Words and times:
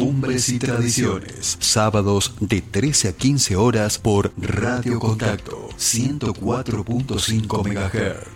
Costumbres 0.00 0.48
y 0.48 0.58
tradiciones. 0.58 1.58
Sábados 1.60 2.32
de 2.40 2.62
13 2.62 3.08
a 3.08 3.12
15 3.12 3.56
horas 3.56 3.98
por 3.98 4.32
Radio 4.38 4.98
Contacto 4.98 5.68
104.5 5.76 7.68
MHz. 7.68 8.26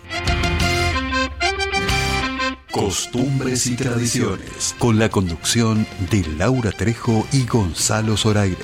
Costumbres 2.71 3.67
y 3.67 3.77
tradiciones. 3.77 4.77
Con 4.79 4.99
la 4.99 5.09
conducción 5.09 5.87
de 6.11 6.27
Laura 6.37 6.71
Trejo 6.71 7.27
y 7.33 7.47
Gonzalo 7.47 8.19
Zoraire. 8.19 8.59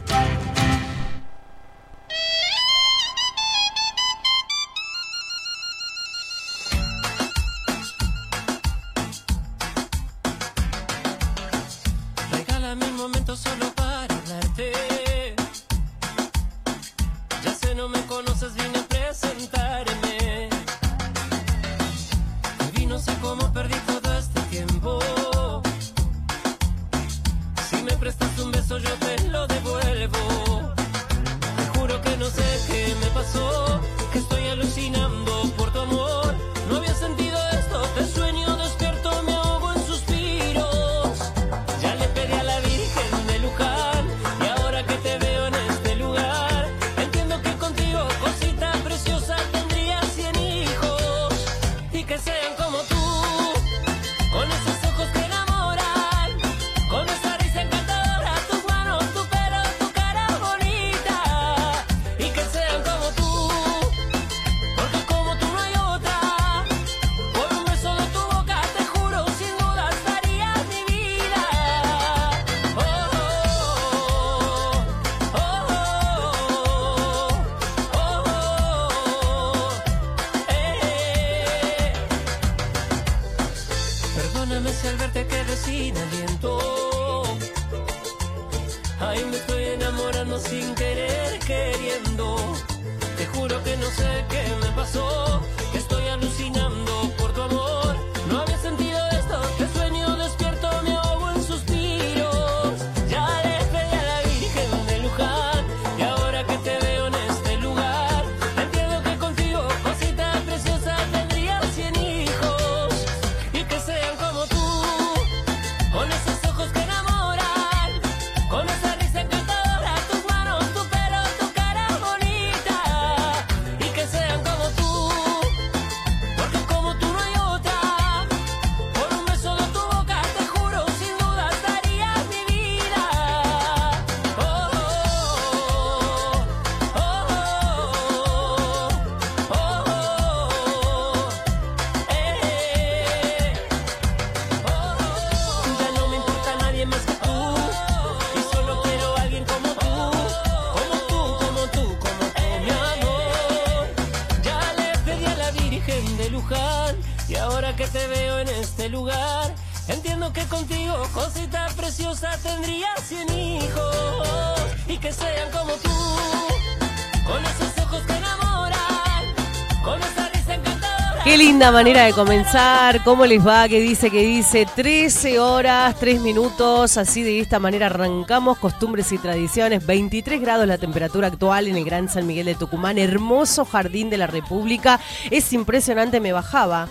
linda 171.59 171.73
manera 171.73 172.05
de 172.05 172.13
comenzar. 172.13 173.03
¿Cómo 173.03 173.25
les 173.25 173.45
va? 173.45 173.67
¿Qué 173.67 173.81
dice? 173.81 174.09
¿Qué 174.09 174.21
dice? 174.21 174.65
13 174.65 175.41
horas, 175.41 175.93
3 175.99 176.21
minutos. 176.21 176.95
Así 176.95 177.21
de 177.21 177.41
esta 177.41 177.59
manera 177.59 177.87
arrancamos 177.87 178.57
costumbres 178.59 179.11
y 179.11 179.17
tradiciones. 179.17 179.85
23 179.85 180.39
grados 180.39 180.65
la 180.65 180.77
temperatura 180.77 181.27
actual 181.27 181.67
en 181.67 181.75
el 181.75 181.83
Gran 181.83 182.07
San 182.07 182.25
Miguel 182.27 182.45
de 182.45 182.55
Tucumán. 182.55 182.97
Hermoso 182.97 183.65
jardín 183.65 184.09
de 184.09 184.17
la 184.17 184.27
República. 184.27 185.01
Es 185.31 185.51
impresionante. 185.51 186.21
Me 186.21 186.31
bajaba 186.31 186.87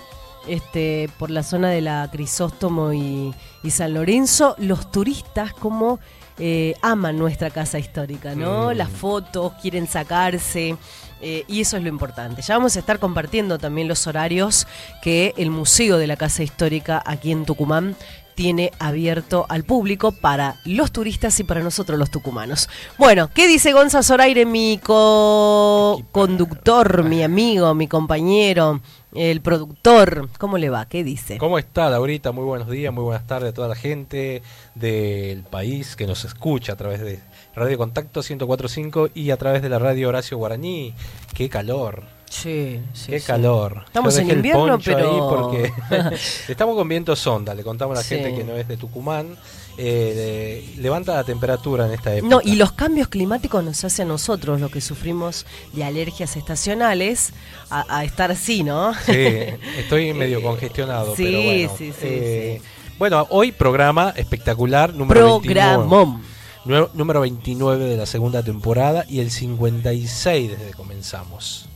este, 0.46 1.08
por 1.18 1.30
la 1.30 1.44
zona 1.44 1.70
de 1.70 1.80
la 1.80 2.06
Crisóstomo 2.12 2.92
y, 2.92 3.34
y 3.62 3.70
San 3.70 3.94
Lorenzo. 3.94 4.54
Los 4.58 4.90
turistas 4.90 5.54
como 5.54 5.98
eh, 6.40 6.74
aman 6.82 7.18
nuestra 7.18 7.50
casa 7.50 7.80
histórica, 7.80 8.34
¿no? 8.34 8.72
Las 8.72 8.90
fotos, 8.90 9.54
quieren 9.60 9.88
sacarse. 9.88 10.76
Eh, 11.20 11.44
y 11.48 11.60
eso 11.60 11.76
es 11.76 11.82
lo 11.82 11.88
importante. 11.88 12.42
Ya 12.42 12.56
vamos 12.56 12.76
a 12.76 12.78
estar 12.78 12.98
compartiendo 12.98 13.58
también 13.58 13.88
los 13.88 14.06
horarios 14.06 14.66
que 15.02 15.34
el 15.36 15.50
Museo 15.50 15.98
de 15.98 16.06
la 16.06 16.16
Casa 16.16 16.42
Histórica 16.42 17.02
aquí 17.04 17.32
en 17.32 17.44
Tucumán 17.44 17.96
tiene 18.38 18.70
abierto 18.78 19.44
al 19.48 19.64
público 19.64 20.12
para 20.12 20.54
los 20.64 20.92
turistas 20.92 21.40
y 21.40 21.44
para 21.44 21.60
nosotros 21.60 21.98
los 21.98 22.12
tucumanos. 22.12 22.68
Bueno, 22.96 23.28
¿qué 23.34 23.48
dice 23.48 23.72
Gonza 23.72 24.04
Zoraire, 24.04 24.46
mi 24.46 24.78
co-conductor, 24.80 27.02
mi 27.02 27.24
amigo, 27.24 27.74
mi 27.74 27.88
compañero, 27.88 28.80
el 29.12 29.40
productor? 29.40 30.28
¿Cómo 30.38 30.56
le 30.56 30.70
va? 30.70 30.86
¿Qué 30.86 31.02
dice? 31.02 31.38
¿Cómo 31.38 31.58
está, 31.58 31.90
Laurita? 31.90 32.30
Muy 32.30 32.44
buenos 32.44 32.70
días, 32.70 32.94
muy 32.94 33.02
buenas 33.02 33.26
tardes 33.26 33.50
a 33.50 33.54
toda 33.54 33.66
la 33.66 33.74
gente 33.74 34.40
del 34.76 35.42
país 35.42 35.96
que 35.96 36.06
nos 36.06 36.24
escucha 36.24 36.74
a 36.74 36.76
través 36.76 37.00
de 37.00 37.18
Radio 37.54 37.76
Contacto 37.78 38.20
1045 38.22 39.10
y 39.14 39.30
a 39.30 39.36
través 39.36 39.62
de 39.62 39.68
la 39.68 39.78
radio 39.78 40.08
Horacio 40.08 40.36
Guaraní. 40.38 40.94
¡Qué 41.34 41.48
calor! 41.48 42.04
Sí, 42.30 42.78
sí, 42.92 43.10
¡Qué 43.10 43.20
sí. 43.20 43.26
calor! 43.26 43.82
Estamos 43.86 44.16
en 44.18 44.30
invierno, 44.30 44.78
pero- 44.84 45.10
ahí 45.10 45.18
porque 45.28 45.72
estamos 46.52 46.76
con 46.76 46.86
viento 46.88 47.16
sonda. 47.16 47.54
Le 47.54 47.62
contamos 47.64 47.96
a 47.96 48.00
la 48.00 48.04
Sí. 48.04 48.14
gente 48.16 48.34
que 48.36 48.44
no 48.44 48.54
es 48.56 48.68
de 48.68 48.76
Tucumán. 48.76 49.36
eh, 49.80 50.64
de- 50.76 50.82
levanta 50.82 51.14
la 51.14 51.22
temperatura 51.22 51.86
en 51.86 51.92
esta 51.92 52.12
época. 52.14 52.28
No, 52.34 52.40
y 52.44 52.56
los 52.56 52.72
cambios 52.72 53.06
climáticos 53.06 53.62
nos 53.62 53.84
hace 53.84 54.02
a 54.02 54.04
nosotros, 54.04 54.60
los 54.60 54.72
que 54.72 54.80
sufrimos 54.80 55.46
de 55.72 55.84
alergias 55.84 56.36
estacionales, 56.36 57.32
a, 57.70 57.84
a 57.98 58.02
estar 58.04 58.32
así, 58.32 58.64
¿no? 58.64 58.92
Sí, 59.06 59.12
estoy 59.78 60.12
medio 60.14 60.42
congestionado, 60.42 61.14
sí, 61.14 61.22
pero 61.24 61.42
bueno. 61.42 61.72
sí, 61.78 61.92
sí, 61.92 62.06
eh, 62.08 62.62
Bueno, 62.98 63.24
hoy 63.30 63.52
programa 63.52 64.12
espectacular, 64.16 64.92
número 64.94 65.38
29. 65.40 65.60
Programón. 65.76 66.22
Número 66.68 67.22
29 67.22 67.86
de 67.86 67.96
la 67.96 68.04
segunda 68.04 68.42
temporada 68.42 69.06
y 69.08 69.20
el 69.20 69.30
56 69.30 70.50
desde 70.50 70.66
que 70.66 70.74
comenzamos. 70.74 71.66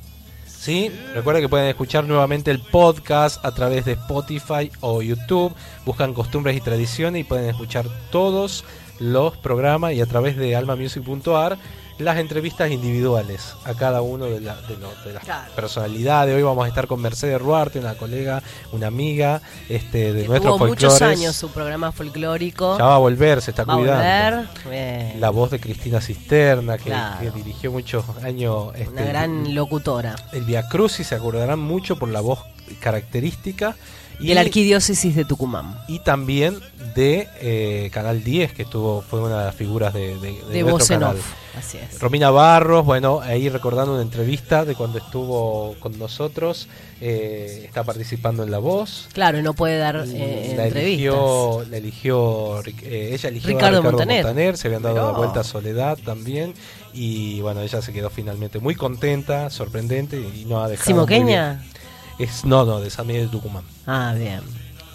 ¿Sí? 0.46 0.92
Recuerda 1.14 1.40
que 1.40 1.48
pueden 1.48 1.68
escuchar 1.68 2.04
nuevamente 2.04 2.50
el 2.50 2.60
podcast 2.60 3.42
a 3.42 3.52
través 3.52 3.86
de 3.86 3.92
Spotify 3.92 4.70
o 4.80 5.00
YouTube. 5.00 5.54
Buscan 5.86 6.12
costumbres 6.12 6.58
y 6.58 6.60
tradiciones 6.60 7.22
y 7.22 7.24
pueden 7.24 7.48
escuchar 7.48 7.86
todos 8.10 8.64
los 9.00 9.34
programas 9.38 9.94
y 9.94 10.02
a 10.02 10.06
través 10.06 10.36
de 10.36 10.54
almamusic.ar 10.54 11.58
las 12.02 12.18
entrevistas 12.18 12.70
individuales 12.70 13.54
a 13.64 13.74
cada 13.74 14.02
uno 14.02 14.26
de, 14.26 14.40
la- 14.40 14.60
de 14.62 14.76
lo- 14.76 14.92
de 15.04 15.12
las 15.14 15.24
Claro. 15.24 15.50
personalidades. 15.54 16.34
Hoy 16.36 16.42
vamos 16.42 16.64
a 16.64 16.68
estar 16.68 16.86
con 16.86 17.00
Mercedes 17.00 17.40
Ruarte, 17.40 17.78
una 17.78 17.94
colega, 17.94 18.42
una 18.72 18.88
amiga 18.88 19.40
este, 19.68 20.12
de 20.12 20.22
Que 20.22 20.28
nuestros 20.28 20.56
tuvo 20.58 20.66
muchos 20.66 21.00
años 21.02 21.34
su 21.36 21.50
programa 21.50 21.92
folclórico. 21.92 22.78
Ya 22.78 22.84
va 22.84 22.94
a 22.96 22.98
volver, 22.98 23.40
se 23.42 23.50
está 23.52 23.64
Va 23.64 23.74
a 23.74 23.76
cuidando. 23.76 24.48
volver. 24.64 25.16
La 25.18 25.30
voz 25.30 25.50
de 25.50 25.60
Cristina 25.60 26.00
Cisterna, 26.00 26.76
que, 26.78 26.84
Claro. 26.84 27.20
que 27.20 27.30
dirigió 27.30 27.70
muchos 27.72 28.04
años 28.22 28.72
este, 28.74 28.88
Una 28.90 29.02
gran 29.04 29.54
locutora. 29.54 30.16
el 30.32 30.42
Via 30.44 30.68
Crucis, 30.68 31.06
se 31.06 31.14
acordarán 31.14 31.58
mucho 31.58 31.96
por 31.96 32.08
la 32.08 32.20
voz 32.20 32.40
característica. 32.80 33.76
Y, 34.22 34.28
De 34.28 34.34
la 34.34 34.40
arquidiócesis 34.42 35.14
de 35.16 35.24
Tucumán. 35.24 35.76
y 35.88 35.98
también 36.00 36.58
de 36.94 37.26
eh, 37.40 37.90
Canal 37.92 38.22
10, 38.22 38.52
que 38.52 38.62
estuvo 38.62 39.02
fue 39.02 39.20
una 39.20 39.38
de 39.40 39.44
las 39.46 39.54
figuras 39.54 39.92
de, 39.94 40.16
de, 40.18 40.32
de 40.32 40.44
De 40.52 40.62
nuestro 40.62 40.98
canal. 40.98 41.16
off. 41.16 41.26
Así 41.58 41.76
es. 41.78 41.98
Romina 42.00 42.30
Barros, 42.30 42.84
bueno, 42.84 43.20
ahí 43.20 43.48
recordando 43.50 43.92
una 43.92 44.02
entrevista 44.02 44.64
de 44.64 44.74
cuando 44.74 44.98
estuvo 44.98 45.74
con 45.80 45.98
nosotros, 45.98 46.66
eh, 47.00 47.62
está 47.66 47.84
participando 47.84 48.42
en 48.42 48.50
La 48.50 48.58
Voz. 48.58 49.08
Claro, 49.12 49.42
no 49.42 49.52
puede 49.54 49.76
dar 49.78 50.04
Y 50.06 50.12
eh, 50.16 50.54
la 50.56 50.66
entrevistas. 50.66 50.82
eligió, 50.82 51.64
la 51.70 51.76
eligió 51.76 52.60
eh, 52.82 53.10
ella 53.12 53.28
eligió 53.28 53.48
Ricardo 53.48 53.66
a 53.66 53.80
Ricardo 53.80 53.82
Montaner. 53.82 54.24
Montaner. 54.24 54.56
se 54.56 54.68
habían 54.68 54.82
dado 54.82 55.12
la 55.12 55.18
vuelta 55.18 55.40
a 55.40 55.44
Soledad 55.44 55.98
también 56.04 56.54
y 56.94 57.40
bueno, 57.42 57.60
ella 57.60 57.82
se 57.82 57.92
quedó 57.92 58.08
finalmente 58.10 58.58
muy 58.58 58.74
contenta, 58.74 59.50
sorprendente 59.50 60.18
y 60.20 60.44
no 60.46 60.62
ha 60.62 60.68
dejado 60.68 60.90
muy 60.90 60.94
¿Simoqueña? 61.06 61.52
bien. 61.54 61.72
Es 62.18 62.44
no, 62.44 62.64
no, 62.64 62.80
de 62.80 62.90
San 62.90 63.06
Miguel 63.06 63.24
de 63.26 63.30
Tucumán. 63.32 63.64
Ah, 63.86 64.14
bien. 64.16 64.40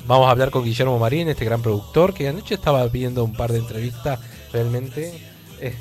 Vamos 0.06 0.28
a 0.28 0.32
hablar 0.32 0.52
con 0.52 0.64
Guillermo 0.64 0.98
Marín, 1.00 1.28
este 1.28 1.44
gran 1.46 1.62
productor, 1.62 2.14
que 2.14 2.28
anoche 2.30 2.56
estaba 2.56 2.86
viendo 2.88 3.24
un 3.24 3.34
par 3.34 3.52
de 3.52 3.60
entrevistas 3.60 4.20
realmente 4.54 5.20
eh, 5.60 5.74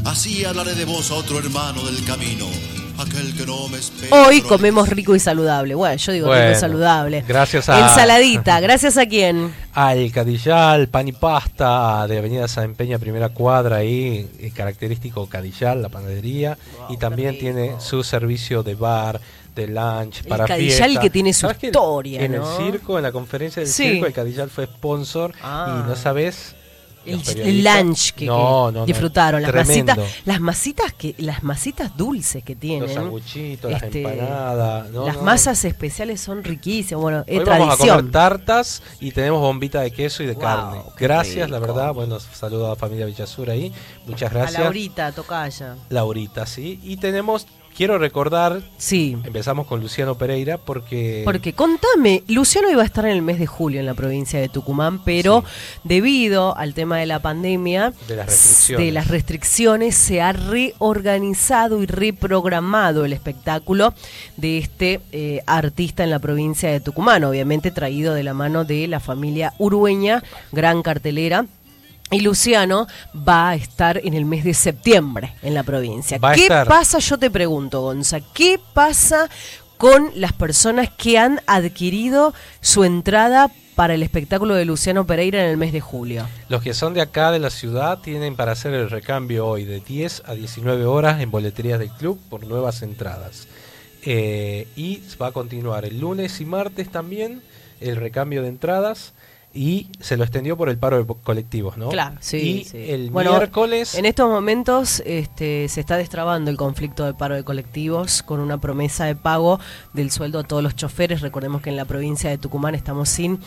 Así 0.05 0.43
hablaré 0.43 0.75
de 0.75 0.85
vos 0.85 1.11
a 1.11 1.15
otro 1.15 1.39
hermano 1.39 1.83
del 1.85 2.03
camino, 2.03 2.45
aquel 2.97 3.35
que 3.35 3.45
no 3.45 3.67
me 3.69 3.77
espera. 3.77 4.15
Hoy 4.27 4.41
comemos 4.41 4.87
rico 4.89 5.15
y 5.15 5.19
saludable. 5.19 5.75
Bueno, 5.75 5.95
yo 5.95 6.11
digo 6.11 6.33
rico 6.33 6.51
y 6.51 6.55
saludable. 6.55 7.23
gracias 7.27 7.69
a- 7.69 7.79
Ensaladita, 7.79 8.59
gracias 8.59 8.97
a 8.97 9.05
quién. 9.05 9.53
Al 9.73 10.11
Cadillal, 10.11 10.87
pan 10.87 11.07
y 11.07 11.11
pasta 11.11 12.05
de 12.07 12.17
Avenida 12.19 12.47
San 12.47 12.75
Peña, 12.75 12.99
primera 12.99 13.29
cuadra, 13.29 13.77
ahí, 13.77 14.29
eh, 14.39 14.51
característico 14.55 15.27
Cadillal, 15.27 15.81
la 15.81 15.89
panadería. 15.89 16.57
y 16.89 16.97
también 16.97 17.37
tiene 17.39 17.75
su 17.79 18.03
servicio 18.03 18.61
de 18.63 18.75
bar, 18.75 19.19
de 19.55 19.67
lunch, 19.67 20.19
El 20.21 20.27
para 20.27 20.45
Cadillal 20.45 20.77
fiesta. 20.89 21.01
que 21.01 21.09
tiene 21.09 21.31
su 21.33 21.41
¿Sabes 21.41 21.57
que 21.57 21.67
historia, 21.67 22.21
En 22.23 22.31
¿no? 22.33 22.57
el 22.59 22.71
circo, 22.71 22.97
en 22.97 23.03
la 23.03 23.11
conferencia 23.11 23.61
del 23.61 23.71
Sí. 23.71 23.83
circo, 23.91 24.05
el 24.07 24.13
Cadillal 24.13 24.49
fue 24.49 24.65
sponsor 24.65 25.33
Ah. 25.43 25.81
y 25.85 25.89
no 25.89 25.95
sabes. 25.95 26.55
El, 27.05 27.63
lunch 27.63 28.11
que, 28.13 28.25
No, 28.25 28.35
que 28.35 28.41
no, 28.43 28.71
no, 28.71 28.85
disfrutaron, 28.85 29.41
las 29.41 29.51
tremendo. 29.51 29.93
masitas, 29.95 30.21
las 30.25 30.39
masitas 30.39 30.93
que, 30.93 31.15
las 31.17 31.43
masitas 31.43 31.95
dulces 31.97 32.43
que 32.43 32.55
tienen. 32.55 32.83
Los 32.83 32.93
sanguchitos, 32.93 33.71
las 33.71 33.83
Este, 33.83 34.01
empanadas. 34.03 34.91
las 34.91 35.21
masas 35.21 35.65
especiales 35.65 36.21
son 36.21 36.43
riquísimas. 36.43 37.01
Bueno, 37.01 37.23
es 37.27 37.39
Hoy 37.39 37.45
vamos 37.45 37.63
a 37.65 37.67
tradición. 37.75 37.97
comer 37.97 38.11
tartas 38.11 38.81
y 38.99 39.11
tenemos 39.11 39.41
bombita 39.41 39.81
de 39.81 39.91
queso 39.91 40.23
y 40.23 40.27
de 40.27 40.33
Wow, 40.33 40.41
carne. 40.41 40.81
Gracias, 40.97 41.49
la 41.49 41.59
verdad. 41.59 41.93
Bueno, 41.93 42.19
saludo 42.19 42.67
a 42.67 42.69
la 42.69 42.75
familia 42.75 43.05
Villasur 43.05 43.49
ahí. 43.49 43.71
Muchas 44.05 44.31
a 44.31 44.33
gracias. 44.35 44.61
Laurita, 44.61 45.11
tocaya. 45.11 45.75
Laurita, 45.89 46.45
sí. 46.45 46.79
Y 46.83 46.97
tenemos, 46.97 47.47
quiero 47.75 47.97
recordar, 47.97 48.61
Sí. 48.77 49.17
empezamos 49.23 49.67
con 49.67 49.81
Luciano 49.81 50.15
Pereira 50.15 50.57
porque... 50.57 51.21
Porque 51.25 51.53
contame, 51.53 52.23
Luciano 52.27 52.69
iba 52.71 52.81
a 52.81 52.85
estar 52.85 53.05
en 53.05 53.11
el 53.11 53.21
mes 53.21 53.39
de 53.39 53.47
julio 53.47 53.79
en 53.79 53.85
la 53.85 53.93
provincia 53.93 54.39
de 54.39 54.49
Tucumán, 54.49 55.03
pero 55.03 55.43
debido 55.83 56.55
al 56.57 56.73
tema 56.73 56.97
de 56.97 57.05
la 57.05 57.19
pandemia, 57.21 57.93
De 58.07 58.15
las 58.15 58.25
restricciones. 58.27 58.85
de 58.85 58.91
las 58.91 59.07
restricciones, 59.07 59.95
se 59.95 60.21
ha 60.21 60.31
reorganizado 60.33 61.81
y 61.81 61.85
reprogramado 61.85 63.05
el 63.05 63.13
espectáculo 63.13 63.93
de 64.37 64.57
este 64.57 64.99
eh, 65.11 65.41
artista 65.45 66.03
en 66.03 66.09
la 66.09 66.19
provincia 66.19 66.69
de 66.71 66.79
Tucumán, 66.79 67.23
obviamente 67.23 67.71
traído 67.71 68.13
de 68.13 68.23
la 68.23 68.33
mano 68.33 68.63
de 68.65 68.87
la 68.87 68.99
familia 68.99 69.53
urueña, 69.57 70.23
gran 70.51 70.81
cartelera. 70.83 71.45
Y 72.13 72.19
Luciano 72.19 72.87
va 73.27 73.49
a 73.49 73.55
estar 73.55 73.99
en 74.03 74.13
el 74.13 74.25
mes 74.25 74.43
de 74.43 74.53
septiembre 74.53 75.33
en 75.41 75.55
la 75.55 75.63
provincia. 75.63 76.19
Va 76.19 76.33
¿Qué 76.33 76.47
pasa? 76.47 76.99
Yo 76.99 77.17
te 77.17 77.31
pregunto, 77.31 77.81
Gonza, 77.81 78.19
¿qué 78.33 78.59
pasa 78.73 79.29
con 79.77 80.11
las 80.15 80.31
personas 80.31 80.89
que 80.91 81.17
han 81.17 81.41
adquirido 81.47 82.33
su 82.61 82.83
entrada 82.83 83.49
para 83.75 83.95
el 83.95 84.03
espectáculo 84.03 84.53
de 84.53 84.65
Luciano 84.65 85.07
Pereira 85.07 85.43
en 85.43 85.49
el 85.49 85.57
mes 85.57 85.73
de 85.73 85.81
julio? 85.81 86.27
Los 86.49 86.61
que 86.61 86.75
son 86.75 86.93
de 86.93 87.01
acá 87.01 87.31
de 87.31 87.39
la 87.39 87.49
ciudad 87.49 87.97
tienen 87.99 88.35
para 88.35 88.51
hacer 88.51 88.75
el 88.75 88.91
recambio 88.91 89.47
hoy 89.47 89.65
de 89.65 89.79
10 89.79 90.23
a 90.25 90.35
19 90.35 90.85
horas 90.85 91.19
en 91.19 91.31
boleterías 91.31 91.79
del 91.79 91.89
club 91.89 92.19
por 92.29 92.45
nuevas 92.45 92.83
entradas. 92.83 93.47
Eh, 94.05 94.67
y 94.75 95.01
va 95.19 95.27
a 95.27 95.31
continuar 95.31 95.85
el 95.85 95.99
lunes 95.99 96.39
y 96.41 96.45
martes 96.45 96.91
también 96.91 97.41
el 97.79 97.95
recambio 97.95 98.43
de 98.43 98.49
entradas 98.49 99.13
y 99.53 99.89
se 99.99 100.17
lo 100.17 100.23
extendió 100.23 100.57
por 100.57 100.69
el 100.69 100.77
paro 100.77 101.03
de 101.03 101.13
colectivos, 101.23 101.77
¿no? 101.77 101.89
Claro, 101.89 102.17
sí. 102.21 102.37
Y 102.37 102.63
sí. 102.63 102.77
el 102.89 103.11
Bueno, 103.11 103.37
miércoles... 103.37 103.93
En 103.93 104.05
estos 104.05 104.27
momentos 104.27 105.03
este, 105.05 105.69
se 105.69 105.79
está 105.79 105.95
destrabando 105.95 106.49
el 106.49 106.57
conflicto 106.57 107.05
de 107.05 107.13
paro 107.13 107.35
de 107.35 107.43
colectivos 107.43 108.23
con 108.23 108.39
una 108.39 108.59
promesa 108.59 109.05
de 109.05 109.15
pago 109.15 109.59
del 109.93 110.09
sueldo 110.09 110.39
a 110.39 110.43
todos 110.43 110.63
los 110.63 110.75
choferes. 110.75 111.21
Recordemos 111.21 111.61
que 111.61 111.69
en 111.69 111.75
la 111.75 111.85
provincia 111.85 112.31
de 112.31 112.39
Tucumán 112.39 112.73
estamos 112.73 113.09
sin 113.09 113.39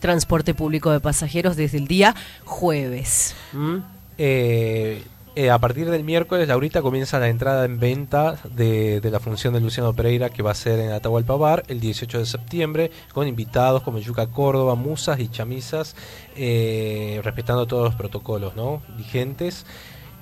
transporte 0.00 0.52
público 0.52 0.90
de 0.90 1.00
pasajeros 1.00 1.56
desde 1.56 1.78
el 1.78 1.88
día 1.88 2.14
jueves. 2.44 3.34
¿Mm? 3.52 3.76
Eh, 4.18 5.02
eh, 5.36 5.50
a 5.50 5.58
partir 5.58 5.90
del 5.90 6.04
miércoles, 6.04 6.46
Laurita 6.48 6.80
comienza 6.82 7.18
la 7.18 7.28
entrada 7.28 7.64
en 7.64 7.78
venta 7.80 8.38
de, 8.54 9.00
la 9.10 9.20
función 9.20 9.54
de 9.54 9.60
Luciano 9.60 9.92
Pereira 9.92 10.30
que 10.30 10.42
va 10.42 10.52
a 10.52 10.54
ser 10.54 10.78
en 10.80 10.92
Atahualpa 10.92 11.34
Bar 11.36 11.64
el 11.68 11.80
18 11.80 12.18
de 12.20 12.26
septiembre 12.26 12.90
con 13.12 13.26
invitados 13.26 13.82
como 13.82 13.98
Yuca 13.98 14.28
Córdoba, 14.28 14.74
Musas 14.74 15.20
y 15.20 15.28
Chamisas, 15.28 15.96
eh, 16.36 17.20
respetando 17.24 17.66
todos 17.66 17.84
los 17.84 17.94
protocolos 17.94 18.54
¿no? 18.56 18.82
vigentes. 18.96 19.66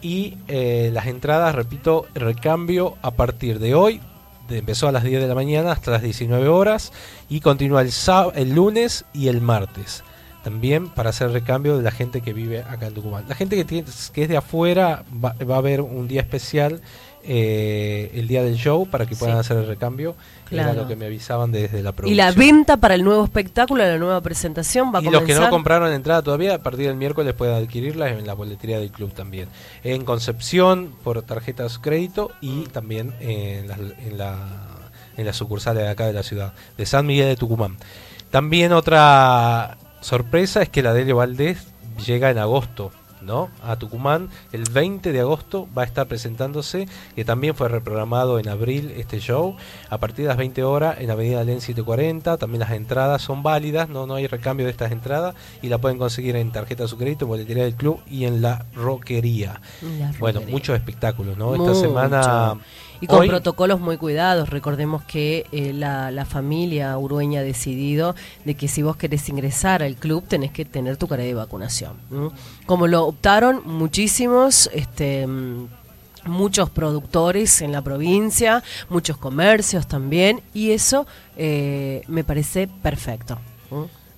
Y 0.01 0.39
eh, 0.49 0.91
las 0.93 1.07
entradas, 1.07 1.55
repito, 1.55 2.07
recambio 2.15 2.97
a 3.03 3.13
partir 3.13 3.59
de 3.59 3.75
hoy. 3.75 4.01
de- 4.49 4.59
empezó 4.59 4.89
a 4.89 4.93
las 4.93 5.05
10 5.05 5.21
de 5.23 5.29
la 5.29 5.35
mañana 5.35 5.73
hasta 5.73 5.91
las 5.93 6.03
19 6.03 6.49
horas 6.49 6.93
y 7.29 7.41
continúa 7.41 7.83
el, 7.83 7.91
el 8.35 8.55
lunes 8.55 9.05
y 9.13 9.29
el 9.29 9.41
martes 9.41 10.03
también 10.43 10.89
para 10.89 11.11
hacer 11.11 11.31
recambio 11.31 11.77
de 11.77 11.83
la 11.83 11.91
gente 11.91 12.21
que 12.21 12.33
vive 12.33 12.61
acá 12.61 12.87
en 12.87 12.95
Tucumán. 12.95 13.25
La 13.29 13.35
gente 13.35 13.57
que, 13.57 13.65
tiene, 13.65 13.87
que 14.13 14.23
es 14.25 14.29
de 14.29 14.37
afuera 14.37 15.05
va, 15.25 15.35
va 15.49 15.55
a 15.57 15.59
haber 15.59 15.81
un 15.81 16.09
día 16.09 16.21
especial 16.21 16.81
eh, 17.25 18.11
el 18.15 18.27
día 18.27 18.43
del 18.43 18.57
show 18.57 18.85
para 18.89 19.07
que 19.07 19.15
puedan 19.15 19.37
Sí. 19.37 19.41
hacer 19.41 19.57
el 19.59 19.67
recambio. 19.69 20.17
Era 20.51 20.65
Claro. 20.65 20.83
lo 20.83 20.89
que 20.89 20.97
me 20.97 21.07
avisaban 21.07 21.53
desde 21.53 21.81
la 21.83 21.91
Y 21.91 21.93
producción. 21.93 22.17
la 22.17 22.33
venta 22.33 22.77
para 22.79 22.95
el 22.97 23.05
nuevo 23.05 23.23
espectáculo, 23.25 23.85
la 23.85 23.97
nueva 23.97 24.21
presentación 24.21 24.93
va 24.93 24.99
a 24.99 25.03
Y 25.03 25.05
los 25.09 25.23
que 25.23 25.35
no 25.37 25.49
compraron 25.49 25.93
entrada 25.93 26.21
todavía, 26.23 26.57
a 26.57 26.59
partir 26.59 26.89
del 26.89 26.97
miércoles 26.97 27.33
pueden 27.35 27.55
adquirirla 27.55 28.09
en 28.09 28.27
la 28.27 28.35
boletería 28.35 28.81
del 28.81 28.91
club 28.91 29.13
también. 29.15 29.49
En 29.85 30.05
Concepción, 30.05 30.93
por 31.05 31.23
tarjetas 31.23 31.79
crédito 31.79 32.33
y 32.41 32.65
también 32.65 33.15
en 33.21 33.69
la, 33.69 33.75
en 33.77 34.19
la, 34.19 34.37
en 35.17 35.25
las 35.25 35.37
sucursales 35.37 35.85
de 35.85 35.89
acá 35.91 36.07
de 36.09 36.13
la 36.13 36.25
ciudad, 36.25 36.53
de 36.77 36.87
San 36.87 37.07
Miguel 37.07 37.29
de 37.29 37.37
Tucumán. 37.37 37.77
También 38.33 38.73
otra 38.73 39.79
sorpresa 40.03 40.63
es 40.63 40.69
que 40.69 40.83
la 40.83 40.93
Delio 40.93 41.17
Valdés 41.17 41.67
llega 42.05 42.31
en 42.31 42.39
agosto. 42.39 42.93
¿no? 43.23 43.51
a 43.63 43.77
Tucumán 43.77 44.31
el 44.51 44.65
20 44.65 45.13
de 45.13 45.21
agosto 45.21 45.69
va 45.77 45.83
a 45.83 45.85
estar 45.85 46.07
presentándose 46.09 46.89
que 47.15 47.25
también 47.25 47.55
fue 47.55 47.69
reprogramado 47.69 48.41
en 48.41 48.49
abril 48.49 48.93
este 48.97 49.21
show 49.21 49.57
a 49.91 49.99
partir 49.99 50.25
de 50.25 50.29
las 50.31 50.37
20 50.37 50.65
horas 50.65 50.97
en 50.99 51.09
Avenida 51.09 51.45
Len 51.45 51.61
740 51.61 52.37
también 52.37 52.59
las 52.59 52.73
entradas 52.73 53.23
son 53.23 53.45
válidas 53.45 53.89
no 53.89 54.07
no 54.07 54.17
hay 54.17 54.27
recambio 54.27 54.67
de 54.67 54.73
estas 54.73 54.91
entradas 54.91 55.37
y 55.63 55.69
la 55.69 55.79
pueden 55.79 55.99
conseguir 55.99 56.35
en 56.35 56.51
tarjeta 56.51 56.83
de 56.83 56.89
su 56.89 56.99
crédito 56.99 57.29
boletería 57.29 57.63
del 57.63 57.77
club 57.77 58.01
y 58.11 58.25
en 58.25 58.43
la 58.43 58.67
roquería 58.75 59.61
La 59.83 60.13
bueno 60.19 60.41
muchos 60.41 60.75
espectáculos 60.75 61.37
no 61.37 61.53
Mucho. 61.53 61.71
esta 61.71 61.87
semana 61.87 62.57
Y 63.03 63.07
con 63.09 63.19
hoy- 63.21 63.29
protocolos 63.29 63.81
muy 63.81 63.97
cuidados. 63.99 64.49
Recordemos 64.49 65.03
que 65.03 65.45
eh, 65.53 65.73
la, 65.75 66.11
la 66.11 66.25
familia 66.25 66.97
urueña 66.97 67.41
ha 67.41 67.43
decidido 67.43 68.15
de 68.45 68.55
que 68.55 68.69
si 68.69 68.83
vos 68.83 68.97
querés 68.97 69.29
ingresar 69.29 69.83
al 69.83 69.97
club 69.97 70.25
tenés 70.27 70.53
que 70.53 70.65
tener 70.65 70.97
tu 70.97 71.09
cara 71.09 71.23
de 71.25 71.35
vacunación. 71.35 71.93
Como 72.65 72.87
lo 72.87 73.05
optaron 73.05 73.63
muchísimos, 73.67 74.71
este, 74.73 75.27
mm, 75.27 75.67
muchos 76.27 76.71
productores 76.71 77.61
en 77.63 77.73
la 77.73 77.83
provincia, 77.83 78.63
muchos 78.89 79.17
comercios 79.17 79.89
también, 79.89 80.41
y 80.55 80.71
eso 80.71 81.07
eh, 81.37 82.03
me 82.07 82.23
parece 82.25 82.69
perfecto. 82.69 83.39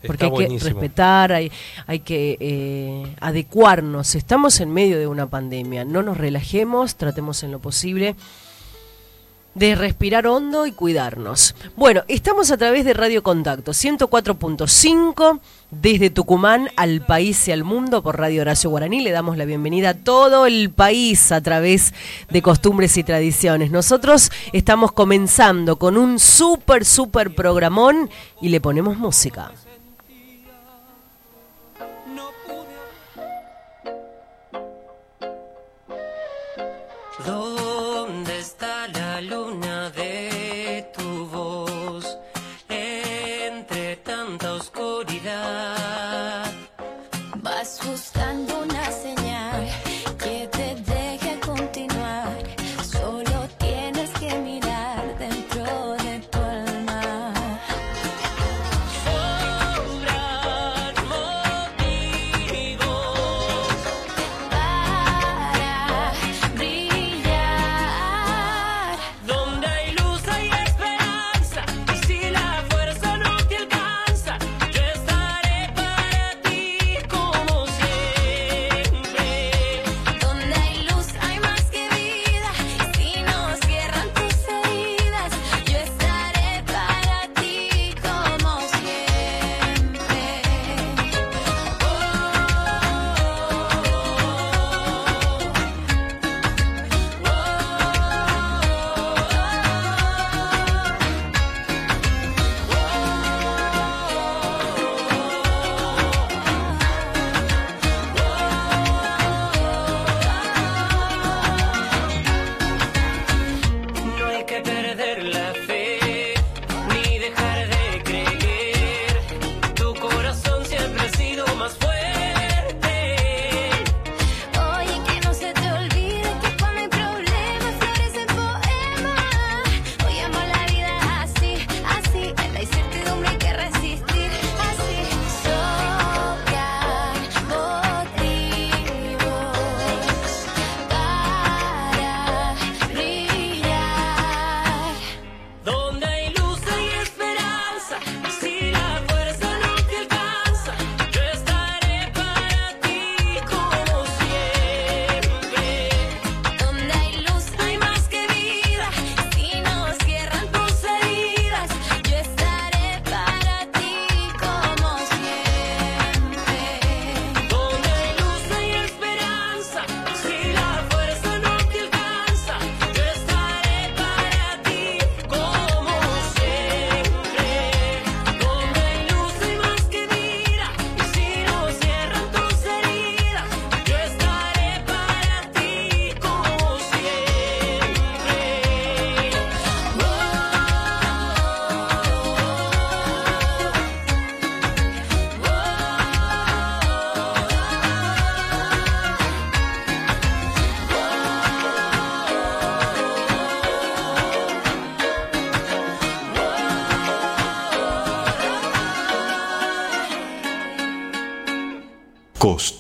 Porque 0.07 0.27
Está 0.27 0.37
hay 0.39 0.49
que 0.49 0.59
respetar, 0.59 1.33
hay, 1.33 1.51
hay 1.87 2.01
que 2.01 2.37
eh, 2.39 3.17
adecuarnos. 3.21 4.15
Estamos 4.15 4.61
en 4.61 4.71
medio 4.71 4.99
de 4.99 5.07
una 5.07 5.31
pandemia. 5.31 5.87
No 5.87 6.03
nos 6.03 6.19
relajemos, 6.19 6.97
tratemos 6.97 7.43
en 7.43 7.53
lo 7.53 7.59
posible 7.59 8.15
de 9.55 9.75
respirar 9.75 10.27
hondo 10.27 10.67
y 10.67 10.73
cuidarnos. 10.73 11.55
Bueno, 11.77 12.03
estamos 12.09 12.51
a 12.51 12.57
través 12.57 12.85
de 12.85 12.95
Radio 12.95 13.23
Contacto 13.23 13.73
104.5 13.73 15.41
desde 15.71 16.11
Tucumán 16.11 16.69
al 16.77 17.05
país 17.05 17.49
y 17.49 17.53
al 17.53 17.65
mundo 17.65 18.03
por 18.03 18.19
Radio 18.19 18.43
Horacio 18.43 18.71
Guaraní. 18.71 19.01
Le 19.01 19.11
damos 19.11 19.37
la 19.37 19.45
bienvenida 19.45 19.91
a 19.91 19.95
todo 19.95 20.47
el 20.47 20.71
país 20.71 21.33
a 21.33 21.41
través 21.41 21.95
de 22.31 22.43
costumbres 22.43 22.97
y 22.97 23.05
tradiciones. 23.05 23.71
Nosotros 23.71 24.31
estamos 24.53 24.93
comenzando 24.93 25.79
con 25.79 25.97
un 25.97 26.19
súper, 26.19 26.85
súper 26.85 27.35
programón 27.35 28.11
y 28.41 28.49
le 28.49 28.61
ponemos 28.61 28.97
música. 28.99 29.53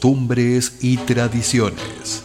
Costumbres 0.04 0.80
y 0.82 0.98
tradiciones. 0.98 2.23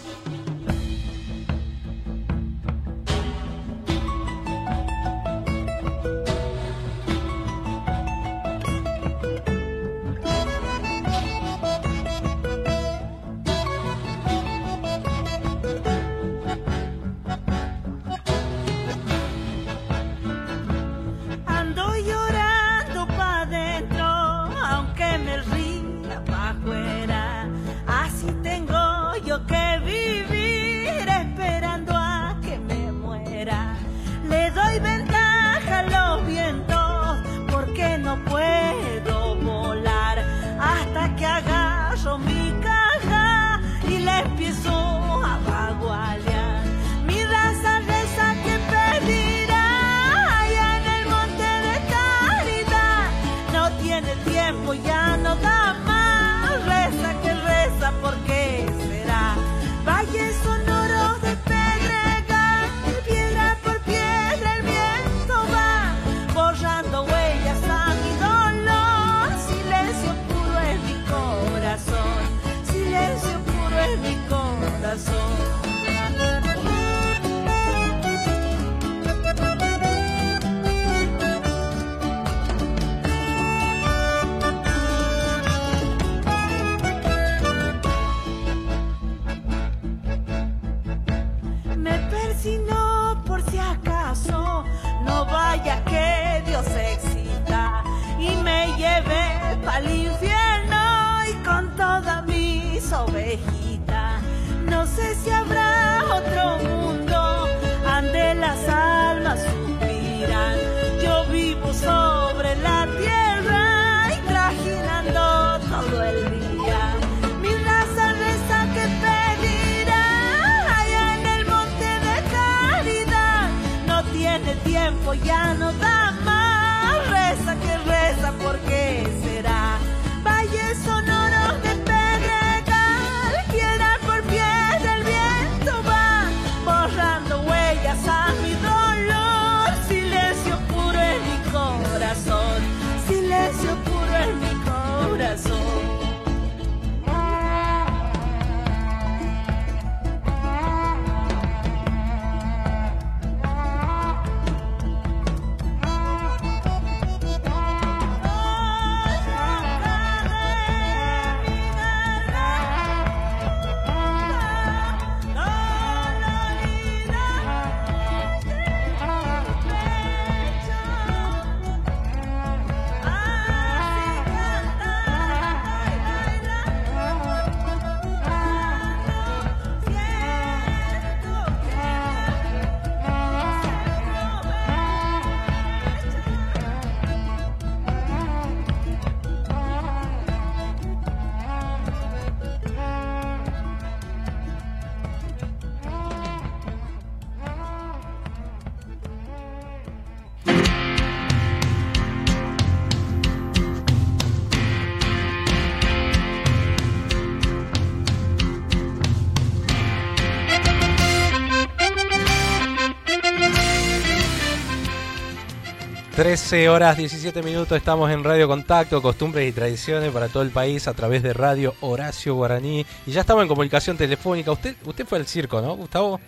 13 216.29 216.69
horas 216.69 216.95
17 216.95 217.41
minutos 217.41 217.75
estamos 217.75 218.11
en 218.11 218.23
Radio 218.23 218.47
Contacto, 218.47 219.01
costumbres 219.01 219.49
y 219.49 219.51
tradiciones 219.51 220.11
para 220.11 220.27
todo 220.27 220.43
el 220.43 220.51
país 220.51 220.87
a 220.87 220.93
través 220.93 221.23
de 221.23 221.33
Radio 221.33 221.73
Horacio 221.81 222.35
Guaraní. 222.35 222.85
Y 223.07 223.11
ya 223.11 223.21
estamos 223.21 223.41
en 223.41 223.47
comunicación 223.47 223.97
telefónica. 223.97 224.51
Usted, 224.51 224.75
usted 224.85 225.07
fue 225.07 225.17
al 225.17 225.25
circo, 225.25 225.59
¿no, 225.59 225.75
Gustavo? 225.75 226.19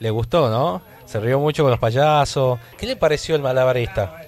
Le 0.00 0.10
gustó, 0.10 0.50
¿no? 0.50 0.82
Se 1.04 1.20
rió 1.20 1.38
mucho 1.38 1.62
con 1.62 1.70
los 1.70 1.78
payasos. 1.78 2.58
¿Qué 2.76 2.84
le 2.84 2.96
pareció 2.96 3.36
el 3.36 3.42
malabarista? 3.42 4.22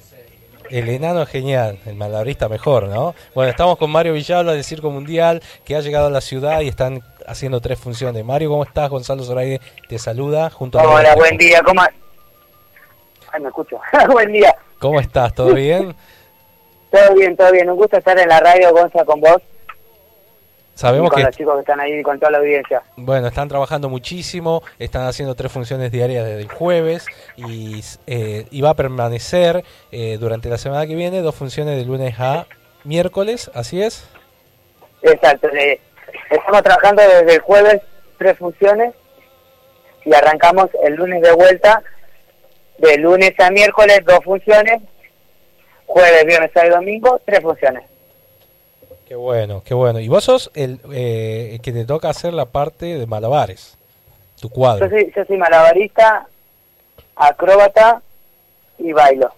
El 0.71 0.89
enano 0.89 1.23
es 1.23 1.29
genial, 1.29 1.81
el 1.87 1.97
malabarista 1.97 2.49
mejor, 2.49 2.87
¿no? 2.87 3.17
Bueno, 3.35 3.51
estamos 3.51 3.77
con 3.79 3.91
Mario 3.91 4.13
Villalba 4.13 4.53
del 4.53 4.63
Circo 4.63 4.93
Mundial, 4.93 5.43
que 5.65 5.75
ha 5.75 5.81
llegado 5.81 6.07
a 6.07 6.11
la 6.11 6.21
ciudad 6.21 6.61
y 6.61 6.69
están 6.69 7.03
haciendo 7.27 7.61
tres 7.61 7.81
funciones. 7.81 8.25
Mario, 8.25 8.51
¿cómo 8.51 8.63
estás? 8.63 8.89
Gonzalo 8.91 9.25
Zoraide 9.25 9.61
te 9.89 9.99
saluda 9.99 10.51
junto 10.51 10.79
a... 10.79 10.85
Hola, 10.85 11.17
buen 11.17 11.37
día, 11.37 11.61
¿cómo? 11.65 11.83
Ay, 11.83 13.41
me 13.41 13.49
escucho. 13.49 13.81
buen 14.13 14.31
día. 14.31 14.55
¿Cómo 14.85 15.01
estás? 15.01 15.33
¿Todo 15.33 15.55
bien? 15.55 15.95
Todo 16.91 17.15
bien, 17.15 17.35
todo 17.39 17.51
bien. 17.53 17.71
Un 17.71 17.77
gusto 17.77 17.97
estar 17.97 18.19
en 18.19 18.29
la 18.29 18.39
radio, 18.39 18.71
Gonza, 18.71 19.03
con 19.07 19.19
vos. 19.19 19.39
y 19.39 20.79
Sabemos 20.79 21.09
con 21.09 21.21
que 21.21 21.25
los 21.25 21.35
chicos 21.35 21.55
que 21.55 21.61
están 21.61 21.81
ahí, 21.81 22.03
con 22.03 22.21
toda 22.21 22.33
la 22.33 22.37
audiencia. 22.37 22.83
Bueno, 22.97 23.29
están 23.29 23.49
trabajando 23.49 23.89
muchísimo, 23.89 24.63
están 24.79 25.07
haciendo 25.07 25.35
tres 25.35 25.51
funciones 25.51 25.91
diarias 25.91 26.27
desde 26.27 26.43
el 26.43 26.49
jueves 26.53 27.07
y, 27.35 27.83
eh, 28.07 28.47
y 28.51 28.61
va 28.61 28.71
a 28.71 28.75
permanecer 28.75 29.65
eh, 29.91 30.19
durante 30.21 30.51
la 30.51 30.59
semana 30.59 30.87
que 30.87 30.95
viene 30.97 31.23
dos 31.23 31.35
funciones 31.35 31.79
de 31.79 31.87
lunes 31.87 32.17
a 32.21 32.47
miércoles, 32.85 33.51
¿así 33.55 33.81
es? 33.83 34.07
Exacto. 35.01 35.49
de- 35.49 35.81
estamos 36.31 36.63
trabajando 36.63 37.01
desde 37.01 37.37
el 37.37 37.41
jueves, 37.41 37.81
tres 38.19 38.37
funciones, 38.37 38.93
y 40.05 40.13
arrancamos 40.15 40.69
el 40.83 40.93
lunes 40.97 41.23
de 41.23 41.33
vuelta, 41.33 41.83
de 42.79 42.99
lunes 42.99 43.33
a 43.39 43.51
miércoles, 43.51 44.01
dos 44.05 44.21
funciones, 44.25 44.83
jueves, 45.87 46.25
viernes, 46.25 46.51
sábado 46.53 46.73
y 46.73 46.75
domingo, 46.77 47.21
tres 47.25 47.41
funciones. 47.41 47.85
Qué 49.07 49.15
bueno, 49.15 49.63
qué 49.65 49.75
bueno. 49.75 50.01
Y 50.01 50.09
vos 50.09 50.25
sos 50.25 50.51
el, 50.55 50.81
eh, 50.93 51.51
el 51.53 51.61
que 51.61 51.73
te 51.73 51.85
toca 51.85 52.09
hacer 52.09 52.33
la 52.33 52.47
parte 52.47 52.87
de 52.99 53.07
malabares, 53.07 53.77
tu 54.41 54.49
cuadro. 54.49 54.87
Yo 54.87 54.91
soy, 54.91 55.13
yo 55.15 55.25
soy 55.25 55.37
malabarista, 55.37 56.27
acróbata 57.15 58.03
y 58.79 58.93
bailo. 58.93 59.31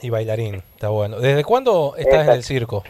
Y 0.00 0.10
bailarín, 0.10 0.56
está 0.74 0.88
bueno. 0.88 1.20
¿Desde 1.20 1.44
cuándo 1.44 1.94
estás 1.96 2.26
en 2.26 2.34
el 2.34 2.42
circo? 2.42 2.84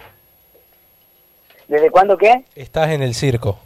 ¿Desde 1.69 1.91
cuándo 1.91 2.17
qué? 2.17 2.45
Estás 2.55 2.91
en 2.91 3.03
el 3.03 3.15
circo. 3.15 3.59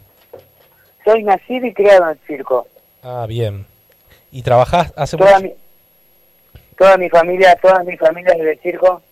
Soy 1.05 1.23
nacido 1.23 1.67
y 1.67 1.73
criado 1.73 2.05
en 2.05 2.11
el 2.11 2.19
circo. 2.27 2.67
Ah, 3.03 3.25
bien. 3.27 3.67
¿Y 4.31 4.43
trabajás 4.43 4.93
hace 4.97 5.17
Toda 5.17 5.41
mucho? 5.41 5.55
mi, 5.55 5.55
toda 6.77 6.97
mi 6.97 7.09
familia, 7.09 7.57
todas 7.61 7.85
mis 7.85 7.99
familias 7.99 8.37
del 8.39 8.59
circo. 8.61 9.03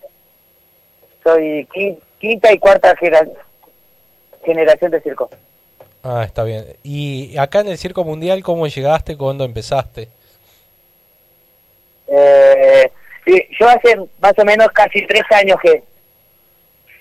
Soy 1.24 1.66
qui- 1.74 1.98
quinta 2.20 2.52
y 2.52 2.58
cuarta 2.58 2.94
generación 4.44 4.90
de 4.90 5.00
circo. 5.00 5.28
Ah, 6.02 6.22
está 6.24 6.44
bien. 6.44 6.64
¿Y 6.84 7.36
acá 7.36 7.60
en 7.60 7.68
el 7.68 7.78
Circo 7.78 8.04
Mundial 8.04 8.44
cómo 8.44 8.68
llegaste, 8.68 9.16
cuándo 9.16 9.42
empezaste? 9.44 10.08
Eh, 12.06 12.90
yo 13.58 13.68
hace 13.68 13.96
más 14.20 14.38
o 14.38 14.44
menos 14.44 14.68
casi 14.68 15.04
tres 15.06 15.24
años 15.30 15.56
que, 15.60 15.82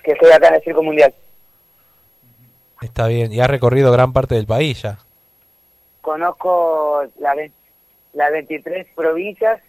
que 0.04 0.12
estoy 0.14 0.32
acá 0.32 0.48
en 0.48 0.56
el 0.56 0.64
Circo 0.64 0.82
Mundial. 0.82 1.14
Está 2.82 3.06
bien. 3.08 3.32
Y 3.32 3.40
has 3.42 3.50
recorrido 3.50 3.92
gran 3.92 4.12
parte 4.12 4.34
del 4.36 4.48
país 4.48 4.82
ya. 4.82 4.98
Conozco 6.02 7.04
la 7.20 7.36
las 8.16 8.32
23 8.32 8.88
provincias 8.96 9.62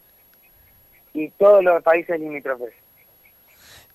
y 1.13 1.29
todos 1.31 1.63
los 1.63 1.83
países 1.83 2.19
limítrofes. 2.19 2.73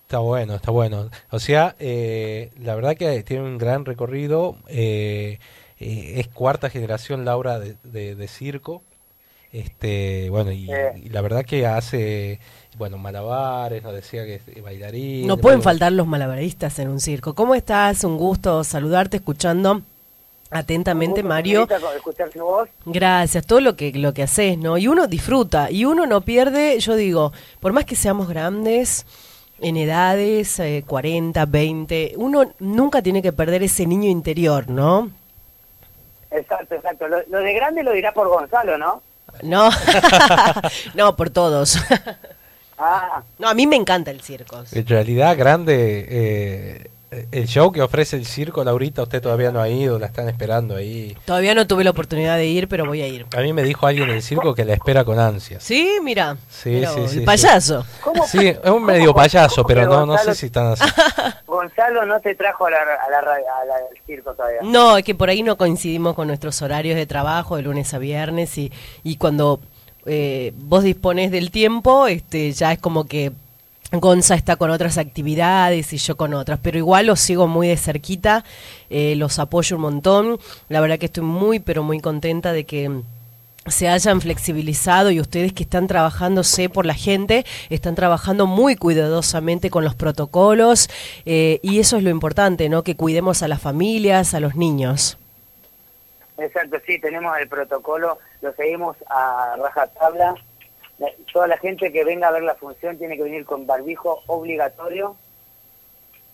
Está 0.02 0.18
bueno, 0.18 0.54
está 0.56 0.70
bueno. 0.70 1.08
O 1.30 1.38
sea, 1.38 1.74
eh, 1.78 2.50
la 2.60 2.74
verdad 2.74 2.96
que 2.96 3.22
tiene 3.22 3.44
un 3.44 3.58
gran 3.58 3.84
recorrido. 3.84 4.56
eh, 4.68 5.38
eh, 5.80 6.20
es 6.20 6.28
cuarta 6.28 6.70
generación 6.70 7.24
Laura 7.24 7.58
de, 7.58 7.74
de- 7.82 8.14
de 8.14 8.28
circo. 8.28 8.82
Este, 9.52 10.30
bueno, 10.30 10.52
y, 10.52 10.70
Eh. 10.70 10.92
y 11.04 11.08
la 11.08 11.20
verdad 11.22 11.44
que 11.44 11.66
hace, 11.66 12.38
bueno, 12.78 12.98
malabares, 12.98 13.82
nos 13.82 13.92
decía 13.94 14.24
que 14.24 14.36
es 14.36 14.62
bailarín. 14.62 15.26
No 15.26 15.36
pueden 15.38 15.58
bueno, 15.58 15.64
faltar 15.70 15.92
los 15.92 16.06
malabaristas 16.06 16.78
en 16.78 16.88
un 16.88 17.00
circo. 17.00 17.34
¿Cómo 17.34 17.54
estás? 17.54 18.04
Un 18.04 18.16
gusto 18.16 18.64
saludarte 18.64 19.16
escuchando 19.18 19.82
atentamente, 20.52 21.22
Mario. 21.22 21.66
señorita, 21.66 21.96
escuchar 21.96 22.32
su 22.32 22.40
voz. 22.40 22.68
Gracias, 22.84 23.46
todo 23.46 23.60
lo 23.60 23.74
que 23.76 23.92
lo 23.92 24.12
que 24.14 24.22
haces, 24.22 24.58
¿no? 24.58 24.78
Y 24.78 24.88
uno 24.88 25.06
disfruta 25.06 25.70
y 25.70 25.84
uno 25.84 26.06
no 26.06 26.20
pierde, 26.20 26.78
yo 26.80 26.94
digo, 26.94 27.32
por 27.60 27.72
más 27.72 27.84
que 27.84 27.96
seamos 27.96 28.28
grandes 28.28 29.06
en 29.60 29.76
edades, 29.76 30.58
eh, 30.58 30.84
40, 30.86 31.46
20, 31.46 32.14
uno 32.16 32.52
nunca 32.58 33.00
tiene 33.02 33.22
que 33.22 33.32
perder 33.32 33.62
ese 33.62 33.86
niño 33.86 34.08
interior, 34.10 34.68
¿no? 34.68 35.10
Exacto, 36.30 36.74
exacto. 36.74 37.08
Lo, 37.08 37.18
lo 37.28 37.38
de 37.38 37.52
grande 37.52 37.82
lo 37.82 37.92
dirá 37.92 38.12
por 38.12 38.28
Gonzalo, 38.28 38.76
¿no? 38.78 39.02
No, 39.42 39.70
no, 40.94 41.16
por 41.16 41.30
todos. 41.30 41.78
Ah, 42.78 43.22
No, 43.38 43.48
a 43.48 43.54
mí 43.54 43.66
me 43.66 43.76
encanta 43.76 44.10
el 44.10 44.20
circo. 44.20 44.64
En 44.72 44.86
realidad, 44.86 45.36
grande, 45.38 46.06
eh, 46.08 46.90
el 47.30 47.46
show 47.46 47.70
que 47.70 47.82
ofrece 47.82 48.16
el 48.16 48.24
circo, 48.26 48.64
Laurita, 48.64 49.02
usted 49.02 49.20
todavía 49.20 49.50
no 49.50 49.60
ha 49.60 49.68
ido, 49.68 49.98
la 49.98 50.06
están 50.06 50.28
esperando 50.28 50.76
ahí. 50.76 51.16
Todavía 51.26 51.54
no 51.54 51.66
tuve 51.66 51.84
la 51.84 51.90
oportunidad 51.90 52.36
de 52.36 52.46
ir, 52.46 52.68
pero 52.68 52.86
voy 52.86 53.02
a 53.02 53.06
ir. 53.06 53.26
A 53.36 53.40
mí 53.40 53.52
me 53.52 53.62
dijo 53.62 53.86
alguien 53.86 54.08
del 54.08 54.22
circo 54.22 54.54
que 54.54 54.64
la 54.64 54.72
espera 54.74 55.04
con 55.04 55.18
ansias. 55.18 55.62
Sí, 55.62 55.98
mira. 56.02 56.36
Sí, 56.50 56.70
Mira 56.70 56.90
sí, 56.92 57.00
sí, 57.08 57.18
el 57.18 57.24
payaso. 57.24 57.84
¿cómo? 58.00 58.26
Sí, 58.26 58.48
es 58.48 58.70
un 58.70 58.84
medio 58.84 59.12
payaso, 59.14 59.56
¿Cómo 59.56 59.66
pero 59.68 59.86
no, 59.86 60.06
no 60.06 60.16
sé 60.18 60.24
Gonzalo- 60.30 60.34
si 60.34 60.46
están 60.46 60.66
así. 60.72 60.84
Gonzalo 61.46 62.06
no 62.06 62.20
te 62.20 62.34
trajo 62.34 62.66
a 62.66 62.70
la, 62.70 62.76
a 62.78 63.10
la, 63.10 63.20
ra- 63.20 63.34
a 63.34 63.64
la- 63.66 63.74
al 63.76 64.06
circo 64.06 64.32
todavía. 64.34 64.60
No, 64.62 64.96
es 64.96 65.04
que 65.04 65.14
por 65.14 65.28
ahí 65.28 65.42
no 65.42 65.56
coincidimos 65.56 66.14
con 66.14 66.26
nuestros 66.28 66.60
horarios 66.62 66.96
de 66.96 67.06
trabajo 67.06 67.56
de 67.56 67.62
lunes 67.62 67.92
a 67.94 67.98
viernes 67.98 68.56
y, 68.58 68.72
y 69.02 69.16
cuando 69.16 69.60
eh, 70.06 70.52
vos 70.56 70.82
disponés 70.82 71.30
del 71.30 71.50
tiempo, 71.50 72.06
este, 72.06 72.52
ya 72.52 72.72
es 72.72 72.78
como 72.78 73.04
que 73.04 73.32
Gonza 73.92 74.34
está 74.34 74.56
con 74.56 74.70
otras 74.70 74.96
actividades 74.96 75.92
y 75.92 75.98
yo 75.98 76.16
con 76.16 76.32
otras, 76.32 76.58
pero 76.62 76.78
igual 76.78 77.06
los 77.06 77.20
sigo 77.20 77.46
muy 77.46 77.68
de 77.68 77.76
cerquita, 77.76 78.44
eh, 78.88 79.14
los 79.16 79.38
apoyo 79.38 79.76
un 79.76 79.82
montón, 79.82 80.38
la 80.68 80.80
verdad 80.80 80.98
que 80.98 81.06
estoy 81.06 81.24
muy, 81.24 81.60
pero 81.60 81.82
muy 81.82 82.00
contenta 82.00 82.52
de 82.52 82.64
que 82.64 83.02
se 83.66 83.88
hayan 83.88 84.20
flexibilizado 84.20 85.10
y 85.10 85.20
ustedes 85.20 85.52
que 85.52 85.62
están 85.62 85.86
trabajándose 85.86 86.68
por 86.68 86.86
la 86.86 86.94
gente, 86.94 87.44
están 87.70 87.94
trabajando 87.94 88.46
muy 88.46 88.76
cuidadosamente 88.76 89.70
con 89.70 89.84
los 89.84 89.94
protocolos 89.94 90.88
eh, 91.26 91.60
y 91.62 91.78
eso 91.78 91.98
es 91.98 92.02
lo 92.02 92.10
importante, 92.10 92.68
¿no? 92.68 92.82
Que 92.82 92.96
cuidemos 92.96 93.42
a 93.42 93.48
las 93.48 93.60
familias, 93.60 94.34
a 94.34 94.40
los 94.40 94.56
niños. 94.56 95.18
Exacto, 96.38 96.78
sí, 96.86 96.98
tenemos 96.98 97.36
el 97.38 97.48
protocolo, 97.48 98.18
lo 98.40 98.52
seguimos 98.54 98.96
a 99.08 99.54
rajatabla. 99.58 100.34
Toda 101.32 101.46
la 101.46 101.56
gente 101.58 101.90
que 101.92 102.04
venga 102.04 102.28
a 102.28 102.32
ver 102.32 102.42
la 102.42 102.54
función 102.54 102.98
tiene 102.98 103.16
que 103.16 103.22
venir 103.24 103.44
con 103.44 103.66
barbijo 103.66 104.22
obligatorio. 104.26 105.16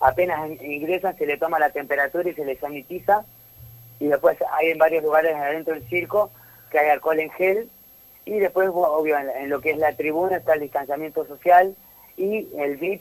Apenas 0.01 0.49
in- 0.51 0.73
ingresan, 0.73 1.17
se 1.17 1.27
le 1.27 1.37
toma 1.39 1.59
la 1.59 1.71
temperatura 1.71 2.29
y 2.29 2.35
se 2.35 2.45
le 2.45 2.57
sanitiza. 2.59 3.25
Y 4.01 4.07
después 4.09 4.37
hay 4.53 4.71
en 4.71 4.79
varios 4.79 5.03
lugares 5.03 5.35
adentro 5.35 5.75
del 5.75 5.89
circo 5.89 6.31
que 6.71 6.79
hay 6.79 6.89
alcohol 6.91 7.19
en 7.19 7.31
gel. 7.31 7.71
Y 8.25 8.39
después, 8.39 8.69
obvio, 8.73 9.19
en, 9.19 9.31
en 9.31 9.49
lo 9.49 9.61
que 9.61 9.71
es 9.71 9.79
la 9.79 9.95
tribuna 9.97 10.37
está 10.37 10.55
el 10.55 10.61
distanciamiento 10.61 11.25
social 11.27 11.75
y 12.17 12.47
el 12.59 12.77
VIP, 12.77 13.01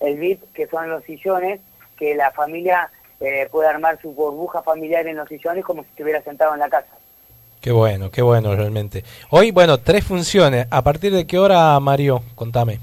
el 0.00 0.18
VIP 0.18 0.52
que 0.52 0.66
son 0.66 0.90
los 0.90 1.02
sillones, 1.04 1.60
que 1.98 2.14
la 2.14 2.30
familia 2.32 2.90
eh, 3.20 3.48
puede 3.50 3.68
armar 3.68 3.98
su 4.02 4.12
burbuja 4.12 4.62
familiar 4.62 5.06
en 5.06 5.16
los 5.16 5.28
sillones 5.28 5.64
como 5.64 5.82
si 5.82 5.88
estuviera 5.90 6.20
sentado 6.22 6.52
en 6.52 6.60
la 6.60 6.68
casa. 6.68 6.88
Qué 7.60 7.72
bueno, 7.72 8.10
qué 8.10 8.22
bueno 8.22 8.54
realmente. 8.54 9.04
Hoy, 9.30 9.50
bueno, 9.50 9.78
tres 9.78 10.04
funciones. 10.04 10.66
¿A 10.70 10.82
partir 10.82 11.12
de 11.12 11.26
qué 11.26 11.38
hora, 11.38 11.78
Mario? 11.80 12.22
Contame. 12.34 12.78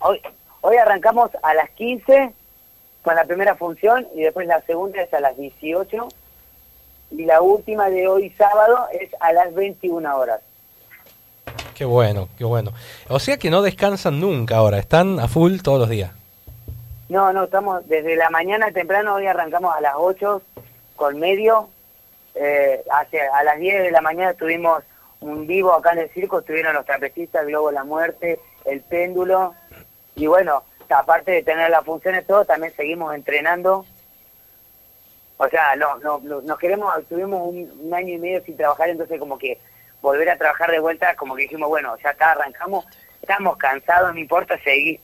Hoy, 0.00 0.20
hoy 0.60 0.76
arrancamos 0.76 1.30
a 1.42 1.54
las 1.54 1.70
15 1.70 2.32
con 3.02 3.14
la 3.14 3.24
primera 3.24 3.54
función 3.56 4.06
y 4.14 4.22
después 4.22 4.46
la 4.46 4.60
segunda 4.62 5.02
es 5.02 5.12
a 5.12 5.20
las 5.20 5.36
18 5.36 6.08
y 7.12 7.24
la 7.24 7.40
última 7.40 7.90
de 7.90 8.06
hoy 8.06 8.30
sábado 8.30 8.86
es 8.92 9.10
a 9.20 9.32
las 9.32 9.54
21 9.54 10.16
horas. 10.16 10.40
Qué 11.74 11.84
bueno, 11.84 12.28
qué 12.36 12.44
bueno. 12.44 12.72
O 13.08 13.18
sea 13.18 13.38
que 13.38 13.50
no 13.50 13.62
descansan 13.62 14.20
nunca 14.20 14.56
ahora, 14.56 14.78
están 14.78 15.18
a 15.18 15.28
full 15.28 15.58
todos 15.62 15.80
los 15.80 15.88
días. 15.88 16.12
No, 17.08 17.32
no, 17.32 17.44
estamos 17.44 17.88
desde 17.88 18.16
la 18.16 18.30
mañana 18.30 18.70
temprano, 18.70 19.14
hoy 19.14 19.26
arrancamos 19.26 19.74
a 19.74 19.80
las 19.80 19.94
8 19.96 20.42
con 20.94 21.18
medio, 21.18 21.68
eh, 22.34 22.84
a 22.90 23.42
las 23.44 23.58
10 23.58 23.82
de 23.82 23.90
la 23.90 24.00
mañana 24.00 24.34
tuvimos 24.34 24.82
un 25.20 25.46
vivo 25.46 25.72
acá 25.74 25.92
en 25.92 25.98
el 26.00 26.10
circo, 26.10 26.38
estuvieron 26.40 26.74
los 26.74 26.86
trapecistas, 26.86 27.46
Globo 27.46 27.68
de 27.68 27.74
la 27.74 27.84
Muerte, 27.84 28.40
el 28.64 28.80
péndulo, 28.80 29.54
y 30.14 30.26
bueno, 30.26 30.64
aparte 30.88 31.30
de 31.32 31.42
tener 31.42 31.70
las 31.70 31.84
funciones 31.84 32.26
todo, 32.26 32.44
también 32.44 32.74
seguimos 32.74 33.14
entrenando. 33.14 33.84
O 35.36 35.48
sea, 35.48 35.74
no, 35.76 35.96
no, 35.98 36.20
no- 36.22 36.42
nos 36.42 36.58
queremos, 36.58 36.92
tuvimos 37.08 37.40
un, 37.48 37.70
un 37.82 37.94
año 37.94 38.14
y 38.14 38.18
medio 38.18 38.42
sin 38.44 38.56
trabajar, 38.56 38.88
entonces 38.90 39.18
como 39.18 39.38
que 39.38 39.58
volver 40.02 40.28
a 40.30 40.36
trabajar 40.36 40.70
de 40.70 40.80
vuelta, 40.80 41.14
como 41.16 41.34
que 41.34 41.42
dijimos, 41.42 41.68
bueno, 41.68 41.96
ya 42.02 42.10
está, 42.10 42.32
arrancamos, 42.32 42.84
estamos 43.22 43.56
cansados, 43.56 44.12
no 44.12 44.18
importa, 44.20 44.58
seguir. 44.62 45.00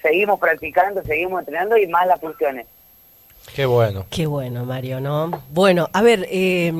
Seguimos 0.00 0.40
practicando, 0.40 1.02
seguimos 1.04 1.40
entrenando 1.40 1.76
y 1.76 1.86
más 1.86 2.06
las 2.08 2.20
funciones. 2.20 2.66
Qué 3.54 3.66
bueno. 3.66 4.06
Qué 4.10 4.26
bueno, 4.26 4.64
Mario, 4.64 5.00
¿no? 5.00 5.42
Bueno, 5.50 5.88
a 5.92 6.00
ver, 6.02 6.26
eh, 6.30 6.72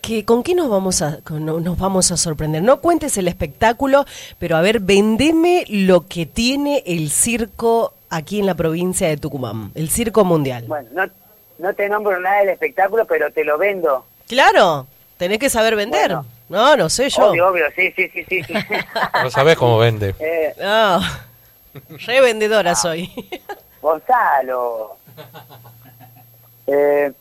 ¿qué- 0.00 0.24
¿con 0.24 0.42
qué 0.42 0.54
nos 0.54 0.70
vamos, 0.70 1.02
a, 1.02 1.18
con- 1.22 1.44
no- 1.44 1.60
nos 1.60 1.78
vamos 1.78 2.10
a 2.10 2.16
sorprender? 2.16 2.62
No 2.62 2.80
cuentes 2.80 3.16
el 3.18 3.28
espectáculo, 3.28 4.04
pero 4.38 4.56
a 4.56 4.60
ver, 4.62 4.80
vendeme 4.80 5.64
lo 5.68 6.06
que 6.06 6.24
tiene 6.26 6.82
el 6.86 7.10
circo 7.10 7.92
aquí 8.10 8.40
en 8.40 8.46
la 8.46 8.54
provincia 8.54 9.06
de 9.08 9.18
Tucumán, 9.18 9.70
el 9.74 9.90
circo 9.90 10.24
mundial. 10.24 10.64
Bueno, 10.66 10.88
no, 10.92 11.04
no 11.58 11.74
te 11.74 11.88
nombro 11.90 12.18
nada 12.20 12.38
del 12.38 12.50
espectáculo, 12.50 13.04
pero 13.06 13.30
te 13.30 13.44
lo 13.44 13.58
vendo. 13.58 14.06
Claro, 14.26 14.86
tenés 15.18 15.38
que 15.38 15.50
saber 15.50 15.76
vender. 15.76 16.08
Bueno. 16.08 16.26
no, 16.48 16.74
no 16.76 16.88
sé 16.88 17.10
yo. 17.10 17.30
Obvio, 17.30 17.48
obvio, 17.48 17.66
sí, 17.76 17.92
sí, 17.94 18.08
sí, 18.14 18.24
sí. 18.28 18.42
sí. 18.44 18.54
No 19.22 19.30
sabés 19.30 19.58
cómo 19.58 19.76
vende. 19.76 20.14
Eh, 20.20 20.54
No, 20.58 21.00
re 22.06 22.20
vendedora 22.22 22.74
soy. 22.74 23.10
Gonzalo. 23.82 24.96
Eh, 26.68 27.12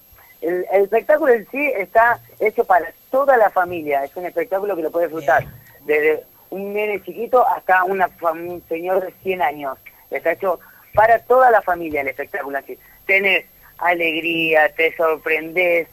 el, 0.41 0.65
el 0.71 0.83
espectáculo 0.83 1.33
en 1.33 1.47
sí 1.49 1.71
está 1.75 2.19
hecho 2.39 2.63
para 2.65 2.91
toda 3.09 3.37
la 3.37 3.49
familia. 3.49 4.03
Es 4.03 4.15
un 4.15 4.25
espectáculo 4.25 4.75
que 4.75 4.83
lo 4.83 4.91
puede 4.91 5.07
disfrutar 5.07 5.45
desde 5.85 6.23
un 6.49 6.73
nene 6.73 7.01
chiquito 7.03 7.47
hasta 7.47 7.83
una, 7.83 8.09
un 8.21 8.63
señor 8.69 9.03
de 9.03 9.13
100 9.23 9.41
años. 9.41 9.77
Está 10.11 10.33
hecho 10.33 10.59
para 10.93 11.19
toda 11.19 11.49
la 11.51 11.61
familia 11.61 12.01
el 12.01 12.09
espectáculo 12.09 12.57
en 12.57 12.65
sí. 12.65 12.79
Tenés 13.05 13.45
alegría, 13.77 14.69
te 14.73 14.95
sorprendés, 14.95 15.87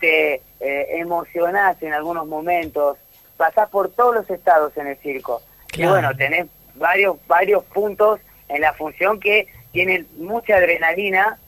te 0.00 0.34
eh, 0.60 0.86
emocionás 0.98 1.82
en 1.82 1.92
algunos 1.92 2.26
momentos, 2.26 2.98
pasás 3.36 3.68
por 3.68 3.90
todos 3.90 4.14
los 4.14 4.30
estados 4.30 4.76
en 4.76 4.88
el 4.88 4.96
circo. 4.98 5.42
Claro. 5.68 5.90
Y 5.90 5.92
bueno, 5.92 6.16
tenés 6.16 6.46
varios, 6.74 7.16
varios 7.26 7.64
puntos 7.64 8.20
en 8.48 8.60
la 8.60 8.72
función 8.74 9.18
que 9.18 9.48
tienen 9.72 10.06
mucha 10.16 10.56
adrenalina 10.56 11.38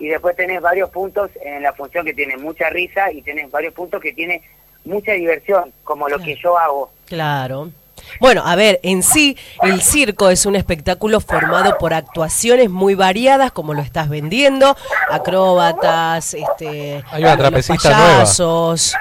y 0.00 0.08
después 0.08 0.34
tenés 0.34 0.60
varios 0.60 0.90
puntos 0.90 1.30
en 1.44 1.62
la 1.62 1.72
función 1.72 2.04
que 2.04 2.14
tiene 2.14 2.36
mucha 2.36 2.68
risa 2.70 3.12
y 3.12 3.22
tenés 3.22 3.48
varios 3.50 3.72
puntos 3.74 4.00
que 4.02 4.12
tiene 4.12 4.42
mucha 4.84 5.12
diversión, 5.12 5.72
como 5.84 6.08
lo 6.08 6.18
que 6.18 6.34
yo 6.36 6.58
hago. 6.58 6.90
Claro. 7.06 7.70
Bueno, 8.18 8.42
a 8.44 8.56
ver, 8.56 8.80
en 8.82 9.02
sí, 9.02 9.36
el 9.62 9.82
circo 9.82 10.30
es 10.30 10.46
un 10.46 10.56
espectáculo 10.56 11.20
formado 11.20 11.76
por 11.78 11.92
actuaciones 11.94 12.70
muy 12.70 12.94
variadas, 12.94 13.52
como 13.52 13.74
lo 13.74 13.82
estás 13.82 14.08
vendiendo, 14.08 14.74
acróbatas, 15.10 16.32
este, 16.34 17.04
Hay 17.12 17.22
una 17.22 17.36
nueva. 17.36 17.62
Sí, 17.62 17.74
payasos. 17.76 18.94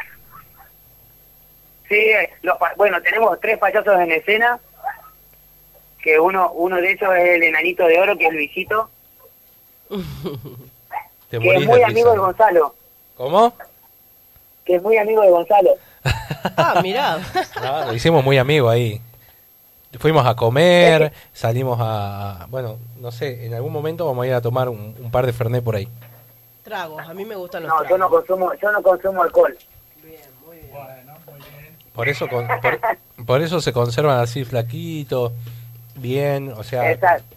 eh, 1.90 2.30
los 2.44 2.58
pa- 2.58 2.74
bueno, 2.76 3.02
tenemos 3.02 3.40
tres 3.40 3.58
payasos 3.58 4.00
en 4.00 4.12
escena, 4.12 4.60
que 6.04 6.20
uno 6.20 6.52
uno 6.52 6.76
de 6.78 6.92
ellos 6.92 7.10
es 7.18 7.30
el 7.36 7.44
enanito 7.44 7.86
de 7.88 8.00
oro, 8.00 8.18
que 8.18 8.28
es 8.28 8.34
Luisito, 8.34 8.90
Te 11.30 11.40
que 11.40 11.46
morís 11.46 11.62
es 11.62 11.68
muy 11.68 11.84
amigo 11.84 12.12
de. 12.12 12.18
Gonzalo, 12.18 12.76
¿Cómo? 13.16 13.54
que 14.66 14.76
es 14.76 14.82
muy 14.84 14.98
amigo 14.98 15.22
de 15.22 15.30
Gonzalo. 15.30 15.72
Ah, 16.56 16.80
mirá. 16.82 17.20
No, 17.62 17.86
lo 17.88 17.94
hicimos 17.94 18.24
muy 18.24 18.38
amigos 18.38 18.72
ahí. 18.72 19.02
Fuimos 20.00 20.26
a 20.26 20.36
comer, 20.36 21.12
salimos 21.34 21.78
a... 21.82 22.46
Bueno, 22.50 22.78
no 23.02 23.12
sé, 23.12 23.46
en 23.46 23.54
algún 23.56 23.74
momento 23.74 24.06
vamos 24.06 24.24
a 24.24 24.28
ir 24.28 24.34
a 24.34 24.42
tomar 24.42 24.70
un, 24.70 24.96
un 25.00 25.12
par 25.12 25.26
de 25.26 25.34
Fernet 25.34 25.64
por 25.64 25.76
ahí. 25.76 25.88
Tragos, 26.64 27.02
a 27.06 27.14
mí 27.14 27.26
me 27.26 27.36
gustan 27.36 27.64
los 27.64 27.70
No, 27.72 27.82
yo 27.82 27.88
tragos. 27.88 28.00
no 28.00 28.10
consumo, 28.10 28.52
yo 28.62 28.72
no 28.72 28.82
consumo 28.84 29.24
alcohol. 29.24 29.58
Por 31.94 32.08
eso, 32.08 32.28
con- 32.30 32.48
por, 32.48 32.80
por 33.26 33.42
eso 33.42 33.60
se 33.60 33.74
conservan 33.74 34.20
así 34.20 34.46
flaquitos, 34.46 35.34
bien, 35.96 36.54
o 36.56 36.64
sea, 36.64 36.92
Exacto. 36.92 37.36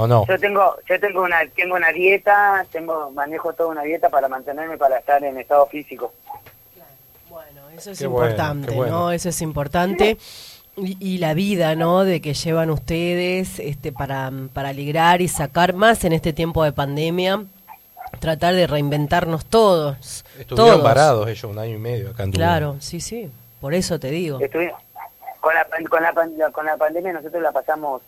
O 0.00 0.06
no. 0.06 0.24
yo 0.28 0.38
tengo, 0.38 0.76
yo 0.88 1.00
tengo 1.00 1.22
una, 1.22 1.40
tengo 1.56 1.74
una 1.74 1.90
dieta, 1.90 2.64
tengo, 2.70 3.10
manejo 3.10 3.52
toda 3.52 3.70
una 3.70 3.82
dieta 3.82 4.08
para 4.08 4.28
mantenerme 4.28 4.78
para 4.78 4.98
estar 4.98 5.22
en 5.24 5.36
estado 5.38 5.66
físico. 5.66 6.12
Bueno, 7.28 7.68
eso 7.76 7.90
es 7.90 7.98
Qué 7.98 8.04
importante, 8.04 8.74
bueno. 8.74 8.92
¿no? 9.06 9.10
Eso 9.12 9.28
es 9.28 9.42
importante. 9.42 10.16
Y, 10.76 10.96
y 11.00 11.18
la 11.18 11.34
vida, 11.34 11.74
¿no? 11.74 12.04
De 12.04 12.20
que 12.20 12.34
llevan 12.34 12.70
ustedes 12.70 13.58
este, 13.58 13.90
para, 13.90 14.30
para 14.52 14.68
alegrar 14.68 15.20
y 15.20 15.26
sacar 15.26 15.72
más 15.74 16.04
en 16.04 16.12
este 16.12 16.32
tiempo 16.32 16.62
de 16.62 16.70
pandemia. 16.70 17.44
Tratar 18.20 18.54
de 18.54 18.68
reinventarnos 18.68 19.44
todos. 19.46 20.24
Estuvieron 20.38 20.74
todos. 20.76 20.80
parados 20.82 21.28
ellos 21.28 21.44
un 21.44 21.58
año 21.58 21.74
y 21.74 21.78
medio 21.78 22.10
acá 22.10 22.22
en. 22.22 22.30
Claro, 22.32 22.76
sí, 22.78 23.00
sí. 23.00 23.28
Por 23.60 23.74
eso 23.74 23.98
te 23.98 24.10
digo. 24.10 24.38
Estuvi- 24.38 24.72
con 25.40 25.54
la, 25.54 25.64
con 25.88 26.02
la, 26.38 26.50
con 26.50 26.66
la 26.66 26.76
pandemia 26.76 27.12
nosotros 27.12 27.42
la 27.42 27.50
pasamos 27.52 28.02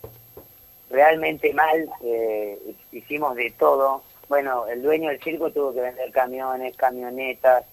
realmente 0.91 1.53
mal, 1.53 1.89
eh, 2.03 2.57
hicimos 2.91 3.35
de 3.35 3.51
todo. 3.51 4.03
Bueno, 4.27 4.67
el 4.67 4.81
dueño 4.81 5.09
del 5.09 5.21
circo 5.21 5.51
tuvo 5.51 5.73
que 5.73 5.81
vender 5.81 6.11
camiones, 6.11 6.75
camionetas, 6.77 7.65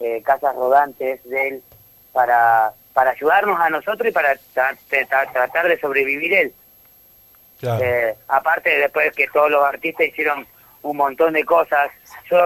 eh, 0.00 0.22
casas 0.22 0.54
rodantes 0.56 1.22
de 1.24 1.48
él 1.48 1.62
para, 2.12 2.72
para 2.92 3.10
ayudarnos 3.10 3.60
a 3.60 3.70
nosotros 3.70 4.08
y 4.08 4.12
para 4.12 4.34
tra- 4.54 4.76
tra- 4.88 5.32
tratar 5.32 5.68
de 5.68 5.78
sobrevivir 5.78 6.32
él. 6.34 6.54
Claro. 7.60 7.84
Eh, 7.84 8.16
aparte 8.28 8.70
después 8.78 9.12
que 9.12 9.28
todos 9.28 9.50
los 9.50 9.62
artistas 9.64 10.06
hicieron 10.06 10.46
un 10.82 10.96
montón 10.96 11.34
de 11.34 11.44
cosas. 11.44 11.90
Yo 12.30 12.38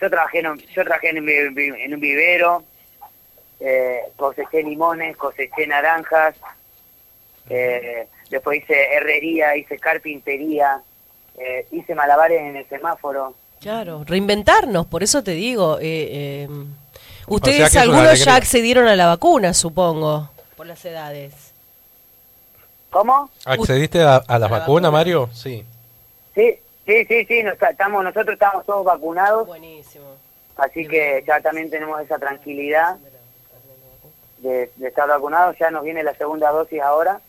yo 0.00 0.08
trabajé 0.08 0.38
en 0.38 0.46
un, 0.46 0.58
yo 0.58 0.84
trabajé 0.84 1.10
en 1.10 1.18
un, 1.18 1.28
en 1.28 1.94
un 1.94 2.00
vivero, 2.00 2.62
eh, 3.58 4.00
coseché 4.16 4.62
limones, 4.62 5.16
coseché 5.16 5.66
naranjas, 5.66 6.36
eh, 7.48 8.06
después 8.30 8.62
hice 8.62 8.94
herrería, 8.94 9.56
hice 9.56 9.78
carpintería, 9.78 10.80
eh, 11.38 11.66
hice 11.72 11.94
malabares 11.94 12.40
en 12.40 12.56
el 12.56 12.66
semáforo. 12.68 13.34
Claro, 13.60 14.04
reinventarnos, 14.06 14.86
por 14.86 15.02
eso 15.02 15.22
te 15.22 15.32
digo. 15.32 15.78
eh, 15.80 16.44
eh, 16.44 16.48
ustedes 17.26 17.76
algunos 17.76 18.24
ya 18.24 18.36
accedieron 18.36 18.88
a 18.88 18.96
la 18.96 19.06
vacuna, 19.06 19.52
supongo, 19.52 20.30
por 20.56 20.66
las 20.66 20.82
edades. 20.84 21.52
¿Cómo? 22.90 23.30
¿Accediste 23.44 24.02
a, 24.02 24.16
a 24.16 24.18
las 24.18 24.28
¿A 24.28 24.38
la 24.38 24.48
vacunas, 24.48 24.62
vacuna? 24.62 24.90
Mario? 24.90 25.30
Sí. 25.32 25.64
Sí, 26.34 26.58
sí, 26.86 27.04
sí, 27.06 27.24
sí, 27.26 27.42
nos- 27.42 27.54
estamos, 27.60 28.02
nosotros 28.02 28.32
estamos 28.34 28.64
todos 28.66 28.84
vacunados, 28.84 29.46
Buenísimo. 29.46 30.06
así 30.56 30.86
que 30.88 31.22
ya 31.26 31.40
también 31.40 31.70
tenemos 31.70 32.00
esa 32.00 32.18
tranquilidad 32.18 32.96
de, 34.38 34.70
de 34.76 34.88
estar 34.88 35.06
vacunados. 35.08 35.56
Ya 35.60 35.70
nos 35.70 35.84
viene 35.84 36.02
la 36.02 36.14
segunda 36.14 36.50
dosis 36.50 36.80
ahora. 36.80 37.20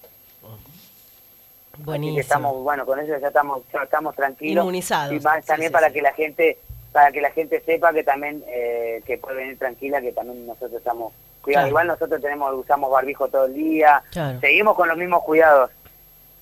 Así 1.73 1.79
que 1.79 1.85
Buenísimo. 1.85 2.19
estamos, 2.19 2.63
bueno, 2.63 2.85
con 2.85 2.99
eso 2.99 3.17
ya 3.19 3.27
estamos, 3.27 3.61
ya 3.73 3.83
estamos 3.83 4.15
tranquilos. 4.15 4.63
Inmunizados. 4.63 5.13
Y 5.13 5.19
más 5.19 5.45
también 5.45 5.69
sí, 5.69 5.73
para 5.73 5.87
sí. 5.87 5.93
que 5.93 6.01
la 6.01 6.13
gente, 6.13 6.57
para 6.91 7.11
que 7.11 7.21
la 7.21 7.31
gente 7.31 7.61
sepa 7.65 7.93
que 7.93 8.03
también, 8.03 8.43
eh, 8.47 9.01
que 9.05 9.17
puede 9.17 9.37
venir 9.37 9.57
tranquila, 9.57 10.01
que 10.01 10.11
también 10.11 10.45
nosotros 10.45 10.73
estamos 10.73 11.13
cuidados. 11.41 11.63
Claro. 11.63 11.67
Igual 11.69 11.87
nosotros 11.87 12.21
tenemos, 12.21 12.53
usamos 12.53 12.91
barbijo 12.91 13.27
todo 13.29 13.45
el 13.45 13.53
día, 13.53 14.03
Claro. 14.11 14.39
seguimos 14.41 14.75
con 14.75 14.87
los 14.89 14.97
mismos 14.97 15.23
cuidados. 15.23 15.71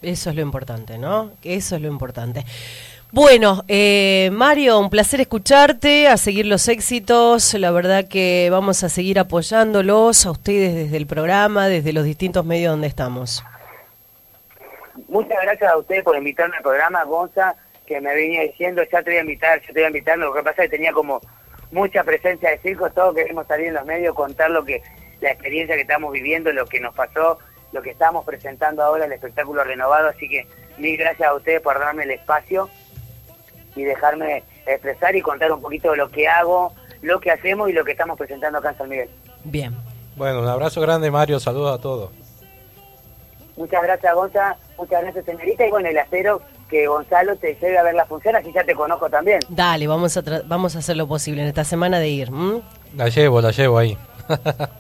Eso 0.02 0.30
es 0.30 0.36
lo 0.36 0.42
importante, 0.42 0.98
¿no? 0.98 1.32
Eso 1.44 1.76
es 1.76 1.82
lo 1.82 1.88
importante. 1.90 2.46
Bueno, 3.12 3.64
eh, 3.68 4.30
Mario, 4.32 4.80
un 4.80 4.90
placer 4.92 5.20
escucharte, 5.20 6.08
a 6.08 6.16
seguir 6.16 6.46
los 6.46 6.68
éxitos. 6.68 7.54
La 7.56 7.72
verdad 7.72 8.08
que 8.08 8.50
vamos 8.52 8.84
a 8.84 8.90
seguir 8.90 9.18
apoyándolos 9.20 10.26
a 10.28 10.32
ustedes 10.32 10.76
desde 10.76 10.98
el 10.98 11.08
programa, 11.08 11.68
desde 11.68 11.92
los 11.92 12.04
distintos 12.06 12.46
medios 12.46 12.72
donde 12.72 12.88
estamos. 12.88 13.44
Muchas 15.08 15.38
gracias 15.42 15.72
a 15.72 15.78
ustedes 15.78 16.04
por 16.04 16.18
invitarme 16.18 16.58
al 16.58 16.64
programa, 16.64 17.04
Gonza, 17.04 17.56
que 17.86 18.02
me 18.02 18.14
venía 18.14 18.42
diciendo, 18.44 18.84
ya 18.92 19.02
te 19.02 19.12
voy 19.12 19.18
a 19.18 19.22
invitar, 19.22 19.62
ya 19.62 19.68
te 19.68 19.74
voy 19.74 19.84
a 19.84 19.88
invitar. 19.88 20.18
Lo 20.18 20.34
que 20.34 20.44
pasa 20.44 20.64
es 20.64 20.70
que 20.70 20.78
tenía 20.78 20.92
como 20.92 21.22
mucha 21.72 22.04
presencia 22.04 22.50
de 22.50 22.60
circo, 22.60 22.90
todos 22.92 23.16
queremos 23.16 23.48
salir 23.48 23.68
en 23.68 23.76
los 23.76 23.86
medios, 23.86 24.16
contar 24.16 24.52
lo 24.52 24.64
que, 24.66 24.82
la 25.22 25.32
experiencia 25.32 25.76
que 25.76 25.82
estamos 25.82 26.12
viviendo, 26.12 26.52
lo 26.52 26.66
que 26.66 26.80
nos 26.80 26.94
pasó, 26.94 27.40
lo 27.72 27.82
que 27.82 27.92
estamos 27.92 28.26
presentando 28.26 28.84
ahora, 28.84 29.06
el 29.06 29.12
espectáculo 29.12 29.64
renovado. 29.64 30.10
Así 30.10 30.28
que 30.28 30.48
mil 30.78 30.98
gracias 30.98 31.30
a 31.30 31.36
ustedes 31.36 31.62
por 31.62 31.80
darme 31.80 32.04
el 32.04 32.12
espacio 32.12 32.70
y 33.76 33.84
dejarme 33.84 34.44
expresar 34.66 35.16
y 35.16 35.22
contar 35.22 35.52
un 35.52 35.62
poquito 35.62 35.92
de 35.92 35.98
lo 35.98 36.10
que 36.10 36.28
hago, 36.28 36.74
lo 37.02 37.20
que 37.20 37.32
hacemos 37.32 37.70
y 37.70 37.74
lo 37.74 37.84
que 37.86 37.92
estamos 37.92 38.18
presentando 38.18 38.60
acá 38.60 38.72
en 38.72 38.78
San 38.78 38.90
Miguel. 38.90 39.10
Bien. 39.44 39.76
Bueno, 40.16 40.42
un 40.42 40.48
abrazo 40.48 40.82
grande, 40.82 41.10
Mario. 41.12 41.40
Saludos 41.40 41.80
a 41.80 41.82
todos. 41.82 42.12
Muchas 43.60 43.84
gracias, 43.84 44.16
Gonza. 44.16 44.56
Muchas 44.78 45.02
gracias, 45.04 45.26
señorita. 45.26 45.68
Y 45.68 45.70
bueno, 45.70 45.90
el 45.90 45.98
espero 45.98 46.42
que 46.70 46.88
Gonzalo 46.88 47.36
te 47.36 47.56
lleve 47.56 47.78
a 47.78 47.84
ver 47.84 47.94
la 47.94 48.06
función, 48.06 48.36
así 48.36 48.52
ya 48.54 48.64
te 48.64 48.74
conozco 48.74 49.10
también. 49.10 49.40
Dale, 49.50 49.86
vamos 49.86 50.16
a, 50.18 50.24
tra- 50.24 50.44
vamos 50.48 50.76
a 50.76 50.80
hacer 50.80 50.96
lo 50.98 51.08
posible 51.08 51.42
en 51.42 51.48
esta 51.50 51.64
semana 51.66 52.00
de 52.00 52.08
ir. 52.08 52.30
La 52.96 53.10
llevo, 53.10 53.42
la 53.42 53.52
llevo 53.52 53.78
ahí. 53.78 53.98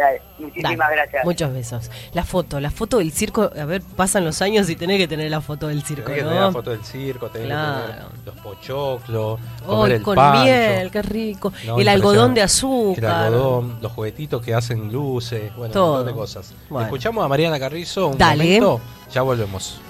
Dale, 0.00 0.22
muchísimas 0.38 0.78
Dale, 0.78 0.96
gracias. 0.96 1.24
Muchos 1.24 1.52
besos. 1.52 1.90
La 2.14 2.24
foto, 2.24 2.58
la 2.60 2.70
foto 2.70 2.98
del 2.98 3.12
circo. 3.12 3.50
A 3.60 3.64
ver, 3.66 3.82
pasan 3.96 4.24
los 4.24 4.40
años 4.42 4.68
y 4.70 4.76
tenés 4.76 4.98
que 4.98 5.06
tener 5.08 5.30
la 5.30 5.40
foto 5.40 5.68
del 5.68 5.82
circo, 5.82 6.04
Tenés 6.06 6.18
que 6.18 6.22
¿no? 6.24 6.28
tener 6.30 6.42
la 6.44 6.52
foto 6.52 6.70
del 6.70 6.84
circo, 6.84 7.28
tenés 7.28 7.48
Claro. 7.48 7.86
que 7.86 7.92
tener 7.92 8.06
los 8.24 8.34
pochoclos, 8.36 9.40
comer 9.66 9.90
Ay, 9.92 9.96
el 9.98 10.02
con 10.02 10.14
pancho. 10.16 10.42
miel, 10.44 10.90
qué 10.90 11.02
rico. 11.02 11.52
No, 11.66 11.78
el 11.78 11.88
algodón 11.88 12.34
de 12.34 12.42
azúcar. 12.42 13.04
El 13.04 13.34
algodón, 13.34 13.78
los 13.82 13.92
juguetitos 13.92 14.42
que 14.42 14.54
hacen 14.54 14.90
luces, 14.92 15.54
bueno, 15.56 15.72
Todo. 15.72 15.84
un 15.84 15.90
montón 15.98 16.06
de 16.06 16.12
cosas. 16.18 16.54
Bueno. 16.68 16.86
Escuchamos 16.86 17.24
a 17.24 17.28
Mariana 17.28 17.58
Carrizo 17.58 18.08
un 18.08 18.18
Dale. 18.18 18.44
momento, 18.44 18.80
ya 19.12 19.22
volvemos. 19.22 19.80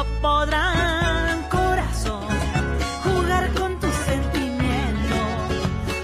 No 0.00 0.06
podrán, 0.22 1.42
corazón, 1.50 2.24
jugar 3.04 3.52
con 3.52 3.78
tus 3.78 3.92
sentimientos. 3.92 5.20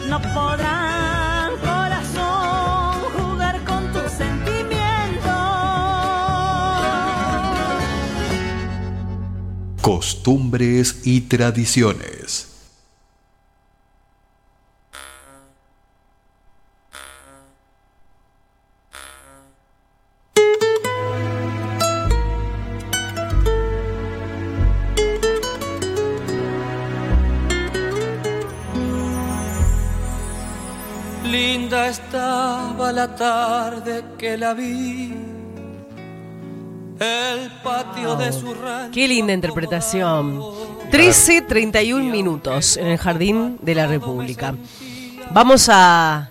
No 0.06 0.20
podrán, 0.34 1.52
corazón, 1.62 3.00
jugar 3.16 3.64
con 3.64 3.90
tus 3.94 4.12
sentimientos. 4.12 5.32
Costumbres 9.80 11.00
y 11.06 11.22
tradiciones. 11.22 12.15
Tarde 33.16 34.04
que 34.18 34.36
la 34.36 34.54
vi. 34.54 35.14
El 36.98 37.50
patio 37.62 38.16
de 38.16 38.32
su 38.32 38.54
rancho. 38.54 38.92
Qué 38.92 39.08
linda 39.08 39.32
interpretación. 39.32 40.40
13, 40.90 41.42
31 41.42 42.10
minutos 42.10 42.76
en 42.76 42.86
el 42.86 42.98
Jardín 42.98 43.58
de 43.60 43.74
la 43.74 43.86
República. 43.86 44.54
Vamos 45.32 45.68
a, 45.68 46.30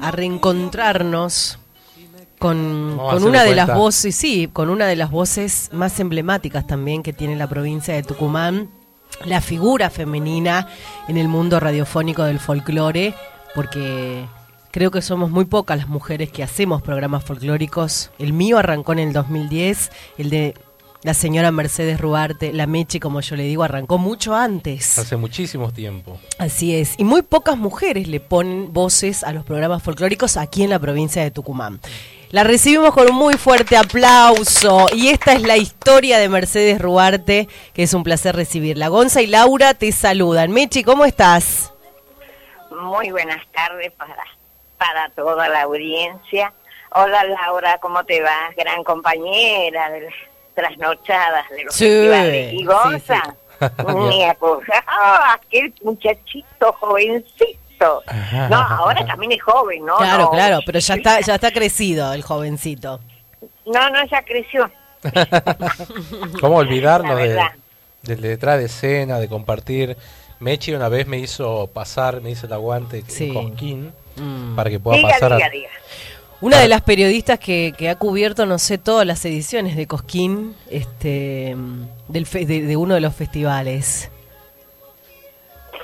a 0.00 0.10
reencontrarnos 0.10 1.58
con, 2.40 2.98
una 3.22 3.44
de 3.44 3.54
las 3.54 3.72
voces, 3.74 4.16
sí, 4.16 4.48
con 4.50 4.70
una 4.70 4.86
de 4.86 4.96
las 4.96 5.10
voces 5.10 5.68
más 5.72 6.00
emblemáticas 6.00 6.66
también 6.66 7.02
que 7.02 7.12
tiene 7.12 7.36
la 7.36 7.46
provincia 7.46 7.92
de 7.92 8.02
Tucumán, 8.02 8.70
la 9.26 9.42
figura 9.42 9.90
femenina 9.90 10.66
en 11.06 11.18
el 11.18 11.28
mundo 11.28 11.60
radiofónico 11.60 12.24
del 12.24 12.40
folclore, 12.40 13.14
porque 13.54 14.24
creo 14.70 14.90
que 14.90 15.02
somos 15.02 15.30
muy 15.30 15.44
pocas 15.44 15.78
las 15.78 15.88
mujeres 15.88 16.30
que 16.30 16.42
hacemos 16.42 16.82
programas 16.82 17.24
folclóricos. 17.24 18.10
El 18.18 18.32
mío 18.32 18.58
arrancó 18.58 18.92
en 18.92 19.00
el 19.00 19.12
2010, 19.12 19.90
el 20.18 20.30
de 20.30 20.54
la 21.02 21.14
señora 21.14 21.50
Mercedes 21.50 21.98
Ruarte, 21.98 22.52
la 22.52 22.66
Meche, 22.66 23.00
como 23.00 23.22
yo 23.22 23.34
le 23.34 23.44
digo, 23.44 23.62
arrancó 23.62 23.96
mucho 23.96 24.34
antes. 24.34 24.98
Hace 24.98 25.16
muchísimo 25.16 25.72
tiempo. 25.72 26.20
Así 26.38 26.74
es. 26.74 26.94
Y 26.98 27.04
muy 27.04 27.22
pocas 27.22 27.56
mujeres 27.56 28.06
le 28.06 28.20
ponen 28.20 28.72
voces 28.72 29.24
a 29.24 29.32
los 29.32 29.44
programas 29.44 29.82
folclóricos 29.82 30.36
aquí 30.36 30.62
en 30.62 30.70
la 30.70 30.78
provincia 30.78 31.22
de 31.22 31.30
Tucumán. 31.30 31.80
La 32.30 32.44
recibimos 32.44 32.92
con 32.92 33.10
un 33.10 33.16
muy 33.16 33.34
fuerte 33.34 33.78
aplauso. 33.78 34.86
Y 34.94 35.08
esta 35.08 35.32
es 35.32 35.42
la 35.42 35.56
historia 35.56 36.18
de 36.18 36.28
Mercedes 36.28 36.80
Ruarte, 36.80 37.48
que 37.72 37.82
es 37.82 37.94
un 37.94 38.04
placer 38.04 38.36
recibirla. 38.36 38.88
Gonza 38.88 39.22
y 39.22 39.26
Laura 39.26 39.72
te 39.72 39.90
saludan. 39.92 40.50
Mechi, 40.52 40.84
¿cómo 40.84 41.06
estás? 41.06 41.72
Muy 42.70 43.10
buenas 43.10 43.42
tardes 43.52 43.90
para, 43.92 44.14
para 44.80 45.10
toda 45.10 45.46
la 45.50 45.62
audiencia. 45.62 46.52
Hola 46.92 47.22
Laura, 47.24 47.76
¿cómo 47.78 48.02
te 48.04 48.22
vas? 48.22 48.56
Gran 48.56 48.82
compañera 48.82 49.90
de 49.90 50.00
las 50.00 50.14
trasnochadas 50.54 51.48
de 51.50 51.64
los 51.64 51.74
Sí, 51.74 51.84
festivales. 51.84 52.52
Y 52.54 52.58
sí, 52.58 52.64
Gonza, 52.64 53.36
ni 54.08 54.24
acusar, 54.24 54.82
ah, 54.86 55.34
aquel 55.34 55.72
muchachito 55.84 56.72
jovencito. 56.80 58.02
No, 58.50 58.56
ahora 58.56 59.06
también 59.06 59.32
es 59.32 59.42
joven, 59.42 59.84
¿no? 59.84 59.96
claro, 59.98 60.24
No, 60.24 60.30
claro, 60.30 60.58
pero 60.66 60.78
ya 60.78 60.94
está, 60.94 61.20
ya 61.20 61.34
está 61.36 61.50
crecido 61.52 62.12
el 62.14 62.22
jovencito. 62.22 63.00
No, 63.66 63.90
no, 63.90 64.04
ya 64.06 64.22
creció. 64.22 64.70
¿Cómo 66.40 66.56
olvidarnos 66.56 67.16
de, 67.16 67.38
del 68.02 68.20
detrás 68.20 68.58
de 68.58 68.64
escena, 68.66 69.18
de 69.18 69.28
compartir? 69.28 69.96
Mechi 70.40 70.72
una 70.74 70.88
vez 70.88 71.06
me 71.06 71.18
hizo 71.18 71.68
pasar, 71.68 72.20
me 72.22 72.30
hizo 72.30 72.46
el 72.46 72.52
aguante 72.54 73.02
Sí. 73.06 73.28
en 73.28 73.34
Cosquín 73.34 73.92
Mm. 74.20 74.54
para 74.56 74.70
que 74.70 74.78
pueda 74.80 74.96
Diga, 74.98 75.08
pasar 75.10 75.34
diga, 75.34 75.46
a, 75.46 75.50
diga. 75.50 75.68
Una 76.42 76.56
Ah. 76.58 76.60
de 76.60 76.68
las 76.68 76.80
periodistas 76.82 77.38
que, 77.38 77.72
que 77.76 77.88
ha 77.90 77.96
cubierto, 77.96 78.46
no 78.46 78.58
sé, 78.58 78.78
todas 78.78 79.06
las 79.06 79.24
ediciones 79.24 79.76
de 79.76 79.86
Cosquín, 79.86 80.54
este, 80.70 81.54
del 82.08 82.26
fe- 82.26 82.46
de, 82.46 82.62
de 82.62 82.76
uno 82.76 82.94
de 82.94 83.00
los 83.00 83.14
festivales. 83.14 84.10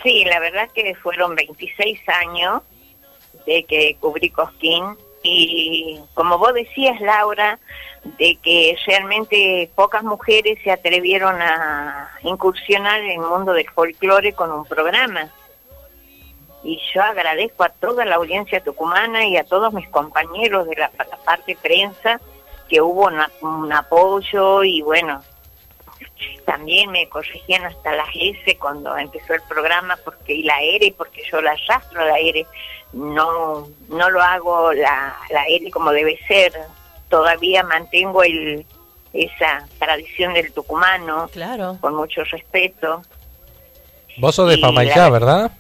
Sí, 0.03 0.25
la 0.25 0.39
verdad 0.41 0.69
que 0.75 0.95
fueron 0.95 1.35
26 1.35 2.01
años 2.09 2.63
de 3.47 3.65
que 3.65 3.97
cubrí 4.01 4.31
Cosquín 4.31 4.85
y 5.23 5.99
como 6.15 6.39
vos 6.39 6.55
decías, 6.55 7.01
Laura, 7.01 7.59
de 8.19 8.39
que 8.43 8.77
realmente 8.87 9.69
pocas 9.75 10.05
mujeres 10.05 10.59
se 10.63 10.71
atrevieron 10.71 11.35
a 11.43 12.11
incursionar 12.23 13.01
en 13.01 13.11
el 13.21 13.27
mundo 13.27 13.53
del 13.53 13.69
folclore 13.71 14.33
con 14.33 14.53
un 14.53 14.65
programa. 14.65 15.29
Y 16.69 16.81
yo 16.93 17.01
agradezco 17.03 17.63
a 17.63 17.69
toda 17.69 18.05
la 18.05 18.17
audiencia 18.17 18.61
tucumana 18.63 19.25
y 19.25 19.37
a 19.37 19.45
todos 19.45 19.73
mis 19.73 19.89
compañeros 19.89 20.67
de 20.69 20.75
la, 20.77 20.91
la 20.99 21.17
parte 21.19 21.57
prensa 21.63 22.21
que 22.69 22.81
hubo 22.83 23.05
una- 23.07 23.31
un 23.41 23.73
apoyo 23.73 24.65
y 24.65 24.83
bueno, 24.83 25.23
también 26.45 26.91
me 26.91 27.09
corregían 27.09 27.65
hasta 27.65 27.93
las 27.95 28.09
S 28.15 28.57
cuando 28.59 28.97
empezó 28.97 29.35
el 29.35 29.43
programa 29.43 29.97
porque 30.05 30.35
y 30.35 30.43
la 30.43 30.61
R 30.61 30.93
porque 30.97 31.23
yo 31.31 31.41
la 31.41 31.53
arrastro 31.53 32.05
la 32.05 32.19
R 32.19 32.47
no 32.93 33.69
no 33.89 34.11
lo 34.11 34.21
hago 34.23 34.73
la, 34.73 35.17
la 35.31 35.45
R 35.47 35.71
como 35.71 35.93
debe 35.93 36.19
ser 36.27 36.53
todavía 37.09 37.63
mantengo 37.63 38.23
el 38.23 38.67
esa 39.13 39.67
tradición 39.79 40.35
del 40.35 40.53
tucumano 40.53 41.29
Claro. 41.33 41.79
con 41.81 41.95
mucho 41.95 42.23
respeto 42.25 43.03
Vos 44.19 44.35
sos 44.35 44.49
de 44.49 44.57
Y 44.57 44.61
Famayá, 44.61 44.97
la- 44.97 45.11
¿verdad? 45.11 45.51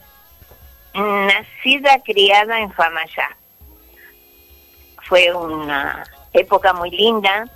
Nacida 0.96 2.02
criada 2.02 2.60
en 2.60 2.72
Famayá 2.72 3.36
fue 5.08 5.32
una 5.32 6.04
época 6.32 6.72
muy 6.72 6.90
linda 6.90 7.48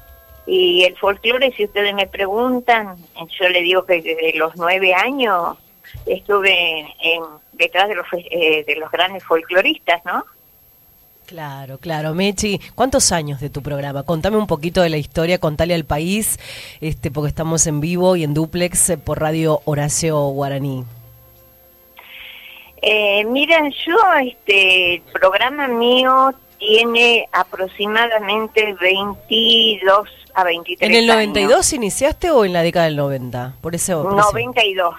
y 0.46 0.85
el 0.85 0.96
folclore 0.96 1.53
si 1.53 1.64
ustedes 1.64 1.94
me 1.94 2.07
preguntan 2.07 2.96
yo 3.38 3.48
le 3.48 3.62
digo 3.62 3.85
que 3.85 4.03
desde 4.03 4.38
los 4.38 4.57
nueve 4.57 4.94
años 4.94 5.59
estuve 6.07 6.81
en, 7.03 7.22
detrás 7.53 7.88
de 7.88 7.94
los 7.94 8.07
eh, 8.12 8.64
de 8.66 8.76
los 8.76 8.90
grandes 8.90 9.24
folcloristas 9.24 10.05
no 10.05 10.24
Claro, 11.26 11.79
claro. 11.79 12.12
Mechi, 12.12 12.61
¿cuántos 12.74 13.12
años 13.12 13.38
de 13.38 13.50
tu 13.50 13.62
programa? 13.62 14.03
Contame 14.03 14.37
un 14.37 14.48
poquito 14.48 14.83
de 14.83 14.88
la 14.88 14.96
historia, 14.96 15.38
contale 15.38 15.74
al 15.74 15.85
país, 15.85 16.40
este, 16.81 17.12
porque 17.12 17.29
estamos 17.29 17.68
en 17.68 17.81
vivo 17.81 18.16
y 18.16 18.24
en 18.24 18.35
duplex 18.35 18.90
eh, 18.90 18.98
por 18.98 19.20
Radio 19.20 19.62
Horacio 19.64 20.18
Guaraní. 20.31 20.85
Eh, 22.83 23.25
mira, 23.25 23.61
yo, 23.87 23.97
este, 24.25 24.95
el 24.95 25.01
programa 25.12 25.69
mío 25.69 26.33
tiene 26.59 27.28
aproximadamente 27.33 28.74
22 28.81 30.09
a 30.35 30.45
23 30.45 30.89
¿En 30.91 30.97
el 30.97 31.11
años. 31.11 31.26
92 31.35 31.72
iniciaste 31.74 32.31
o 32.31 32.45
en 32.45 32.53
la 32.53 32.62
década 32.62 32.87
del 32.87 32.97
90? 32.97 33.55
Por 33.61 33.74
eso. 33.74 34.03
por 34.03 34.18
eso. 34.18 34.31
92. 34.33 34.95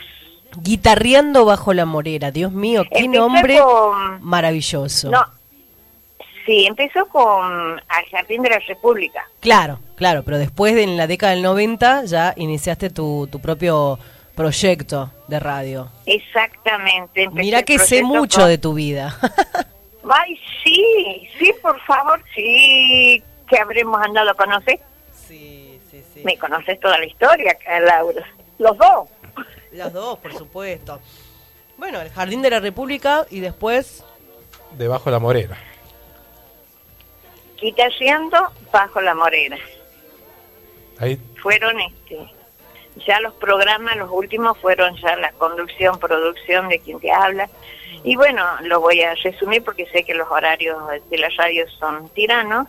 Guitarreando 0.61 1.45
bajo 1.45 1.73
la 1.73 1.85
morera, 1.85 2.29
Dios 2.31 2.51
mío, 2.51 2.83
qué 2.91 3.07
nombre 3.07 3.57
con- 3.59 4.21
maravilloso. 4.21 5.09
No, 5.09 5.23
sí, 6.45 6.65
empezó 6.65 7.05
con 7.07 7.79
Al 7.87 8.05
Jardín 8.11 8.41
de 8.41 8.49
la 8.49 8.59
República. 8.59 9.25
Claro, 9.39 9.79
claro, 9.95 10.23
pero 10.23 10.37
después 10.37 10.75
de 10.75 10.83
en 10.83 10.97
la 10.97 11.07
década 11.07 11.31
del 11.33 11.41
90 11.41 12.03
ya 12.05 12.33
iniciaste 12.35 12.89
tu, 12.89 13.29
tu 13.31 13.39
propio 13.39 13.97
proyecto 14.35 15.11
de 15.27 15.39
radio. 15.39 15.89
Exactamente. 16.05 17.29
Mira 17.29 17.63
que 17.63 17.79
sé 17.79 18.03
mucho 18.03 18.41
con- 18.41 18.49
de 18.49 18.57
tu 18.57 18.73
vida. 18.73 19.17
Ay, 20.09 20.37
sí, 20.63 21.29
sí, 21.39 21.53
por 21.61 21.79
favor, 21.81 22.21
sí, 22.35 23.23
que 23.47 23.57
habremos 23.59 24.01
andado 24.01 24.31
a 24.31 24.33
conocer. 24.33 24.79
Sí, 25.13 25.79
sí, 25.89 26.03
sí. 26.13 26.21
Me 26.23 26.37
conoces 26.37 26.79
toda 26.79 26.97
la 26.97 27.05
historia, 27.05 27.57
Laura. 27.85 28.25
Los 28.57 28.77
dos. 28.77 29.09
Las 29.71 29.93
dos, 29.93 30.17
por 30.19 30.33
supuesto. 30.33 30.99
Bueno, 31.77 32.01
el 32.01 32.09
Jardín 32.09 32.41
de 32.41 32.49
la 32.49 32.59
República 32.59 33.25
y 33.29 33.39
después... 33.39 34.03
Debajo 34.77 35.05
de 35.05 35.11
la 35.11 35.19
morera. 35.19 35.57
Guitarreando 37.59 38.37
bajo 38.71 39.01
la 39.01 39.13
morena. 39.13 39.57
Ahí, 40.97 41.19
Fueron 41.41 41.79
este, 41.79 42.17
ya 43.07 43.19
los 43.19 43.33
programas, 43.33 43.95
los 43.97 44.09
últimos 44.11 44.57
fueron 44.57 44.95
ya 44.97 45.15
la 45.15 45.31
conducción, 45.33 45.97
producción 45.99 46.69
de 46.69 46.79
quien 46.79 46.99
te 46.99 47.11
habla. 47.11 47.49
Y 48.03 48.15
bueno, 48.15 48.43
lo 48.63 48.79
voy 48.81 49.01
a 49.01 49.13
resumir 49.15 49.63
porque 49.63 49.85
sé 49.87 50.03
que 50.03 50.13
los 50.13 50.27
horarios 50.29 50.77
de 51.09 51.17
la 51.17 51.29
radio 51.37 51.65
son 51.79 52.09
tiranos. 52.09 52.67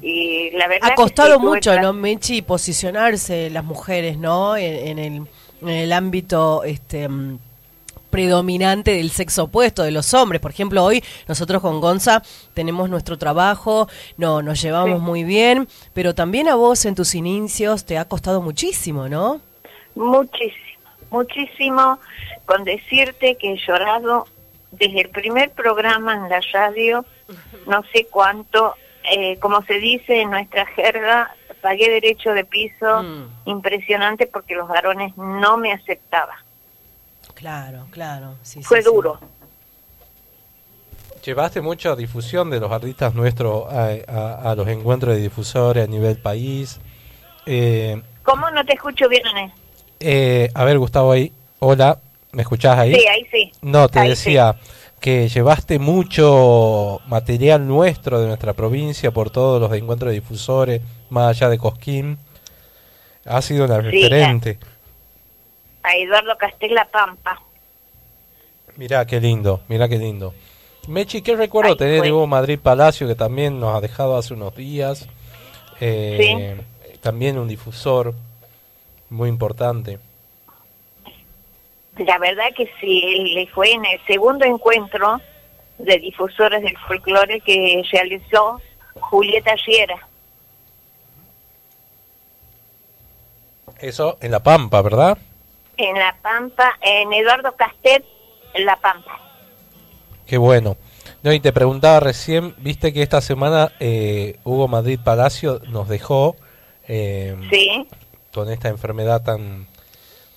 Y 0.00 0.50
la 0.52 0.66
verdad 0.66 0.88
Ha 0.88 0.94
que 0.94 1.02
costado 1.02 1.34
sí, 1.38 1.40
mucho, 1.44 1.78
¿no, 1.80 1.92
Mechi, 1.92 2.40
posicionarse 2.40 3.50
las 3.50 3.64
mujeres, 3.64 4.16
¿no? 4.16 4.56
En, 4.56 4.88
en 4.88 4.98
el, 4.98 5.26
en 5.62 5.68
el 5.68 5.92
ámbito 5.92 6.64
este 6.64 7.06
mm, 7.06 7.38
predominante 8.08 8.92
del 8.92 9.10
sexo 9.10 9.44
opuesto, 9.44 9.82
de 9.82 9.90
los 9.90 10.14
hombres. 10.14 10.40
Por 10.40 10.50
ejemplo, 10.52 10.82
hoy 10.84 11.04
nosotros 11.26 11.60
con 11.60 11.80
Gonza 11.80 12.22
tenemos 12.54 12.88
nuestro 12.88 13.18
trabajo, 13.18 13.88
no, 14.16 14.40
nos 14.40 14.60
llevamos 14.62 15.00
Sí. 15.00 15.04
muy 15.04 15.24
bien, 15.24 15.68
pero 15.92 16.14
también 16.14 16.48
a 16.48 16.54
vos 16.54 16.84
en 16.86 16.94
tus 16.94 17.14
inicios 17.14 17.84
te 17.84 17.98
ha 17.98 18.06
costado 18.06 18.40
muchísimo, 18.40 19.08
¿no? 19.08 19.42
Muchísimo, 19.98 20.78
muchísimo, 21.10 21.98
con 22.46 22.64
decirte 22.64 23.36
que 23.36 23.52
he 23.52 23.56
llorado 23.56 24.26
desde 24.70 25.00
el 25.02 25.10
primer 25.10 25.50
programa 25.50 26.14
en 26.14 26.28
la 26.28 26.40
radio, 26.52 27.04
no 27.66 27.82
sé 27.92 28.06
cuánto, 28.10 28.74
eh, 29.10 29.38
como 29.40 29.62
se 29.62 29.74
dice 29.80 30.20
en 30.20 30.30
nuestra 30.30 30.66
jerga, 30.66 31.34
pagué 31.60 31.90
derecho 31.90 32.32
de 32.32 32.44
piso, 32.44 33.02
Mm. 33.02 33.26
impresionante 33.46 34.26
porque 34.28 34.54
los 34.54 34.68
varones 34.68 35.16
no 35.16 35.56
me 35.56 35.72
aceptaban. 35.72 36.36
Claro, 37.34 37.86
claro. 37.90 38.34
sí, 38.42 38.62
Fue 38.62 38.78
sí. 38.82 38.84
duro. 38.84 39.18
llevaste 41.24 41.60
mucha 41.60 41.94
difusión 41.96 42.48
de 42.48 42.58
los 42.60 42.70
artistas 42.72 43.12
nuestros 43.14 43.70
a, 43.70 43.88
a- 44.08 44.50
a 44.50 44.54
los 44.54 44.66
encuentros 44.68 45.14
de 45.14 45.20
difusores 45.20 45.84
a 45.84 45.86
nivel 45.90 46.16
país. 46.16 46.80
Eh, 47.44 48.00
¿Cómo 48.22 48.48
no 48.50 48.64
te 48.64 48.74
escucho 48.74 49.08
bien, 49.10 49.26
Anés? 49.26 49.52
Eh, 50.00 50.50
a 50.54 50.64
ver, 50.64 50.78
Gustavo, 50.78 51.12
ahí. 51.12 51.32
Hola, 51.60 51.98
¿me 52.32 52.42
escuchás 52.42 52.78
ahí? 52.78 52.94
Sí, 52.94 53.06
ahí 53.06 53.26
sí. 53.30 53.52
No, 53.62 53.88
te 53.88 54.00
Ahí 54.00 54.10
decía 54.10 54.56
que 55.00 55.28
llevaste 55.28 55.78
mucho 55.78 57.00
material 57.06 57.66
nuestro 57.66 58.20
de 58.20 58.26
nuestra 58.26 58.52
provincia 58.52 59.10
por 59.12 59.30
todos 59.30 59.60
los 59.60 59.72
encuentros 59.72 60.10
de 60.10 60.20
difusores, 60.20 60.82
más 61.10 61.28
allá 61.36 61.48
de 61.48 61.58
Cosquín. 61.58 62.18
Ha 63.24 63.42
sido 63.42 63.64
una 63.64 63.80
Sí, 63.80 63.86
referente. 63.90 64.58
A 65.82 65.96
Eduardo 65.96 66.36
Castella 66.36 66.86
Pampa. 66.90 67.40
Mirá 68.76 69.06
qué 69.06 69.20
lindo, 69.20 69.60
mirá 69.68 69.88
qué 69.88 69.98
lindo. 69.98 70.34
Mechi, 70.88 71.20
¿qué 71.20 71.36
recuerdo 71.36 71.72
Ay, 71.72 71.76
tenés 71.76 72.02
de 72.02 72.26
Madrid 72.26 72.58
Palacio 72.58 73.06
que 73.06 73.14
también 73.14 73.60
nos 73.60 73.76
ha 73.76 73.80
dejado 73.80 74.16
hace 74.16 74.34
unos 74.34 74.54
días? 74.56 75.06
Eh, 75.80 76.60
También 77.00 77.38
un 77.38 77.46
difusor 77.46 78.14
muy 79.10 79.28
importante. 79.28 79.98
La 81.96 82.18
verdad 82.18 82.46
que 82.56 82.70
sí, 82.80 83.32
le 83.34 83.46
fue 83.48 83.72
en 83.72 83.84
el 83.84 84.00
segundo 84.06 84.44
encuentro 84.44 85.20
de 85.78 85.98
difusores 85.98 86.62
del 86.62 86.76
folclore 86.78 87.40
que 87.40 87.82
realizó 87.90 88.60
Julieta 89.00 89.54
Riera. 89.66 90.06
Eso 93.80 94.16
en 94.20 94.32
La 94.32 94.40
Pampa, 94.40 94.82
¿verdad? 94.82 95.18
En 95.76 95.94
La 95.94 96.16
Pampa, 96.20 96.76
en 96.80 97.12
Eduardo 97.12 97.52
Castet, 97.52 98.04
en 98.54 98.66
La 98.66 98.76
Pampa. 98.76 99.20
Qué 100.26 100.36
bueno. 100.36 100.76
No, 101.22 101.32
y 101.32 101.40
te 101.40 101.52
preguntaba 101.52 102.00
recién, 102.00 102.54
viste 102.58 102.92
que 102.92 103.02
esta 103.02 103.20
semana 103.20 103.72
eh, 103.80 104.38
Hugo 104.44 104.68
Madrid 104.68 105.00
Palacio 105.02 105.60
nos 105.68 105.88
dejó 105.88 106.36
eh, 106.86 107.36
Sí, 107.50 107.88
con 108.38 108.52
esta 108.52 108.68
enfermedad 108.68 109.22
tan, 109.24 109.66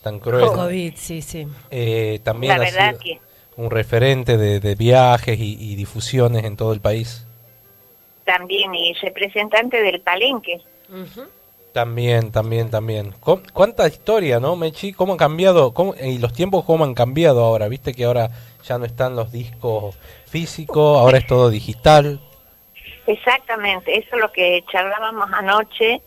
tan 0.02 0.20
cruel. 0.20 0.48
COVID, 0.50 0.94
sí, 0.96 1.22
sí. 1.22 1.48
Eh, 1.70 2.20
también 2.24 2.58
la 2.58 2.64
ha 2.64 2.66
verdad 2.72 2.90
sido 2.92 3.00
que 3.00 3.20
un 3.58 3.70
referente 3.70 4.38
de, 4.38 4.60
de 4.60 4.76
viajes 4.76 5.38
y, 5.40 5.56
y 5.60 5.76
difusiones 5.76 6.44
en 6.46 6.58
todo 6.58 6.74
el 6.74 6.82
país. 6.82 7.26
también, 8.26 8.74
y 8.74 8.94
representante 8.94 9.82
del 9.84 10.02
Palenque. 10.02 10.62
También, 11.74 12.32
también, 12.32 12.70
también. 12.70 13.12
¿Cu- 13.20 13.42
¿Cuánta 13.54 13.88
historia, 13.88 14.40
no, 14.40 14.56
Mechi? 14.56 14.94
¿Cómo 14.94 15.14
han 15.14 15.18
cambiado? 15.18 15.74
cómo- 15.74 15.94
y 15.96 16.18
los 16.18 16.34
tiempos, 16.34 16.66
¿cómo 16.66 16.84
han 16.84 16.94
cambiado 16.96 17.44
ahora? 17.46 17.68
Viste 17.68 17.94
que 17.94 18.06
ahora 18.06 18.30
ya 18.64 18.78
no 18.78 18.86
están 18.86 19.16
los 19.16 19.32
discos 19.32 19.96
físicos, 20.26 20.98
ahora 21.00 21.20
es 21.20 21.28
todo 21.28 21.50
digital. 21.50 22.20
Exactamente, 23.08 23.98
eso 23.98 24.16
es 24.16 24.22
lo 24.22 24.32
que 24.32 24.64
charlábamos 24.72 25.30
anoche, 25.34 26.02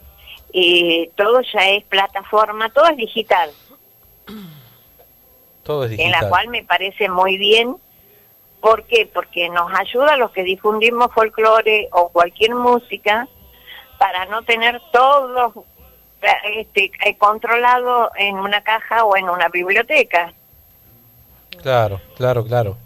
y 0.56 1.10
todo 1.16 1.40
ya 1.52 1.68
es 1.70 1.84
plataforma, 1.84 2.70
todo 2.70 2.86
es 2.88 2.96
digital. 2.96 3.50
Todo 5.64 5.84
es 5.84 5.90
en 5.90 5.96
digital. 5.98 6.22
la 6.22 6.28
cual 6.28 6.48
me 6.48 6.62
parece 6.62 7.08
muy 7.08 7.36
bien 7.36 7.76
¿Por 8.64 8.84
qué? 8.84 9.06
Porque 9.12 9.50
nos 9.50 9.70
ayuda 9.78 10.14
a 10.14 10.16
los 10.16 10.30
que 10.30 10.42
difundimos 10.42 11.12
folclore 11.12 11.90
o 11.92 12.08
cualquier 12.08 12.54
música 12.54 13.28
para 13.98 14.24
no 14.24 14.40
tener 14.40 14.80
todo 14.90 15.66
este, 16.56 16.90
eh, 17.04 17.18
controlado 17.18 18.10
en 18.16 18.36
una 18.36 18.62
caja 18.62 19.04
o 19.04 19.18
en 19.18 19.28
una 19.28 19.50
biblioteca. 19.50 20.32
Claro, 21.60 22.00
claro, 22.16 22.42
claro. 22.42 22.78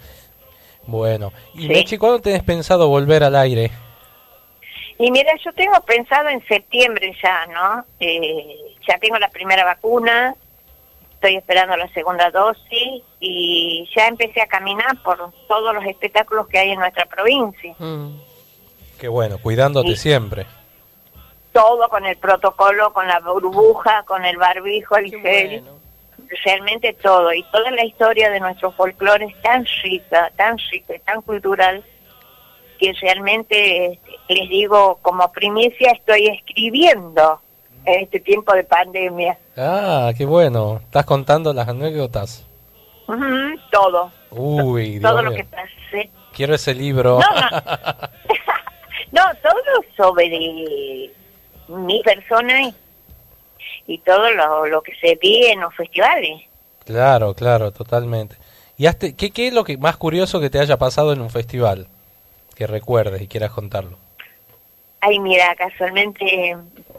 Bueno, 0.84 1.32
y 1.54 1.62
Sí. 1.62 1.68
Mechi, 1.68 1.96
¿cuándo 1.96 2.18
tenés 2.20 2.42
pensado 2.42 2.88
volver 2.88 3.22
al 3.22 3.36
aire? 3.36 3.70
Y 4.98 5.10
mira, 5.12 5.32
yo 5.44 5.52
tengo 5.52 5.80
pensado 5.86 6.28
en 6.28 6.44
septiembre 6.48 7.16
ya, 7.22 7.46
¿no? 7.46 7.84
Eh, 8.00 8.56
ya 8.88 8.98
tengo 8.98 9.16
la 9.18 9.28
primera 9.28 9.64
vacuna, 9.64 10.34
estoy 11.14 11.36
esperando 11.36 11.76
la 11.76 11.88
segunda 11.92 12.30
dosis 12.30 13.02
y 13.20 13.88
ya 13.94 14.08
empecé 14.08 14.40
a 14.42 14.46
caminar 14.46 15.00
por 15.04 15.32
todos 15.46 15.74
los 15.74 15.84
espectáculos 15.84 16.48
que 16.48 16.58
hay 16.58 16.70
en 16.70 16.80
nuestra 16.80 17.06
provincia. 17.06 17.74
Mm. 17.78 18.16
Qué 18.98 19.06
bueno, 19.08 19.38
cuidándote 19.40 19.90
Sí. 19.90 19.96
siempre. 20.10 20.46
Todo 21.52 21.88
con 21.88 22.04
el 22.04 22.16
protocolo, 22.16 22.92
con 22.92 23.06
la 23.06 23.20
burbuja, 23.20 24.02
con 24.04 24.24
el 24.24 24.36
barbijo, 24.36 24.96
el 24.96 25.10
Qué 25.10 25.20
gel, 25.20 25.60
bueno. 25.62 25.78
realmente 26.44 26.92
todo. 26.94 27.32
Y 27.32 27.42
toda 27.50 27.70
la 27.70 27.84
historia 27.84 28.30
de 28.30 28.40
nuestro 28.40 28.72
folclore 28.72 29.26
es 29.26 29.42
tan 29.42 29.64
rica, 29.82 30.30
tan 30.36 30.58
rica 30.72 30.96
y 30.96 30.98
tan 31.00 31.22
cultural 31.22 31.84
que 32.78 32.92
realmente, 33.00 33.98
les 34.28 34.48
digo, 34.48 34.98
como 35.02 35.30
primicia 35.32 35.92
estoy 35.92 36.26
escribiendo 36.28 37.40
en 37.84 38.02
este 38.04 38.20
tiempo 38.20 38.52
de 38.54 38.64
pandemia. 38.64 39.38
Ah, 39.56 40.12
qué 40.16 40.24
bueno. 40.26 40.80
¿Estás 40.84 41.04
contando 41.06 41.52
las 41.52 41.68
anécdotas? 41.68 42.44
Ujú, 43.06 43.58
todo, 43.70 44.10
Uy, 44.30 44.98
Dios 44.98 45.10
todo 45.10 45.22
lo 45.22 45.30
mío. 45.30 45.38
que 45.38 45.44
pasé. 45.44 46.10
Quiero 46.34 46.54
ese 46.54 46.74
libro. 46.74 47.18
No, 47.20 47.40
no. 47.40 48.08
No, 49.10 49.22
todo 49.42 49.84
sobre 49.96 50.28
mi 51.68 52.02
persona 52.02 52.60
y, 53.86 53.98
todo 53.98 54.30
lo, 54.32 54.66
lo 54.66 54.82
que 54.82 54.92
se 55.00 55.18
ve 55.22 55.52
en 55.52 55.60
los 55.60 55.74
festivales. 55.74 56.42
claro, 56.84 57.32
claro, 57.34 57.70
totalmente. 57.72 58.36
¿Y 58.76 58.84
has 58.86 58.98
te- 58.98 59.16
qué, 59.16 59.30
qué 59.30 59.48
es 59.48 59.54
lo 59.54 59.64
que 59.64 59.78
más 59.78 59.96
curioso 59.96 60.40
que 60.40 60.50
te 60.50 60.60
haya 60.60 60.76
pasado 60.76 61.14
en 61.14 61.22
un 61.22 61.30
festival? 61.30 61.88
Que 62.54 62.66
recuerdes 62.66 63.22
y 63.22 63.28
quieras 63.28 63.50
contarlo. 63.50 63.96
Ay, 65.00 65.18
mira, 65.20 65.54
casualmente 65.54 66.56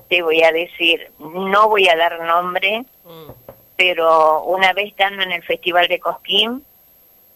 te 0.09 0.21
voy 0.21 0.41
a 0.43 0.51
decir, 0.51 1.11
no 1.19 1.67
voy 1.69 1.87
a 1.89 1.95
dar 1.95 2.19
nombre, 2.21 2.85
Mm. 3.03 3.31
pero 3.75 4.43
una 4.43 4.73
vez 4.73 4.87
estando 4.89 5.23
en 5.23 5.31
el 5.31 5.43
Festival 5.43 5.87
de 5.87 5.99
Cosquín, 5.99 6.63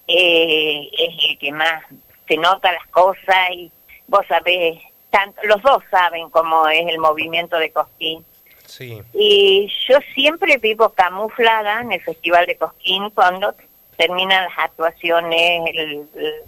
eh, 0.08 0.90
es 0.98 1.30
el 1.30 1.38
que 1.40 1.52
más 1.52 1.84
se 2.28 2.38
nota 2.38 2.72
las 2.72 2.86
cosas 2.88 3.50
y 3.52 3.72
vos 4.08 4.26
sabés, 4.28 4.82
tanto, 5.10 5.42
los 5.44 5.62
dos 5.62 5.84
saben 5.92 6.30
cómo 6.30 6.68
es 6.68 6.86
el 6.88 6.98
movimiento 7.00 7.58
de 7.58 7.72
Cosquín. 7.72 8.26
Sí. 8.66 9.02
Y 9.14 9.72
yo 9.88 9.98
siempre 10.16 10.58
vivo 10.58 10.90
camuflada 10.90 11.82
en 11.82 11.92
el 11.92 12.02
Festival 12.02 12.46
de 12.46 12.56
Cosquín 12.58 13.10
cuando 13.12 13.54
terminan 13.98 14.46
las 14.46 14.58
actuaciones. 14.58 15.62
el- 15.74 16.08
el- 16.16 16.42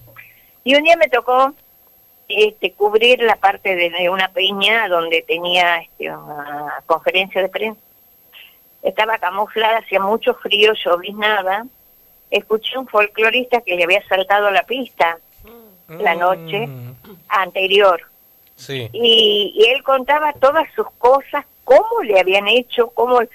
Y 0.63 0.75
un 0.75 0.83
día 0.83 0.97
me 0.97 1.07
tocó 1.09 1.53
este, 2.27 2.73
cubrir 2.73 3.21
la 3.21 3.35
parte 3.35 3.75
de, 3.75 3.89
de 3.89 4.09
una 4.09 4.29
peña 4.31 4.87
donde 4.87 5.21
tenía 5.21 5.77
este, 5.77 6.09
una 6.09 6.81
conferencia 6.85 7.41
de 7.41 7.49
prensa. 7.49 7.79
Estaba 8.83 9.17
camuflada, 9.17 9.79
hacía 9.79 9.99
mucho 9.99 10.33
frío, 10.35 10.73
lloviznaba. 10.73 11.65
Escuché 12.31 12.77
un 12.77 12.87
folclorista 12.87 13.61
que 13.61 13.75
le 13.75 13.83
había 13.83 14.05
saltado 14.07 14.49
la 14.51 14.63
pista 14.63 15.17
la 15.87 16.15
noche 16.15 16.65
Mm, 16.67 16.93
anterior 17.27 18.01
Sí. 18.55 18.89
y, 18.91 19.53
y 19.55 19.65
él 19.69 19.83
contaba 19.83 20.33
todas 20.33 20.65
sus 20.75 20.89
cosas, 20.97 21.45
cómo 21.63 22.01
le 22.03 22.19
habían 22.19 22.47
hecho, 22.47 22.89
cómo 22.89 23.21
eh, 23.21 23.29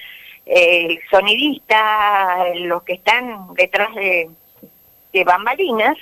el 0.47 0.99
sonidista, 1.11 2.45
los 2.57 2.83
que 2.83 2.95
están 2.95 3.55
detrás 3.55 3.95
de, 3.95 4.31
de 5.13 5.25
bambalinas, 5.25 5.97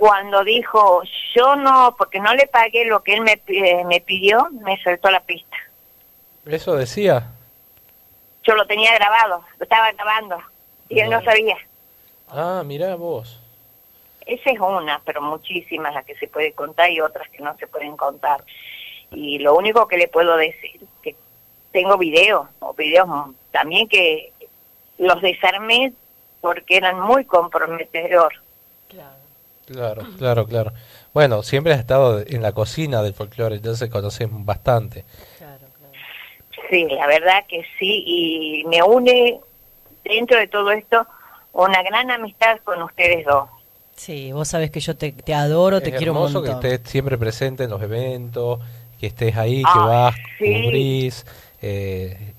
cuando 0.00 0.42
dijo, 0.44 1.02
yo 1.34 1.56
no, 1.56 1.94
porque 1.98 2.20
no 2.20 2.32
le 2.32 2.46
pagué 2.46 2.86
lo 2.86 3.02
que 3.02 3.12
él 3.12 3.20
me, 3.20 3.32
eh, 3.48 3.84
me 3.84 4.00
pidió, 4.00 4.48
me 4.50 4.82
soltó 4.82 5.10
la 5.10 5.20
pista. 5.20 5.54
¿Eso 6.46 6.74
decía? 6.74 7.28
Yo 8.42 8.54
lo 8.54 8.66
tenía 8.66 8.94
grabado, 8.94 9.44
lo 9.58 9.62
estaba 9.62 9.92
grabando, 9.92 10.38
y 10.88 11.00
él 11.00 11.10
no 11.10 11.18
No. 11.20 11.24
sabía. 11.26 11.58
Ah, 12.30 12.62
mirá 12.64 12.94
vos. 12.96 13.38
Esa 14.24 14.50
es 14.50 14.58
una, 14.58 15.02
pero 15.04 15.20
muchísimas 15.20 15.92
las 15.92 16.06
que 16.06 16.14
se 16.16 16.28
puede 16.28 16.54
contar 16.54 16.90
y 16.90 17.02
otras 17.02 17.28
que 17.28 17.42
no 17.42 17.54
se 17.58 17.66
pueden 17.66 17.94
contar. 17.98 18.42
Y 19.10 19.38
lo 19.40 19.54
único 19.54 19.86
que 19.86 19.98
le 19.98 20.08
puedo 20.08 20.34
decir, 20.38 20.80
que 21.02 21.14
tengo 21.72 21.98
videos, 21.98 22.48
o 22.60 22.72
videos 22.72 23.06
también 23.50 23.86
que 23.86 24.32
los 24.96 25.20
desarmé 25.20 25.92
porque 26.40 26.78
eran 26.78 26.98
muy 27.00 27.26
comprometedor. 27.26 28.32
Claro, 29.72 30.04
claro, 30.18 30.46
claro. 30.46 30.72
Bueno, 31.14 31.42
siempre 31.42 31.72
has 31.72 31.78
estado 31.78 32.20
en 32.26 32.42
la 32.42 32.52
cocina 32.52 33.02
del 33.02 33.14
folclore, 33.14 33.56
entonces 33.56 33.88
conoces 33.88 34.28
bastante. 34.30 35.04
Sí, 36.68 36.86
la 36.90 37.06
verdad 37.06 37.44
que 37.48 37.62
sí, 37.78 38.02
y 38.06 38.64
me 38.66 38.82
une 38.82 39.40
dentro 40.04 40.38
de 40.38 40.46
todo 40.48 40.70
esto 40.72 41.06
una 41.52 41.82
gran 41.82 42.10
amistad 42.10 42.58
con 42.64 42.82
ustedes 42.82 43.24
dos. 43.24 43.48
Sí, 43.94 44.32
vos 44.32 44.48
sabés 44.48 44.70
que 44.70 44.80
yo 44.80 44.96
te, 44.96 45.12
te 45.12 45.34
adoro, 45.34 45.80
te 45.80 45.90
es 45.90 45.96
quiero 45.96 46.12
un 46.12 46.18
hermoso 46.18 46.40
montón. 46.40 46.60
que 46.60 46.74
estés 46.74 46.90
siempre 46.90 47.18
presente 47.18 47.64
en 47.64 47.70
los 47.70 47.82
eventos, 47.82 48.60
que 48.98 49.08
estés 49.08 49.36
ahí, 49.36 49.62
que 49.62 49.78
vas, 49.78 50.14
sí. 50.38 50.62
cubrís. 50.64 51.26
Eh, 51.62 52.34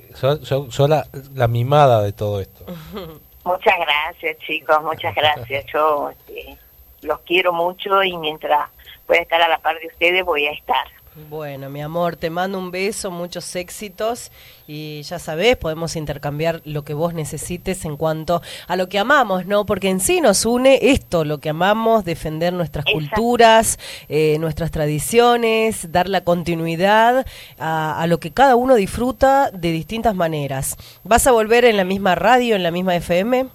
la, 0.88 1.08
la 1.36 1.48
mimada 1.48 2.02
de 2.02 2.12
todo 2.14 2.42
esto. 2.42 2.66
Muchas 3.44 3.74
gracias, 3.80 4.38
chicos, 4.46 4.84
muchas 4.84 5.16
gracias. 5.16 5.66
Yo 5.74 6.12
este, 6.12 6.58
los 7.02 7.20
quiero 7.22 7.54
mucho 7.54 8.04
y 8.04 8.18
mientras 8.18 8.70
pueda 9.06 9.22
estar 9.22 9.42
a 9.42 9.48
la 9.48 9.60
par 9.60 9.80
de 9.80 9.88
ustedes 9.88 10.24
voy 10.24 10.48
a 10.48 10.52
estar. 10.52 10.88
Bueno, 11.30 11.70
mi 11.70 11.82
amor, 11.82 12.16
te 12.16 12.30
mando 12.30 12.58
un 12.58 12.72
beso, 12.72 13.12
muchos 13.12 13.58
éxitos 13.58 14.32
y 14.66 15.02
ya 15.02 15.20
sabés, 15.20 15.58
podemos 15.58 15.98
intercambiar 15.98 16.62
lo 16.64 16.86
que 16.86 16.94
vos 16.94 17.14
necesites 17.14 17.84
en 17.84 17.98
cuanto 17.98 18.42
a 18.68 18.78
lo 18.78 18.88
que 18.88 18.98
amamos, 18.98 19.46
¿no? 19.46 19.66
Porque 19.66 19.90
en 19.90 20.00
sí 20.00 20.22
nos 20.22 20.46
une 20.46 20.80
esto, 20.82 21.26
lo 21.26 21.40
que 21.40 21.50
amamos, 21.50 22.06
defender 22.06 22.54
nuestras 22.54 22.86
Exacto. 22.86 23.10
culturas, 23.10 23.78
eh, 24.08 24.38
nuestras 24.40 24.72
tradiciones, 24.72 25.92
dar 25.92 26.08
la 26.08 26.24
continuidad 26.24 27.26
a, 27.60 28.02
a 28.02 28.08
lo 28.08 28.22
que 28.22 28.32
cada 28.32 28.56
uno 28.56 28.76
disfruta 28.76 29.52
de 29.52 29.74
distintas 29.74 30.16
maneras. 30.16 30.78
¿Vas 31.04 31.28
a 31.28 31.34
volver 31.34 31.66
en 31.66 31.76
la 31.76 31.84
misma 31.84 32.16
radio, 32.16 32.56
en 32.56 32.64
la 32.64 32.72
misma 32.72 32.96
FM? 32.96 33.50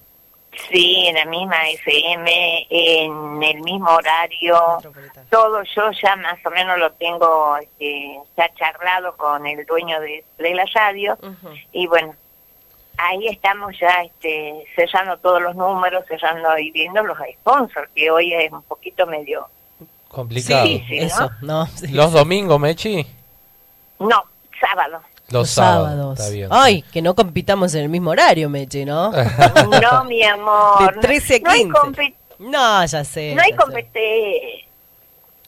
Sí, 0.71 1.07
en 1.07 1.15
la 1.15 1.25
misma 1.27 1.69
FM, 1.69 2.67
en 2.71 3.43
el 3.43 3.61
mismo 3.61 3.91
horario, 3.91 4.79
todo 5.31 5.63
yo 5.63 5.91
ya 5.93 6.17
más 6.17 6.39
o 6.45 6.51
menos 6.51 6.79
lo 6.79 6.93
tengo 6.93 7.57
este, 7.59 8.19
ya 8.37 8.53
charlado 8.55 9.17
con 9.17 9.47
el 9.47 9.65
dueño 9.67 10.01
de, 10.01 10.25
de 10.39 10.55
la 10.55 10.65
radio 10.75 11.19
y 11.73 11.87
bueno, 11.87 12.15
ahí 12.97 13.27
estamos 13.29 13.79
ya 13.79 14.03
este, 14.03 14.65
cerrando 14.75 15.19
todos 15.19 15.43
los 15.43 15.55
números, 15.55 16.05
cerrando 16.09 16.59
y 16.59 16.71
viendo 16.71 17.03
los 17.03 17.19
sponsors, 17.41 17.91
que 17.95 18.11
hoy 18.11 18.33
es 18.33 18.51
un 18.53 18.63
poquito 18.63 19.07
medio... 19.07 19.49
Complicado. 20.09 20.65
Sí, 20.67 20.85
sí, 20.89 21.01
¿no? 21.01 21.07
Eso, 21.07 21.31
¿no? 21.43 21.67
Sí. 21.67 21.89
¿Los 21.89 22.13
domingos, 22.13 22.59
Mechi? 22.59 23.07
No, 23.99 24.25
sábado. 24.61 25.03
Los, 25.31 25.51
sábados. 25.51 26.19
Está 26.19 26.33
bien. 26.33 26.49
Ay, 26.53 26.83
que 26.83 27.03
no 27.03 27.15
compitamos 27.15 27.75
en 27.75 27.83
el 27.83 27.89
mismo 27.89 28.11
horario, 28.11 28.49
Meche, 28.49 28.85
¿no? 28.85 29.11
No, 29.83 30.05
mi 30.05 30.23
amor. 30.23 30.95
De 30.95 31.01
13 31.01 31.37
a 31.37 31.39
no 31.43 31.51
hay 31.51 31.63
15. 31.65 31.79
compe- 31.79 32.15
No, 32.39 32.85
ya 32.87 33.05
sé. 33.05 33.35
No 33.35 33.43
hay 33.43 33.53
competencia. 33.53 34.67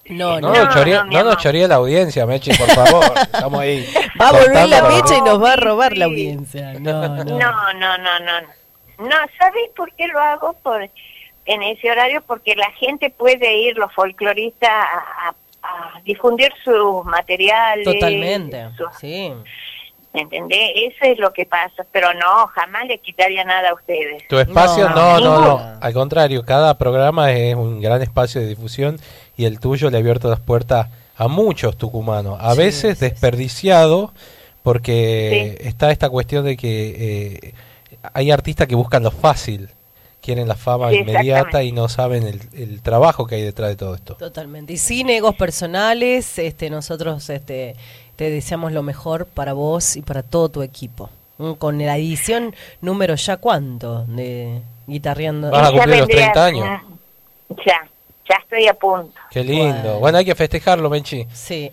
No, 0.07 0.41
No, 0.41 0.49
no. 0.49 0.55
No, 0.55 0.65
nos 0.65 0.75
choree, 0.75 0.95
no, 0.95 1.05
nos 1.25 1.43
la 1.69 1.75
audiencia, 1.77 2.27
Mechi, 2.27 2.51
por 2.57 2.69
favor. 2.71 3.05
Estamos 3.21 3.61
ahí. 3.61 3.87
Va 4.21 4.29
a 4.29 4.33
volver 4.33 4.69
la 4.69 4.83
mecha 4.85 5.17
y 5.17 5.21
nos 5.21 5.43
va 5.43 5.53
a 5.53 5.57
Sí, 5.57 5.61
robar 5.61 5.97
la 5.99 6.07
audiencia. 6.07 6.73
No, 6.81 7.09
no. 7.09 7.25
No, 7.25 7.73
no, 7.75 7.99
no, 7.99 8.21
no. 8.21 8.41
No, 8.99 9.15
¿sabes 9.39 9.71
por 9.77 9.93
qué 9.95 10.09
lo 10.09 10.19
hago? 10.19 10.55
Por, 10.63 10.83
en 11.45 11.63
ese 11.63 11.91
horario, 11.91 12.23
porque 12.27 12.57
la 12.57 12.71
gente 12.73 13.11
puede 13.11 13.59
ir, 13.59 13.77
los 13.77 13.93
folcloristas, 13.95 14.69
a, 14.71 15.29
a- 15.29 15.35
a 15.69 16.01
difundir 16.03 16.53
sus 16.65 17.05
materiales. 17.05 17.85
Totalmente. 17.85 18.69
sus- 18.77 18.97
Sí. 18.99 19.33
¿Entendés? 20.15 20.71
Eso 20.75 21.05
es 21.13 21.19
lo 21.19 21.33
que 21.33 21.45
pasa. 21.45 21.85
Pero 21.93 22.13
no, 22.15 22.47
jamás 22.49 22.87
le 22.87 22.99
quitaría 22.99 23.45
nada 23.45 23.71
a 23.71 23.75
ustedes. 23.75 24.27
Tu 24.29 24.39
espacio, 24.39 24.89
No, 24.89 25.21
no, 25.21 25.41
no. 25.41 25.79
Al 25.81 25.93
contrario, 25.93 26.45
cada 26.45 26.77
programa 26.79 27.31
es 27.33 27.55
un 27.55 27.81
gran 27.81 28.01
espacio 28.03 28.41
de 28.41 28.47
difusión 28.49 28.99
y 29.37 29.45
el 29.45 29.61
tuyo 29.61 29.91
le 29.91 29.99
ha 29.99 30.01
abierto 30.01 30.29
las 30.31 30.41
puertas 30.41 30.89
a 31.17 31.29
muchos 31.29 31.77
tucumanos. 31.77 32.39
A 32.41 32.53
Sí, 32.53 32.59
veces 32.59 32.99
sí, 32.99 33.05
desperdiciado 33.05 34.13
porque 34.63 35.59
está 35.61 35.91
esta 35.91 36.09
cuestión 36.09 36.45
de 36.45 36.57
que 36.57 36.95
eh, 37.45 37.55
hay 38.15 38.31
artistas 38.31 38.67
que 38.67 38.75
buscan 38.75 39.03
lo 39.03 39.11
fácil, 39.11 39.69
quieren 40.29 40.47
la 40.47 40.55
fama 40.57 40.93
inmediata 40.93 41.63
y 41.63 41.73
no 41.73 41.89
saben 41.89 42.25
el, 42.25 42.41
el 42.53 42.83
trabajo 42.83 43.27
que 43.27 43.37
hay 43.37 43.43
detrás 43.43 43.71
de 43.71 43.77
todo 43.77 43.95
esto. 43.95 44.15
Totalmente. 44.17 44.75
Y 44.75 44.77
sin 44.77 45.09
egos 45.09 45.35
personales, 45.37 46.39
este, 46.39 46.69
nosotros 46.69 47.31
este, 47.31 47.77
te 48.17 48.31
deseamos 48.31 48.73
lo 48.73 48.83
mejor 48.83 49.25
para 49.27 49.55
vos 49.55 49.97
y 49.97 50.03
para 50.03 50.23
todo 50.23 50.49
tu 50.51 50.63
equipo. 50.63 51.09
Mm, 51.39 51.53
Con 51.53 51.79
la 51.79 51.97
edición 51.97 52.55
número 52.83 53.15
ya 53.15 53.39
cuánto 53.39 54.05
de 54.05 54.61
guitarreando. 54.87 55.51
Vas 55.51 55.69
a 55.69 55.73
cumplir 55.73 55.89
los 55.99 56.07
vendría- 56.09 56.33
30 56.33 56.45
años. 56.45 56.83
Ya, 57.67 57.89
ya 58.29 58.37
estoy 58.43 58.67
a 58.69 58.75
punto. 58.75 59.13
Qué 59.31 59.43
lindo. 59.43 59.75
Bueno. 59.83 59.99
Bueno, 60.01 60.19
hay 60.19 60.25
que 60.25 60.35
festejarlo, 60.35 60.91
Menchi. 60.91 61.27
Sí. 61.33 61.71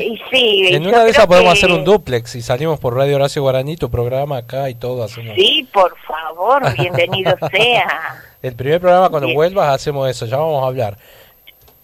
Y 0.00 0.20
sí, 0.30 0.68
En 0.72 0.86
una 0.86 1.04
de 1.04 1.10
esas 1.10 1.26
podemos 1.26 1.52
que- 1.54 1.58
hacer 1.58 1.72
un 1.72 1.84
duplex 1.84 2.34
y 2.36 2.42
salimos 2.42 2.78
por 2.78 2.94
Radio 2.96 3.16
Horacio 3.16 3.42
Guaraní, 3.42 3.76
tu 3.76 3.90
programa 3.90 4.38
acá 4.38 4.70
y 4.70 4.74
todo. 4.74 5.02
Hacemos. 5.04 5.34
Sí, 5.34 5.68
por 5.72 5.94
favor, 6.06 6.62
bienvenido 6.76 7.34
sea. 7.50 8.22
El 8.42 8.54
primer 8.54 8.80
programa 8.80 9.08
cuando 9.08 9.26
Bien. 9.26 9.36
vuelvas 9.36 9.74
hacemos 9.74 10.08
eso, 10.08 10.26
ya 10.26 10.36
vamos 10.36 10.62
a 10.62 10.66
hablar. 10.68 10.96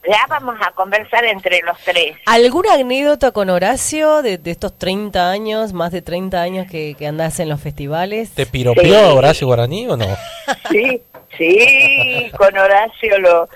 Ya 0.09 0.27
vamos 0.29 0.57
a 0.61 0.73
conversar 0.73 1.25
entre 1.25 1.61
los 1.63 1.79
tres. 1.85 2.17
¿Alguna 2.27 2.75
anécdota 2.75 3.31
con 3.31 3.51
Horacio 3.51 4.21
de, 4.23 4.37
de 4.37 4.51
estos 4.51 4.77
30 4.77 5.31
años, 5.31 5.73
más 5.73 5.93
de 5.93 6.03
30 6.03 6.43
años 6.43 6.67
que, 6.69 6.97
que 6.99 7.07
andás 7.07 7.39
en 7.39 7.49
los 7.49 7.61
festivales? 7.61 8.33
¿Te 8.33 8.45
piropeó 8.45 8.83
Sí. 8.85 9.17
Horacio 9.17 9.47
Guaraní 9.47 9.87
o 9.89 9.97
no? 9.97 10.07
Sí, 10.71 11.01
sí, 11.39 12.31
con 12.37 12.57
Horacio 12.59 13.19
lo 13.21 13.49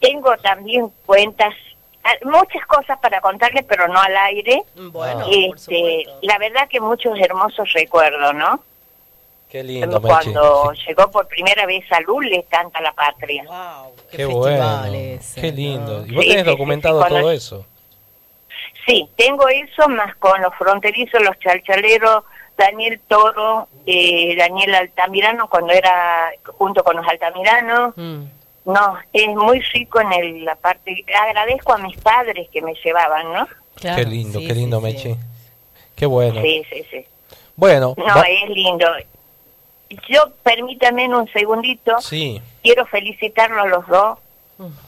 tengo 0.00 0.36
también 0.38 0.90
cuentas, 1.04 1.54
ah, 2.04 2.12
muchas 2.24 2.64
cosas 2.66 2.98
para 3.00 3.20
contarles, 3.20 3.64
pero 3.68 3.88
no 3.88 4.00
al 4.00 4.16
aire. 4.16 4.62
Bueno, 4.76 5.24
por 5.24 5.34
Este, 5.34 6.04
la 6.22 6.38
verdad 6.38 6.68
que 6.68 6.80
muchos 6.80 7.18
hermosos 7.18 7.72
recuerdos, 7.72 8.34
¿no? 8.34 8.60
Qué 9.48 9.62
lindo. 9.62 10.02
Cuando 10.02 10.72
llegó 10.72 11.10
por 11.10 11.28
primera 11.28 11.66
vez 11.66 11.84
a 11.92 12.00
Lul, 12.00 12.28
le 12.28 12.42
canta 12.44 12.80
la 12.80 12.92
patria. 12.92 13.44
Wow, 13.44 13.92
qué, 14.10 14.16
Qué 14.18 14.24
bueno. 14.26 14.82
Qué 15.36 15.52
lindo. 15.52 16.00
¿no? 16.00 16.06
¿Y 16.06 16.14
vos 16.14 16.24
Sí, 16.24 16.30
tenés 16.30 16.44
sí, 16.44 16.50
documentado 16.50 17.02
sí, 17.02 17.08
todo 17.08 17.30
el- 17.30 17.36
eso? 17.36 17.66
Sí, 18.86 19.08
tengo 19.16 19.48
eso 19.48 19.88
más 19.88 20.14
con 20.16 20.40
los 20.42 20.54
fronterizos, 20.56 21.20
los 21.22 21.36
chalchaleros, 21.40 22.22
Daniel 22.56 23.00
Toro, 23.08 23.68
eh, 23.84 24.34
Daniel 24.36 24.74
Altamirano, 24.76 25.48
cuando 25.48 25.72
era 25.72 26.30
junto 26.58 26.82
con 26.84 26.96
los 26.96 27.06
Altamiranos. 27.06 27.94
Mm. 27.96 28.24
No, 28.66 28.96
es 29.12 29.28
muy 29.28 29.60
rico 29.72 30.00
en 30.00 30.12
el- 30.12 30.44
la 30.44 30.54
parte. 30.56 31.04
Agradezco 31.22 31.72
a 31.72 31.78
mis 31.78 31.96
padres 31.98 32.48
que 32.52 32.60
me 32.60 32.74
llevaban, 32.84 33.32
¿no? 33.32 33.48
Claro, 33.76 33.96
qué 33.96 34.04
lindo, 34.04 34.38
sí, 34.40 34.46
qué 34.46 34.54
lindo, 34.54 34.78
sí. 34.78 34.82
Mechi. 34.84 35.16
Qué 35.94 36.06
bueno. 36.06 36.42
Sí, 36.42 36.62
sí, 36.70 36.84
sí. 36.90 37.06
Bueno, 37.54 37.94
No, 37.96 38.04
va- 38.04 38.22
es 38.28 38.48
lindo. 38.50 38.86
Yo, 40.08 40.32
permítame 40.42 41.08
un 41.08 41.28
segundito, 41.32 42.00
sí, 42.00 42.42
quiero 42.62 42.84
felicitarlos 42.86 43.64
a 43.64 43.68
los 43.68 43.86
dos, 43.86 44.18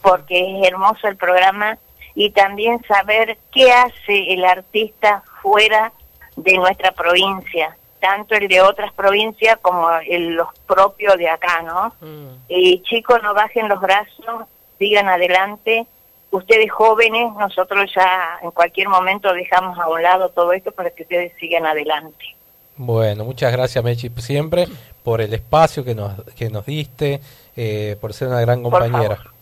porque 0.01 0.39
es 0.61 0.67
hermoso 0.67 1.07
el 1.07 1.15
programa, 1.15 1.77
y 2.15 2.31
también 2.31 2.83
saber 2.85 3.37
qué 3.53 3.71
hace 3.71 4.33
el 4.33 4.43
artista 4.43 5.23
fuera 5.41 5.93
de 6.35 6.57
nuestra 6.57 6.91
provincia, 6.91 7.77
tanto 7.99 8.35
el 8.35 8.47
de 8.47 8.61
otras 8.61 8.91
provincias 8.93 9.57
como 9.61 9.89
el, 10.07 10.35
los 10.35 10.47
propios 10.65 11.17
de 11.17 11.29
acá, 11.29 11.61
¿no? 11.61 11.93
Mm. 12.01 12.35
Y 12.47 12.81
chicos, 12.83 13.21
no 13.23 13.33
bajen 13.33 13.67
los 13.67 13.79
brazos, 13.81 14.45
sigan 14.77 15.07
adelante. 15.07 15.85
Ustedes 16.31 16.71
jóvenes, 16.71 17.33
nosotros 17.37 17.91
ya 17.95 18.39
en 18.43 18.51
cualquier 18.51 18.87
momento 18.87 19.33
dejamos 19.33 19.77
a 19.79 19.87
un 19.89 20.01
lado 20.01 20.29
todo 20.29 20.53
esto 20.53 20.71
para 20.71 20.91
que 20.91 21.03
ustedes 21.03 21.33
sigan 21.39 21.65
adelante. 21.65 22.35
bueno, 22.75 23.25
muchas 23.25 23.51
gracias, 23.51 23.83
Mechi, 23.83 24.09
siempre 24.17 24.67
por 25.03 25.21
el 25.21 25.33
espacio 25.33 25.83
que 25.83 25.95
nos, 25.95 26.23
que 26.35 26.49
nos 26.49 26.65
diste, 26.65 27.19
eh, 27.55 27.97
por 27.99 28.13
ser 28.13 28.27
una 28.27 28.41
gran 28.41 28.61
Por 28.61 28.71
compañera. 28.71 29.15
favor. 29.15 29.33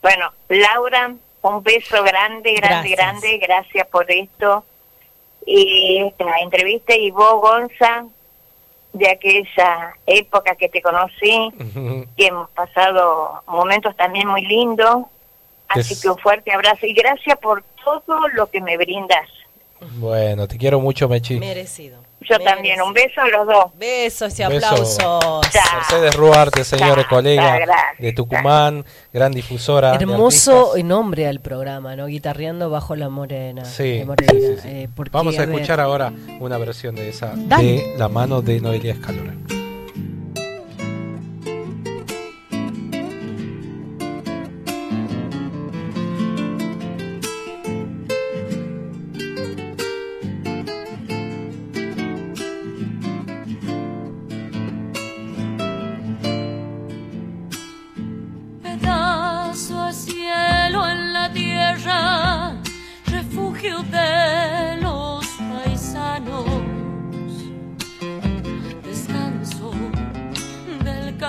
Bueno, 0.00 0.32
Laura, 0.48 1.14
un 1.42 1.62
beso 1.62 2.02
grande, 2.04 2.54
grande, 2.54 2.90
Gracias. 2.90 2.96
grande. 2.96 3.38
Gracias 3.38 3.86
por 3.88 4.10
esto. 4.10 4.64
Y 5.46 6.02
esta 6.02 6.24
entrevista 6.42 6.94
y 6.96 7.10
vos, 7.12 7.40
Gonza, 7.40 8.04
de 8.92 9.08
aquella 9.10 9.94
época 10.06 10.56
que 10.56 10.68
te 10.68 10.82
conocí, 10.82 11.50
que 12.16 12.26
hemos 12.26 12.50
pasado 12.50 13.42
momentos 13.46 13.94
también 13.96 14.26
muy 14.28 14.42
lindos. 14.42 15.04
Así 15.68 15.94
Es- 15.94 16.02
que 16.02 16.08
un 16.08 16.18
fuerte 16.18 16.52
abrazo 16.52 16.86
y 16.86 16.92
gracias 16.94 17.38
por 17.38 17.62
todo 17.84 18.28
lo 18.34 18.48
que 18.50 18.60
me 18.60 18.76
brindas. 18.76 19.28
Bueno, 19.98 20.48
te 20.48 20.56
quiero 20.58 20.80
mucho, 20.80 21.08
Mechi. 21.08 21.38
Merecido. 21.38 22.00
Yo 22.28 22.38
también, 22.40 22.80
un 22.82 22.92
beso 22.92 23.20
a 23.20 23.28
los 23.28 23.46
dos. 23.46 23.64
Besos 23.78 24.38
y 24.38 24.44
beso. 24.44 24.66
aplausos. 24.66 24.98
Chao. 24.98 25.40
Mercedes 25.76 26.14
Ruarte, 26.16 26.64
señores, 26.64 27.06
colega 27.06 27.58
gracias. 27.58 27.98
de 27.98 28.12
Tucumán, 28.12 28.84
gran 29.12 29.32
difusora. 29.32 29.92
de 29.92 29.96
Hermoso 30.04 30.70
artistas. 30.70 30.84
nombre 30.84 31.26
al 31.26 31.40
programa, 31.40 31.96
¿no? 31.96 32.06
Guitarreando 32.06 32.70
bajo 32.70 32.96
la 32.96 33.08
morena. 33.08 33.64
Sí, 33.64 33.98
de 33.98 34.04
morena, 34.04 34.32
sí, 34.32 34.40
sí, 34.40 34.56
sí. 34.62 34.68
eh, 34.68 34.88
porque, 34.94 35.10
Vamos 35.12 35.36
a 35.36 35.40
ver, 35.40 35.50
escuchar 35.50 35.80
ahora 35.80 36.12
una 36.40 36.58
versión 36.58 36.94
de 36.94 37.08
esa 37.08 37.32
Dale. 37.34 37.64
de 37.64 37.94
la 37.98 38.08
mano 38.08 38.42
de 38.42 38.60
Noelia 38.60 38.92
Escalora. 38.94 39.32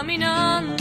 Del 0.08 0.77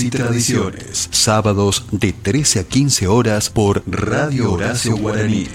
Y 0.00 0.10
tradiciones. 0.10 1.08
Sábados 1.12 1.86
de 1.92 2.12
13 2.12 2.58
a 2.60 2.64
15 2.64 3.06
horas 3.06 3.50
por 3.50 3.84
Radio 3.86 4.52
Horacio 4.52 4.96
Guaraní. 4.96 5.46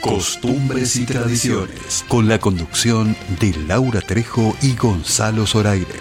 Costumbres 0.00 0.94
y 0.96 1.04
tradiciones. 1.04 2.04
Con 2.08 2.28
la 2.28 2.38
conducción 2.38 3.16
de 3.40 3.52
Laura 3.66 4.00
Trejo 4.00 4.56
y 4.62 4.76
Gonzalo 4.76 5.44
Zoraire. 5.46 5.98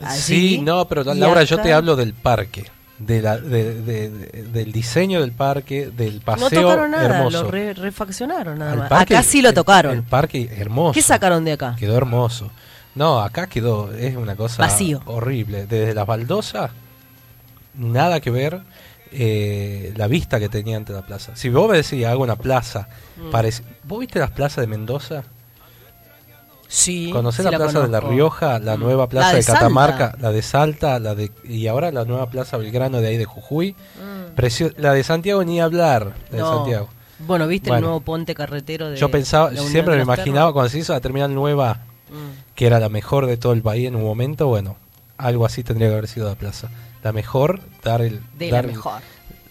allí, 0.00 0.20
Sí, 0.20 0.58
no, 0.58 0.86
pero 0.88 1.02
Laura, 1.04 1.42
yo 1.44 1.58
te 1.60 1.72
hablo 1.72 1.96
del 1.96 2.14
parque. 2.14 2.64
De 2.98 3.20
la, 3.20 3.36
de- 3.36 3.82
de- 3.82 4.08
de- 4.10 4.42
del 4.44 4.72
diseño 4.72 5.20
del 5.20 5.32
parque, 5.32 5.90
del 5.90 6.14
No 6.16 6.20
paseo 6.22 6.62
tocaron 6.62 6.90
nada, 6.92 7.18
hermoso. 7.18 7.42
lo 7.42 7.50
re- 7.50 7.74
refaccionaron 7.74 8.58
nada 8.58 8.74
más. 8.74 8.88
parque- 8.88 9.14
acá 9.14 9.22
sí 9.22 9.42
lo 9.42 9.50
el- 9.50 9.54
tocaron. 9.54 9.92
El, 9.98 10.02
parque 10.02 10.48
hermoso. 10.56 10.94
¿Qué 10.94 11.02
sacaron 11.02 11.44
de 11.44 11.52
acá? 11.52 11.76
Quedó 11.78 11.94
hermoso. 11.96 12.50
No, 12.94 13.20
acá 13.20 13.48
quedó, 13.48 13.92
es 13.92 14.16
una 14.16 14.34
cosa 14.34 14.62
Vacío. 14.62 15.02
horrible. 15.04 15.66
Desde 15.66 15.92
las 15.92 16.06
baldosas, 16.06 16.70
nada 17.74 18.20
que 18.20 18.30
ver 18.30 18.62
eh, 19.12 19.92
la 19.96 20.08
vista 20.08 20.40
que 20.40 20.48
tenía 20.48 20.76
ante 20.78 20.92
la 20.92 21.02
plaza. 21.02 21.36
Si 21.36 21.48
vos 21.48 21.70
me 21.70 21.76
decís, 21.76 22.04
hago 22.06 22.22
una 22.22 22.36
plaza, 22.36 22.88
Mm. 23.16 23.30
parece... 23.30 23.62
¿vos 23.84 24.00
viste 24.00 24.18
las 24.18 24.30
plazas 24.30 24.62
de 24.62 24.66
Mendoza? 24.66 25.22
Sí. 26.68 27.10
¿Conocés 27.12 27.44
sí 27.44 27.50
la, 27.50 27.58
plaza 27.58 27.80
de 27.80 27.88
la. 27.88 28.00
Rioja, 28.00 28.58
la 28.58 28.76
Mm. 28.76 28.80
nueva 28.80 29.08
plaza 29.08 29.32
La 29.32 29.38
de. 29.38 29.44
Catamarca, 29.44 30.14
la 30.20 30.30
de 30.32 30.42
Salta, 30.42 30.98
la 30.98 31.14
de 31.14 31.30
y 31.44 31.66
ahora 31.68 31.90
la 31.92 32.04
nueva 32.04 32.28
plaza 32.30 32.56
Belgrano 32.56 33.00
de 33.00 33.08
ahí 33.08 33.16
de 33.16 33.24
Jujuy? 33.24 33.72
Mm. 33.72 34.34
Precio- 34.34 34.72
la 34.76 34.92
de 34.92 35.02
Santiago 35.04 35.44
ni 35.44 35.60
hablar, 35.60 36.14
la 36.30 36.38
No. 36.38 36.50
de 36.50 36.56
Santiago. 36.56 36.88
Bueno, 37.20 37.46
¿viste 37.46 37.68
Bueno. 37.70 37.78
el 37.78 37.84
nuevo 37.84 38.00
puente 38.00 38.34
carretero 38.34 38.90
de 38.90 38.96
Yo 38.96 39.10
pensaba, 39.10 39.50
siempre 39.56 39.96
me 39.96 40.02
imaginaba 40.02 40.52
cuando 40.52 40.68
se 40.68 40.78
hizo 40.78 40.92
la 40.92 41.00
terminal 41.00 41.34
nueva, 41.34 41.80
Mm. 42.10 42.54
que 42.54 42.66
era 42.66 42.78
la 42.78 42.88
mejor 42.88 43.26
de 43.26 43.36
todo 43.36 43.52
el 43.52 43.62
país 43.62 43.88
en 43.88 43.96
un 43.96 44.02
momento, 44.04 44.48
bueno, 44.48 44.76
algo 45.16 45.46
así 45.46 45.62
tendría 45.62 45.88
que 45.88 45.94
haber 45.94 46.08
sido 46.08 46.28
la 46.28 46.34
plaza. 46.34 46.68
La 47.02 47.12
mejor, 47.12 47.60
dar 47.82 48.02
el 48.02 48.20
De 48.38 48.50
dar 48.50 48.64
la 48.64 48.70
el- 48.70 48.76
mejor. 48.76 49.00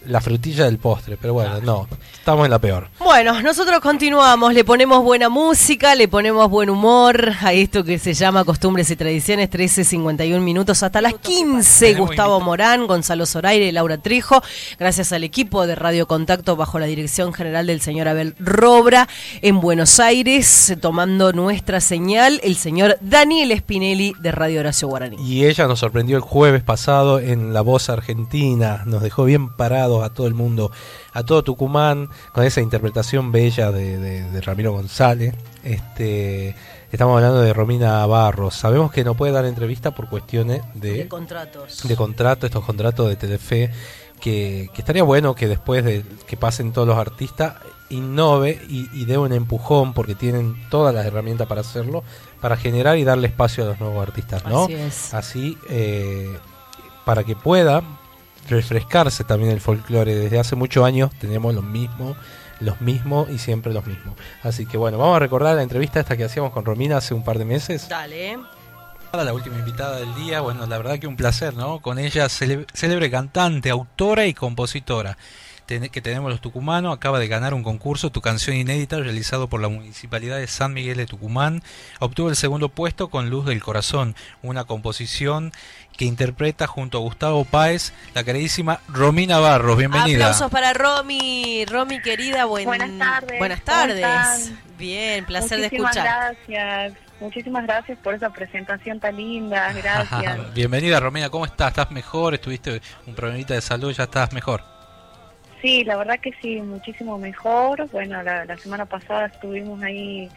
La 0.08 0.22
frutilla 0.22 0.66
del 0.66 0.78
postre, 0.78 1.18
pero 1.20 1.34
bueno, 1.34 1.60
no, 1.62 1.88
estamos 2.14 2.46
en 2.46 2.52
la 2.52 2.60
peor. 2.60 2.90
Bueno, 3.00 3.42
nosotros 3.42 3.80
continuamos, 3.80 4.54
le 4.54 4.64
ponemos 4.64 5.04
buena 5.04 5.30
música, 5.30 5.96
le 5.96 6.08
ponemos 6.08 6.50
buen 6.50 6.70
humor 6.70 7.34
a 7.42 7.54
esto 7.54 7.84
que 7.84 8.00
se 8.00 8.14
llama 8.14 8.44
Costumbres 8.44 8.90
y 8.92 8.96
Tradiciones, 8.96 9.50
13.51 9.50 10.40
minutos 10.40 10.84
hasta 10.84 11.02
las 11.02 11.14
15. 11.16 11.96
Gustavo 11.96 12.40
Morán, 12.40 12.88
Gonzalo 12.88 13.26
Zoraire, 13.26 13.72
Laura 13.72 13.98
Trijo, 13.98 14.42
gracias 14.80 15.12
al 15.12 15.24
equipo 15.24 15.68
de 15.68 15.76
Radio 15.76 16.08
Contacto 16.08 16.56
bajo 16.56 16.80
la 16.80 16.86
dirección 16.86 17.34
general 17.34 17.68
del 17.68 17.82
señor 17.82 18.08
Abel 18.08 18.36
Robra 18.40 19.08
en 19.42 19.60
Buenos 19.60 20.00
Aires, 20.00 20.76
tomando 20.82 21.34
nuestra 21.34 21.82
señal, 21.82 22.40
el 22.44 22.56
señor 22.56 22.98
Daniel 23.02 23.58
Spinelli 23.58 24.14
de 24.20 24.32
Radio 24.32 24.60
Horacio 24.60 24.88
Guaraní. 24.88 25.18
Y 25.20 25.46
ella 25.46 25.68
nos 25.68 25.80
sorprendió 25.80 26.18
el 26.18 26.24
jueves 26.24 26.64
pasado 26.64 27.20
en 27.20 27.54
La 27.54 27.62
Voz 27.62 27.90
Argentina, 27.90 28.84
nos 28.86 29.02
dejó 29.02 29.26
bien 29.26 29.50
a 30.04 30.10
todo 30.10 30.28
el 30.28 30.34
mundo, 30.34 30.72
a 31.14 31.24
todo 31.24 31.44
Tucumán, 31.44 32.10
con 32.34 32.44
esa 32.44 32.62
interpretación 32.62 33.32
bella 33.32 33.72
de, 33.72 33.98
de- 33.98 34.30
de 34.32 34.42
Ramiro 34.42 34.72
González. 34.74 35.34
Este, 35.64 36.56
estamos 36.92 37.16
hablando 37.18 37.42
de 37.42 37.54
Romina 37.54 38.06
Barros. 38.06 38.56
Sabemos 38.56 38.92
que 38.92 39.04
no 39.04 39.16
puede 39.16 39.32
dar 39.34 39.46
entrevista 39.46 39.92
por 39.92 40.08
cuestiones 40.10 40.62
De 40.74 40.94
de, 40.94 41.08
contratos. 41.08 41.88
de 41.88 41.96
contrato, 41.96 42.46
estos 42.46 42.64
contratos 42.64 43.08
de 43.10 43.16
Telefe. 43.16 43.72
que, 44.20 44.70
que 44.74 44.82
estaría 44.82 45.04
bueno 45.04 45.36
que 45.36 45.48
después 45.48 45.84
de 45.84 46.04
que 46.26 46.38
pasen 46.38 46.72
todos 46.72 46.88
los 46.88 46.98
artistas 46.98 47.56
innove 47.90 48.60
y, 48.70 48.88
y 48.94 49.06
dé 49.06 49.18
un 49.18 49.32
empujón 49.34 49.94
porque 49.94 50.16
tienen 50.16 50.56
todas 50.72 50.96
las 50.96 51.06
herramientas 51.06 51.48
para 51.48 51.62
hacerlo 51.62 52.04
para 52.42 52.56
generar 52.58 52.98
y 52.98 53.04
darle 53.04 53.28
espacio 53.28 53.64
a 53.64 53.68
los 53.68 53.80
nuevos 53.80 54.02
artistas 54.08 54.44
no 54.46 54.64
Así 54.64 54.74
es. 54.74 55.14
así 55.14 55.58
eh, 55.70 56.36
para 57.06 57.24
que 57.24 57.36
pueda 57.36 57.84
refrescarse 58.48 59.24
también 59.24 59.52
el 59.52 59.60
folclore 59.62 60.16
desde 60.16 60.40
hace 60.40 60.56
muchos 60.56 60.86
años 60.86 61.12
tenemos 61.20 61.54
lo 61.54 61.62
mismo 61.62 62.16
los 62.60 62.80
mismos 62.82 63.30
y 63.30 63.38
siempre 63.38 63.74
los 63.74 63.86
mismos 63.86 64.16
así 64.44 64.66
que 64.66 64.78
bueno 64.78 64.98
vamos 64.98 65.16
a 65.18 65.20
recordar 65.20 65.56
la 65.56 65.64
entrevista 65.64 66.00
esta 66.00 66.16
que 66.16 66.24
hacíamos 66.24 66.52
con 66.52 66.64
Romina 66.66 66.98
hace 66.98 67.14
un 67.14 67.24
par 67.24 67.38
de 67.38 67.46
meses 67.46 67.88
Dale. 67.90 68.38
La 69.14 69.34
última 69.34 69.58
invitada 69.58 69.96
del 69.98 70.14
día, 70.16 70.42
bueno, 70.42 70.66
la 70.66 70.78
verdad 70.78 71.00
que 71.00 71.08
un 71.08 71.16
placer, 71.16 71.54
¿no? 71.54 71.80
Con 71.80 72.00
ella, 72.00 72.26
cele- 72.26 72.66
célebre 72.74 73.10
cantante, 73.10 73.70
autora 73.70 74.26
y 74.26 74.34
compositora 74.34 75.18
que 75.68 76.02
tenemos 76.02 76.30
los 76.30 76.42
tucumanos, 76.42 76.94
acaba 76.96 77.18
de 77.18 77.28
ganar 77.28 77.56
un 77.56 77.64
concurso, 77.64 78.12
tu 78.12 78.22
canción 78.22 78.56
inédita, 78.56 79.00
realizado 79.00 79.48
por 79.48 79.62
la 79.62 79.68
Municipalidad 79.68 80.38
de 80.38 80.46
San 80.46 80.74
Miguel 80.74 80.98
de 80.98 81.08
Tucumán. 81.08 81.64
Obtuvo 82.00 82.30
el 82.30 82.36
segundo 82.36 82.70
puesto 82.70 83.10
con 83.10 83.32
Luz 83.32 83.48
del 83.48 83.64
Corazón, 83.64 84.16
una 84.44 84.66
composición 84.66 85.52
que 85.98 86.06
interpreta 86.06 86.68
junto 86.68 86.98
a 86.98 87.02
Gustavo 87.02 87.46
Páez, 87.46 87.94
la 88.14 88.24
queridísima 88.24 88.80
Romina 88.90 89.40
Barros. 89.40 89.78
Bienvenida. 89.78 90.26
Aplausos 90.26 90.52
para 90.52 90.74
Romy. 90.74 91.66
Romy, 91.66 92.02
querida, 92.02 92.46
buen- 92.46 92.66
Buenas 92.66 92.98
tardes. 92.98 93.40
Buenas 93.40 93.62
¿cómo 93.62 93.78
tardes. 93.78 94.52
Bien, 94.78 95.26
placer 95.26 95.58
de 95.60 95.64
Muchísimas 95.66 95.96
escuchar. 95.96 96.36
gracias. 96.48 96.94
Muchísimas 97.22 97.64
gracias 97.64 97.98
por 98.00 98.14
esa 98.14 98.30
presentación 98.30 99.00
tan 99.00 99.16
linda. 99.16 99.72
Gracias. 99.82 100.54
Bienvenida 100.54 101.00
Romina, 101.00 101.30
¿cómo 101.30 101.46
estás? 101.46 101.70
¿Estás 101.70 101.90
mejor? 101.92 102.34
¿Estuviste 102.34 102.82
un 103.08 103.16
problemita 103.16 103.54
de 103.54 103.62
salud? 103.62 103.94
¿Ya 103.94 104.04
estás 104.04 104.34
mejor? 104.34 104.62
Sí, 105.62 105.86
la 105.86 105.96
verdad 105.96 106.20
que 106.20 106.34
sí, 106.42 106.58
muchísimo 106.58 107.18
mejor. 107.18 107.90
Bueno, 107.92 108.22
la, 108.22 108.44
la 108.44 108.58
semana 108.58 108.86
pasada 108.86 109.28
estuvimos 109.28 109.82
ahí 109.82 110.30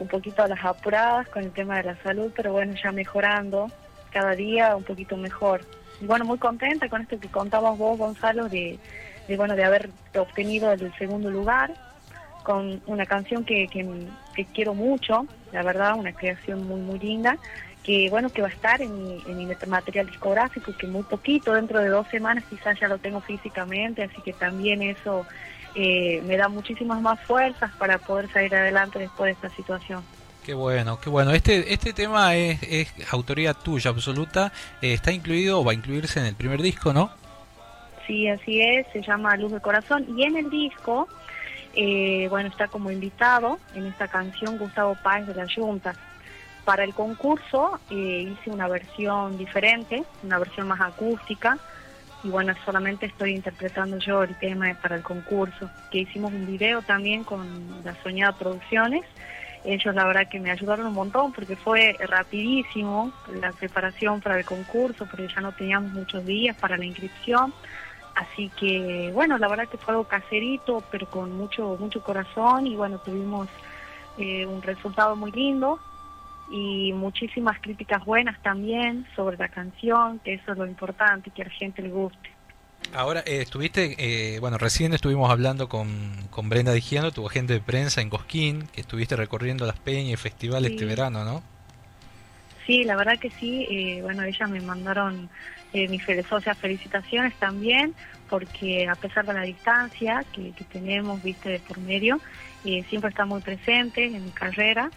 un 0.00 0.08
poquito 0.08 0.42
a 0.42 0.48
las 0.48 0.62
apuradas 0.64 1.28
con 1.28 1.44
el 1.44 1.52
tema 1.52 1.76
de 1.76 1.84
la 1.84 2.02
salud, 2.02 2.32
pero 2.34 2.50
bueno, 2.52 2.74
ya 2.82 2.90
mejorando 2.90 3.70
cada 4.14 4.34
día 4.34 4.76
un 4.76 4.84
poquito 4.84 5.16
mejor. 5.16 5.60
Y 6.00 6.06
bueno, 6.06 6.24
muy 6.24 6.38
contenta 6.38 6.88
con 6.88 7.02
esto 7.02 7.18
que 7.20 7.28
contabas 7.28 7.76
vos, 7.76 7.98
Gonzalo, 7.98 8.48
de, 8.48 8.78
de 9.28 9.36
bueno, 9.36 9.56
de 9.56 9.64
haber 9.64 9.90
obtenido 10.16 10.72
el 10.72 10.94
segundo 10.94 11.30
lugar 11.30 11.74
con 12.44 12.80
una 12.86 13.06
canción 13.06 13.44
que, 13.44 13.66
que, 13.68 14.44
quiero 14.54 14.74
mucho, 14.74 15.26
la 15.50 15.62
verdad, 15.62 15.96
una 15.96 16.12
creación 16.12 16.66
muy, 16.68 16.80
muy 16.80 16.98
linda, 16.98 17.38
que 17.82 18.08
bueno, 18.10 18.28
que 18.28 18.42
va 18.42 18.48
a 18.48 18.52
estar 18.52 18.80
en 18.82 19.02
mi, 19.02 19.22
en 19.26 19.36
mi 19.38 19.46
material 19.66 20.06
discográfico, 20.06 20.72
que 20.76 20.86
muy 20.86 21.02
poquito, 21.02 21.54
dentro 21.54 21.80
de 21.80 21.88
dos 21.88 22.06
semanas 22.08 22.44
quizás 22.48 22.78
ya 22.78 22.86
lo 22.86 22.98
tengo 22.98 23.20
físicamente, 23.20 24.02
así 24.02 24.20
que 24.20 24.34
también 24.34 24.82
eso 24.82 25.26
eh, 25.74 26.22
me 26.26 26.36
da 26.36 26.48
muchísimas 26.48 27.00
más 27.00 27.18
fuerzas 27.20 27.72
para 27.78 27.98
poder 27.98 28.30
salir 28.30 28.54
adelante 28.54 28.98
después 28.98 29.28
de 29.28 29.32
esta 29.32 29.56
situación. 29.56 30.04
Qué 30.44 30.52
bueno, 30.52 31.00
qué 31.00 31.08
bueno. 31.08 31.30
Este 31.32 31.72
este 31.72 31.94
tema 31.94 32.34
es, 32.34 32.62
es 32.62 32.92
autoría 33.10 33.54
tuya 33.54 33.90
absoluta. 33.90 34.52
Eh, 34.82 34.92
está 34.92 35.10
incluido 35.10 35.60
o 35.60 35.64
va 35.64 35.72
a 35.72 35.74
incluirse 35.74 36.20
en 36.20 36.26
el 36.26 36.34
primer 36.34 36.60
disco, 36.60 36.92
¿no? 36.92 37.10
Sí, 38.06 38.28
así 38.28 38.60
es, 38.60 38.86
se 38.92 39.00
llama 39.00 39.34
Luz 39.36 39.52
de 39.52 39.60
Corazón. 39.60 40.06
Y 40.18 40.24
en 40.24 40.36
el 40.36 40.50
disco, 40.50 41.08
eh, 41.74 42.26
bueno, 42.28 42.50
está 42.50 42.68
como 42.68 42.90
invitado 42.90 43.58
en 43.74 43.86
esta 43.86 44.06
canción 44.08 44.58
Gustavo 44.58 44.98
Páez 45.02 45.26
de 45.26 45.34
la 45.34 45.46
Junta. 45.48 45.94
Para 46.66 46.84
el 46.84 46.92
concurso 46.92 47.80
eh, 47.90 48.30
hice 48.30 48.50
una 48.50 48.68
versión 48.68 49.38
diferente, 49.38 50.04
una 50.22 50.38
versión 50.38 50.68
más 50.68 50.80
acústica. 50.82 51.56
Y 52.22 52.28
bueno, 52.28 52.54
solamente 52.66 53.06
estoy 53.06 53.34
interpretando 53.34 53.98
yo 53.98 54.22
el 54.22 54.34
tema 54.38 54.74
para 54.82 54.96
el 54.96 55.02
concurso. 55.02 55.70
Que 55.90 56.00
hicimos 56.00 56.34
un 56.34 56.46
video 56.46 56.82
también 56.82 57.24
con 57.24 57.82
la 57.82 57.94
Soñada 58.02 58.32
Producciones. 58.32 59.04
Ellos 59.64 59.94
la 59.94 60.04
verdad 60.04 60.28
que 60.28 60.38
me 60.38 60.50
ayudaron 60.50 60.86
un 60.86 60.92
montón 60.92 61.32
porque 61.32 61.56
fue 61.56 61.96
rapidísimo 61.98 63.10
la 63.40 63.52
preparación 63.52 64.20
para 64.20 64.38
el 64.38 64.44
concurso, 64.44 65.06
porque 65.06 65.28
ya 65.28 65.40
no 65.40 65.52
teníamos 65.52 65.92
muchos 65.92 66.24
días 66.26 66.56
para 66.56 66.76
la 66.76 66.84
inscripción. 66.84 67.52
Así 68.14 68.50
que, 68.50 69.10
bueno, 69.12 69.38
la 69.38 69.48
verdad 69.48 69.68
que 69.68 69.78
fue 69.78 69.92
algo 69.92 70.04
caserito, 70.04 70.84
pero 70.90 71.06
con 71.06 71.32
mucho 71.36 71.76
mucho 71.80 72.02
corazón 72.02 72.66
y 72.66 72.76
bueno, 72.76 72.98
tuvimos 72.98 73.48
eh, 74.18 74.46
un 74.46 74.62
resultado 74.62 75.16
muy 75.16 75.32
lindo 75.32 75.80
y 76.50 76.92
muchísimas 76.92 77.58
críticas 77.60 78.04
buenas 78.04 78.40
también 78.42 79.06
sobre 79.16 79.36
la 79.38 79.48
canción, 79.48 80.18
que 80.20 80.34
eso 80.34 80.52
es 80.52 80.58
lo 80.58 80.66
importante, 80.66 81.30
que 81.30 81.42
a 81.42 81.46
la 81.46 81.50
gente 81.50 81.82
le 81.82 81.88
guste. 81.88 82.33
Ahora, 82.92 83.20
eh, 83.26 83.40
estuviste, 83.42 83.96
eh, 83.98 84.38
bueno, 84.40 84.56
recién 84.56 84.94
estuvimos 84.94 85.30
hablando 85.30 85.68
con, 85.68 85.88
con 86.30 86.48
Brenda 86.48 86.72
Digiano, 86.72 87.10
tu 87.10 87.26
agente 87.26 87.52
de 87.54 87.60
prensa 87.60 88.00
en 88.00 88.08
Cosquín, 88.10 88.68
que 88.72 88.80
estuviste 88.82 89.16
recorriendo 89.16 89.66
las 89.66 89.78
peñas 89.78 90.12
y 90.12 90.16
festivales 90.16 90.70
Sí. 90.70 90.74
este 90.74 90.84
verano, 90.84 91.24
¿no? 91.24 91.42
Sí, 92.66 92.84
la 92.84 92.96
verdad 92.96 93.18
que 93.18 93.30
sí. 93.30 93.66
eh, 93.68 93.98
bueno, 94.02 94.22
ellas 94.22 94.48
me 94.48 94.60
mandaron 94.60 95.28
eh, 95.72 95.88
mis 95.88 96.02
o 96.30 96.40
sea, 96.40 96.54
felicitaciones 96.54 97.34
también, 97.38 97.94
porque 98.30 98.86
a 98.88 98.94
pesar 98.94 99.26
de 99.26 99.34
la 99.34 99.42
distancia 99.42 100.24
que, 100.32 100.52
que 100.52 100.64
tenemos, 100.64 101.22
viste, 101.22 101.48
de 101.50 101.58
por 101.58 101.78
medio, 101.78 102.20
eh, 102.64 102.84
siempre 102.88 103.10
está 103.10 103.24
muy 103.24 103.40
presente 103.40 104.04
en 104.04 104.24
mi 104.24 104.30
carrera. 104.30 104.90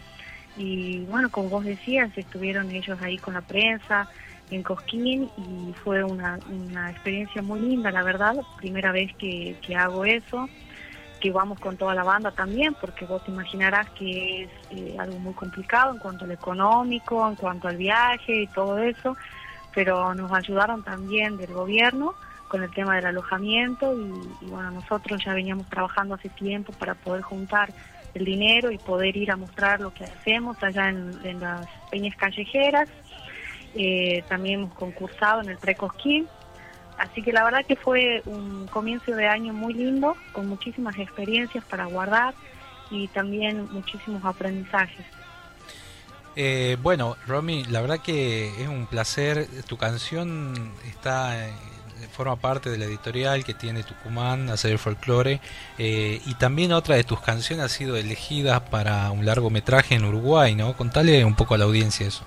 Y 0.56 1.00
bueno, 1.00 1.30
como 1.30 1.48
vos 1.48 1.64
decías, 1.64 2.10
estuvieron 2.16 2.70
ellos 2.70 3.00
ahí 3.02 3.18
con 3.18 3.34
la 3.34 3.42
prensa 3.42 4.08
en 4.50 4.62
Cosquín 4.62 5.30
y 5.36 5.72
fue 5.84 6.02
una, 6.04 6.38
una 6.48 6.90
experiencia 6.90 7.42
muy 7.42 7.60
linda, 7.60 7.90
la 7.90 8.02
verdad. 8.02 8.36
Primera 8.56 8.92
vez 8.92 9.14
que, 9.16 9.56
que 9.60 9.76
hago 9.76 10.04
eso 10.04 10.48
que 11.20 11.32
vamos 11.32 11.58
con 11.58 11.76
toda 11.76 11.94
la 11.94 12.04
banda 12.04 12.30
también, 12.30 12.74
porque 12.80 13.04
vos 13.04 13.24
te 13.24 13.30
imaginarás 13.30 13.90
que 13.90 14.44
es 14.44 14.50
eh, 14.70 14.96
algo 14.98 15.18
muy 15.18 15.34
complicado 15.34 15.92
en 15.92 15.98
cuanto 15.98 16.24
al 16.24 16.30
económico, 16.30 17.28
en 17.28 17.34
cuanto 17.34 17.68
al 17.68 17.76
viaje 17.76 18.42
y 18.42 18.46
todo 18.46 18.78
eso, 18.78 19.16
pero 19.74 20.14
nos 20.14 20.32
ayudaron 20.32 20.82
también 20.82 21.36
del 21.36 21.52
gobierno 21.52 22.14
con 22.48 22.62
el 22.62 22.70
tema 22.72 22.96
del 22.96 23.06
alojamiento 23.06 23.94
y, 23.94 24.46
y 24.46 24.48
bueno, 24.48 24.70
nosotros 24.70 25.22
ya 25.24 25.34
veníamos 25.34 25.68
trabajando 25.68 26.14
hace 26.14 26.28
tiempo 26.30 26.72
para 26.72 26.94
poder 26.94 27.22
juntar 27.22 27.70
el 28.14 28.24
dinero 28.24 28.70
y 28.70 28.78
poder 28.78 29.16
ir 29.16 29.30
a 29.30 29.36
mostrar 29.36 29.80
lo 29.80 29.92
que 29.92 30.04
hacemos 30.04 30.56
allá 30.62 30.88
en, 30.88 31.12
en 31.24 31.40
las 31.40 31.66
peñas 31.90 32.16
callejeras. 32.16 32.88
Eh, 33.78 34.22
también 34.28 34.60
hemos 34.60 34.74
concursado 34.74 35.40
en 35.40 35.48
el 35.48 35.56
Precosquín, 35.56 36.28
Así 36.98 37.22
que 37.22 37.32
la 37.32 37.44
verdad 37.44 37.64
que 37.64 37.76
fue 37.76 38.22
un 38.26 38.66
comienzo 38.66 39.12
de 39.14 39.28
año 39.28 39.52
muy 39.52 39.72
lindo, 39.72 40.16
con 40.32 40.48
muchísimas 40.48 40.98
experiencias 40.98 41.64
para 41.64 41.86
guardar 41.86 42.34
y 42.90 43.06
también 43.08 43.68
muchísimos 43.70 44.24
aprendizajes. 44.24 45.06
Eh, 46.34 46.76
bueno, 46.82 47.16
Romy, 47.26 47.64
la 47.64 47.80
verdad 47.80 48.00
que 48.00 48.48
es 48.60 48.68
un 48.68 48.86
placer. 48.86 49.46
Tu 49.68 49.76
canción 49.76 50.72
está 50.88 51.48
eh, 51.48 51.52
forma 52.12 52.34
parte 52.34 52.68
de 52.68 52.78
la 52.78 52.86
editorial 52.86 53.44
que 53.44 53.54
tiene 53.54 53.84
Tucumán, 53.84 54.50
Hacer 54.50 54.72
el 54.72 54.78
Folclore, 54.80 55.40
eh, 55.78 56.20
y 56.26 56.34
también 56.34 56.72
otra 56.72 56.96
de 56.96 57.04
tus 57.04 57.20
canciones 57.20 57.64
ha 57.64 57.68
sido 57.68 57.96
elegida 57.96 58.64
para 58.64 59.10
un 59.12 59.24
largometraje 59.24 59.94
en 59.94 60.04
Uruguay, 60.04 60.56
¿no? 60.56 60.76
Contale 60.76 61.24
un 61.24 61.36
poco 61.36 61.54
a 61.54 61.58
la 61.58 61.64
audiencia 61.64 62.06
eso. 62.06 62.24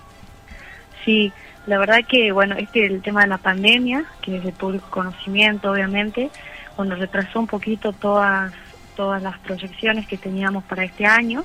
Sí, 1.06 1.32
la 1.68 1.78
verdad 1.78 2.00
que, 2.08 2.32
bueno, 2.32 2.56
este 2.56 2.86
el 2.86 3.02
tema 3.02 3.22
de 3.22 3.28
la 3.28 3.38
pandemia, 3.38 4.06
que 4.22 4.38
es 4.38 4.44
de 4.44 4.52
público 4.52 4.88
conocimiento, 4.90 5.72
obviamente, 5.72 6.30
bueno, 6.78 6.96
retrasó 6.96 7.40
un 7.40 7.48
poquito 7.48 7.94
todas, 7.94 8.54
todas 8.96 9.22
las 9.22 9.38
proyecciones 9.40 10.08
que 10.08 10.18
teníamos 10.18 10.64
para 10.64 10.84
este 10.84 11.06
año, 11.06 11.44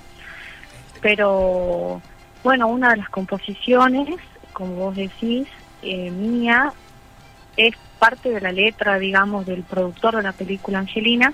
pero, 1.00 2.00
bueno, 2.42 2.68
una 2.68 2.90
de 2.90 2.96
las 2.96 3.08
composiciones, 3.08 4.18
como 4.52 4.74
vos 4.74 4.96
decís, 4.96 5.46
eh, 5.82 6.10
mía, 6.10 6.72
es 7.56 7.74
parte 7.98 8.30
de 8.30 8.40
la 8.40 8.52
letra, 8.52 8.98
digamos, 8.98 9.46
del 9.46 9.62
productor 9.62 10.16
de 10.16 10.22
la 10.22 10.32
película 10.32 10.78
Angelina, 10.78 11.32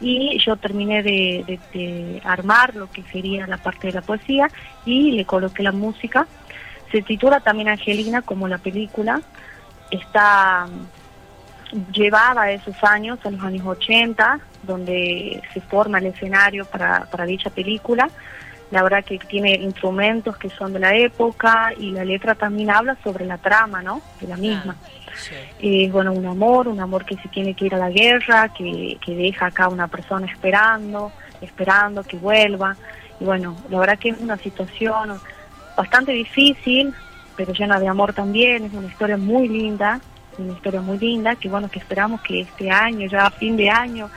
y 0.00 0.38
yo 0.38 0.56
terminé 0.56 1.02
de, 1.02 2.20
armar 2.24 2.74
lo 2.74 2.90
que 2.90 3.02
sería 3.04 3.46
la 3.46 3.58
parte 3.58 3.88
de 3.88 3.94
la 3.94 4.02
poesía 4.02 4.48
y 4.84 5.12
le 5.12 5.24
coloqué 5.24 5.62
la 5.62 5.72
música. 5.72 6.26
Se 6.94 7.02
titula 7.02 7.40
también 7.40 7.66
Angelina 7.66 8.22
como 8.22 8.46
la 8.46 8.58
película, 8.58 9.20
está 9.90 10.68
llevada 11.92 12.42
a 12.42 12.52
esos 12.52 12.76
años, 12.84 13.18
a 13.24 13.32
los 13.32 13.42
años 13.42 13.66
80, 13.66 14.38
donde 14.62 15.42
se 15.52 15.60
forma 15.60 15.98
el 15.98 16.06
escenario 16.06 16.64
para, 16.66 17.06
para 17.06 17.26
dicha 17.26 17.50
película. 17.50 18.08
La 18.70 18.84
verdad 18.84 19.04
que 19.04 19.18
tiene 19.18 19.54
instrumentos 19.54 20.36
que 20.36 20.50
son 20.50 20.72
de 20.72 20.78
la 20.78 20.94
época 20.94 21.72
y 21.76 21.90
la 21.90 22.04
letra 22.04 22.36
también 22.36 22.70
habla 22.70 22.96
sobre 23.02 23.26
la 23.26 23.38
trama, 23.38 23.82
¿no? 23.82 24.00
De 24.20 24.28
la 24.28 24.36
misma. 24.36 24.76
Eh, 25.58 25.90
bueno, 25.90 26.12
un 26.12 26.26
amor, 26.26 26.68
un 26.68 26.78
amor 26.78 27.04
que 27.04 27.16
se 27.16 27.26
tiene 27.26 27.54
que 27.54 27.66
ir 27.66 27.74
a 27.74 27.78
la 27.78 27.90
guerra, 27.90 28.50
que, 28.50 28.98
que 29.04 29.16
deja 29.16 29.46
acá 29.46 29.66
una 29.66 29.88
persona 29.88 30.28
esperando, 30.30 31.10
esperando 31.40 32.04
que 32.04 32.18
vuelva. 32.18 32.76
Y 33.18 33.24
bueno, 33.24 33.56
la 33.68 33.80
verdad 33.80 33.98
que 33.98 34.10
es 34.10 34.20
una 34.20 34.36
situación 34.36 35.20
bastante 35.76 36.12
difícil, 36.12 36.94
pero 37.36 37.52
llena 37.52 37.78
de 37.78 37.88
amor 37.88 38.12
también, 38.12 38.64
es 38.64 38.72
una 38.72 38.88
historia 38.88 39.16
muy 39.16 39.48
linda, 39.48 40.00
una 40.38 40.52
historia 40.52 40.80
muy 40.80 40.98
linda, 40.98 41.36
que 41.36 41.48
bueno, 41.48 41.70
que 41.70 41.78
esperamos 41.78 42.20
que 42.22 42.40
este 42.40 42.70
año, 42.70 43.08
ya 43.08 43.26
a 43.26 43.30
fin 43.30 43.56
de 43.56 43.70
año, 43.70 44.10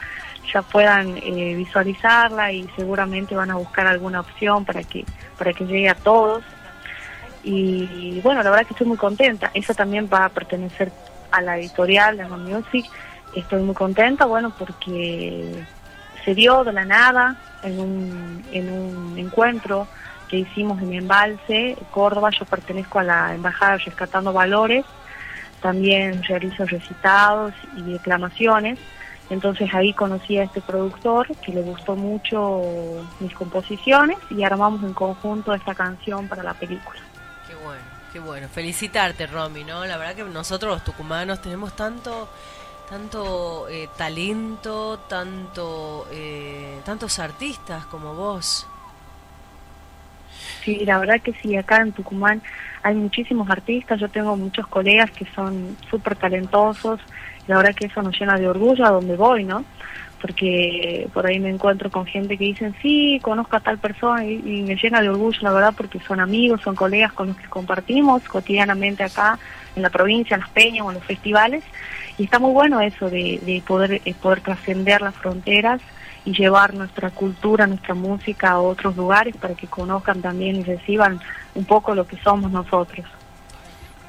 ya 0.54 0.62
puedan 0.62 1.18
eh, 1.18 1.56
visualizarla 1.56 2.52
y 2.52 2.68
seguramente 2.76 3.36
van 3.36 3.52
a 3.52 3.56
buscar 3.56 3.88
alguna 3.88 4.22
opción 4.22 4.66
para 4.66 4.84
que, 4.84 5.06
para 5.38 5.54
que 5.54 5.66
llegue 5.66 5.90
a 5.90 5.96
todos. 5.96 6.44
Y 7.44 8.20
bueno, 8.22 8.44
la 8.44 8.50
verdad 8.50 8.66
que 8.66 8.74
estoy 8.74 8.88
muy 8.88 8.98
contenta. 8.98 9.52
Eso 9.54 9.74
también 9.74 10.10
va 10.12 10.26
a 10.26 10.30
pertenecer 10.30 10.92
a 11.32 11.42
la 11.42 11.58
editorial 11.58 12.18
de 12.18 12.28
No 12.28 12.38
Music. 12.38 12.86
Estoy 13.36 13.62
muy 13.64 13.76
contenta, 13.76 14.26
bueno, 14.26 14.54
porque 14.58 15.64
se 16.26 16.36
dio 16.36 16.66
de 16.66 16.74
la 16.74 16.84
nada 16.84 17.38
en 17.64 17.80
un, 17.80 18.44
en 18.52 18.70
un 18.70 19.18
encuentro 19.18 19.88
que 20.28 20.38
hicimos 20.38 20.82
en 20.82 20.94
Embalse, 20.94 21.78
Córdoba. 21.92 22.30
Yo 22.32 22.46
pertenezco 22.46 23.00
a 23.00 23.04
la 23.04 23.36
Embajada 23.36 23.78
Rescatando 23.78 24.34
Valores. 24.34 24.86
También 25.62 26.24
realizo 26.24 26.66
recitados 26.66 27.54
y 27.76 27.94
declamaciones. 27.94 28.80
Entonces 29.30 29.74
ahí 29.74 29.94
conocí 29.94 30.38
a 30.38 30.44
este 30.44 30.62
productor 30.62 31.28
que 31.38 31.52
le 31.52 31.62
gustó 31.62 31.96
mucho 31.96 32.62
mis 33.20 33.34
composiciones 33.34 34.18
y 34.30 34.44
armamos 34.44 34.84
en 34.84 34.94
conjunto 34.94 35.54
esta 35.54 35.76
canción 35.76 36.28
para 36.28 36.44
la 36.44 36.54
película. 36.54 37.00
Qué 37.48 37.56
bueno, 37.56 37.82
qué 38.14 38.20
bueno. 38.20 38.48
Felicitarte, 38.48 39.28
Romy, 39.28 39.66
¿no? 39.66 39.86
La 39.86 39.98
verdad 39.98 40.16
que 40.16 40.24
nosotros 40.24 40.72
los 40.72 40.84
tucumanos 40.84 41.42
tenemos 41.42 41.76
tanto 41.76 42.30
tanto 42.90 43.68
eh, 43.68 43.90
talento, 43.98 45.00
tanto 45.10 46.08
eh, 46.12 46.80
tantos 46.86 47.20
artistas 47.20 47.86
como 47.88 48.14
vos. 48.14 48.66
Sí, 50.68 50.84
la 50.84 51.00
verdad 51.00 51.22
que 51.22 51.32
sí, 51.42 51.56
acá 51.56 51.78
en 51.78 51.94
Tucumán 51.94 52.42
hay 52.84 52.94
muchísimos 52.94 53.50
artistas, 53.50 54.02
yo 54.02 54.10
tengo 54.10 54.36
muchos 54.36 54.68
colegas 54.68 55.10
que 55.12 55.26
son 55.34 55.78
súper 55.90 56.18
talentosos, 56.18 57.00
la 57.48 57.56
verdad 57.56 57.74
que 57.74 57.86
eso 57.86 58.02
nos 58.02 58.20
llena 58.20 58.38
de 58.38 58.50
orgullo 58.50 58.86
a 58.86 58.90
donde 58.90 59.16
voy, 59.16 59.46
¿no? 59.46 59.64
Porque 60.20 61.08
por 61.14 61.26
ahí 61.26 61.40
me 61.40 61.52
encuentro 61.52 61.90
con 61.90 62.06
gente 62.06 62.38
que 62.38 62.44
dicen, 62.44 62.76
sí, 62.82 63.18
conozco 63.24 63.56
a 63.56 63.62
tal 63.62 63.78
persona 63.78 64.26
y, 64.26 64.62
me 64.68 64.76
llena 64.76 65.02
de 65.02 65.08
orgullo, 65.08 65.40
la 65.42 65.54
verdad, 65.54 65.74
porque 65.78 66.02
son 66.02 66.20
amigos, 66.20 66.60
son 66.64 66.76
colegas 66.76 67.14
con 67.14 67.28
los 67.28 67.38
que 67.38 67.48
compartimos 67.48 68.24
cotidianamente 68.24 69.04
acá 69.04 69.40
en 69.74 69.84
la 69.84 69.90
provincia, 69.90 70.36
en 70.36 70.42
las 70.42 70.50
peñas 70.50 70.86
o 70.86 70.90
en 70.90 70.96
los 70.96 71.06
festivales. 71.06 71.64
Y 72.18 72.26
está 72.26 72.40
muy 72.40 72.52
bueno 72.52 72.82
eso 72.82 73.10
de, 73.10 73.40
de 73.42 73.64
poder, 73.66 74.02
eh, 74.04 74.14
poder 74.22 74.42
trascender 74.42 75.00
las 75.00 75.16
fronteras 75.16 75.80
y 76.28 76.34
llevar 76.34 76.74
nuestra 76.74 77.10
cultura, 77.10 77.66
nuestra 77.68 77.94
música 77.94 78.52
a 78.52 78.60
otros 78.60 78.98
lugares 78.98 79.34
para 79.38 79.54
que 79.54 79.66
conozcan 79.68 80.22
también 80.22 80.58
y 80.58 80.64
reciban 80.64 81.22
un 81.56 81.64
poco 81.64 81.96
lo 81.96 82.06
que 82.06 82.18
somos 82.18 82.52
nosotros. 82.52 83.06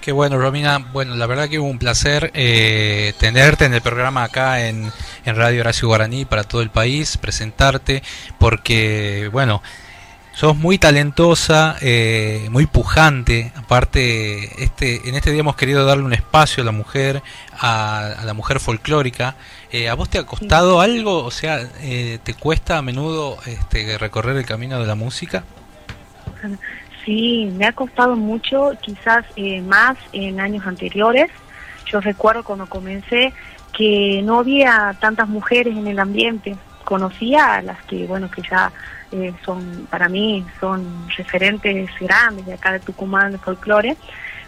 Qué 0.00 0.10
bueno, 0.10 0.36
Romina. 0.36 0.78
Bueno, 0.78 1.14
la 1.14 1.26
verdad 1.26 1.48
que 1.48 1.60
hubo 1.60 1.68
un 1.68 1.78
placer 1.78 2.32
eh, 2.34 3.12
tenerte 3.20 3.66
en 3.66 3.74
el 3.74 3.82
programa 3.82 4.24
acá 4.24 4.66
en, 4.66 4.90
en 5.24 5.36
Radio 5.36 5.60
Horacio 5.60 5.86
Guaraní 5.86 6.24
para 6.24 6.42
todo 6.42 6.60
el 6.60 6.70
país, 6.70 7.16
presentarte, 7.18 8.02
porque, 8.38 9.30
bueno, 9.32 9.62
sos 10.32 10.56
muy 10.56 10.76
talentosa, 10.76 11.76
eh, 11.80 12.48
muy 12.50 12.66
pujante. 12.66 13.52
Aparte, 13.54 14.64
este, 14.64 15.08
en 15.08 15.14
este 15.14 15.30
día 15.30 15.40
hemos 15.40 15.54
querido 15.54 15.84
darle 15.84 16.02
un 16.02 16.14
espacio 16.14 16.64
a 16.64 16.66
la 16.66 16.72
mujer, 16.72 17.22
a, 17.60 18.06
a 18.06 18.24
la 18.24 18.34
mujer 18.34 18.58
folclórica. 18.58 19.36
Eh, 19.70 19.88
¿A 19.88 19.94
vos 19.94 20.08
te 20.08 20.18
ha 20.18 20.24
costado 20.24 20.80
algo? 20.80 21.24
O 21.24 21.30
sea, 21.30 21.60
eh, 21.80 22.18
¿te 22.22 22.34
cuesta 22.34 22.78
a 22.78 22.82
menudo 22.82 23.36
este, 23.46 23.98
recorrer 23.98 24.36
el 24.36 24.46
camino 24.46 24.80
de 24.80 24.86
la 24.86 24.94
música? 24.94 25.44
Sí, 27.04 27.50
me 27.56 27.66
ha 27.66 27.72
costado 27.72 28.16
mucho, 28.16 28.72
quizás 28.80 29.24
eh, 29.36 29.60
más 29.60 29.96
en 30.12 30.40
años 30.40 30.66
anteriores. 30.66 31.30
Yo 31.86 32.00
recuerdo 32.00 32.44
cuando 32.44 32.66
comencé 32.66 33.32
que 33.72 34.20
no 34.24 34.40
había 34.40 34.96
tantas 35.00 35.28
mujeres 35.28 35.76
en 35.76 35.86
el 35.86 35.98
ambiente. 35.98 36.56
Conocía 36.84 37.54
a 37.54 37.62
las 37.62 37.82
que, 37.84 38.06
bueno, 38.06 38.30
que 38.30 38.42
ya 38.42 38.72
eh, 39.12 39.32
son, 39.44 39.86
para 39.90 40.08
mí, 40.08 40.44
son 40.60 41.08
referentes 41.16 41.90
grandes 42.00 42.46
de 42.46 42.54
acá 42.54 42.72
de 42.72 42.80
Tucumán, 42.80 43.32
de 43.32 43.38
folclore, 43.38 43.96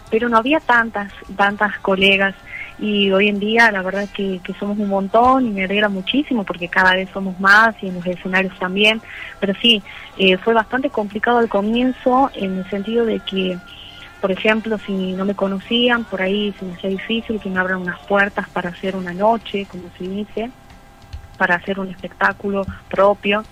pero 0.09 0.29
no 0.29 0.37
había 0.37 0.59
tantas, 0.59 1.11
tantas 1.35 1.77
colegas. 1.79 2.35
Y 2.81 3.11
hoy 3.11 3.29
en 3.29 3.39
día, 3.39 3.71
la 3.71 3.83
verdad 3.83 4.09
que, 4.11 4.41
que 4.43 4.55
somos 4.55 4.79
un 4.79 4.89
montón 4.89 5.45
y 5.45 5.51
me 5.51 5.65
alegra 5.65 5.87
muchísimo 5.87 6.43
porque 6.43 6.67
cada 6.67 6.95
vez 6.95 7.07
somos 7.13 7.39
más 7.39 7.75
y 7.83 7.87
en 7.89 7.93
los 7.93 8.05
escenarios 8.07 8.57
también. 8.57 8.99
Pero 9.39 9.53
sí, 9.61 9.83
eh, 10.17 10.37
fue 10.37 10.55
bastante 10.55 10.89
complicado 10.89 11.37
al 11.37 11.47
comienzo 11.47 12.31
en 12.33 12.57
el 12.57 12.69
sentido 12.71 13.05
de 13.05 13.19
que, 13.19 13.59
por 14.19 14.31
ejemplo, 14.31 14.79
si 14.79 15.13
no 15.13 15.25
me 15.25 15.35
conocían, 15.35 16.05
por 16.05 16.23
ahí 16.23 16.55
se 16.57 16.65
me 16.65 16.73
hacía 16.73 16.89
difícil 16.89 17.39
que 17.39 17.51
me 17.51 17.59
abran 17.59 17.81
unas 17.81 17.99
puertas 18.07 18.49
para 18.49 18.69
hacer 18.69 18.95
una 18.95 19.13
noche, 19.13 19.67
como 19.69 19.83
se 19.99 20.07
dice, 20.07 20.49
para 21.37 21.55
hacer 21.55 21.79
un 21.79 21.89
espectáculo 21.89 22.65
propio. 22.89 23.43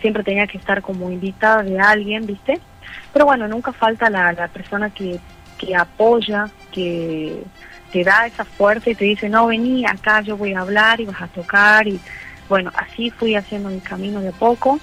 Siempre 0.00 0.22
tenía 0.22 0.46
que 0.46 0.58
estar 0.58 0.80
como 0.80 1.10
invitada 1.10 1.64
de 1.64 1.80
alguien, 1.80 2.24
¿viste? 2.24 2.60
Pero 3.12 3.24
bueno, 3.24 3.48
nunca 3.48 3.72
falta 3.72 4.08
la, 4.10 4.32
la 4.32 4.46
persona 4.46 4.90
que, 4.90 5.18
que 5.58 5.74
apoya, 5.74 6.48
que 6.70 7.42
te 7.92 8.04
da 8.04 8.26
esa 8.26 8.44
fuerza 8.44 8.90
y 8.90 8.94
te 8.94 9.04
dice, 9.04 9.28
no, 9.28 9.46
vení, 9.46 9.84
acá 9.84 10.20
yo 10.20 10.36
voy 10.36 10.54
a 10.54 10.60
hablar 10.60 11.00
y 11.00 11.06
vas 11.06 11.20
a 11.22 11.28
tocar. 11.28 11.86
Y 11.86 12.00
bueno, 12.48 12.70
así 12.74 13.10
fui 13.10 13.34
haciendo 13.34 13.68
mi 13.70 13.80
camino 13.80 14.20
de 14.20 14.28
a 14.28 14.32
poco. 14.32 14.78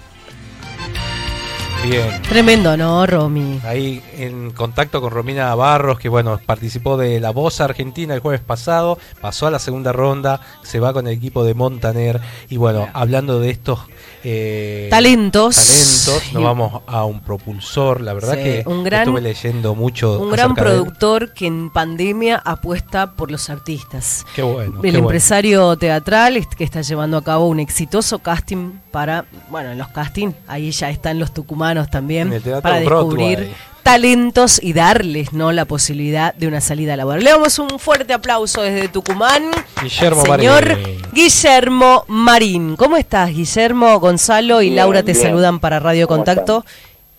Bien. 1.83 2.21
Tremendo, 2.29 2.77
¿no, 2.77 3.05
Romy? 3.05 3.59
Ahí 3.65 4.01
en 4.17 4.51
contacto 4.51 5.01
con 5.01 5.11
Romina 5.11 5.53
Barros, 5.53 5.99
que 5.99 6.07
bueno, 6.07 6.39
participó 6.45 6.95
de 6.95 7.19
La 7.19 7.31
Voz 7.31 7.59
Argentina 7.59 8.13
el 8.13 8.21
jueves 8.21 8.39
pasado, 8.39 8.97
pasó 9.19 9.47
a 9.47 9.51
la 9.51 9.59
segunda 9.59 9.91
ronda, 9.91 10.39
se 10.63 10.79
va 10.79 10.93
con 10.93 11.07
el 11.07 11.13
equipo 11.13 11.43
de 11.43 11.53
Montaner 11.53 12.21
y 12.49 12.55
bueno, 12.55 12.87
hablando 12.93 13.41
de 13.41 13.49
estos 13.49 13.79
eh, 14.23 14.87
Talentos. 14.89 15.55
talentos, 15.57 16.33
nos 16.33 16.43
vamos 16.43 16.81
a 16.87 17.03
un 17.03 17.19
propulsor, 17.19 17.99
la 17.99 18.13
verdad 18.13 18.35
Sí, 18.35 18.43
que 18.43 18.63
un 18.65 18.85
gran- 18.85 19.01
estuve 19.01 19.19
leyendo 19.21 19.75
mucho. 19.75 20.19
Un 20.21 20.31
gran 20.31 20.55
productor 20.55 21.33
que 21.33 21.47
en 21.47 21.69
pandemia 21.69 22.41
apuesta 22.45 23.11
por 23.11 23.29
los 23.29 23.49
artistas. 23.49 24.25
Qué 24.33 24.41
bueno. 24.41 24.75
El 24.77 24.81
qué 24.81 24.91
bueno. 24.91 24.99
empresario 24.99 25.75
teatral 25.75 26.47
que 26.57 26.63
está 26.63 26.81
llevando 26.81 27.17
a 27.17 27.23
cabo 27.25 27.47
un 27.47 27.59
exitoso 27.59 28.19
casting 28.19 28.71
para, 28.89 29.25
bueno, 29.49 29.71
en 29.71 29.77
los 29.77 29.89
castings, 29.89 30.33
ahí 30.47 30.71
ya 30.71 30.89
están 30.89 31.19
los 31.19 31.33
tucumanos 31.33 31.72
también, 31.89 32.29
para 32.61 32.79
descubrir 32.79 33.37
Broadway. 33.37 33.55
talentos 33.83 34.59
y 34.63 34.73
darles 34.73 35.33
no 35.33 35.51
la 35.51 35.65
posibilidad 35.65 36.33
de 36.35 36.47
una 36.47 36.61
salida 36.61 36.95
laboral. 36.95 37.23
Le 37.23 37.31
damos 37.31 37.59
un 37.59 37.79
fuerte 37.79 38.13
aplauso 38.13 38.61
desde 38.61 38.87
Tucumán. 38.87 39.43
Guillermo 39.81 40.21
al 40.21 40.39
señor 40.39 40.65
Marín. 40.69 41.01
Guillermo 41.13 42.03
Marín. 42.07 42.75
¿Cómo 42.75 42.97
estás, 42.97 43.29
Guillermo? 43.29 43.99
Gonzalo 43.99 44.61
y 44.61 44.65
Bien, 44.65 44.75
Laura 44.77 45.03
te 45.03 45.11
bien. 45.13 45.23
saludan 45.23 45.59
para 45.59 45.79
Radio 45.79 46.07
¿Cómo 46.07 46.17
Contacto 46.17 46.65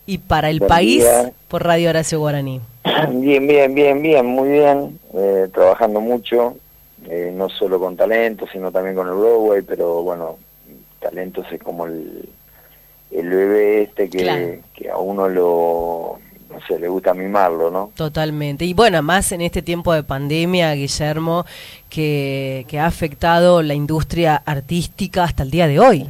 y 0.06 0.18
para 0.18 0.50
el 0.50 0.58
Buen 0.60 0.68
país 0.68 0.98
día. 1.02 1.32
por 1.48 1.64
Radio 1.64 1.90
Horacio 1.90 2.18
Guaraní. 2.18 2.60
Bien, 3.10 3.46
bien, 3.46 3.74
bien, 3.74 4.02
bien, 4.02 4.26
muy 4.26 4.48
bien, 4.50 4.98
eh, 5.14 5.48
trabajando 5.52 6.00
mucho, 6.00 6.56
eh, 7.08 7.32
no 7.34 7.48
solo 7.48 7.78
con 7.80 7.96
talentos, 7.96 8.48
sino 8.52 8.70
también 8.70 8.94
con 8.94 9.06
el 9.08 9.14
Broadway, 9.14 9.62
pero 9.62 10.02
bueno, 10.02 10.36
talentos 11.00 11.46
es 11.50 11.62
como 11.62 11.86
el, 11.86 12.28
el 13.14 13.28
bebé 13.30 13.82
este 13.82 14.10
que, 14.10 14.18
Claro. 14.18 14.46
que 14.74 14.90
a 14.90 14.96
uno 14.98 15.28
lo, 15.28 16.18
no 16.50 16.60
sé, 16.66 16.78
le 16.78 16.88
gusta 16.88 17.14
mimarlo, 17.14 17.70
¿no? 17.70 17.90
Totalmente. 17.96 18.64
Y 18.64 18.74
bueno, 18.74 19.02
más 19.02 19.32
en 19.32 19.40
este 19.40 19.62
tiempo 19.62 19.92
de 19.92 20.02
pandemia, 20.02 20.72
Guillermo, 20.74 21.46
que, 21.88 22.66
que 22.68 22.78
ha 22.78 22.86
afectado 22.86 23.62
la 23.62 23.74
industria 23.74 24.42
artística 24.44 25.24
hasta 25.24 25.42
el 25.44 25.50
día 25.50 25.66
de 25.68 25.78
hoy. 25.80 26.08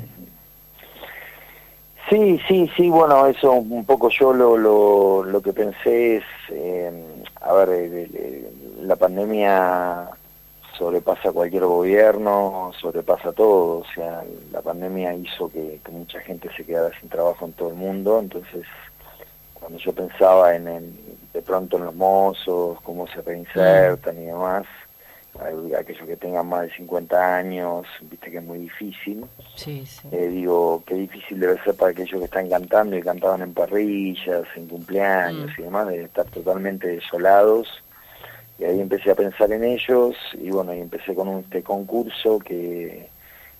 Sí, 2.10 2.38
sí, 2.46 2.70
sí, 2.76 2.90
bueno, 2.90 3.26
eso 3.26 3.52
un 3.52 3.84
poco 3.86 4.10
yo 4.10 4.32
lo, 4.32 4.56
lo, 4.58 5.24
lo 5.24 5.40
que 5.40 5.52
pensé 5.54 6.16
es, 6.16 6.24
eh, 6.50 6.92
a 7.40 7.52
ver, 7.54 8.08
la 8.82 8.94
pandemia 8.96 10.08
sobrepasa 10.78 11.32
cualquier 11.32 11.64
gobierno, 11.64 12.72
sobrepasa 12.80 13.32
todo, 13.32 13.78
o 13.80 13.84
sea, 13.94 14.24
la 14.52 14.60
pandemia 14.60 15.14
hizo 15.14 15.48
que, 15.50 15.80
que 15.84 15.90
mucha 15.92 16.20
gente 16.20 16.48
se 16.56 16.64
quedara 16.64 16.90
sin 17.00 17.08
trabajo 17.08 17.44
en 17.46 17.52
todo 17.52 17.68
el 17.70 17.74
mundo, 17.76 18.18
entonces 18.18 18.66
cuando 19.54 19.78
yo 19.78 19.92
pensaba 19.92 20.54
en, 20.54 20.68
en- 20.68 20.98
de 21.32 21.42
pronto 21.42 21.78
en 21.78 21.86
los 21.86 21.94
mozos, 21.94 22.80
cómo 22.82 23.06
se 23.08 23.20
reinsertan 23.22 24.20
y 24.22 24.26
demás, 24.26 24.64
aquellos 25.76 26.06
que 26.06 26.16
tengan 26.16 26.46
más 26.48 26.62
de 26.62 26.76
50 26.76 27.36
años, 27.36 27.86
viste 28.02 28.30
que 28.30 28.38
es 28.38 28.44
muy 28.44 28.58
difícil, 28.60 29.24
Sí, 29.56 29.84
sí. 29.84 30.06
eh, 30.12 30.28
digo, 30.28 30.82
qué 30.86 30.94
difícil 30.94 31.40
debe 31.40 31.60
ser 31.64 31.74
para 31.74 31.90
aquellos 31.90 32.18
que 32.20 32.24
están 32.26 32.48
cantando 32.48 32.96
y 32.96 33.02
cantaban 33.02 33.42
en 33.42 33.52
parrillas, 33.52 34.44
en 34.54 34.68
cumpleaños 34.68 35.50
y 35.58 35.62
demás, 35.62 35.88
de 35.88 36.04
estar 36.04 36.24
totalmente 36.26 36.86
desolados. 36.86 37.66
Y 38.58 38.64
ahí 38.64 38.80
empecé 38.80 39.10
a 39.10 39.14
pensar 39.14 39.50
en 39.52 39.64
ellos 39.64 40.14
y 40.34 40.50
bueno, 40.50 40.72
y 40.74 40.80
empecé 40.80 41.14
con 41.14 41.28
un, 41.28 41.40
este 41.40 41.62
concurso 41.62 42.38
que, 42.38 43.08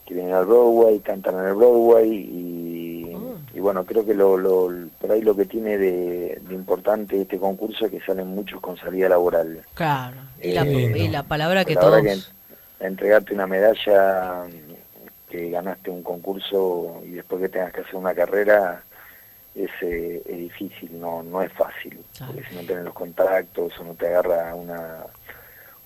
que 0.07 0.15
viene 0.15 0.33
al 0.33 0.47
Broadway, 0.47 1.01
cantan 1.01 1.35
en 1.39 1.47
el 1.47 1.55
Broadway 1.55 2.11
y, 2.11 3.17
y 3.55 3.61
bueno, 3.61 3.85
creo 3.85 4.07
que 4.07 4.15
lo, 4.15 4.37
lo, 4.37 4.71
por 5.01 5.11
ahí 5.11 5.23
lo 5.23 5.35
que 5.35 5.47
tiene 5.47 5.79
de, 5.79 6.41
de 6.41 6.55
importante 6.55 7.21
este 7.21 7.39
concurso 7.39 7.87
es 7.87 7.91
que 7.91 8.01
salen 8.01 8.29
muchos 8.29 8.61
con 8.61 8.77
salida 8.77 9.09
laboral. 9.09 9.63
Claro. 9.75 10.17
Y, 10.41 10.53
la, 10.53 10.63
Eh, 10.63 10.93
y 10.97 11.09
la 11.09 11.25
palabra 11.25 11.65
que 11.65 11.75
la 11.75 11.81
todos... 11.81 12.03
que 12.03 12.17
entregarte 12.81 13.35
una 13.35 13.47
medalla 13.47 14.45
que 15.29 15.51
ganaste 15.51 15.91
un 15.91 16.03
concurso 16.05 17.01
y 17.05 17.11
después 17.13 17.43
que 17.43 17.49
tengas 17.49 17.73
que 17.73 17.81
hacer 17.81 17.97
una 17.97 18.15
carrera 18.15 18.85
es, 19.55 19.71
eh, 19.83 20.23
es 20.27 20.39
difícil, 20.39 21.01
no 21.01 21.23
no 21.23 21.43
es 21.43 21.53
fácil, 21.53 21.99
porque 22.19 22.43
si 22.49 22.57
no 22.57 22.63
tenés 22.63 22.85
los 22.85 22.95
contactos 22.95 23.79
o 23.79 23.85
no 23.85 23.95
te 23.95 24.09
agarra 24.09 24.55
una, 24.55 25.07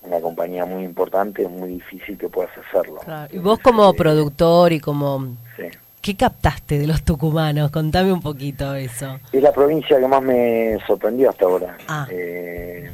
una 0.02 0.20
compañía 0.20 0.64
muy 0.64 0.84
importante, 0.84 1.42
es 1.42 1.50
muy 1.50 1.68
difícil 1.68 2.16
que 2.16 2.28
puedas 2.28 2.50
hacerlo. 2.56 3.00
Claro. 3.04 3.34
Y 3.34 3.38
vos 3.38 3.58
como 3.58 3.92
productor 3.94 4.72
y 4.72 4.80
como... 4.80 5.36
Sí. 5.56 5.64
¿Qué 6.00 6.16
captaste 6.16 6.78
de 6.78 6.86
los 6.86 7.02
tucumanos? 7.02 7.70
Contame 7.70 8.12
un 8.12 8.22
poquito 8.22 8.74
eso. 8.74 9.18
Es 9.32 9.42
la 9.42 9.52
provincia 9.52 9.98
que 9.98 10.06
más 10.06 10.22
me 10.22 10.78
sorprendió 10.86 11.28
hasta 11.28 11.44
ahora. 11.44 11.76
Ah. 11.88 12.06
Eh, 12.08 12.88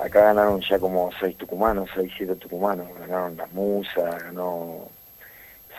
acá 0.00 0.24
ganaron 0.24 0.60
ya 0.60 0.78
como 0.78 1.10
seis 1.18 1.36
tucumanos, 1.36 1.88
seis, 1.94 2.12
siete 2.16 2.36
tucumanos. 2.36 2.86
Ganaron 3.00 3.36
Las 3.36 3.50
Musas, 3.52 4.22
ganó 4.22 4.88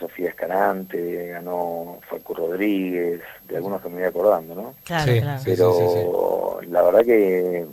Sofía 0.02 0.30
Escalante, 0.30 1.28
ganó 1.30 2.00
Falco 2.10 2.34
Rodríguez, 2.34 3.22
de 3.48 3.56
algunos 3.56 3.82
que 3.82 3.88
me 3.90 3.96
voy 4.00 4.04
acordando, 4.06 4.54
¿no? 4.56 4.74
Claro, 4.84 5.14
Sí, 5.14 5.20
claro. 5.22 5.40
sí, 5.40 5.46
Pero 5.52 6.60
la 6.68 6.82
verdad 6.82 7.06
que, 7.06 7.66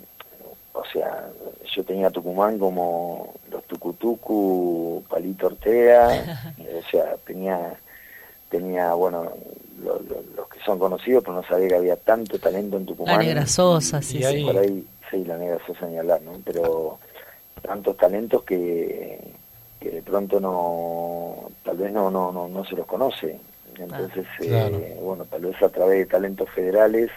o 0.75 0.85
sea, 0.93 1.29
yo 1.75 1.85
tenía 1.85 2.11
Tucumán 2.11 2.59
como 2.59 3.35
los 3.51 3.65
Tucutucu, 3.65 5.03
Palito 5.09 5.47
Ortega, 5.49 6.09
o 6.59 6.91
sea, 6.91 7.17
tenía 7.27 7.75
tenía, 8.51 8.95
bueno, 8.95 9.31
lo- 9.83 10.01
lo- 10.01 10.23
los 10.37 10.49
que 10.49 10.59
son 10.61 10.79
conocidos, 10.79 11.23
pero 11.23 11.35
no 11.37 11.43
sabía 11.45 11.69
que 11.69 11.75
había 11.77 11.97
tanto 11.97 12.39
talento 12.39 12.79
en 12.79 12.87
Tucumán. 12.87 13.19
La 13.19 13.25
Negra 13.25 13.47
Sosa, 13.47 14.01
sí, 14.01 14.19
Y 14.19 14.23
sí. 14.25 14.43
Por 14.45 14.57
ahí, 14.57 14.87
sí, 15.11 15.25
la 15.27 15.37
Negra 15.37 15.59
Sosa 15.67 15.87
ni 15.87 15.99
hablar, 15.99 16.23
¿no? 16.23 16.33
Pero 16.45 16.99
tantos 17.61 17.97
talentos 17.99 18.43
que, 18.45 19.21
que 19.81 19.91
de 19.91 20.03
pronto 20.03 20.41
no, 20.41 21.51
tal 21.65 21.77
vez 21.77 21.93
no, 21.93 22.11
no, 22.11 22.33
no, 22.33 22.49
no 22.49 22.65
se 22.65 22.75
los 22.77 22.87
conoce. 22.87 23.39
Entonces, 23.79 24.27
Claro. 24.39 24.77
eh, 24.79 24.99
bueno, 25.01 25.25
tal 25.27 25.43
vez 25.43 25.63
a 25.63 25.69
través 25.69 25.99
de 25.99 26.07
talentos 26.07 26.51
federales, 26.51 27.11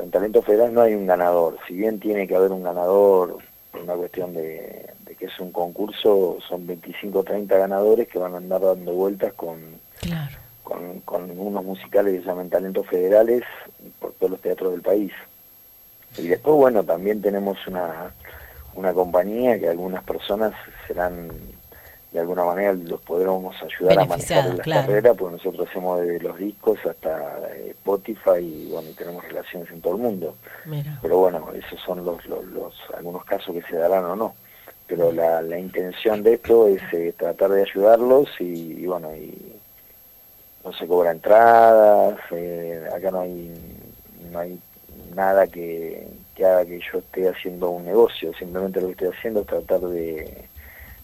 en 0.00 0.10
talentos 0.10 0.44
federales 0.44 0.72
no 0.72 0.80
hay 0.82 0.94
un 0.94 1.06
ganador. 1.06 1.56
Si 1.68 1.74
bien 1.74 2.00
tiene 2.00 2.26
que 2.26 2.34
haber 2.34 2.50
un 2.50 2.62
ganador 2.64 3.36
por 3.70 3.80
una 3.82 3.94
cuestión 3.94 4.34
de, 4.34 4.90
de 5.04 5.14
que 5.14 5.26
es 5.26 5.38
un 5.38 5.52
concurso, 5.52 6.38
son 6.48 6.66
25 6.66 7.20
o 7.20 7.22
30 7.22 7.56
ganadores 7.56 8.08
que 8.08 8.18
van 8.18 8.34
a 8.34 8.38
andar 8.38 8.60
dando 8.60 8.92
vueltas 8.92 9.32
con, 9.34 9.60
con, 10.64 11.00
con 11.00 11.30
unos 11.38 11.64
musicales 11.64 12.12
que 12.14 12.20
se 12.20 12.26
llaman 12.26 12.50
talentos 12.50 12.86
federales 12.88 13.44
por 14.00 14.12
todos 14.14 14.32
los 14.32 14.40
teatros 14.40 14.72
del 14.72 14.82
país. 14.82 15.12
Y 16.18 16.26
después, 16.28 16.56
bueno, 16.56 16.82
también 16.82 17.22
tenemos 17.22 17.56
una, 17.66 18.12
una 18.74 18.92
compañía 18.92 19.58
que 19.60 19.68
algunas 19.68 20.02
personas 20.04 20.52
serán, 20.86 21.30
de 22.12 22.20
alguna 22.20 22.44
manera, 22.44 22.72
los 22.74 23.00
podremos 23.00 23.54
ayudar 23.62 24.00
a 24.00 24.04
manejar 24.04 24.46
en 24.46 24.56
la 24.58 24.62
claro. 24.62 24.86
carrera, 24.86 25.14
porque 25.14 25.36
nosotros 25.36 25.68
hacemos 25.68 26.00
desde 26.00 26.20
los 26.20 26.38
discos 26.38 26.78
hasta 26.84 27.38
eh, 27.54 27.70
Spotify 27.70 28.38
y, 28.40 28.68
bueno, 28.70 28.88
tenemos 28.96 29.24
relaciones 29.24 29.70
en 29.70 29.80
todo 29.80 29.96
el 29.96 30.02
mundo. 30.02 30.34
Mira. 30.66 30.98
Pero 31.00 31.18
bueno, 31.18 31.48
esos 31.54 31.80
son 31.80 32.04
los, 32.04 32.24
los, 32.26 32.44
los- 32.46 32.74
algunos 32.96 33.24
casos 33.24 33.54
que 33.54 33.62
se 33.62 33.76
darán 33.76 34.04
o 34.04 34.14
no. 34.16 34.34
Pero 34.86 35.10
la, 35.10 35.40
la 35.40 35.58
intención 35.58 36.22
de 36.22 36.34
esto 36.34 36.68
es 36.68 36.82
eh, 36.92 37.14
tratar 37.16 37.50
de 37.50 37.62
ayudarlos 37.62 38.28
y, 38.40 38.82
y 38.82 38.86
bueno, 38.86 39.14
y 39.16 39.54
no 40.64 40.72
se 40.74 40.86
cobra 40.86 41.12
entradas, 41.12 42.18
eh, 42.30 42.84
acá 42.94 43.10
no 43.10 43.20
hay, 43.20 43.50
no 44.30 44.38
hay 44.38 44.58
nada 45.14 45.46
que, 45.46 46.06
que 46.34 46.44
haga 46.44 46.64
que 46.66 46.78
yo 46.92 46.98
esté 46.98 47.28
haciendo 47.28 47.70
un 47.70 47.84
negocio, 47.86 48.32
simplemente 48.34 48.80
lo 48.80 48.88
que 48.88 48.92
estoy 48.92 49.08
haciendo 49.08 49.40
es 49.40 49.46
tratar 49.46 49.80
de, 49.80 50.44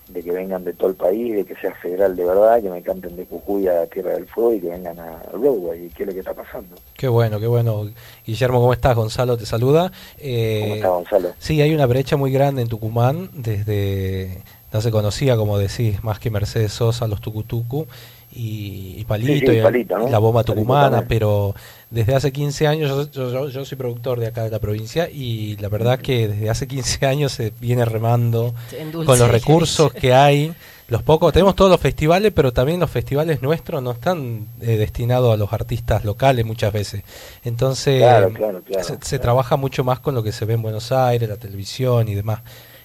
de 0.09 0.23
que 0.23 0.33
vengan 0.33 0.65
de 0.65 0.73
todo 0.73 0.91
el 0.91 0.97
país, 0.97 1.35
de 1.35 1.45
que 1.45 1.55
sea 1.57 1.75
federal 1.75 2.17
de 2.17 2.25
verdad, 2.25 2.63
que 2.63 2.71
me 2.71 2.83
canten 2.83 3.17
de 3.17 3.25
Cucuy 3.25 3.69
a 3.69 3.87
Tierra 3.87 4.13
del 4.13 4.27
Fuego 4.27 4.55
y 4.55 4.61
que 4.61 4.69
vengan 4.69 4.99
a 4.99 5.23
Broadway, 5.33 5.87
y 5.87 5.89
qué 5.91 6.03
es 6.03 6.07
lo 6.09 6.13
que 6.13 6.21
está 6.21 6.35
pasando. 6.35 6.77
Qué 6.97 7.09
bueno, 7.09 7.39
qué 7.39 7.47
bueno. 7.47 7.89
Guillermo, 8.27 8.61
¿cómo 8.61 8.73
estás? 8.73 8.97
Gonzalo 8.97 9.37
te 9.37 9.47
saluda. 9.47 9.93
Eh, 10.19 10.61
¿Cómo 10.63 10.75
estás, 10.75 10.91
Gonzalo? 10.91 11.29
Sí, 11.39 11.61
hay 11.61 11.75
una 11.75 11.87
brecha 11.87 12.17
muy 12.17 12.33
grande 12.33 12.63
en 12.63 12.69
Tucumán, 12.69 13.31
desde, 13.35 14.43
no 14.73 14.81
se 14.81 14.91
conocía, 14.91 15.37
como 15.37 15.59
decís, 15.59 16.03
más 16.03 16.19
que 16.19 16.31
Mercedes 16.31 16.73
Sosa, 16.73 17.07
los 17.07 17.21
Tucutucu 17.21 17.87
y, 18.33 18.95
y 18.99 19.05
Palito, 19.05 19.33
Sí, 19.33 19.53
sí, 19.55 19.59
y, 19.59 19.63
Palito, 19.63 19.99
¿no? 19.99 20.09
la 20.09 20.19
bomba 20.19 20.45
tucumana, 20.45 21.03
pero 21.09 21.55
desde 21.91 22.15
hace 22.15 22.33
15 22.33 22.67
años, 22.67 23.11
yo, 23.13 23.31
yo- 23.33 23.49
yo- 23.49 23.65
soy 23.65 23.79
productor 23.79 24.21
de 24.21 24.27
acá 24.27 24.45
de 24.45 24.51
la 24.51 24.59
provincia 24.59 25.09
y 25.11 25.57
la 25.57 25.69
verdad 25.69 25.99
que 25.99 26.29
desde 26.29 26.51
hace 26.51 26.67
15 26.69 27.07
años 27.07 27.33
se 27.33 27.53
viene 27.61 27.85
remando 27.85 28.55
dulce 28.93 29.07
con 29.07 29.19
los 29.19 29.31
recursos 29.31 29.93
que 29.93 30.13
hay. 30.15 30.53
Los 30.89 31.03
pocos, 31.03 31.35
tenemos 31.35 31.55
todos 31.55 31.71
los 31.71 31.81
festivales, 31.81 32.33
pero 32.35 32.51
también 32.53 32.81
los 32.81 32.91
festivales 32.91 33.43
nuestros 33.43 33.83
no 33.83 33.91
están 33.91 34.47
eh, 34.63 34.79
destinados 34.79 35.35
a 35.35 35.37
los 35.37 35.53
artistas 35.53 36.03
locales 36.03 36.47
muchas 36.47 36.73
veces. 36.73 37.03
Entonces, 37.45 38.01
Claro, 38.01 38.31
claro, 38.33 38.63
claro, 38.63 38.85
se, 38.85 38.97
se 39.03 39.19
trabaja 39.19 39.57
mucho 39.57 39.85
más 39.85 40.01
con 40.01 40.15
lo 40.15 40.23
que 40.23 40.33
se 40.33 40.47
ve 40.47 40.55
en 40.55 40.63
Buenos 40.63 40.91
Aires, 40.91 41.29
la 41.29 41.37
televisión 41.37 42.09
y 42.09 42.15
demás. 42.15 42.41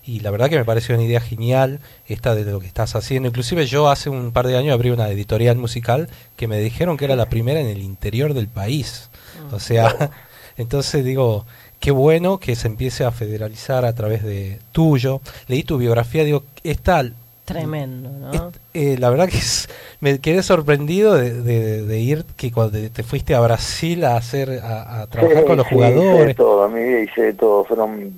Y 0.06 0.20
la 0.20 0.32
verdad 0.32 0.50
que 0.50 0.58
me 0.58 0.66
pareció 0.66 0.96
una 0.96 1.04
idea 1.06 1.22
genial 1.22 1.80
esta 2.08 2.36
de 2.36 2.44
lo 2.44 2.60
que 2.60 2.68
estás 2.68 2.96
haciendo. 2.96 3.30
Inclusive 3.30 3.66
yo 3.68 3.90
hace 3.90 4.10
un 4.10 4.32
par 4.34 4.48
de 4.48 4.58
años 4.58 4.74
abrí 4.74 4.90
una 4.90 5.08
editorial 5.10 5.56
musical 5.58 6.10
que 6.36 6.48
me 6.48 6.60
dijeron 6.60 6.98
que 6.98 7.06
era 7.06 7.16
la 7.16 7.30
primera 7.30 7.60
en 7.62 7.68
el 7.68 7.82
interior 7.82 8.34
del 8.34 8.48
país. 8.48 9.10
O 9.54 9.60
sea, 9.60 10.12
entonces 10.58 11.06
digo, 11.06 11.46
qué 11.80 11.92
bueno 11.92 12.38
que 12.40 12.56
se 12.58 12.68
empiece 12.68 13.06
a 13.06 13.12
federalizar 13.12 13.86
a 13.86 13.94
través 13.94 14.24
de 14.24 14.60
tuyo. 14.74 15.22
Leí 15.48 15.64
tu 15.64 15.78
biografía, 15.78 16.24
digo, 16.26 16.44
es 16.64 16.80
tal. 16.80 17.14
Tremendo, 17.46 18.10
¿no? 18.10 18.32
Es- 18.34 18.42
eh, 18.74 18.98
la 19.00 19.10
verdad 19.10 19.28
que 19.28 19.38
es- 19.38 19.68
me 20.00 20.20
quedé 20.20 20.44
sorprendido 20.44 21.14
de, 21.16 21.42
de- 21.42 21.84
de 21.84 22.00
ir 22.00 22.26
que 22.38 22.52
cuando 22.52 22.78
te 22.90 23.04
fuiste 23.04 23.36
a 23.36 23.40
Brasil 23.42 24.04
a 24.06 24.16
hacer 24.18 24.60
a, 24.64 25.02
a 25.02 25.08
trabajar 25.08 25.42
Sí, 25.42 25.48
con 25.48 25.58
los 25.58 25.68
sí, 25.68 25.76
Hice 25.76 25.84
de 25.86 25.92
jugadores. 25.94 26.36
todo, 26.38 26.64
a 26.64 26.68
mi 26.70 26.82
vida 26.84 27.00
hice 27.02 27.22
de 27.22 27.34
todo. 27.34 27.64
Fueron 27.66 28.18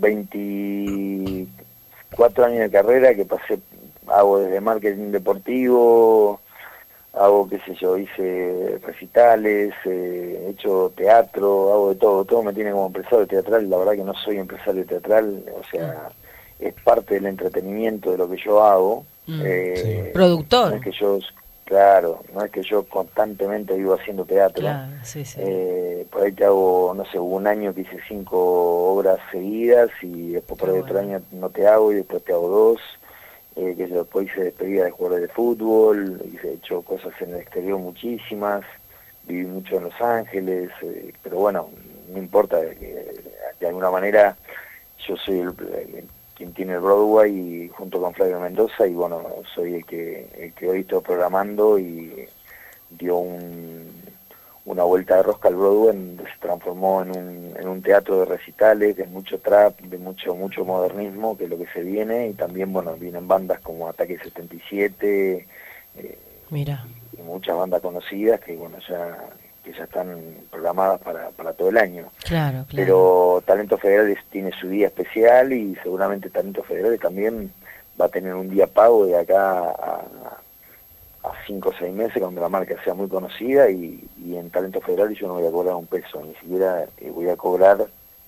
24 2.18 2.45
años 2.45 2.59
de 2.59 2.72
carrera 2.72 3.13
que 3.13 3.26
pasé, 3.26 3.59
hago 4.07 4.39
desde 4.39 4.61
marketing 4.61 5.11
deportivo, 5.11 6.39
hago, 7.13 7.47
qué 7.49 7.59
sé 7.66 7.76
yo, 7.76 7.97
hice 7.97 8.80
recitales, 8.86 9.74
eh, 9.86 10.45
he 10.47 10.49
hecho 10.51 10.91
teatro, 10.95 11.74
hago 11.74 11.89
de 11.89 11.95
todo. 11.95 12.26
Todo 12.26 12.43
me 12.43 12.53
tiene 12.53 12.72
como 12.72 12.88
empresario 12.88 13.28
teatral. 13.28 13.70
La 13.70 13.78
verdad 13.78 13.93
que 13.93 14.03
no 14.03 14.13
soy 14.13 14.38
empresario 14.38 14.86
teatral, 14.86 15.43
o 15.53 15.63
sea, 15.70 16.09
es 16.59 16.74
parte 16.84 17.16
del 17.16 17.26
entretenimiento 17.28 18.11
de 18.11 18.18
lo 18.18 18.30
que 18.30 18.38
yo 18.38 18.63
hago. 18.63 19.05
Mm, 19.28 19.41
Eh, 19.43 20.11
Productor. 20.13 20.70
No 20.72 20.76
es 20.78 20.84
que 20.84 20.91
yo, 20.91 21.20
claro, 21.66 22.24
no 22.34 22.43
es 22.43 22.51
que 22.51 22.63
yo 22.63 22.84
constantemente 22.86 23.74
vivo 23.76 23.93
haciendo 23.95 24.26
teatro. 24.26 24.61
Claro, 24.61 24.93
sí, 25.03 25.26
sí. 25.26 25.39
Eh, 25.41 26.07
por 26.11 26.24
ahí 26.24 26.32
te 26.32 26.45
hago, 26.45 26.93
no 26.95 27.05
sé, 27.05 27.20
un 27.20 27.47
año 27.47 27.74
que 27.74 27.82
hice 27.82 27.99
cinco 28.07 28.93
obras 28.93 29.20
seguidas 29.32 29.89
y 30.01 30.32
después 30.32 30.59
por 30.59 30.70
ahí 30.70 30.80
otro 30.80 30.99
año 30.99 31.22
no 31.32 31.49
te 31.49 31.68
hago 31.68 31.91
y 31.91 31.95
después 31.95 32.24
te 32.24 32.34
hago 32.34 32.49
dos. 32.49 32.82
Eh, 33.55 33.74
que 33.78 33.88
yo 33.88 33.99
después 33.99 34.28
hice 34.28 34.43
despedida 34.45 34.84
de 34.84 34.91
jugadores 34.91 35.30
de 35.30 35.34
fútbol, 35.34 36.22
hice 36.26 36.49
he 36.49 36.53
hecho 36.55 36.82
cosas 36.82 37.13
en 37.22 37.30
el 37.32 37.38
exterior 37.41 37.80
muchísimas, 37.80 38.66
viví 39.24 39.45
mucho 39.45 39.78
en 39.78 39.86
Los 39.86 40.01
Ángeles, 40.01 40.72
eh, 40.82 41.13
pero 41.24 41.38
bueno, 41.38 41.70
no 42.09 42.18
importa, 42.20 42.59
de 42.59 43.68
alguna 43.68 43.89
manera 43.89 44.38
yo 45.07 45.16
soy 45.18 45.39
el, 45.39 45.47
el- 45.74 46.09
quien 46.36 46.53
tiene 46.53 46.73
el 46.73 46.79
Broadway 46.79 47.31
y 47.31 47.69
junto 47.69 48.01
con 48.01 48.13
Flavio 48.13 48.39
Mendoza 48.39 48.86
y 48.86 48.93
bueno, 48.93 49.21
soy 49.53 49.75
el 49.75 49.86
que, 49.86 50.27
el 50.38 50.53
que 50.53 50.69
hoy 50.69 50.81
estoy 50.81 51.01
programando 51.01 51.79
y 51.79 52.27
dio 52.89 53.17
un, 53.17 53.91
una 54.65 54.83
vuelta 54.83 55.17
de 55.17 55.23
rosca 55.23 55.47
al 55.47 55.55
Broadway 55.55 55.95
donde 55.95 56.23
se 56.23 56.39
transformó 56.39 57.01
en 57.03 57.11
un, 57.11 57.53
en 57.57 57.67
un 57.67 57.81
teatro 57.81 58.19
de 58.19 58.25
recitales, 58.25 58.97
de 58.97 59.05
mucho 59.05 59.39
trap, 59.39 59.79
de 59.79 59.97
mucho 59.97 60.36
mucho 60.36 60.65
modernismo, 60.65 61.38
que 61.38 61.45
es 61.45 61.49
lo 61.49 61.57
que 61.57 61.67
se 61.67 61.81
viene, 61.81 62.29
y 62.29 62.33
también, 62.33 62.73
bueno, 62.73 62.95
vienen 62.95 63.27
bandas 63.27 63.59
como 63.61 63.88
Ataque 63.88 64.17
77 64.17 65.47
eh, 65.97 66.19
Mira. 66.49 66.86
y 67.17 67.21
muchas 67.21 67.55
bandas 67.55 67.81
conocidas 67.81 68.41
que, 68.41 68.55
bueno, 68.55 68.77
ya 68.89 69.29
que 69.66 69.74
ya 69.74 69.86
están 69.86 70.16
programadas 70.51 71.01
para, 71.01 71.30
para 71.32 71.53
todo 71.53 71.70
el 71.70 71.78
año. 71.78 72.05
Claro, 72.24 72.66
claro. 72.68 72.68
Pero 72.70 73.43
Talentos 73.45 73.82
Federales 73.82 74.20
tiene 74.30 74.51
su 74.51 74.70
día 74.70 74.88
especial 74.88 75.51
y 75.51 75.76
seguramente 75.82 76.30
Talentos 76.30 76.66
Federales 76.68 76.99
también 76.99 77.51
va 77.99 78.05
a 78.05 78.09
tener 78.09 78.36
un 78.36 78.49
día 78.49 78.68
pago 78.68 79.05
de 79.07 79.18
acá 79.18 79.59
a, 79.59 80.01
a 81.24 81.32
cinco 81.47 81.70
o 81.70 81.74
seis 81.78 81.93
meses 81.93 82.22
cuando 82.22 82.41
la 82.41 82.49
marca 82.49 82.76
sea 82.84 82.93
muy 82.93 83.07
conocida 83.07 83.70
y, 83.70 84.07
y 84.24 84.36
en 84.36 84.51
Talentos 84.51 84.84
Federales 84.84 85.18
yo 85.18 85.28
no 85.28 85.36
voy 85.36 85.47
a 85.47 85.51
cobrar 85.51 85.76
un 85.76 85.88
peso, 85.88 86.24
ni 86.24 86.36
siquiera 86.36 86.86
eh, 86.97 87.09
voy 87.09 87.30
a 87.30 87.36
cobrar 87.36 87.88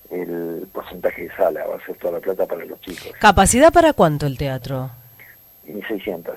el 0.09 0.67
porcentaje 0.73 1.23
de 1.23 1.35
sala, 1.35 1.67
va 1.67 1.75
a 1.75 1.85
ser 1.85 1.95
toda 1.97 2.13
la 2.13 2.19
plata 2.19 2.45
para 2.45 2.65
los 2.65 2.81
chicos. 2.81 3.11
¿Capacidad 3.19 3.71
para 3.71 3.93
cuánto 3.93 4.25
el 4.25 4.37
teatro? 4.37 4.89
Y 5.67 5.81
600. 5.83 6.35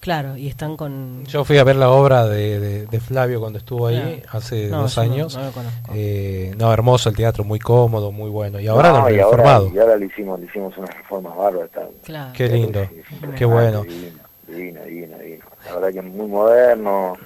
Claro, 0.00 0.36
y 0.36 0.46
están 0.48 0.76
con... 0.76 1.24
Yo 1.26 1.44
fui 1.44 1.58
a 1.58 1.64
ver 1.64 1.74
la 1.76 1.90
obra 1.90 2.24
de, 2.26 2.60
de- 2.60 2.86
de 2.86 3.00
Flavio 3.00 3.40
cuando 3.40 3.58
estuvo 3.58 3.88
ahí 3.88 4.20
Claro. 4.22 4.38
hace 4.38 4.68
No, 4.68 4.82
dos 4.82 4.96
no- 4.96 5.02
años. 5.02 5.36
no 5.36 5.44
lo 5.44 5.50
conozco. 5.52 5.92
Eh, 5.94 6.54
no, 6.56 6.72
hermoso 6.72 7.08
el 7.08 7.16
teatro, 7.16 7.42
muy 7.44 7.58
cómodo, 7.58 8.12
muy 8.12 8.30
bueno. 8.30 8.60
Y 8.60 8.68
ahora 8.68 8.90
No, 8.90 8.98
lo 9.00 9.04
han 9.06 9.14
reformado. 9.14 9.70
y 9.74 9.78
ahora 9.78 9.96
le 9.96 10.06
hicimos, 10.06 10.38
le 10.38 10.46
hicimos 10.46 10.76
unas 10.78 10.96
reformas 10.96 11.36
bárbaras. 11.36 11.70
Claro. 12.04 12.32
Qué 12.36 12.48
lindo, 12.48 12.88
qué 13.36 13.44
bueno. 13.44 13.82
Divino, 13.82 14.20
divino, 14.46 14.84
divino, 14.84 15.18
divino. 15.18 15.44
La 15.66 15.74
verdad 15.74 15.88
que 15.92 15.98
es 15.98 16.04
muy 16.14 16.26
moderno, 16.28 17.16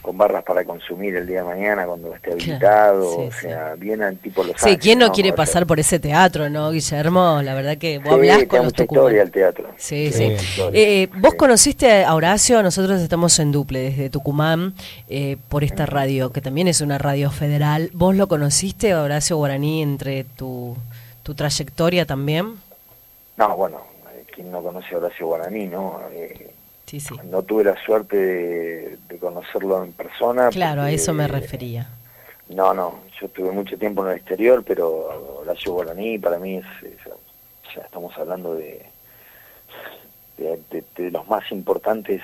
con 0.00 0.16
barras 0.16 0.42
para 0.44 0.64
consumir 0.64 1.14
el 1.16 1.26
día 1.26 1.38
de 1.42 1.44
mañana 1.44 1.86
cuando 1.86 2.14
esté 2.14 2.32
habilitado, 2.32 3.10
Sí, 3.12 3.20
o 3.28 3.32
sea, 3.32 3.74
bien 3.76 4.02
al 4.02 4.16
tipo 4.18 4.42
Los 4.42 4.52
Sí, 4.56 4.70
Ángeles, 4.70 4.78
¿quién 4.82 4.98
no, 4.98 5.06
¿no? 5.08 5.12
quiere 5.12 5.32
pasar 5.32 5.66
por 5.66 5.78
ese 5.78 5.98
teatro, 5.98 6.48
no, 6.50 6.70
Guillermo? 6.70 7.40
La 7.42 7.54
verdad 7.54 7.76
que 7.78 7.98
vos 7.98 8.08
Sí, 8.08 8.14
hablás 8.14 8.44
con 8.46 8.62
los 8.64 8.72
historia 8.78 9.22
el 9.22 9.30
teatro. 9.30 9.68
Sí, 9.76 10.10
Sí, 10.12 10.36
sí. 10.38 10.62
Eh, 10.72 11.08
vos 11.18 11.34
conociste 11.34 12.04
a 12.04 12.14
Horacio, 12.14 12.62
nosotros 12.62 13.00
estamos 13.00 13.38
en 13.38 13.52
Duple, 13.52 13.80
desde 13.80 14.10
Tucumán, 14.10 14.74
eh, 15.08 15.36
por 15.48 15.64
esta 15.64 15.86
radio, 15.86 16.30
que 16.32 16.40
también 16.40 16.68
es 16.68 16.80
una 16.80 16.98
radio 16.98 17.30
federal. 17.30 17.90
¿Vos 17.92 18.14
lo 18.16 18.26
conociste, 18.28 18.92
a 18.92 19.02
Horacio 19.02 19.36
Guaraní, 19.36 19.82
entre 19.82 20.24
tu, 20.24 20.76
tu 21.22 21.34
trayectoria 21.34 22.06
también? 22.06 22.54
No, 23.36 23.56
bueno, 23.56 23.78
eh, 24.14 24.24
quien 24.34 24.50
no 24.50 24.62
conoce 24.62 24.94
a 24.94 24.98
Horacio 24.98 25.26
Guaraní, 25.26 25.66
¿no? 25.66 26.00
Eh, 26.12 26.50
Sí, 26.90 26.98
sí. 26.98 27.14
No 27.30 27.42
tuve 27.42 27.62
la 27.62 27.76
suerte 27.84 28.16
de, 28.16 28.98
de 29.08 29.18
conocerlo 29.18 29.84
en 29.84 29.92
persona. 29.92 30.48
Claro, 30.48 30.82
a 30.82 30.90
eso 30.90 31.12
me 31.14 31.28
refería. 31.28 31.88
No, 32.48 32.74
no, 32.74 32.98
yo 33.20 33.26
estuve 33.28 33.52
mucho 33.52 33.78
tiempo 33.78 34.04
en 34.04 34.10
el 34.10 34.16
exterior, 34.16 34.64
pero 34.66 35.38
Horacio 35.40 35.72
Guaraní 35.72 36.18
para 36.18 36.38
mí 36.40 36.56
es, 36.56 36.64
sea, 37.72 37.84
estamos 37.84 38.12
hablando 38.18 38.56
de, 38.56 38.84
de, 40.36 40.60
de- 40.70 40.84
de 40.96 41.10
los 41.12 41.28
más 41.28 41.44
importantes 41.52 42.22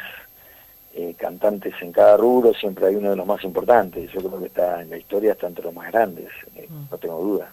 eh, 0.95 1.15
cantantes 1.17 1.75
en 1.81 1.93
cada 1.93 2.17
rubro, 2.17 2.53
siempre 2.55 2.87
hay 2.87 2.97
uno 2.97 3.11
de 3.11 3.17
los 3.17 3.27
más 3.27 3.45
importantes, 3.45 4.11
yo 4.13 4.21
creo 4.21 4.41
que 4.41 4.47
está 4.47 4.81
en 4.83 4.91
la 4.91 4.97
historia, 4.97 5.33
está 5.33 5.47
entre 5.47 5.63
los 5.65 5.75
más 5.75 5.93
grandes, 5.93 6.29
eh, 6.57 6.67
Mm. 6.69 6.87
no 6.91 6.99
tengo 6.99 7.21
duda. 7.21 7.53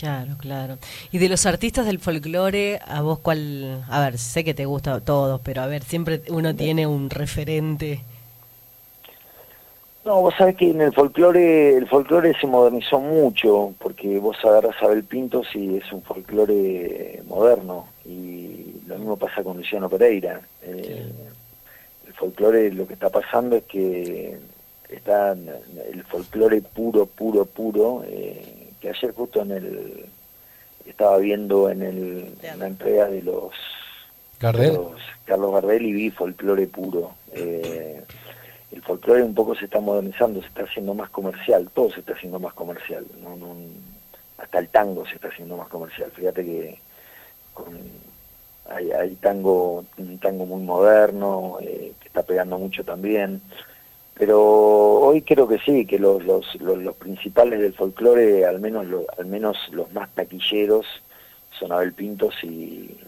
Claro, 0.00 0.32
claro. 0.38 0.78
Y 1.12 1.18
de 1.18 1.28
los 1.28 1.44
artistas 1.44 1.84
del 1.84 1.98
folclore, 1.98 2.80
¿a 2.86 3.02
vos 3.02 3.18
cuál? 3.18 3.84
A 3.90 4.00
ver, 4.00 4.16
sé 4.16 4.44
que 4.44 4.54
te 4.54 4.64
gusta 4.64 4.98
todos, 5.00 5.42
pero 5.42 5.60
a 5.60 5.66
ver, 5.66 5.82
siempre 5.82 6.22
uno 6.30 6.56
tiene 6.56 6.86
un 6.86 7.10
referente. 7.10 8.00
No, 10.02 10.22
vos 10.22 10.34
sabés 10.38 10.56
que 10.56 10.70
en 10.70 10.80
el 10.80 10.94
folclore, 10.94 11.76
el 11.76 11.86
folclore 11.86 12.32
se 12.40 12.46
modernizó 12.46 12.98
mucho, 12.98 13.74
porque 13.78 14.18
vos 14.18 14.38
agarras 14.42 14.74
a 14.80 14.86
Abel 14.86 15.04
Pintos 15.04 15.48
y 15.54 15.76
es 15.76 15.92
un 15.92 16.00
folclore 16.00 17.22
moderno, 17.28 17.88
y 18.06 18.80
lo 18.86 18.96
mismo 18.96 19.18
pasa 19.18 19.44
con 19.44 19.58
Luciano 19.58 19.90
Pereira. 19.90 20.40
Eh, 20.62 21.12
El 22.06 22.14
folclore 22.14 22.72
lo 22.72 22.86
que 22.86 22.94
está 22.94 23.10
pasando 23.10 23.56
es 23.56 23.64
que 23.64 24.38
está 24.88 25.32
el 25.32 26.04
folclore 26.04 26.62
puro, 26.62 27.04
puro, 27.04 27.44
puro, 27.44 28.02
eh, 28.06 28.59
que 28.80 28.88
ayer 28.88 29.12
justo 29.12 29.42
en 29.42 29.50
el 29.52 30.06
estaba 30.86 31.18
viendo 31.18 31.70
en, 31.70 31.82
el, 31.82 32.34
en 32.42 32.58
la 32.58 32.66
entrega 32.66 33.08
de 33.08 33.22
los 33.22 33.52
Gardel. 34.40 34.72
de 34.72 34.76
los 34.78 35.00
Carlos 35.24 35.52
Gardel 35.52 35.86
y 35.86 35.92
vi 35.92 36.10
folclore 36.10 36.66
puro. 36.66 37.14
Eh, 37.32 38.02
el 38.72 38.82
folclore 38.82 39.22
un 39.22 39.34
poco 39.34 39.54
se 39.54 39.66
está 39.66 39.80
modernizando, 39.80 40.40
se 40.40 40.48
está 40.48 40.62
haciendo 40.62 40.94
más 40.94 41.10
comercial, 41.10 41.70
todo 41.74 41.90
se 41.90 42.00
está 42.00 42.12
haciendo 42.14 42.38
más 42.38 42.54
comercial, 42.54 43.04
no, 43.22 43.36
no, 43.36 43.56
hasta 44.38 44.58
el 44.58 44.68
tango 44.68 45.06
se 45.06 45.16
está 45.16 45.28
haciendo 45.28 45.56
más 45.56 45.68
comercial. 45.68 46.10
Fíjate 46.12 46.44
que 46.44 46.78
con, 47.52 47.78
hay, 48.68 48.90
hay 48.92 49.16
tango, 49.16 49.84
un 49.98 50.18
tango 50.18 50.46
muy 50.46 50.62
moderno, 50.62 51.58
eh, 51.60 51.92
que 52.00 52.08
está 52.08 52.22
pegando 52.22 52.58
mucho 52.58 52.84
también, 52.84 53.42
pero 54.20 54.38
hoy 55.00 55.22
creo 55.22 55.48
que 55.48 55.58
sí, 55.60 55.86
que 55.86 55.98
los, 55.98 56.22
los, 56.24 56.54
los, 56.60 56.76
los 56.76 56.94
principales 56.96 57.58
del 57.58 57.72
folclore, 57.72 58.44
al 58.44 58.60
menos, 58.60 58.84
lo- 58.86 59.06
al 59.18 59.24
menos 59.24 59.56
los 59.72 59.90
más 59.94 60.10
taquilleros, 60.10 60.84
son 61.58 61.72
Abel 61.72 61.94
Pintos 61.94 62.34
y, 62.44 62.98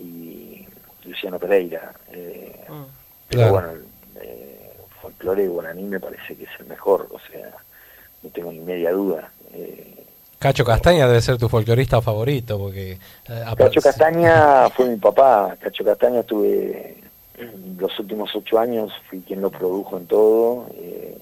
y 0.00 0.66
Luciano 1.04 1.38
Pereira. 1.38 1.92
Eh, 2.12 2.56
Pero 3.28 3.40
Claro. 3.48 3.52
bueno, 3.52 3.68
eh, 4.20 4.72
folclore 5.00 5.46
guaraní 5.46 5.84
me 5.84 6.00
parece 6.00 6.34
que 6.34 6.42
es 6.44 6.50
el 6.58 6.66
mejor, 6.66 7.08
o 7.12 7.20
sea, 7.30 7.50
no 8.24 8.30
tengo 8.30 8.50
ni 8.50 8.58
media 8.58 8.90
duda. 8.90 9.30
Eh, 9.54 9.94
Cacho 10.40 10.64
Castaña 10.64 11.06
debe 11.06 11.20
ser 11.20 11.38
tu 11.38 11.48
folclorista 11.48 12.00
favorito, 12.02 12.58
porque... 12.58 12.92
eh, 13.28 13.44
Cacho 13.56 13.80
Castaña 13.80 14.68
fue 14.70 14.86
mi 14.88 14.96
papá. 14.96 15.56
Cacho 15.60 15.84
Castaña 15.84 16.22
tuve 16.24 16.96
los 17.78 17.98
últimos 17.98 18.34
ocho 18.34 18.58
años, 18.58 18.92
fui 19.08 19.20
quien 19.22 19.40
lo 19.40 19.50
produjo 19.50 19.96
en 19.96 20.06
todo. 20.06 20.68
eh, 20.74 21.18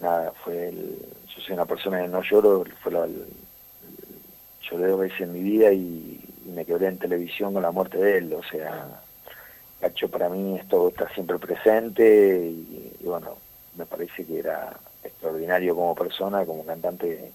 nada, 0.00 0.32
fue 0.44 0.68
el, 0.68 0.98
yo 1.34 1.42
soy 1.42 1.54
una 1.54 1.66
persona 1.66 2.00
que 2.02 2.08
no 2.08 2.22
lloro, 2.22 2.64
fue 2.82 2.92
la, 2.92 3.04
el- 3.04 3.26
lloré 4.70 4.94
veces 4.94 5.20
en 5.22 5.32
mi 5.32 5.40
vida 5.40 5.72
y, 5.72 6.18
me 6.46 6.66
quebré 6.66 6.86
en 6.88 6.98
televisión 6.98 7.54
con 7.54 7.62
la 7.62 7.70
muerte 7.70 7.96
de 7.98 8.18
él. 8.18 8.32
O 8.34 8.42
sea, 8.42 9.02
Cacho 9.80 10.08
para 10.10 10.28
mí 10.28 10.58
esto 10.58 10.88
está 10.88 11.08
siempre 11.14 11.38
presente 11.38 12.36
y 12.46 13.04
bueno, 13.04 13.38
me 13.76 13.86
parece 13.86 14.24
que 14.26 14.38
era 14.40 14.78
extraordinario 15.02 15.74
como 15.74 15.94
persona, 15.94 16.44
como 16.44 16.64
cantante. 16.64 17.32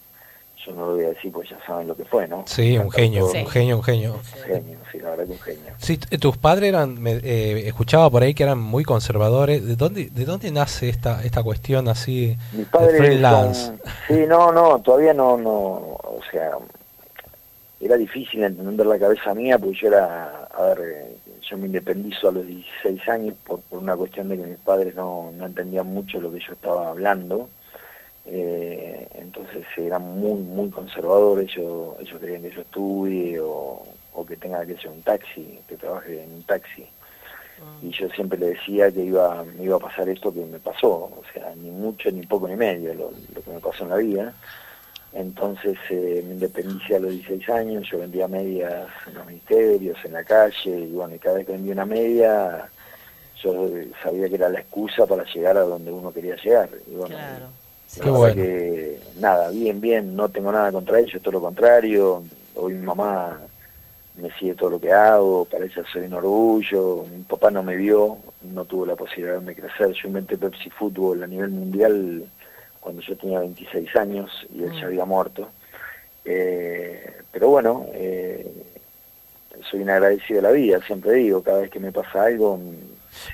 Yo 0.65 0.73
no 0.73 0.87
lo 0.87 0.95
voy 0.95 1.05
a 1.05 1.09
decir, 1.09 1.31
pues 1.31 1.49
ya 1.49 1.57
saben 1.65 1.87
lo 1.87 1.95
que 1.95 2.03
fue, 2.03 2.27
¿no? 2.27 2.43
Sí, 2.47 2.77
un 2.77 2.91
genio, 2.91 3.27
Sí. 3.29 3.37
un 3.39 3.47
genio, 3.47 3.77
un 3.77 3.83
genio. 3.83 4.13
Un 4.15 4.23
genio, 4.43 4.79
sí, 4.91 4.99
la 4.99 5.11
verdad 5.11 5.25
que 5.25 5.31
un 5.31 5.39
genio. 5.39 5.73
Sí, 5.77 5.97
t- 5.97 6.17
tus 6.17 6.37
padres 6.37 6.69
eran, 6.69 7.01
me- 7.01 7.19
eh, 7.23 7.67
escuchaba 7.67 8.09
por 8.09 8.23
ahí 8.23 8.33
que 8.33 8.43
eran 8.43 8.59
muy 8.59 8.83
conservadores. 8.83 9.65
¿De 9.65 9.75
dónde, 9.75 10.09
de 10.09 10.25
dónde 10.25 10.51
nace 10.51 10.89
esta, 10.89 11.23
esta 11.23 11.41
cuestión 11.43 11.87
así 11.87 12.35
Mis 12.51 12.65
de 12.65 12.71
padres 12.71 12.97
freelance? 12.97 13.65
son- 13.67 13.79
sí, 14.07 14.25
no, 14.27 14.51
no, 14.51 14.79
todavía 14.81 15.13
no, 15.13 15.37
no, 15.37 15.51
o 15.51 16.19
sea, 16.31 16.51
era 17.79 17.95
difícil 17.95 18.43
entender 18.43 18.85
la 18.87 18.97
cabeza 18.99 19.33
mía 19.35 19.57
porque 19.59 19.77
yo 19.79 19.87
era, 19.89 20.47
a 20.53 20.61
ver, 20.63 20.79
eh, 20.81 21.15
yo 21.49 21.57
me 21.57 21.67
independizo 21.67 22.29
a 22.29 22.31
los 22.31 22.45
16 22.45 23.07
años 23.07 23.35
por, 23.45 23.61
por 23.61 23.79
una 23.79 23.95
cuestión 23.95 24.27
de 24.29 24.37
que 24.37 24.43
mis 24.47 24.57
padres 24.57 24.95
no, 24.95 25.31
no 25.37 25.45
entendían 25.45 25.85
mucho 25.87 26.19
lo 26.19 26.31
que 26.31 26.39
yo 26.39 26.53
estaba 26.53 26.89
hablando. 26.89 27.47
Eh, 28.29 29.07
entonces 29.15 29.65
eran 29.77 30.01
muy, 30.03 30.39
muy 30.41 30.69
conservadores, 30.69 31.49
ellos, 31.55 31.95
ellos 31.99 32.19
querían 32.19 32.41
que 32.41 32.51
yo 32.51 32.61
estudie 32.61 33.39
o, 33.39 33.83
o 34.13 34.25
que 34.25 34.35
tenga 34.35 34.65
que 34.65 34.75
ser 34.77 34.89
un 34.89 35.01
taxi, 35.01 35.59
que 35.67 35.77
trabaje 35.77 36.23
en 36.23 36.33
un 36.33 36.43
taxi. 36.43 36.85
Y 37.81 37.89
yo 37.89 38.07
siempre 38.09 38.37
le 38.37 38.47
decía 38.47 38.91
que 38.91 39.03
iba, 39.03 39.43
me 39.43 39.63
iba 39.63 39.77
a 39.77 39.79
pasar 39.79 40.07
esto 40.09 40.31
que 40.33 40.45
me 40.45 40.59
pasó, 40.59 40.89
o 40.89 41.23
sea, 41.33 41.55
ni 41.55 41.71
mucho, 41.71 42.11
ni 42.11 42.23
poco, 42.25 42.47
ni 42.47 42.55
medio, 42.55 42.93
lo, 42.93 43.11
lo 43.33 43.41
que 43.41 43.51
me 43.51 43.59
pasó 43.59 43.83
en 43.83 43.89
la 43.89 43.95
vida. 43.95 44.33
Entonces 45.13 45.77
eh, 45.89 46.23
me 46.27 46.33
independicé 46.33 46.97
a 46.97 46.99
los 46.99 47.11
16 47.11 47.49
años, 47.49 47.89
yo 47.89 47.99
vendía 47.99 48.27
medias 48.27 48.87
en 49.07 49.13
los 49.15 49.25
ministerios, 49.25 49.97
en 50.03 50.13
la 50.13 50.23
calle, 50.23 50.79
y 50.79 50.91
bueno, 50.91 51.15
y 51.15 51.19
cada 51.19 51.37
vez 51.37 51.45
que 51.45 51.53
vendía 51.53 51.73
una 51.73 51.85
media, 51.85 52.69
yo 53.41 53.67
eh, 53.67 53.89
sabía 54.03 54.29
que 54.29 54.35
era 54.35 54.49
la 54.49 54.59
excusa 54.59 55.07
para 55.07 55.23
llegar 55.23 55.57
a 55.57 55.61
donde 55.61 55.91
uno 55.91 56.13
quería 56.13 56.35
llegar. 56.35 56.69
Y 56.85 56.95
bueno, 56.95 57.15
la 57.15 57.49
Qué 57.95 58.09
bueno. 58.09 58.35
que, 58.35 58.99
nada, 59.19 59.49
bien, 59.49 59.81
bien, 59.81 60.15
no 60.15 60.29
tengo 60.29 60.51
nada 60.51 60.71
contra 60.71 60.99
ellos, 60.99 61.21
todo 61.21 61.33
lo 61.33 61.41
contrario. 61.41 62.23
Hoy 62.55 62.73
mi 62.73 62.85
mamá 62.85 63.39
me 64.15 64.31
sigue 64.37 64.55
todo 64.55 64.71
lo 64.71 64.79
que 64.79 64.91
hago, 64.91 65.45
para 65.45 65.65
ella 65.65 65.83
soy 65.91 66.03
un 66.03 66.13
orgullo. 66.13 67.05
Mi 67.11 67.23
papá 67.23 67.51
no 67.51 67.63
me 67.63 67.75
vio, 67.75 68.17
no 68.41 68.65
tuvo 68.65 68.85
la 68.85 68.95
posibilidad 68.95 69.33
de 69.33 69.39
verme 69.39 69.55
crecer. 69.55 69.91
Yo 69.93 70.07
inventé 70.07 70.37
Pepsi 70.37 70.69
Fútbol 70.69 71.23
a 71.23 71.27
nivel 71.27 71.49
mundial 71.49 72.25
cuando 72.79 73.01
yo 73.01 73.17
tenía 73.17 73.39
26 73.39 73.95
años 73.95 74.47
y 74.53 74.63
él 74.63 74.71
ya 74.79 74.87
había 74.87 75.05
muerto. 75.05 75.49
Eh, 76.25 77.21
pero 77.31 77.49
bueno, 77.49 77.85
eh, 77.93 78.45
soy 79.69 79.81
un 79.81 79.89
agradecido 79.89 80.37
de 80.37 80.47
la 80.47 80.51
vida, 80.51 80.79
siempre 80.85 81.13
digo, 81.13 81.41
cada 81.41 81.59
vez 81.59 81.71
que 81.71 81.79
me 81.79 81.91
pasa 81.91 82.23
algo, 82.23 82.59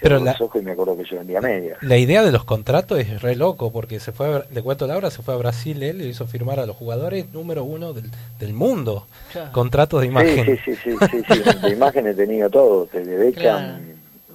Pero 0.01 0.19
la- 0.19 0.35
y 0.55 0.61
me 0.61 0.71
acuerdo 0.71 0.97
que 0.97 1.03
yo 1.05 1.17
vendía 1.17 1.41
medias. 1.41 1.81
La 1.81 1.97
idea 1.97 2.23
de 2.23 2.31
los 2.31 2.43
contratos 2.45 2.99
es 2.99 3.21
re 3.21 3.35
loco, 3.35 3.71
porque 3.71 3.99
se 3.99 4.11
fue, 4.11 4.35
a- 4.35 4.45
le 4.51 4.61
cuento 4.61 4.87
Laura, 4.87 5.09
se 5.11 5.21
fue 5.21 5.33
a 5.33 5.37
Brasil, 5.37 5.81
él 5.83 5.97
le 5.99 6.05
hizo 6.07 6.25
firmar 6.27 6.59
a 6.59 6.65
los 6.65 6.75
jugadores 6.75 7.31
número 7.33 7.63
uno 7.63 7.93
del, 7.93 8.09
del 8.39 8.53
mundo. 8.53 9.07
Claro. 9.31 9.51
Contratos 9.51 10.01
de 10.01 10.07
imagen. 10.07 10.45
Sí, 10.45 10.57
sí, 10.65 10.75
sí, 10.83 10.95
sí, 10.99 11.21
sí, 11.27 11.41
sí. 11.43 11.59
de 11.61 11.69
imagen 11.73 12.07
he 12.07 12.13
tenido 12.13 12.49
todo, 12.49 12.87
desde 12.91 13.15
Beckham, 13.17 13.79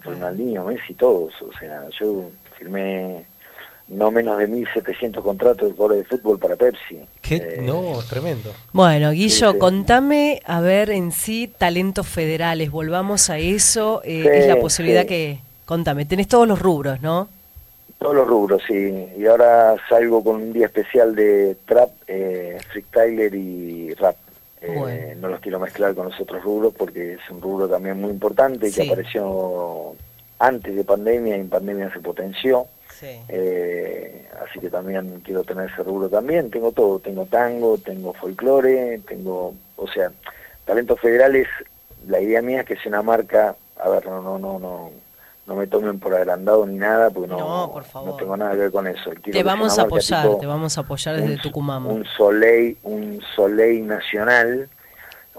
Ronaldinho, 0.03 0.65
Messi, 0.65 0.95
todos. 0.95 1.33
O 1.43 1.51
sea, 1.59 1.83
yo 2.01 2.31
firmé 2.59 3.25
no 3.89 4.11
menos 4.11 4.37
de 4.39 4.49
1.700 4.49 5.23
contratos 5.23 5.69
de 5.69 5.75
jugadores 5.75 6.05
de 6.09 6.17
fútbol 6.17 6.39
para 6.39 6.57
Pepsi. 6.57 7.01
Qué- 7.23 7.37
Eh, 7.37 7.59
no, 7.63 7.99
tremendo. 8.09 8.53
Bueno, 8.73 9.11
Guillo, 9.13 9.53
Sí, 9.53 9.59
contame, 9.59 10.41
a 10.45 10.61
ver, 10.61 10.91
en 10.91 11.11
sí, 11.13 11.51
talentos 11.57 12.07
federales, 12.07 12.71
volvamos 12.71 13.31
a 13.31 13.39
eso, 13.39 14.03
eh, 14.05 14.23
Sí, 14.23 14.29
es 14.29 14.47
la 14.47 14.57
posibilidad 14.61 15.03
sí. 15.03 15.09
que, 15.09 15.39
contame, 15.65 16.05
tenés 16.05 16.29
todos 16.29 16.47
los 16.47 16.59
rubros, 16.59 17.01
¿no? 17.01 17.29
Todos 17.99 18.15
los 18.15 18.29
rubros, 18.29 18.63
sí. 18.69 19.07
Y 19.19 19.27
ahora 19.27 19.75
salgo 19.89 20.23
con 20.23 20.37
un 20.37 20.53
día 20.53 20.67
especial 20.67 21.15
de 21.17 21.57
trap, 21.67 21.91
eh, 22.07 22.59
freestyler 22.71 23.35
y 23.35 23.93
rap. 23.95 24.17
Eh, 24.61 24.75
Bueno. 24.77 25.21
No 25.21 25.29
los 25.29 25.41
quiero 25.41 25.59
mezclar 25.59 25.95
con 25.95 26.07
los 26.11 26.21
otros 26.21 26.43
rubros 26.45 26.75
porque 26.77 27.15
es 27.15 27.21
un 27.31 27.41
rubro 27.41 27.69
también 27.69 28.01
muy 28.01 28.11
importante 28.11 28.71
Sí. 28.71 28.83
que 28.83 28.87
apareció 28.89 29.95
antes 30.39 30.77
de 30.77 30.85
pandemia 30.85 31.37
y 31.37 31.41
en 31.41 31.49
pandemia 31.49 31.93
se 31.93 31.99
potenció. 32.01 32.67
Sí. 32.99 33.21
Eh, 33.29 34.29
así 34.45 34.59
que 34.59 34.71
también 34.71 35.21
quiero 35.25 35.45
tener 35.45 35.71
ese 35.71 35.83
rubro 35.83 36.09
también. 36.09 36.51
Tengo 36.51 36.73
todo, 36.73 36.99
tengo 36.99 37.27
tango, 37.27 37.79
tengo 37.79 38.13
folclore, 38.15 39.01
tengo, 39.07 39.55
o 39.77 39.87
sea, 39.89 40.11
talentos 40.65 40.99
federales. 41.01 41.47
La 42.09 42.21
idea 42.21 42.43
mía 42.43 42.61
es 42.63 42.67
que 42.67 42.77
sea 42.77 42.89
una 42.91 43.03
marca, 43.03 43.55
a 43.83 43.89
ver, 43.89 44.07
no, 44.07 44.21
no, 44.23 44.39
no, 44.39 44.59
no, 44.59 44.91
no 45.47 45.55
me 45.55 45.67
tomen 45.67 45.99
por 46.01 46.15
adelantado 46.15 46.67
ni 46.67 46.77
nada, 46.77 47.11
porque 47.11 47.29
no, 47.29 47.39
No, 47.39 47.73
por 47.73 47.85
favor. 47.85 48.11
no 48.11 48.17
tengo 48.17 48.37
nada 48.37 48.53
que 48.53 48.59
ver 48.59 48.71
con 48.73 48.87
eso. 48.87 49.11
Quiero 49.23 49.39
Te 49.39 49.43
vamos 49.45 49.79
a 49.79 49.83
apoyar, 49.83 50.23
tipo 50.25 50.39
te 50.39 50.47
vamos 50.47 50.77
a 50.77 50.81
apoyar 50.81 51.17
desde 51.17 51.35
un- 51.35 51.41
Tucumán. 51.41 51.87
Un 51.87 52.05
soleil, 52.17 52.77
un 52.83 53.21
soleil 53.37 53.87
nacional, 53.87 54.69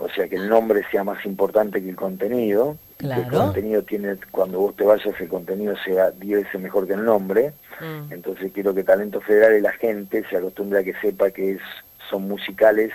o 0.01 0.09
sea 0.09 0.27
que 0.27 0.35
el 0.35 0.47
nombre 0.49 0.81
sea 0.91 1.03
más 1.03 1.25
importante 1.25 1.81
que 1.81 1.89
el 1.89 1.95
contenido. 1.95 2.77
y 3.01 3.05
que 3.07 3.13
El 3.13 3.27
Claro. 3.27 3.45
contenido 3.45 3.81
tiene, 3.83 4.15
cuando 4.31 4.59
vos 4.59 4.75
te 4.75 4.83
vayas, 4.83 5.13
el 5.19 5.27
contenido 5.29 5.73
sea 5.85 6.11
10 6.11 6.43
veces 6.43 6.59
mejor 6.61 6.85
que 6.87 6.93
el 6.93 7.05
nombre. 7.05 7.53
Mm. 7.79 8.11
Entonces 8.13 8.51
quiero 8.53 8.73
que 8.73 8.83
Talento 8.83 9.21
Federal 9.21 9.57
y 9.57 9.61
la 9.61 9.71
gente 9.73 10.23
se 10.29 10.35
acostumbre 10.37 10.79
a 10.79 10.83
que 10.83 10.93
sepa 11.01 11.31
que 11.31 11.53
es, 11.53 11.61
son 12.09 12.27
musicales 12.27 12.91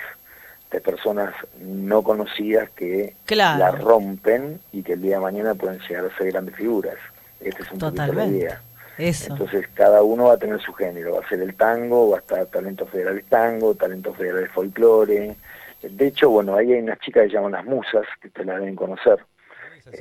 de 0.71 0.79
personas 0.81 1.33
no 1.59 2.03
conocidas 2.03 2.69
que 2.71 3.15
Claro. 3.25 3.59
la 3.59 3.71
rompen 3.71 4.59
y 4.73 4.83
que 4.83 4.93
el 4.93 5.01
día 5.01 5.15
de 5.15 5.21
mañana 5.21 5.55
pueden 5.55 5.79
llegar 5.87 6.05
a 6.05 6.17
ser 6.17 6.31
grandes 6.31 6.55
figuras. 6.55 6.95
Esta 7.39 7.63
es 7.63 7.71
un 7.71 7.79
poquito 7.79 8.01
la 8.01 8.07
Totalmente. 8.07 8.37
idea. 8.37 8.61
Eso. 8.97 9.31
Entonces 9.33 9.67
cada 9.73 10.03
uno 10.03 10.25
va 10.25 10.33
a 10.33 10.37
tener 10.37 10.61
su 10.61 10.71
género, 10.73 11.15
va 11.15 11.25
a 11.25 11.29
ser 11.29 11.41
el 11.41 11.53
tango, 11.55 12.11
va 12.11 12.17
a 12.17 12.19
estar 12.21 12.45
Talento 12.45 12.85
Federal 12.85 13.23
Tango, 13.27 13.73
Talento 13.75 14.13
Federal 14.13 14.47
Folclore. 14.49 15.35
De 15.89 16.07
hecho, 16.07 16.29
bueno, 16.29 16.55
ahí 16.55 16.73
hay 16.73 16.79
unas 16.81 16.99
chicas 16.99 17.23
que 17.23 17.29
se 17.29 17.35
llaman 17.35 17.53
las 17.53 17.65
musas, 17.65 18.03
que 18.21 18.29
te 18.29 18.43
las 18.45 18.59
deben 18.59 18.75
conocer. 18.75 19.17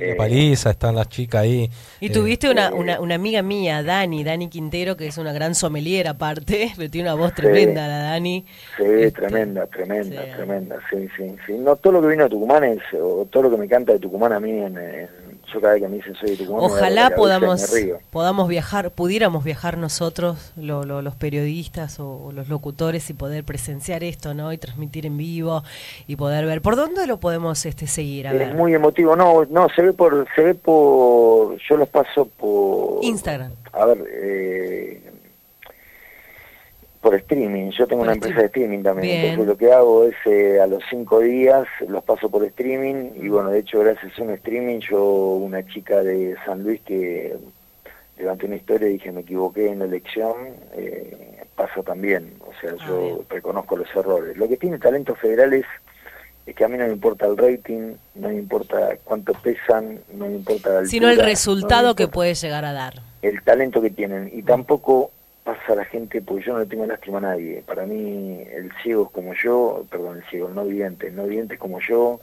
La 0.01 0.17
paliza, 0.17 0.71
están 0.71 0.95
las 0.97 1.09
chicas 1.11 1.43
ahí. 1.43 1.69
Y 2.01 2.07
Eh, 2.07 2.11
tuviste 2.11 2.51
una, 2.51 2.73
una, 2.73 3.01
una 3.01 3.17
amiga 3.17 3.43
mía, 3.43 3.83
Dani, 3.83 4.25
Dani 4.25 4.49
Quintero, 4.49 4.97
que 4.97 5.07
es 5.09 5.19
una 5.19 5.33
gran 5.35 5.55
sommelier 5.55 6.09
aparte, 6.09 6.73
pero 6.77 6.91
tiene 6.91 7.11
una 7.11 7.21
voz 7.21 7.31
Sí. 7.31 7.43
tremenda 7.43 7.87
la 7.87 7.99
Dani. 7.99 8.47
Sí, 8.79 9.11
tremenda, 9.13 9.67
tremenda, 9.67 10.23
tremenda, 10.37 10.77
sí, 10.91 11.07
sí, 11.17 11.37
sí. 11.47 11.53
No, 11.59 11.77
todo 11.77 11.93
lo 11.93 12.01
que 12.03 12.09
vino 12.09 12.25
de 12.25 12.31
Tucumán 12.31 12.65
es, 12.65 12.79
o 12.99 13.27
todo 13.31 13.43
lo 13.45 13.51
que 13.51 13.59
me 13.59 13.69
canta 13.69 13.93
de 13.93 13.99
Tucumán 13.99 14.33
a 14.33 14.41
mí, 14.41 14.53
en, 14.53 14.79
en- 14.79 15.09
yo 15.53 15.61
cada 15.61 15.75
vez 15.75 15.83
que 15.83 15.89
me 15.89 15.97
dicen 15.97 16.15
soy 16.17 16.47
Ojalá 16.51 17.11
podamos, 17.11 17.75
podamos 18.11 18.49
viajar, 18.49 18.91
pudiéramos 18.91 19.45
viajar 19.45 19.77
nosotros, 19.79 20.53
lo- 20.57 20.85
lo- 20.85 21.03
los 21.03 21.15
periodistas 21.17 21.99
o, 22.01 22.31
los 22.33 22.49
locutores, 22.49 23.09
y 23.11 23.15
poder 23.15 23.45
presenciar 23.45 24.03
esto, 24.05 24.35
¿no? 24.35 24.53
Y 24.53 24.59
transmitir 24.59 25.07
en 25.07 25.17
vivo 25.17 25.63
y 26.07 26.17
poder 26.17 26.47
ver. 26.47 26.63
¿Por 26.63 26.77
dónde 26.77 27.07
lo 27.07 27.19
podemos 27.19 27.65
este, 27.67 27.87
seguir? 27.87 28.29
A 28.29 28.33
Es 28.33 28.39
ver. 28.39 28.55
muy 28.55 28.75
emotivo, 28.75 29.17
no, 29.17 29.45
no, 29.51 29.69
se 29.75 29.83
ve 29.83 29.93
por, 29.93 30.27
se 30.35 30.43
ve 30.43 30.55
por, 30.55 31.57
yo 31.69 31.77
los 31.77 31.89
paso 31.89 32.27
por, 32.27 33.03
Instagram. 33.05 33.53
a 33.73 33.85
ver, 33.87 33.99
eh, 34.23 35.01
por 37.05 37.15
streaming. 37.15 37.71
Yo 37.71 37.87
tengo 37.87 38.01
Por 38.01 38.07
una 38.09 38.15
empresa 38.15 38.41
de 38.41 38.47
streaming 38.47 38.83
también. 38.83 39.07
Bien. 39.21 39.25
Entonces 39.33 39.47
lo 39.47 39.57
que 39.59 39.73
hago 39.73 40.05
es 40.05 40.15
eh, 40.25 40.59
a 40.61 40.67
los 40.67 40.83
cinco 40.91 41.21
días 41.21 41.67
los 41.87 42.03
paso 42.03 42.31
por 42.31 42.43
streaming 42.45 43.11
y 43.23 43.29
bueno, 43.29 43.51
de 43.51 43.59
hecho 43.61 43.79
gracias 43.81 44.19
a 44.19 44.23
un 44.23 44.31
streaming 44.31 44.81
yo, 44.81 45.03
una 45.05 45.65
chica 45.67 46.03
de 46.03 46.35
San 46.47 46.63
Luis 46.63 46.81
que 46.81 47.37
levanté 48.19 48.47
una 48.47 48.57
historia 48.57 48.89
y 48.89 48.95
dije 48.95 49.13
me 49.13 49.21
equivoqué 49.21 49.69
en 49.71 49.81
la 49.81 49.85
elección, 49.85 50.33
eh, 50.75 51.43
pasa 51.55 51.83
también. 51.83 52.33
O 52.41 52.53
sea, 52.61 52.73
Ah, 52.81 52.85
yo 52.89 53.25
reconozco 53.29 53.77
los 53.77 53.89
errores. 53.95 54.37
Lo 54.37 54.49
que 54.49 54.57
tiene 54.57 54.79
talento 54.79 55.15
federal 55.15 55.53
es 55.53 55.67
es 56.47 56.55
que 56.55 56.65
a 56.65 56.69
mí 56.69 56.77
no 56.77 56.87
me 56.87 56.93
importa 56.93 57.27
el 57.27 57.37
rating, 57.39 57.95
no 58.17 58.29
me 58.29 58.35
importa 58.35 58.99
cuánto 59.05 59.33
pesan, 59.33 59.99
no 60.13 60.27
me 60.27 60.35
importa 60.37 60.69
la 60.83 60.85
Sino 60.87 61.09
el 61.09 61.17
no 61.17 61.25
resultado 61.25 61.95
que 61.95 62.07
puede 62.09 62.35
llegar 62.35 62.65
a 62.67 62.73
dar. 62.73 62.95
el 63.23 63.43
talento 63.43 63.81
que 63.81 63.89
tienen 63.91 64.31
y 64.33 64.43
tampoco 64.43 65.11
pasa 65.45 65.75
a 65.75 65.77
la 65.77 65.85
gente 65.85 66.23
porque 66.23 66.45
yo 66.45 66.55
no 66.55 66.61
le 66.61 66.67
tengo 66.67 66.87
lástima 66.87 67.19
a 67.19 67.23
nadie. 67.23 67.63
Para 67.67 67.85
mí 67.85 68.43
el 68.51 68.73
ciego 68.83 69.05
es 69.05 69.11
como 69.11 69.35
yo 69.35 69.85
perdón 69.91 70.17
el 70.17 70.25
ciego 70.25 70.49
el 70.49 70.55
no 70.55 70.65
vidente 70.65 71.09
el 71.09 71.17
no 71.17 71.25
vidente 71.25 71.55
es 71.55 71.61
como 71.61 71.79
yo 71.81 72.19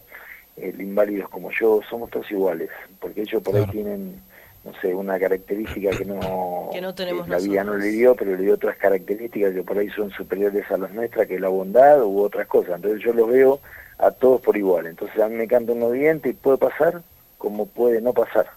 el 0.58 0.82
inválido 0.82 1.24
es 1.24 1.30
como 1.30 1.52
yo 1.52 1.82
somos 1.88 2.10
todos 2.10 2.30
iguales 2.32 2.70
porque 3.00 3.22
ellos 3.22 3.42
por 3.44 3.56
ahí 3.56 3.66
tienen 3.68 4.20
no 4.66 4.74
sé 4.82 4.94
una 4.94 5.18
característica 5.20 5.92
que 5.92 6.06
no 6.06 6.70
Que 6.74 6.82
no 6.82 6.94
tenemos 6.94 7.30
la 7.30 7.38
vida 7.38 7.64
no 7.64 7.78
le 7.78 7.88
dio 7.90 8.16
pero 8.16 8.36
le 8.36 8.44
dio 8.44 8.56
otras 8.56 8.76
características 8.78 9.54
que 9.54 9.64
por 9.64 9.78
ahí 9.78 9.90
son 9.90 10.10
superiores 10.12 10.70
a 10.72 10.78
las 10.78 10.92
nuestras 10.92 11.28
que 11.28 11.36
es 11.36 11.42
la 11.42 11.48
bondad 11.48 12.04
u 12.04 12.22
otras 12.22 12.48
cosas. 12.48 12.76
Entonces 12.76 13.02
yo 13.04 13.14
los 13.14 13.30
veo 13.30 13.60
a 14.00 14.10
todos 14.10 14.42
por 14.42 14.58
igual. 14.58 14.88
Entonces 14.88 15.22
a 15.22 15.30
mí 15.30 15.36
me 15.36 15.48
canta 15.48 15.74
un 15.74 15.80
no 15.80 15.92
vidente 15.92 16.30
y 16.30 16.34
puede 16.34 16.58
pasar 16.58 17.04
como 17.38 17.68
puede 17.68 18.02
no 18.02 18.14
pasar 18.14 18.48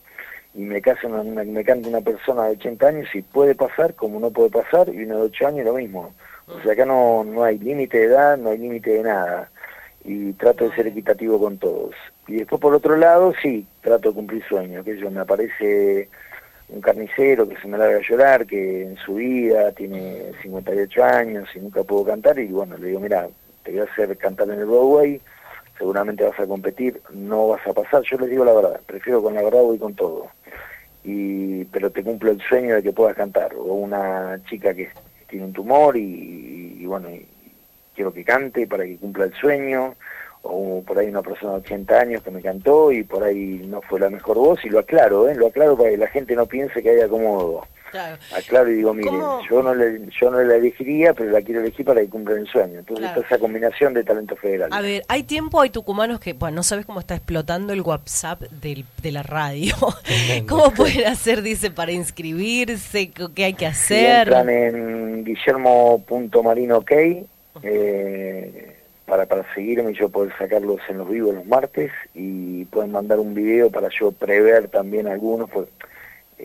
y 0.55 0.60
me 0.60 0.81
casa 0.81 1.09
una, 1.09 1.43
me 1.44 1.64
canta 1.64 1.89
una 1.89 2.01
persona 2.01 2.44
de 2.44 2.52
80 2.52 2.86
años 2.86 3.09
y 3.14 3.22
puede 3.22 3.55
pasar 3.55 3.94
como 3.94 4.20
no 4.20 4.31
puede 4.31 4.51
pasar 4.51 4.89
y 4.89 5.05
uno 5.05 5.16
de 5.16 5.22
8 5.22 5.47
años 5.48 5.66
lo 5.66 5.74
mismo. 5.74 6.14
O 6.47 6.60
sea, 6.62 6.72
acá 6.72 6.85
no, 6.85 7.24
no 7.24 7.43
hay 7.43 7.59
límite 7.59 7.98
de 7.98 8.05
edad, 8.05 8.36
no 8.36 8.51
hay 8.51 8.59
límite 8.59 8.90
de 8.90 9.02
nada 9.02 9.51
y 10.05 10.32
trato 10.35 10.68
de 10.68 10.76
ser 10.76 10.86
equitativo 10.86 11.39
con 11.39 11.59
todos. 11.59 11.94
Y 12.28 12.36
después 12.36 12.60
por 12.60 12.74
otro 12.74 12.97
lado, 12.97 13.32
sí, 13.43 13.66
trato 13.81 14.10
de 14.10 14.14
cumplir 14.14 14.44
sueños, 14.44 14.85
que 14.85 14.98
yo 14.98 15.10
me 15.10 15.20
aparece 15.20 16.09
un 16.68 16.81
carnicero 16.81 17.48
que 17.48 17.56
se 17.56 17.68
me 17.68 17.78
larga 17.78 17.98
a 17.98 18.09
llorar, 18.09 18.47
que 18.47 18.82
en 18.82 18.97
su 18.97 19.16
vida 19.16 19.72
tiene 19.72 20.32
58 20.43 21.05
años 21.05 21.48
y 21.55 21.59
nunca 21.59 21.82
pudo 21.82 22.05
cantar 22.05 22.39
y 22.39 22.48
bueno, 22.48 22.76
le 22.76 22.89
digo, 22.89 23.01
mira, 23.01 23.28
te 23.62 23.72
voy 23.72 23.81
a 23.81 23.85
hacer 23.85 24.16
cantar 24.16 24.48
en 24.51 24.60
el 24.60 24.66
Broadway, 24.66 25.20
seguramente 25.78 26.24
vas 26.24 26.38
a 26.38 26.46
competir, 26.46 27.01
no 27.12 27.48
vas 27.48 27.66
a 27.66 27.72
pasar, 27.72 28.02
yo 28.02 28.18
les 28.18 28.30
digo 28.30 28.44
la 28.44 28.52
verdad, 28.52 28.80
prefiero 28.86 29.22
con 29.22 29.34
la 29.34 29.42
verdad 29.42 29.62
voy 29.62 29.78
con 29.78 29.94
todo 29.94 30.28
y 31.05 31.64
pero 31.66 31.90
te 31.90 32.02
cumplo 32.02 32.30
el 32.30 32.40
sueño 32.40 32.76
de 32.76 32.82
que 32.82 32.92
puedas 32.92 33.14
cantar 33.14 33.55
o 33.55 33.74
una 33.74 34.40
chica 34.48 34.74
que 34.74 34.88
tiene 35.28 35.44
un 35.44 35.52
tumor 35.52 35.96
y, 35.96 36.84
bueno 36.86 37.10
y 37.10 37.26
quiero 37.94 38.12
que 38.12 38.24
cante 38.24 38.66
para 38.66 38.84
que 38.84 38.96
cumpla 38.96 39.26
el 39.26 39.34
sueño 39.34 39.94
o 40.42 40.82
por 40.86 40.98
ahí 40.98 41.09
una 41.09 41.22
persona 41.22 41.52
de 41.52 41.59
80 41.59 42.01
años 42.01 42.22
que 42.22 42.30
me 42.30 42.42
cantó 42.42 42.90
y 42.90 43.02
por 43.02 43.22
ahí 43.22 43.66
no 43.66 43.82
fue 43.82 44.01
la 44.01 44.10
mejor 44.10 44.36
voz 44.36 44.64
y 44.64 44.70
lo 44.70 44.78
aclaro, 44.78 45.28
¿eh? 45.28 45.34
lo 45.34 45.48
aclaro 45.48 45.76
para 45.76 45.90
que 45.90 45.96
la 45.96 46.09
gente 46.09 46.34
no 46.34 46.46
piense 46.46 46.82
que 46.82 46.90
hay 46.90 47.01
acomodo. 47.01 47.66
Claro. 47.94 48.16
Aclaro 48.36 48.70
y 48.72 48.74
digo, 48.74 48.92
miren, 48.92 49.20
yo 49.48 49.62
no 49.62 49.72
le, 49.72 50.00
yo 50.20 50.28
no 50.28 50.42
la 50.42 50.56
elegiría, 50.56 51.14
pero 51.14 51.30
la 51.30 51.40
quiero 51.42 51.60
elegir 51.60 51.86
para 51.86 52.00
que 52.00 52.08
cumpla 52.08 52.34
el 52.34 52.48
sueño. 52.48 52.80
Entonces 52.80 53.04
Claro. 53.06 53.20
está 53.20 53.36
esa 53.36 53.40
combinación 53.40 53.94
de 53.94 54.02
talento 54.02 54.34
federal. 54.34 54.68
A 54.72 54.80
ver, 54.80 55.04
hay 55.06 55.22
tiempo, 55.22 55.60
hay 55.60 55.70
tucumanos 55.70 56.18
que, 56.18 56.32
bueno, 56.32 56.56
no 56.56 56.62
sabes 56.64 56.86
cómo 56.86 56.98
está 56.98 57.14
explotando 57.14 57.72
el 57.72 57.82
WhatsApp 57.82 58.40
del, 58.50 58.84
de 59.00 59.12
la 59.12 59.22
radio. 59.22 59.76
¿Cómo 60.48 60.72
pueden 60.72 61.06
hacer, 61.06 61.40
dice, 61.42 61.70
para 61.70 61.92
inscribirse? 61.92 63.12
¿Qué 63.12 63.44
hay 63.44 63.54
que 63.54 63.66
hacer? 63.66 64.26
entran 64.26 64.50
en 64.50 65.24
guillermo.marinook 65.24 66.90
eh, 67.62 68.76
para, 69.06 69.26
para 69.26 69.54
seguirme 69.54 69.92
y 69.92 69.94
yo 69.94 70.08
poder 70.08 70.32
sacarlos 70.36 70.80
en 70.88 70.98
los 70.98 71.08
vivos 71.08 71.32
los 71.32 71.46
martes 71.46 71.92
y 72.12 72.64
pueden 72.64 72.90
mandar 72.90 73.20
un 73.20 73.34
video 73.34 73.70
para 73.70 73.88
yo 73.96 74.10
prever 74.10 74.66
también 74.66 75.06
algunos 75.06 75.48
pues, 75.48 75.68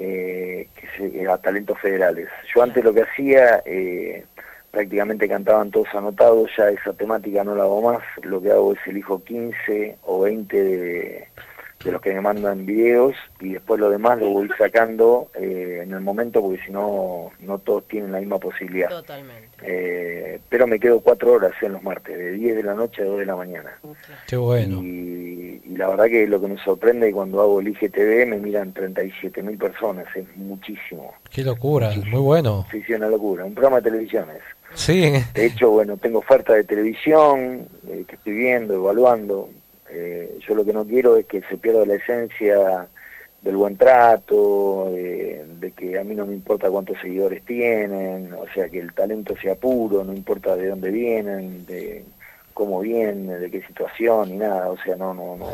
eh, 0.01 0.67
que 0.75 0.87
se- 1.11 1.27
a 1.27 1.37
talentos 1.37 1.77
federales. 1.79 2.27
Yo 2.55 2.63
antes 2.63 2.81
lo 2.83 2.93
que 2.93 3.01
hacía, 3.03 3.61
eh, 3.65 4.23
prácticamente 4.71 5.27
cantaban 5.27 5.71
todos 5.71 5.87
anotados, 5.93 6.49
ya 6.57 6.69
esa 6.69 6.93
temática 6.93 7.43
no 7.43 7.53
la 7.55 7.63
hago 7.63 7.81
más, 7.81 8.01
lo 8.23 8.41
que 8.41 8.51
hago 8.51 8.73
es 8.73 8.79
elijo 8.87 9.21
15 9.23 9.97
o 10.03 10.21
20 10.21 10.63
de, 10.63 11.27
de 11.83 11.91
los 11.91 12.01
que 12.01 12.13
me 12.13 12.21
mandan 12.21 12.65
videos 12.65 13.15
y 13.39 13.53
después 13.53 13.79
lo 13.79 13.89
demás 13.89 14.19
lo 14.19 14.29
voy 14.29 14.49
sacando 14.57 15.29
eh, 15.35 15.81
en 15.83 15.93
el 15.93 16.01
momento 16.01 16.41
porque 16.41 16.61
si 16.65 16.71
no, 16.71 17.31
no 17.39 17.57
todos 17.59 17.87
tienen 17.87 18.11
la 18.11 18.19
misma 18.19 18.37
posibilidad. 18.37 18.89
Totalmente. 18.89 19.49
Eh, 19.61 20.39
pero 20.49 20.67
me 20.67 20.79
quedo 20.79 20.99
cuatro 20.99 21.33
horas 21.33 21.53
en 21.61 21.73
los 21.73 21.83
martes, 21.83 22.17
de 22.17 22.31
10 22.33 22.57
de 22.57 22.63
la 22.63 22.73
noche 22.73 23.01
a 23.01 23.05
2 23.05 23.19
de 23.19 23.25
la 23.25 23.35
mañana. 23.35 23.79
Qué 24.27 24.35
bueno. 24.35 24.81
Y, 24.83 25.61
y 25.65 25.77
la 25.77 25.87
verdad 25.87 26.05
que 26.05 26.27
lo 26.27 26.41
que 26.41 26.47
me 26.47 26.57
sorprende 26.63 27.11
cuando 27.11 27.41
hago 27.41 27.61
el 27.61 27.69
IGTV 27.69 28.25
me 28.27 28.37
miran 28.37 28.73
37 28.73 29.41
mil 29.41 29.57
personas, 29.57 30.05
es 30.15 30.25
muchísimo. 30.35 31.13
Qué 31.31 31.43
locura, 31.43 31.91
muy 32.07 32.19
bueno. 32.21 32.65
Sí, 32.71 32.83
sí, 32.85 32.93
una 32.93 33.07
locura. 33.07 33.45
Un 33.45 33.53
programa 33.53 33.77
de 33.77 33.89
televisión 33.89 34.27
es. 34.31 34.41
Sí, 34.73 35.11
De 35.33 35.45
hecho, 35.45 35.71
bueno, 35.71 35.97
tengo 35.97 36.19
oferta 36.19 36.53
de 36.53 36.63
televisión 36.63 37.67
eh, 37.87 38.03
que 38.07 38.15
estoy 38.15 38.33
viendo, 38.33 38.75
evaluando. 38.75 39.49
Eh, 39.91 40.39
yo 40.47 40.55
lo 40.55 40.65
que 40.65 40.73
no 40.73 40.85
quiero 40.85 41.17
es 41.17 41.25
que 41.25 41.41
se 41.41 41.57
pierda 41.57 41.85
la 41.85 41.95
esencia 41.95 42.87
del 43.41 43.55
buen 43.55 43.77
trato, 43.77 44.91
de 44.91 45.71
que 45.75 45.97
a 45.97 46.03
mí 46.03 46.13
no 46.13 46.25
me 46.25 46.33
importa 46.33 46.69
cuántos 46.69 46.99
seguidores 46.99 47.43
tienen, 47.45 48.33
o 48.33 48.45
sea, 48.53 48.67
que 48.69 48.79
el 48.79 48.93
talento 48.93 49.35
sea 49.37 49.55
puro, 49.55 50.03
no 50.03 50.13
importa 50.13 50.55
de 50.55 50.67
dónde 50.67 50.91
vienen, 50.91 51.65
de 51.65 52.03
cómo 52.53 52.81
viene, 52.81 53.39
de 53.39 53.49
qué 53.49 53.61
situación, 53.61 54.31
ni 54.31 54.37
nada, 54.37 54.69
o 54.69 54.77
sea, 54.77 54.97
no, 54.97 55.13
no, 55.13 55.37
no, 55.37 55.47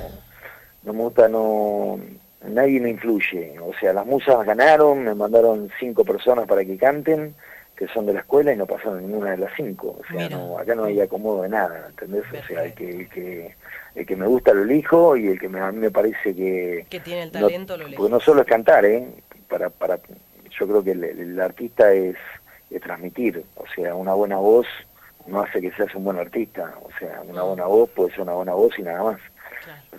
no 0.84 0.94
me 0.94 1.00
gusta, 1.00 1.28
no, 1.28 2.00
nadie 2.48 2.80
me 2.80 2.90
influye, 2.90 3.56
o 3.60 3.72
sea, 3.80 3.94
las 3.94 4.06
musas 4.06 4.44
ganaron, 4.46 5.04
me 5.04 5.14
mandaron 5.14 5.70
cinco 5.80 6.04
personas 6.04 6.48
para 6.48 6.66
que 6.66 6.78
canten, 6.78 7.36
que 7.76 7.88
son 7.88 8.06
de 8.06 8.14
la 8.14 8.20
escuela 8.22 8.54
y 8.54 8.58
no 8.58 8.66
pasaron 8.66 9.02
ninguna 9.02 9.32
de 9.32 9.38
las 9.38 9.52
cinco. 9.56 10.00
O 10.00 10.14
sea, 10.14 10.30
no, 10.30 10.58
acá 10.58 10.76
no 10.76 10.86
hay 10.86 11.02
acomodo 11.02 11.42
de 11.44 11.50
nada, 11.50 11.88
¿entendés? 11.90 12.24
O 12.32 12.48
sea, 12.48 12.64
el 12.66 12.74
que, 12.74 12.90
el 12.90 13.10
que, 13.10 13.56
el 13.96 14.06
que 14.06 14.16
me 14.16 14.28
gusta 14.28 14.54
lo 14.54 14.64
elijo 14.64 15.18
y 15.18 15.28
el 15.28 15.40
que 15.40 15.50
me, 15.50 15.60
a 15.60 15.72
mí 15.72 15.80
me 15.80 15.92
parece 15.92 16.34
que... 16.36 16.86
Que 16.90 17.00
tiene 17.02 17.24
el 17.24 17.32
no- 17.34 17.42
talento, 17.42 17.76
lo 17.76 17.82
elegís. 17.84 17.98
Porque 17.98 18.12
no 18.12 18.20
solo 18.20 18.42
es 18.42 18.48
cantar, 18.48 18.86
¿eh? 18.86 19.08
Para, 19.50 19.70
para, 19.70 20.00
yo 20.58 20.68
creo 20.68 20.84
que 20.84 20.92
el, 20.92 21.04
el 21.04 21.40
artista 21.42 21.92
es, 21.92 22.16
es 22.72 22.82
transmitir. 22.82 23.44
O 23.58 23.66
sea, 23.76 23.94
una 23.94 24.14
buena 24.14 24.38
voz 24.38 24.68
no 25.28 25.42
hace 25.42 25.60
que 25.60 25.72
seas 25.72 25.94
un 25.96 26.06
buen 26.06 26.18
artista. 26.18 26.74
O 26.82 26.90
sea, 26.98 27.22
una 27.28 27.44
buena 27.44 27.66
voz 27.66 27.90
puede 27.90 28.12
ser 28.12 28.22
una 28.22 28.34
buena 28.34 28.54
voz 28.54 28.78
y 28.80 28.84
nada 28.84 29.04
más. 29.04 29.20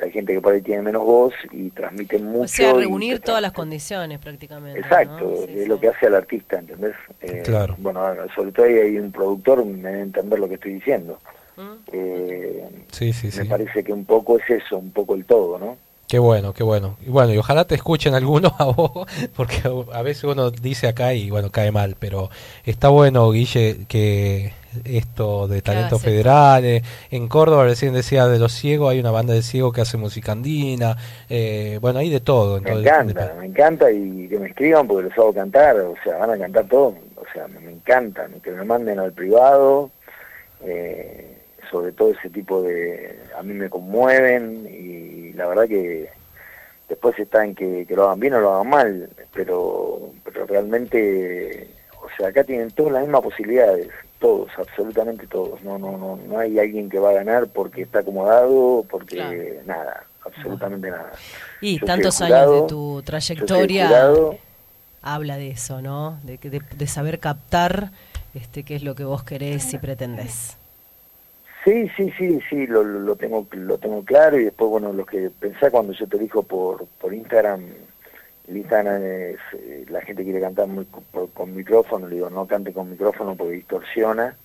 Hay 0.03 0.11
gente 0.13 0.33
que 0.35 0.41
por 0.41 0.53
ahí 0.55 0.61
tiene 0.63 0.83
menos 0.83 1.03
voz 1.05 1.33
y 1.51 1.71
transmite 1.71 2.19
mucho. 2.19 2.43
O 2.45 2.49
sea, 2.49 2.73
reunir 2.73 3.21
todas 3.21 3.41
las 3.43 3.53
condiciones 3.53 4.19
prácticamente. 4.19 4.81
Exacto, 4.81 5.25
¿no? 5.25 5.47
Sí, 5.47 5.61
es 5.61 5.69
lo 5.69 5.81
que 5.81 5.89
hace 5.89 6.07
al 6.07 6.15
artista, 6.15 6.59
¿entendés? 6.59 6.95
Eh, 7.21 7.43
Claro. 7.45 7.75
Bueno, 7.79 8.03
sobre 8.35 8.53
todo 8.53 8.67
ahí 8.67 8.75
hay 8.75 8.99
un 8.99 9.11
productor, 9.13 9.65
me 9.65 9.89
debe 9.91 10.03
entender 10.03 10.39
lo 10.39 10.49
que 10.49 10.55
estoy 10.55 10.75
diciendo. 10.75 11.19
Eh, 11.93 12.65
Sí, 12.93 13.13
sí, 13.13 13.27
me 13.27 13.33
sí. 13.33 13.45
parece 13.45 13.83
que 13.85 13.93
un 13.93 14.05
poco 14.05 14.39
es 14.39 14.49
eso, 14.49 14.79
un 14.79 14.91
poco 14.91 15.15
el 15.15 15.25
todo, 15.25 15.59
¿no? 15.59 15.77
Qué 16.09 16.19
bueno, 16.21 16.53
qué 16.53 16.63
bueno. 16.63 16.97
Y 17.05 17.11
bueno, 17.11 17.33
y 17.35 17.39
ojalá 17.39 17.65
te 17.67 17.75
escuchen 17.75 18.15
algunos 18.15 18.53
a 18.59 18.67
vos, 18.67 19.07
porque 19.37 19.63
a 19.93 20.03
veces 20.03 20.25
uno 20.25 20.51
dice 20.51 20.87
acá 20.87 21.15
y 21.15 21.31
bueno, 21.31 21.51
cae 21.51 21.73
mal, 21.73 21.97
pero 21.99 22.31
está 22.65 22.89
bueno, 22.91 23.31
Guille, 23.33 23.87
que 23.89 24.53
esto 24.85 25.49
de 25.49 25.63
talentos 25.63 26.03
federales, 26.03 26.83
en 27.11 27.29
Córdoba 27.29 27.65
recién 27.65 27.95
decía 27.95 28.27
de 28.27 28.39
los 28.39 28.53
ciegos, 28.53 28.93
hay 28.93 29.01
una 29.01 29.11
banda 29.11 29.35
de 29.35 29.43
ciegos 29.43 29.73
que 29.73 29.81
hace 29.81 29.97
música 29.97 30.33
andina, 30.33 30.97
eh, 31.29 31.79
bueno, 31.81 31.99
hay 31.99 32.11
de 32.11 32.21
todo. 32.21 32.61
Me 32.61 32.73
encanta, 32.73 33.35
me 33.39 33.47
encanta 33.47 33.91
y 33.91 34.29
que 34.29 34.39
me 34.39 34.49
escriban 34.49 34.87
porque 34.87 35.09
los 35.09 35.19
hago 35.19 35.33
cantar, 35.33 35.77
o 35.81 35.95
sea, 36.03 36.19
van 36.19 36.31
a 36.31 36.39
cantar 36.39 36.67
todo, 36.67 36.95
o 37.17 37.25
sea, 37.33 37.49
me, 37.49 37.61
me 37.61 37.73
encantan, 37.73 38.41
que 38.41 38.51
me 38.51 38.65
manden 38.65 38.99
al 38.99 39.13
privado, 39.13 39.91
eh, 40.65 41.39
sobre 41.71 41.93
todo 41.93 42.13
ese 42.13 42.31
tipo 42.31 42.63
de, 42.63 43.19
a 43.37 43.43
mí 43.43 43.55
me 43.55 43.69
conmueven 43.69 44.67
y 44.71 45.33
la 45.33 45.47
verdad 45.47 45.67
que 45.67 46.09
después 46.89 47.19
está 47.19 47.45
en 47.45 47.55
que, 47.55 47.85
que 47.87 47.97
lo 47.97 48.05
hagan 48.05 48.21
bien 48.21 48.35
o 48.35 48.41
lo 48.41 48.55
hagan 48.55 48.71
mal, 48.71 49.11
pero, 49.35 50.11
pero 50.25 50.47
realmente, 50.47 51.69
o 52.01 52.09
sea, 52.17 52.29
acá 52.29 52.45
tienen 52.45 52.71
todas 52.71 52.93
las 52.93 53.03
mismas 53.03 53.23
posibilidades, 53.23 53.89
todos, 54.19 54.51
absolutamente 54.59 55.27
todos, 55.27 55.63
no, 55.63 55.79
no, 55.79 55.97
no, 55.99 56.17
no 56.17 56.39
hay 56.39 56.59
alguien 56.59 56.89
que 56.89 56.99
va 56.99 57.11
a 57.11 57.15
ganar 57.15 57.49
porque 57.49 57.83
está 57.83 58.01
acomodado, 58.01 58.85
porque 58.91 59.61
nada, 59.67 60.05
absolutamente 60.25 60.91
nada. 60.91 61.13
Y 61.61 61.79
Yo 61.79 61.87
tantos 61.87 62.17
jurado, 62.17 62.53
años 62.53 62.63
de 62.63 62.69
tu 62.69 63.03
trayectoria 63.03 63.89
jurado, 63.89 64.39
habla 65.03 65.37
de 65.37 65.51
eso, 65.51 65.83
¿no? 65.83 66.19
De, 66.25 66.39
que- 66.39 66.51
de, 66.51 66.61
de 66.77 66.87
saber 66.87 67.19
captar 67.21 67.91
este 68.35 68.65
qué 68.65 68.77
es 68.77 68.83
lo 68.83 68.95
que 68.95 69.05
vos 69.05 69.23
querés 69.25 69.73
y 69.75 69.79
pretendés. 69.79 70.57
Sí, 71.65 71.89
sí, 71.97 72.13
sí, 72.17 72.39
sí, 72.49 72.67
lo, 72.69 72.85
lo 72.85 73.01
lo 73.01 73.17
tengo 73.17 73.47
lo 73.51 73.79
tengo 73.79 74.05
claro 74.05 74.39
y 74.39 74.45
después, 74.45 74.71
bueno, 74.71 74.93
lo 74.93 75.05
que 75.05 75.31
pensá 75.31 75.71
cuando 75.71 75.93
yo 75.93 76.07
te 76.07 76.17
dijo 76.19 76.43
por, 76.45 76.87
por 77.01 77.13
Instagram, 77.13 77.65
el 78.49 78.57
Instagram 78.59 79.03
es, 79.03 79.39
eh, 79.55 79.85
la 79.89 80.01
gente 80.03 80.23
quiere 80.25 80.41
cantar 80.41 80.67
muy, 80.69 80.85
co- 80.87 81.03
por- 81.13 81.31
con 81.31 81.55
micrófono, 81.55 82.07
le 82.09 82.17
digo, 82.17 82.31
no 82.31 82.47
cante 82.47 82.73
con 82.73 82.91
micrófono 82.91 83.35
porque 83.37 83.55
distorsiona, 83.55 84.37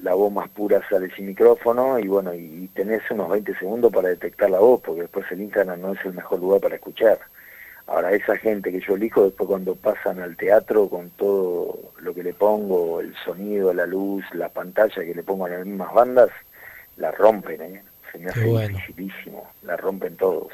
la 0.00 0.14
voz 0.14 0.32
más 0.32 0.48
pura 0.50 0.80
sale 0.88 1.10
sin 1.14 1.26
micrófono 1.26 1.98
y 1.98 2.06
bueno, 2.08 2.34
y, 2.34 2.38
y 2.64 2.68
tenés 2.68 3.02
unos 3.10 3.28
20 3.30 3.54
segundos 3.58 3.92
para 3.92 4.08
detectar 4.08 4.48
la 4.50 4.58
voz 4.58 4.80
porque 4.82 5.02
después 5.02 5.26
el 5.30 5.42
Instagram 5.42 5.80
no 5.80 5.92
es 5.92 6.04
el 6.04 6.14
mejor 6.14 6.40
lugar 6.40 6.60
para 6.60 6.74
escuchar. 6.76 7.18
Ahora, 7.86 8.12
esa 8.12 8.36
gente 8.36 8.70
que 8.70 8.80
yo 8.80 8.94
elijo, 8.94 9.24
después 9.24 9.48
cuando 9.48 9.74
pasan 9.74 10.20
al 10.20 10.36
teatro 10.36 10.88
con 10.88 11.10
todo 11.10 11.92
lo 12.00 12.14
que 12.14 12.22
le 12.22 12.32
pongo, 12.34 13.00
el 13.00 13.14
sonido, 13.24 13.74
la 13.74 13.84
luz, 13.84 14.24
la 14.32 14.48
pantalla 14.48 14.94
que 15.04 15.14
le 15.14 15.22
pongo 15.24 15.46
a 15.46 15.50
las 15.50 15.66
mismas 15.66 15.92
bandas, 15.92 16.28
la 16.98 17.10
rompen, 17.10 17.60
¿eh? 17.60 17.82
Se 18.12 18.18
me 18.18 18.30
hace 18.30 18.44
bueno. 18.44 18.68
dificilísimo, 18.78 19.50
la 19.62 19.76
rompen 19.76 20.16
todos. 20.16 20.52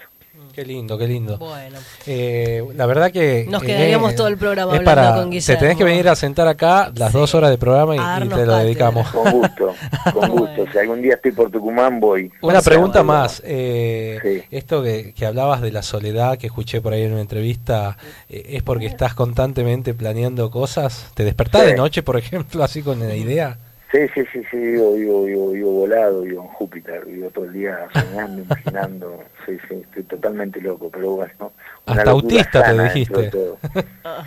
Qué 0.53 0.65
lindo, 0.65 0.97
qué 0.97 1.07
lindo. 1.07 1.37
Bueno. 1.37 1.79
Eh, 2.07 2.65
la 2.75 2.87
verdad 2.87 3.11
que... 3.13 3.47
Nos 3.47 3.63
eh, 3.63 3.67
quedaríamos 3.67 4.15
todo 4.15 4.29
el 4.29 4.39
programa 4.39 4.73
es 4.73 4.79
hablando 4.79 5.03
para- 5.03 5.17
con 5.17 5.31
Te 5.31 5.39
tenés 5.41 5.47
Guillermo. 5.59 5.77
que 5.79 5.85
venir 5.85 6.09
a 6.09 6.17
sentar 6.17 6.49
acá 6.49 6.91
las 6.95 7.13
dos 7.13 7.35
horas 7.35 7.51
de 7.51 7.59
programa 7.59 7.95
y, 7.95 8.29
te 8.29 8.47
lo 8.47 8.57
dedicamos. 8.57 9.07
Con 9.11 9.31
gusto, 9.33 9.75
con 10.15 10.31
gusto. 10.31 10.65
Si 10.73 10.79
algún 10.79 11.03
día 11.03 11.15
estoy 11.17 11.33
por 11.33 11.51
Tucumán, 11.51 12.01
voy. 12.01 12.31
Una 12.41 12.63
pregunta 12.63 13.03
más. 13.03 13.43
eh, 13.45 14.45
Esto 14.51 14.83
que, 14.83 15.13
que 15.15 15.27
hablabas 15.27 15.61
de 15.61 15.73
la 15.73 15.83
soledad 15.83 16.39
que 16.39 16.47
escuché 16.47 16.81
por 16.81 16.95
ahí 16.95 17.03
en 17.03 17.13
una 17.13 17.21
entrevista, 17.21 17.99
eh, 18.31 18.47
¿es 18.51 18.63
porque 18.63 18.87
estás 18.87 19.13
constantemente 19.15 19.93
planeando 19.93 20.51
cosas? 20.51 21.11
¿Te 21.15 21.25
despertás 21.25 21.63
Sí. 21.63 21.67
de 21.69 21.77
noche, 21.77 22.03
por 22.03 22.17
ejemplo, 22.17 22.65
así 22.65 22.83
con 22.83 22.99
la 23.01 23.15
idea? 23.15 23.59
Sí, 23.93 23.99
sí, 24.15 24.25
sí, 24.33 24.43
sí, 24.51 24.57
vivo, 24.57 24.95
vivo, 24.95 25.25
vivo, 25.25 25.51
vivo 25.53 25.71
volado, 25.71 26.23
vivo 26.23 26.43
en 26.43 26.49
Júpiter, 26.49 27.05
vivo 27.05 27.31
todo 27.31 27.45
el 27.45 27.53
día 27.53 27.87
soñando, 27.93 28.43
imaginando, 28.47 29.23
sí, 29.47 29.57
sí, 29.69 29.75
estoy 29.83 30.03
totalmente 30.05 30.61
loco, 30.61 30.91
pero 30.91 31.13
bueno. 31.13 31.33
una 31.39 31.53
Hasta 31.87 32.05
locura 32.05 32.13
autista 32.13 32.61
te 32.61 32.67
sana 32.67 32.83
dijiste. 32.85 33.15
dentro 33.15 33.41
de 33.41 33.47
todo. 33.47 33.59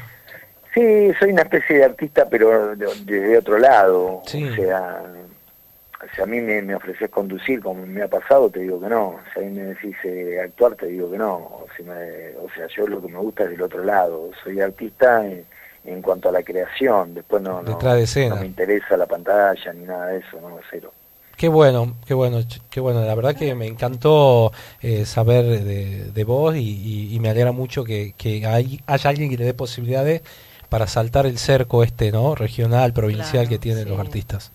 Sí, 0.71 1.11
soy 1.19 1.31
una 1.31 1.41
especie 1.41 1.77
de 1.77 1.83
artista, 1.83 2.29
pero 2.29 2.75
de- 2.75 2.93
desde 3.03 3.39
otro 3.39 3.57
lado, 3.57 4.21
Sí. 4.27 4.47
o 4.47 4.55
sea, 4.55 5.01
si 6.15 6.21
a 6.21 6.25
mí 6.27 6.39
me, 6.41 6.61
me 6.61 6.75
ofreces 6.75 7.09
conducir 7.09 7.59
como 7.59 7.87
me 7.87 8.03
ha 8.03 8.07
pasado, 8.07 8.51
te 8.51 8.59
digo 8.59 8.79
que 8.79 8.87
no, 8.87 9.19
si 9.33 9.39
a 9.39 9.43
mí 9.43 9.49
me 9.49 9.63
decís 9.63 9.95
eh, 10.03 10.39
actuar, 10.43 10.75
te 10.75 10.85
digo 10.85 11.09
que 11.09 11.17
no, 11.17 11.65
si 11.75 11.81
me- 11.81 12.35
o 12.37 12.47
sea, 12.55 12.67
yo 12.67 12.85
lo 12.85 13.01
que 13.01 13.07
me 13.11 13.17
gusta 13.17 13.45
es 13.45 13.49
del 13.49 13.63
otro 13.63 13.83
lado, 13.83 14.29
soy 14.43 14.61
artista 14.61 15.25
en, 15.25 15.43
en 15.85 16.01
cuanto 16.01 16.29
a 16.29 16.31
la 16.31 16.43
creación, 16.43 17.13
después 17.13 17.41
no, 17.41 17.61
no, 17.61 17.69
Detrás 17.69 17.95
de 17.95 18.03
escena. 18.03 18.35
no 18.35 18.41
me 18.41 18.47
interesa 18.47 18.97
la 18.97 19.05
pantalla 19.05 19.73
ni 19.73 19.85
nada 19.85 20.07
de 20.07 20.17
eso, 20.19 20.39
no, 20.41 20.57
cero. 20.69 20.93
Qué 21.37 21.47
bueno, 21.47 21.95
qué 22.05 22.13
bueno, 22.13 22.39
qué 22.69 22.81
bueno. 22.81 23.01
La 23.05 23.15
verdad 23.15 23.33
que 23.33 23.55
me 23.55 23.65
encantó 23.65 24.51
eh, 24.81 25.05
saber 25.05 25.45
de, 25.63 26.11
de 26.11 26.23
vos 26.25 26.53
y, 26.55 26.59
y- 26.59 27.15
y 27.15 27.19
me 27.21 27.29
alegra 27.29 27.53
mucho 27.53 27.85
que, 27.85 28.13
que 28.17 28.45
hay, 28.45 28.81
haya 28.87 29.09
alguien 29.09 29.29
que 29.29 29.37
le 29.37 29.45
dé 29.45 29.53
posibilidades 29.53 30.21
para 30.67 30.85
saltar 30.85 31.25
el 31.25 31.37
cerco 31.37 31.81
este, 31.83 32.11
¿no? 32.11 32.35
Regional, 32.35 32.91
provincial 32.91 33.47
que 33.47 33.57
tienen 33.57 33.87
los 33.87 33.97
artistas. 33.99 34.51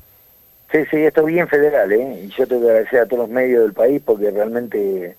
Sí, 0.70 0.80
sí, 0.90 0.96
esto 0.98 1.20
es 1.22 1.26
bien 1.28 1.48
federal, 1.48 1.90
¿eh? 1.90 2.24
Y 2.24 2.28
yo 2.36 2.46
tengo 2.46 2.62
que 2.62 2.68
agradecer 2.68 3.00
a 3.00 3.06
todos 3.06 3.20
los 3.20 3.30
medios 3.30 3.62
del 3.62 3.72
país 3.72 4.02
porque 4.04 4.30
realmente 4.30 5.16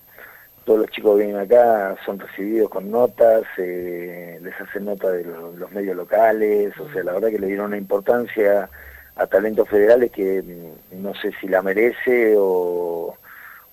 todos 0.66 0.80
los 0.80 0.90
chicos 0.90 1.16
que 1.16 1.24
vienen 1.24 1.40
acá 1.40 1.96
son 2.04 2.18
recibidos 2.18 2.68
con 2.68 2.90
notas, 2.90 3.44
eh, 3.56 4.38
les 4.42 4.60
hacen 4.60 4.84
nota 4.84 5.10
de 5.12 5.24
los, 5.24 5.70
medios 5.70 5.96
locales, 5.96 6.76
o 6.78 6.92
sea, 6.92 7.04
la 7.04 7.12
verdad 7.12 7.30
que 7.30 7.38
le 7.38 7.46
dieron 7.46 7.66
una 7.66 7.78
importancia 7.78 8.68
a 9.14 9.26
talentos 9.28 9.68
federales 9.68 10.10
que 10.10 10.42
mm, 10.42 11.02
no 11.02 11.14
sé 11.14 11.30
si 11.40 11.46
la 11.46 11.62
merece 11.62 12.34
o, 12.36 13.16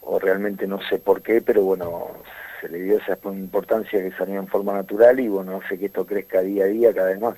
o 0.01 0.19
realmente 0.19 0.67
no 0.67 0.79
sé 0.87 0.99
por 0.99 1.23
qué, 1.23 1.41
pero 1.41 1.63
bueno, 1.63 2.09
se 2.61 2.69
le 2.69 2.79
dio 2.83 2.97
esa 2.99 3.17
importancia 3.23 3.99
que 3.99 4.15
salió 4.15 4.39
en 4.39 4.47
forma 4.47 4.73
natural 4.73 5.19
y 5.19 5.27
bueno, 5.27 5.61
hace 5.65 5.79
que 5.79 5.87
esto 5.87 6.05
crezca 6.05 6.41
día 6.41 6.65
a 6.65 6.67
día 6.67 6.93
cada 6.93 7.09
vez 7.09 7.19
más. 7.19 7.35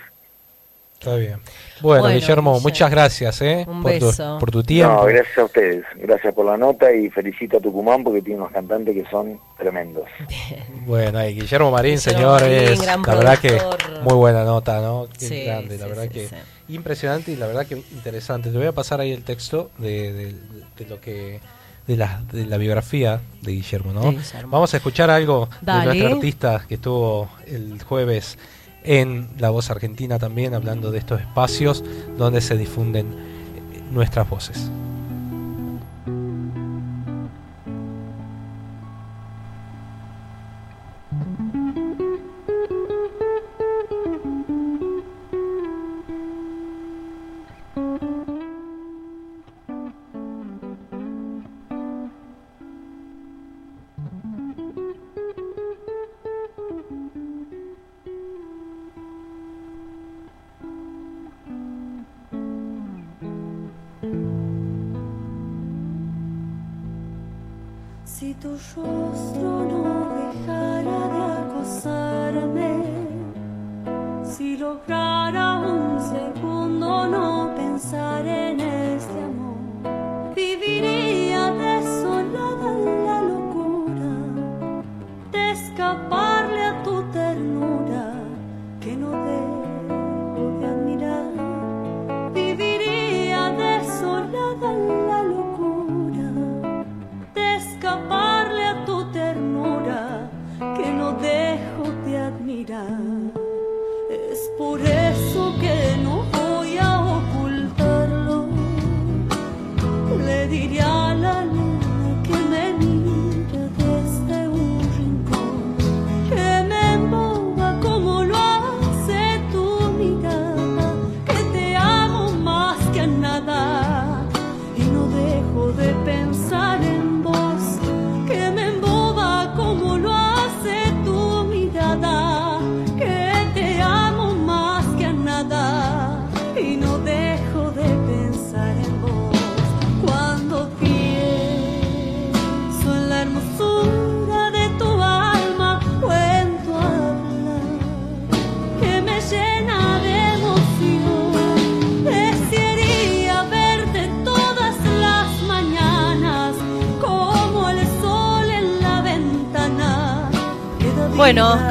Está 1.00 1.16
bien. 1.18 1.40
Bueno, 1.82 2.04
Bueno, 2.04 2.16
Guillermo, 2.20 2.54
Guille. 2.54 2.64
muchas 2.64 2.90
gracias 2.90 3.42
¿eh? 3.42 3.66
Un 3.68 3.84
por, 3.84 4.00
tu, 4.00 4.12
por 4.40 4.50
tu 4.52 4.64
tiempo. 4.64 4.94
No, 4.96 5.04
gracias 5.04 5.38
a 5.38 5.44
ustedes, 5.44 5.84
gracias 5.98 6.34
por 6.34 6.46
la 6.46 6.58
nota 6.58 6.92
y 6.92 7.10
felicito 7.10 7.58
a 7.58 7.60
Tucumán 7.60 8.04
porque 8.04 8.22
tiene 8.22 8.40
unos 8.40 8.52
cantantes 8.54 8.96
que 8.96 9.08
son 9.12 9.40
tremendos. 9.58 10.06
Bueno, 10.86 11.20
ahí, 11.20 11.36
Guillermo 11.36 11.70
Marín, 11.72 11.96
Guillermo 11.98 12.38
señores, 12.40 12.80
Marín, 12.80 12.82
gran 12.82 13.02
la 13.04 13.16
verdad 13.16 13.40
que 13.40 13.62
muy 14.04 14.14
buena 14.16 14.44
nota, 14.46 14.82
¿no? 14.82 15.08
Qué 15.20 15.28
Sí, 15.28 15.44
grande, 15.44 15.78
la 15.78 15.84
sí, 15.84 15.90
verdad 15.90 16.04
sí, 16.04 16.10
que 16.10 16.28
sí. 16.30 16.36
impresionante 16.70 17.32
y 17.32 17.36
la 17.36 17.48
verdad 17.48 17.68
que 17.68 17.76
interesante. 17.76 18.50
Te 18.50 18.58
voy 18.58 18.68
a 18.68 18.72
pasar 18.72 19.00
ahí 19.02 19.12
el 19.12 19.24
texto 19.24 19.70
de, 19.78 20.14
de- 20.14 20.36
de 20.78 20.86
lo 20.90 21.00
que 21.02 21.40
de 21.88 21.98
la, 21.98 22.24
de 22.32 22.46
la 22.48 22.58
biografía 22.58 23.22
de 23.44 23.52
Guillermo, 23.52 23.94
¿no? 23.94 24.02
De 24.02 24.12
Guillermo. 24.18 24.50
Vamos 24.52 24.74
a 24.74 24.78
escuchar 24.78 25.12
algo 25.12 25.50
Dale. 25.62 25.82
de 25.82 25.86
nuestro 26.00 26.16
artista 26.16 26.66
que 26.68 26.76
estuvo 26.76 27.30
el 27.46 27.80
jueves 27.84 28.40
en 28.86 29.28
La 29.38 29.49
Voz 29.49 29.70
Argentina 29.70 30.20
también 30.20 30.53
hablando 30.53 30.91
de 30.91 30.99
estos 30.99 31.20
espacios 31.20 31.84
donde 32.18 32.41
se 32.41 32.57
difunden 32.57 33.07
nuestras 33.91 34.30
voces. 34.30 34.70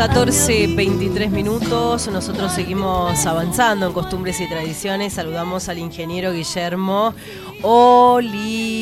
14, 0.07 0.67
23 0.67 1.31
minutos. 1.31 2.09
Nosotros 2.09 2.53
seguimos 2.53 3.25
avanzando 3.25 3.87
en 3.87 3.95
costumbres 3.95 4.39
y 4.39 4.47
tradiciones. 4.47 5.15
Saludamos 5.15 5.71
al 5.71 5.79
ingeniero 5.79 6.31
Guillermo 6.31 7.15
Olivera. 7.63 8.77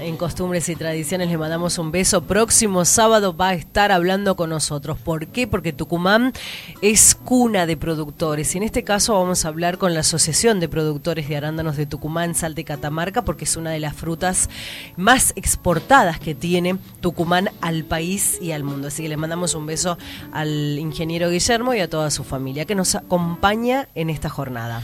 En 0.00 0.18
costumbres 0.18 0.68
y 0.68 0.76
tradiciones 0.76 1.30
le 1.30 1.38
mandamos 1.38 1.78
un 1.78 1.90
beso. 1.90 2.20
Próximo 2.24 2.84
sábado 2.84 3.34
va 3.34 3.48
a 3.48 3.54
estar 3.54 3.90
hablando 3.90 4.36
con 4.36 4.50
nosotros. 4.50 4.98
¿Por 4.98 5.28
qué? 5.28 5.46
Porque 5.46 5.72
Tucumán 5.72 6.34
es 6.82 7.14
cuna 7.14 7.64
de 7.64 7.76
productores. 7.76 8.54
Y 8.54 8.58
en 8.58 8.64
este 8.64 8.82
caso 8.82 9.14
vamos 9.14 9.44
a 9.44 9.48
hablar 9.48 9.78
con 9.78 9.94
la 9.94 10.00
Asociación 10.00 10.58
de 10.58 10.68
Productores 10.68 11.28
de 11.28 11.36
Arándanos 11.36 11.76
de 11.76 11.86
Tucumán, 11.86 12.34
Salta 12.34 12.60
y 12.60 12.64
Catamarca, 12.64 13.22
porque 13.22 13.44
es 13.44 13.56
una 13.56 13.70
de 13.70 13.78
las 13.78 13.94
frutas 13.94 14.50
más 14.96 15.32
exportadas 15.36 16.18
que 16.18 16.34
tiene 16.34 16.76
Tucumán 17.00 17.50
al 17.60 17.84
país 17.84 18.36
y 18.42 18.50
al 18.50 18.64
mundo. 18.64 18.88
Así 18.88 19.04
que 19.04 19.08
le 19.08 19.16
mandamos 19.16 19.54
un 19.54 19.64
beso 19.64 19.96
al 20.32 20.76
ingeniero 20.76 21.30
Guillermo 21.30 21.72
y 21.72 21.78
a 21.78 21.88
toda 21.88 22.10
su 22.10 22.24
familia 22.24 22.64
que 22.64 22.74
nos 22.74 22.96
acompaña 22.96 23.88
en 23.94 24.10
esta 24.10 24.28
jornada. 24.28 24.82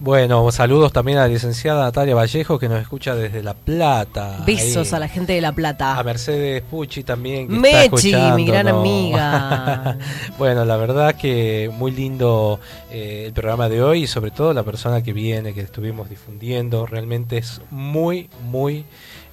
Bueno, 0.00 0.50
saludos 0.50 0.92
también 0.92 1.18
a 1.18 1.22
la 1.22 1.28
licenciada 1.28 1.84
Natalia 1.84 2.16
Vallejo 2.16 2.58
que 2.58 2.68
nos 2.68 2.80
escucha 2.80 3.14
desde 3.14 3.44
La 3.44 3.54
Plata. 3.54 4.42
Besos 4.44 4.92
Ahí. 4.92 4.96
a 4.96 4.98
la 4.98 5.08
gente 5.08 5.32
de 5.34 5.40
La 5.40 5.52
Plata. 5.52 5.96
A 5.96 6.02
Mercedes 6.02 6.62
Pucci 6.68 7.04
también. 7.04 7.46
Que 7.46 7.54
Mechi, 7.54 8.12
está 8.12 8.34
mi 8.34 8.46
gran 8.46 8.66
amiga. 8.66 9.96
bueno, 10.38 10.64
la 10.64 10.76
verdad 10.76 11.14
que 11.14 11.35
muy 11.72 11.90
lindo 11.92 12.60
eh, 12.90 13.24
el 13.26 13.32
programa 13.32 13.68
de 13.68 13.82
hoy 13.82 14.02
y 14.04 14.06
sobre 14.06 14.30
todo 14.30 14.52
la 14.52 14.62
persona 14.62 15.02
que 15.02 15.12
viene, 15.12 15.54
que 15.54 15.60
estuvimos 15.60 16.08
difundiendo. 16.08 16.86
Realmente 16.86 17.38
es 17.38 17.60
muy, 17.70 18.28
muy 18.50 18.84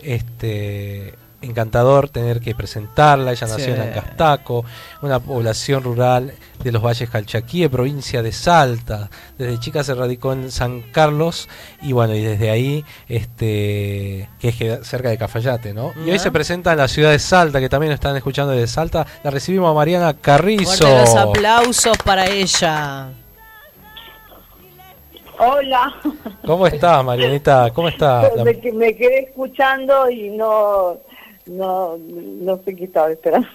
este 0.02 1.14
encantador 1.44 2.10
tener 2.10 2.40
que 2.40 2.56
presentarla. 2.56 3.32
Ella 3.32 3.48
nació 3.48 3.66
Sí. 3.66 3.72
en 3.72 3.82
Ancastaco, 3.82 4.66
una 5.02 5.20
población 5.20 5.84
rural 5.84 6.34
de 6.64 6.72
los 6.72 6.82
Valles 6.82 7.10
Calchaquíes, 7.10 7.70
provincia 7.70 8.22
de 8.24 8.32
Salta. 8.32 9.10
Desde 9.38 9.60
chica 9.60 9.84
se 9.84 9.94
radicó 9.94 10.34
en 10.34 10.52
San 10.52 10.82
Carlos 10.92 11.50
y 11.82 11.92
bueno, 11.92 12.16
y 12.16 12.22
desde 12.24 12.50
ahí, 12.50 12.86
este 13.38 14.30
que 14.40 14.48
es 14.50 14.88
cerca 14.88 15.10
de 15.10 15.18
Cafayate, 15.18 15.74
¿no? 15.74 15.92
Y 16.06 16.12
hoy 16.12 16.20
se 16.20 16.32
presenta 16.32 16.72
en 16.72 16.78
la 16.80 16.88
ciudad 16.88 17.12
de 17.12 17.20
Salta, 17.20 17.60
que 17.60 17.70
también 17.70 17.90
nos 17.92 17.96
están 17.98 18.16
escuchando 18.16 18.54
desde 18.54 18.68
Salta. 18.68 19.06
La 19.24 19.30
recibimos 19.32 19.70
a 19.70 19.74
Mariana 19.74 20.14
Carrizo. 20.14 20.86
Fuerte 20.88 21.00
los 21.02 21.16
aplausos 21.16 21.98
para 22.04 22.26
ella. 22.28 23.10
Hola, 25.40 25.92
¿Cómo 26.46 26.68
estás, 26.68 27.04
Marianita? 27.04 27.72
¿Cómo 27.74 27.88
está? 27.90 28.30
La- 28.36 28.44
me, 28.44 28.60
que- 28.60 28.72
me 28.72 28.96
quedé 28.96 29.20
escuchando 29.22 30.10
y 30.10 30.30
no, 30.30 30.98
no, 31.46 31.98
no 31.98 32.58
sé 32.64 32.76
qué 32.76 32.86
estaba 32.86 33.12
esperando. 33.12 33.48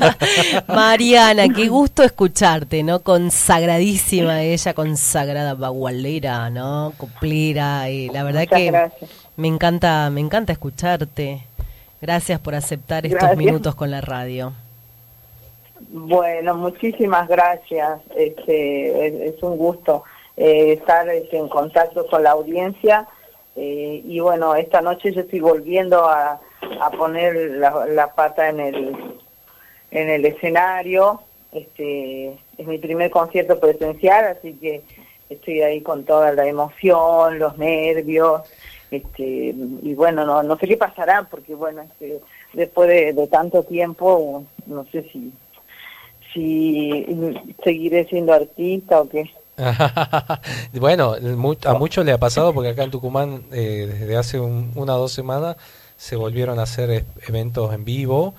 Mariana, 0.68 1.48
qué 1.48 1.68
gusto 1.68 2.02
escucharte, 2.02 2.82
¿no? 2.82 3.00
Consagradísima 3.00 4.42
ella, 4.42 4.74
consagrada 4.74 5.54
bagualera, 5.54 6.50
¿no? 6.50 6.92
Coplera, 6.96 7.88
y 7.90 8.08
la 8.10 8.22
verdad 8.22 8.40
Muchas 8.42 8.58
que 8.58 8.66
gracias. 8.70 9.10
me 9.36 9.48
encanta, 9.48 10.10
me 10.10 10.20
encanta 10.20 10.52
escucharte. 10.52 11.42
Gracias 12.00 12.38
por 12.40 12.54
aceptar 12.54 13.06
estos 13.06 13.36
minutos 13.36 13.74
con 13.74 13.90
la 13.90 14.00
radio. 14.00 14.52
Bueno, 15.88 16.54
muchísimas 16.54 17.26
gracias. 17.28 18.00
Este, 18.16 19.06
es, 19.06 19.34
es 19.34 19.42
un 19.42 19.56
gusto 19.56 20.04
eh, 20.36 20.74
estar 20.74 21.08
este, 21.08 21.38
en 21.38 21.48
contacto 21.48 22.06
con 22.06 22.22
la 22.22 22.32
audiencia. 22.32 23.08
eh, 23.56 24.02
y 24.04 24.20
bueno, 24.20 24.54
esta 24.54 24.82
noche 24.82 25.12
yo 25.12 25.22
estoy 25.22 25.40
volviendo 25.40 26.04
a, 26.06 26.40
a 26.80 26.90
poner 26.90 27.34
la, 27.58 28.12
pata 28.14 28.48
en 28.48 28.60
el, 28.60 28.96
en 29.90 30.08
el 30.10 30.24
escenario. 30.24 31.20
Este, 31.52 32.38
es 32.58 32.66
mi 32.66 32.78
primer 32.78 33.10
concierto 33.10 33.58
presencial, 33.58 34.24
así 34.26 34.52
que 34.54 34.82
estoy 35.30 35.62
ahí 35.62 35.80
con 35.80 36.04
toda 36.04 36.32
la 36.32 36.46
emoción, 36.46 37.38
los 37.38 37.56
nervios. 37.58 38.42
Este, 38.90 39.54
y 39.82 39.94
bueno, 39.94 40.24
no, 40.24 40.42
no 40.42 40.56
sé 40.58 40.68
qué 40.68 40.76
pasará, 40.76 41.26
porque 41.30 41.54
bueno, 41.54 41.82
este, 41.82 42.20
después 42.52 42.88
de, 42.88 43.12
de 43.12 43.26
tanto 43.26 43.62
tiempo, 43.64 44.44
no 44.66 44.84
sé 44.92 45.02
si 45.12 45.32
si 46.32 47.06
seguiré 47.64 48.04
siendo 48.06 48.32
artista 48.34 49.00
o 49.00 49.08
qué. 49.08 49.30
bueno, 50.74 51.14
a 51.64 51.74
muchos 51.74 52.04
le 52.04 52.12
ha 52.12 52.18
pasado 52.18 52.52
porque 52.52 52.70
acá 52.70 52.82
en 52.82 52.90
Tucumán 52.90 53.42
eh, 53.52 53.86
desde 53.90 54.16
hace 54.16 54.38
un- 54.38 54.70
una 54.74 54.96
o 54.96 54.98
dos 54.98 55.12
semanas 55.12 55.56
se 55.96 56.16
volvieron 56.16 56.58
a 56.58 56.62
hacer 56.62 57.04
eventos 57.26 57.72
en 57.74 57.84
vivo 57.84 58.34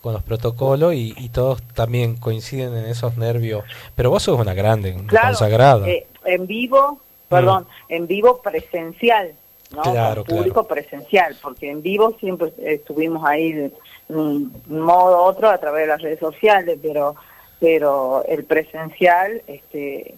con 0.00 0.12
los 0.12 0.22
protocolos 0.22 0.94
y, 0.94 1.14
y 1.16 1.28
todos 1.30 1.62
también 1.74 2.16
coinciden 2.16 2.76
en 2.76 2.86
esos 2.86 3.16
nervios. 3.16 3.64
Pero 3.94 4.10
vos 4.10 4.22
sos 4.22 4.38
una 4.38 4.54
grande, 4.54 4.94
Claro, 5.06 5.28
consagrada. 5.28 5.88
eh, 5.88 6.06
en 6.24 6.46
vivo, 6.46 7.00
perdón, 7.28 7.66
en 7.88 8.06
vivo 8.06 8.40
presencial, 8.42 9.32
¿no? 9.74 9.82
Claro, 9.82 10.24
Con 10.24 10.36
público 10.36 10.66
presencial, 10.68 11.36
porque 11.42 11.70
en 11.70 11.82
vivo 11.82 12.14
siempre 12.20 12.52
estuvimos 12.58 13.24
ahí 13.26 13.52
de 13.52 13.72
un 14.08 14.52
modo 14.68 15.16
u 15.18 15.20
otro 15.26 15.50
a 15.50 15.58
través 15.58 15.82
de 15.82 15.86
las 15.88 16.00
redes 16.02 16.20
sociales, 16.20 16.78
pero 16.82 17.14
pero 17.60 18.24
el 18.28 18.44
presencial 18.44 19.42
este 19.48 20.14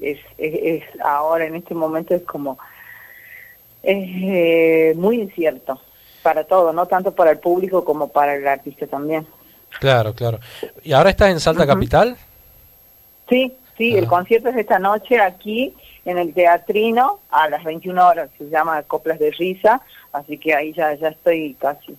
es, 0.00 0.18
es, 0.36 0.82
es 0.82 1.00
ahora 1.02 1.46
en 1.46 1.54
este 1.56 1.74
momento 1.74 2.14
es 2.14 2.22
como 2.22 2.58
es 3.84 4.08
eh, 4.08 4.92
muy 4.96 5.20
incierto 5.20 5.80
para 6.22 6.44
todo, 6.44 6.72
no 6.72 6.86
tanto 6.86 7.12
para 7.12 7.30
el 7.30 7.38
público 7.38 7.84
como 7.84 8.08
para 8.08 8.34
el 8.34 8.46
artista 8.46 8.86
también. 8.86 9.26
Claro, 9.78 10.14
claro. 10.14 10.38
¿Y 10.82 10.92
ahora 10.92 11.10
estás 11.10 11.30
en 11.30 11.40
Salta 11.40 11.66
Capital? 11.66 12.16
Sí, 13.28 13.52
sí, 13.76 13.96
el 13.96 14.06
concierto 14.06 14.48
es 14.48 14.56
esta 14.56 14.78
noche 14.78 15.20
aquí 15.20 15.74
en 16.04 16.18
el 16.18 16.32
Teatrino 16.32 17.20
a 17.30 17.48
las 17.48 17.64
21 17.64 18.06
horas, 18.06 18.30
se 18.38 18.48
llama 18.48 18.82
Coplas 18.82 19.18
de 19.18 19.30
Risa, 19.32 19.80
así 20.12 20.38
que 20.38 20.54
ahí 20.54 20.72
ya, 20.72 20.94
ya 20.94 21.08
estoy 21.08 21.54
casi, 21.54 21.96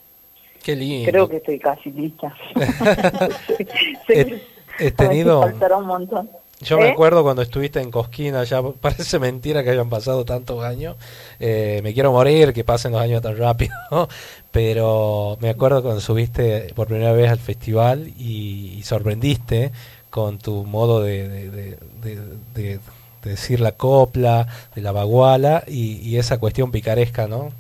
Qué 0.63 0.75
lindo. 0.75 1.11
creo 1.11 1.29
que 1.29 1.37
estoy 1.37 1.59
casi 1.59 1.91
lista. 1.91 2.33
He, 4.07 4.41
he 4.79 4.91
tenido... 4.91 5.41
Faltará 5.41 5.77
un 5.77 5.87
montón. 5.87 6.29
Yo 6.61 6.77
me 6.79 6.87
¿Eh? 6.87 6.91
acuerdo 6.91 7.21
cuando 7.23 7.41
estuviste 7.41 7.81
en 7.81 7.91
Cosquina, 7.91 8.43
ya 8.43 8.61
parece 8.81 9.19
mentira 9.19 9.63
que 9.63 9.71
hayan 9.71 9.89
pasado 9.89 10.25
tantos 10.25 10.63
años. 10.63 10.95
Eh, 11.39 11.81
me 11.83 11.93
quiero 11.93 12.11
morir 12.11 12.53
que 12.53 12.63
pasen 12.63 12.93
los 12.93 13.01
años 13.01 13.21
tan 13.21 13.37
rápido. 13.37 13.73
Pero 14.51 15.37
me 15.41 15.49
acuerdo 15.49 15.81
cuando 15.83 15.99
subiste 16.01 16.73
por 16.75 16.87
primera 16.87 17.11
vez 17.11 17.29
al 17.29 17.39
festival 17.39 18.07
y, 18.17 18.75
y 18.77 18.83
sorprendiste 18.83 19.71
con 20.09 20.37
tu 20.39 20.63
modo 20.63 21.01
de, 21.01 21.27
de- 21.27 21.49
de- 21.51 21.77
de- 22.01 22.15
de- 22.53 22.79
de 23.23 23.29
decir 23.31 23.59
la 23.59 23.73
copla, 23.73 24.47
de 24.75 24.81
la 24.81 24.91
baguala 24.91 25.63
y, 25.67 25.97
y 26.07 26.17
esa 26.17 26.37
cuestión 26.39 26.71
picaresca, 26.71 27.27
¿no? 27.27 27.51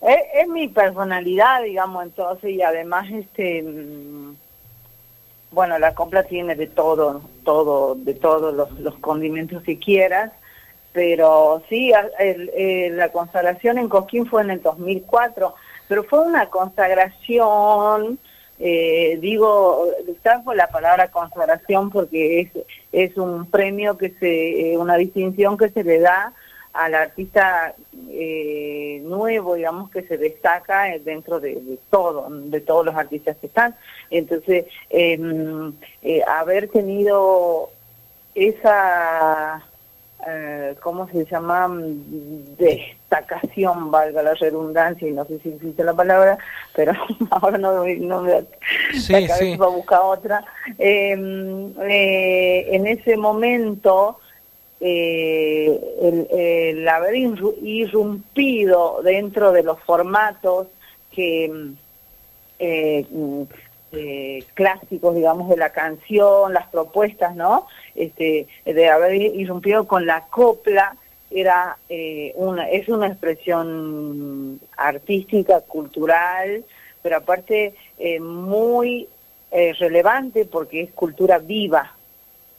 Es, 0.00 0.18
es 0.34 0.48
mi 0.48 0.68
personalidad, 0.68 1.62
digamos, 1.62 2.04
entonces, 2.04 2.50
y 2.50 2.62
además, 2.62 3.06
este, 3.10 3.62
mm, 3.62 4.34
bueno, 5.50 5.78
la 5.78 5.94
copla 5.94 6.24
tiene 6.24 6.54
de 6.54 6.66
todo, 6.66 7.22
todo, 7.44 7.94
de 7.94 8.14
todos 8.14 8.54
los, 8.78 8.94
condimentos 8.98 9.62
que 9.62 9.78
quieras, 9.78 10.32
pero 10.92 11.62
sí, 11.68 11.92
la 12.90 13.12
consagración 13.12 13.78
en 13.78 13.88
Cosquín 13.88 14.26
fue 14.26 14.42
en 14.42 14.50
el 14.50 14.62
2004, 14.62 15.54
pero 15.86 16.04
fue 16.04 16.20
una 16.20 16.46
consagración, 16.50 18.18
eh, 18.58 19.18
digo, 19.20 19.86
por 20.44 20.56
la 20.56 20.68
palabra 20.68 21.10
consagración 21.10 21.90
porque 21.90 22.40
es, 22.40 22.50
es 22.92 23.16
un 23.16 23.46
premio 23.50 23.96
que 23.96 24.10
se, 24.20 24.72
eh, 24.72 24.78
una 24.78 24.96
distinción 24.96 25.56
que 25.56 25.70
se 25.70 25.84
le 25.84 26.00
da 26.00 26.34
al 26.72 26.94
artista 26.94 27.74
eh, 28.10 29.00
nuevo, 29.04 29.54
digamos, 29.54 29.90
que 29.90 30.02
se 30.02 30.16
destaca 30.18 30.84
dentro 31.04 31.40
de, 31.40 31.54
de 31.54 31.78
todo, 31.90 32.28
de 32.30 32.60
todos 32.60 32.84
los 32.86 32.94
artistas 32.94 33.36
que 33.38 33.46
están. 33.48 33.74
Entonces, 34.10 34.66
em, 34.90 35.72
eh, 36.02 36.22
haber 36.26 36.68
tenido 36.68 37.70
esa, 38.34 39.62
eh, 40.26 40.74
¿cómo 40.82 41.08
se 41.08 41.24
llama? 41.26 41.68
Destacación, 42.58 43.90
valga 43.90 44.22
la 44.22 44.34
redundancia, 44.34 45.08
y 45.08 45.12
no 45.12 45.24
sé 45.24 45.38
si 45.40 45.48
existe 45.50 45.82
la 45.84 45.94
palabra, 45.94 46.38
pero 46.74 46.92
ahora 47.30 47.58
no, 47.58 47.82
me- 47.84 47.96
no 47.96 48.22
me 48.22 48.44
Sí, 48.92 49.12
la 49.12 49.26
cabeza 49.26 49.36
sí. 49.38 49.56
para 49.56 49.70
buscar 49.70 50.00
otra. 50.02 50.44
Em, 50.78 51.72
eh, 51.82 52.68
en 52.74 52.86
ese 52.86 53.16
momento, 53.16 54.18
eh, 54.80 55.80
el, 56.02 56.88
haber 56.88 57.14
irru- 57.14 57.56
irrumpido 57.62 59.00
dentro 59.02 59.52
de 59.52 59.62
los 59.62 59.80
formatos 59.80 60.68
que 61.12 61.48
mm, 61.48 61.72
eh, 62.60 63.06
mm, 63.10 63.42
eh, 63.92 64.44
clásicos, 64.54 65.14
digamos, 65.14 65.48
de 65.48 65.56
la 65.56 65.70
canción, 65.70 66.52
las 66.52 66.68
propuestas, 66.68 67.34
¿no? 67.34 67.66
Este, 67.94 68.46
de 68.64 68.88
haber 68.88 69.14
irrumpido 69.14 69.86
con 69.86 70.06
la 70.06 70.26
copla, 70.26 70.94
era 71.30 71.76
eh, 71.88 72.32
una, 72.36 72.68
es 72.70 72.88
una 72.88 73.06
expresión 73.08 74.60
artística, 74.76 75.60
cultural, 75.60 76.64
pero 77.02 77.16
aparte 77.18 77.74
eh, 77.98 78.20
muy 78.20 79.08
relevante 79.50 80.44
porque 80.44 80.82
es 80.82 80.90
cultura 80.92 81.38
viva, 81.38 81.94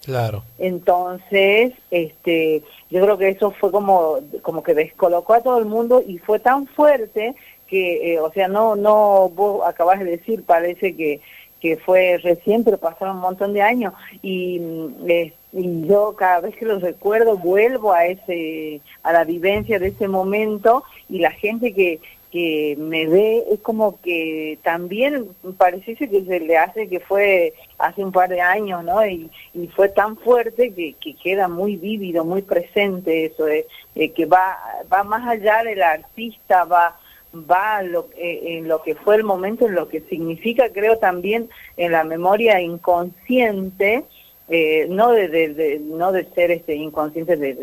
Claro. 0.03 0.43
entonces, 0.57 1.73
este, 1.91 2.63
yo 2.89 3.01
creo 3.01 3.17
que 3.17 3.29
eso 3.29 3.51
fue 3.51 3.69
como, 3.71 4.19
como 4.41 4.63
que 4.63 4.73
descolocó 4.73 5.33
a 5.33 5.41
todo 5.41 5.59
el 5.59 5.65
mundo 5.65 6.01
y 6.05 6.17
fue 6.17 6.39
tan 6.39 6.67
fuerte 6.67 7.35
que, 7.67 8.13
eh, 8.13 8.19
o 8.19 8.31
sea, 8.31 8.47
no, 8.47 8.75
no, 8.75 9.29
vos 9.29 9.61
acabas 9.67 9.99
de 9.99 10.05
decir, 10.05 10.43
parece 10.43 10.95
que, 10.95 11.21
que 11.59 11.77
fue 11.77 12.17
recién, 12.17 12.63
pero 12.63 12.77
pasaron 12.77 13.17
un 13.17 13.21
montón 13.21 13.53
de 13.53 13.61
años 13.61 13.93
y, 14.21 14.61
eh, 15.07 15.33
y 15.51 15.87
yo 15.87 16.15
cada 16.15 16.41
vez 16.41 16.55
que 16.55 16.65
lo 16.65 16.79
recuerdo 16.79 17.37
vuelvo 17.37 17.91
a 17.91 18.05
ese, 18.05 18.81
a 19.03 19.11
la 19.13 19.23
vivencia 19.23 19.79
de 19.79 19.87
ese 19.87 20.07
momento 20.07 20.83
y 21.09 21.19
la 21.19 21.31
gente 21.31 21.73
que, 21.73 21.99
que 22.31 22.75
me 22.77 23.07
ve 23.07 23.43
es 23.51 23.59
como 23.61 23.99
que 24.01 24.59
también 24.63 25.29
pareciese 25.57 26.09
que 26.09 26.23
se 26.25 26.39
le 26.39 26.57
hace 26.57 26.87
que 26.87 26.99
fue 26.99 27.53
hace 27.79 28.03
un 28.03 28.11
par 28.11 28.29
de 28.29 28.39
años, 28.41 28.83
¿no? 28.83 29.05
Y, 29.05 29.29
y 29.53 29.67
fue 29.67 29.89
tan 29.89 30.15
fuerte 30.17 30.71
que, 30.73 30.93
que 31.01 31.15
queda 31.15 31.47
muy 31.47 31.75
vívido, 31.75 32.23
muy 32.25 32.41
presente 32.43 33.25
eso, 33.25 33.47
eh, 33.47 33.65
que 33.95 34.25
va, 34.25 34.57
va 34.91 35.03
más 35.03 35.27
allá 35.27 35.63
del 35.63 35.81
artista, 35.81 36.65
va 36.65 36.97
va 37.31 37.83
lo, 37.83 38.07
eh, 38.17 38.57
en 38.57 38.67
lo 38.67 38.81
que 38.81 38.95
fue 38.95 39.15
el 39.15 39.23
momento, 39.23 39.67
en 39.67 39.75
lo 39.75 39.87
que 39.87 40.01
significa, 40.01 40.69
creo 40.73 40.97
también 40.97 41.47
en 41.77 41.91
la 41.91 42.03
memoria 42.03 42.59
inconsciente, 42.59 44.03
eh, 44.49 44.87
no 44.89 45.11
de, 45.11 45.27
de- 45.27 45.53
de- 45.53 45.79
no 45.79 46.11
de 46.11 46.25
ser 46.33 46.49
este 46.49 46.73
inconsciente 46.75 47.37
de, 47.37 47.53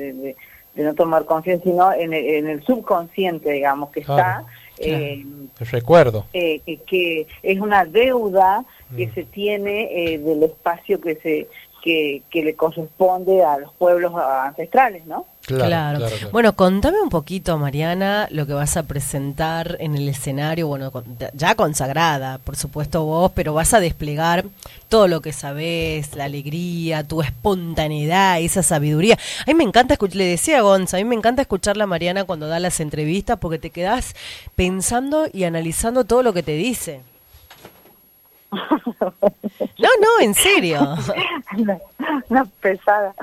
de- 0.77 0.85
no 0.85 0.95
tomar 0.95 1.25
conciencia, 1.25 1.69
sino 1.73 1.93
en 1.93 2.13
el, 2.13 2.25
en 2.27 2.49
el 2.49 2.65
subconsciente, 2.65 3.51
digamos, 3.51 3.91
que 3.91 4.03
Claro, 4.03 4.47
está, 4.47 4.85
eh, 4.85 5.25
El 5.59 5.67
recuerdo. 5.71 6.27
eh, 6.33 6.61
que, 6.87 7.27
es 7.43 7.59
una 7.61 7.85
deuda 7.85 8.65
que 8.97 9.09
se 9.11 9.25
tiene 9.25 10.13
eh, 10.15 10.19
del 10.19 10.45
espacio 10.45 11.01
que 11.01 11.17
se 11.17 11.49
que, 11.87 12.23
que 12.31 12.43
le 12.43 12.57
corresponde 12.57 13.45
a 13.45 13.59
los 13.59 13.73
pueblos 13.75 14.13
ancestrales, 14.17 15.07
¿no? 15.07 15.25
Claro, 15.47 16.01
Bueno, 16.33 16.57
contame 16.57 17.01
un 17.01 17.09
poquito, 17.09 17.57
Mariana, 17.57 18.27
lo 18.33 18.49
que 18.49 18.53
vas 18.53 18.77
a 18.77 18.83
presentar 18.83 19.77
en 19.79 19.95
el 19.95 20.09
escenario, 20.09 20.67
bueno, 20.67 20.91
con- 20.91 21.05
ya 21.35 21.55
consagrada, 21.55 22.39
por 22.39 22.57
supuesto 22.57 23.05
vos, 23.05 23.31
pero 23.33 23.55
vas 23.55 23.73
a 23.73 23.79
desplegar 23.79 24.45
todo 24.89 25.07
lo 25.07 25.21
que 25.21 25.33
sabés, 25.33 26.17
la 26.17 26.25
alegría, 26.25 27.05
tu 27.05 27.23
espontaneidad, 27.23 28.41
esa 28.41 28.65
sabiduría. 28.65 29.17
A 29.43 29.47
mí 29.47 29.55
me 29.55 29.63
encanta 29.63 29.95
escuchar, 29.95 30.17
le 30.17 30.25
decía 30.25 30.59
a 30.59 30.63
Gonza, 30.63 30.97
a 30.97 31.01
mí 31.01 31.05
me 31.05 31.15
encanta 31.15 31.43
escucharla 31.43 31.85
a 31.85 31.87
Mariana 31.87 32.25
cuando 32.25 32.49
da 32.49 32.59
las 32.59 32.81
entrevistas 32.81 33.39
porque 33.39 33.61
te 33.61 33.71
quedás 33.71 34.17
pensando 34.57 35.27
y 35.33 35.45
analizando 35.45 36.05
todo 36.05 36.25
lo 36.25 36.33
que 36.33 36.43
te 36.43 36.57
dice. 36.57 37.03
No, 39.79 39.89
no, 40.01 40.21
en 40.23 40.35
serio. 40.35 40.81
una, 41.59 41.79
una 42.29 42.45
pesada. 42.61 43.15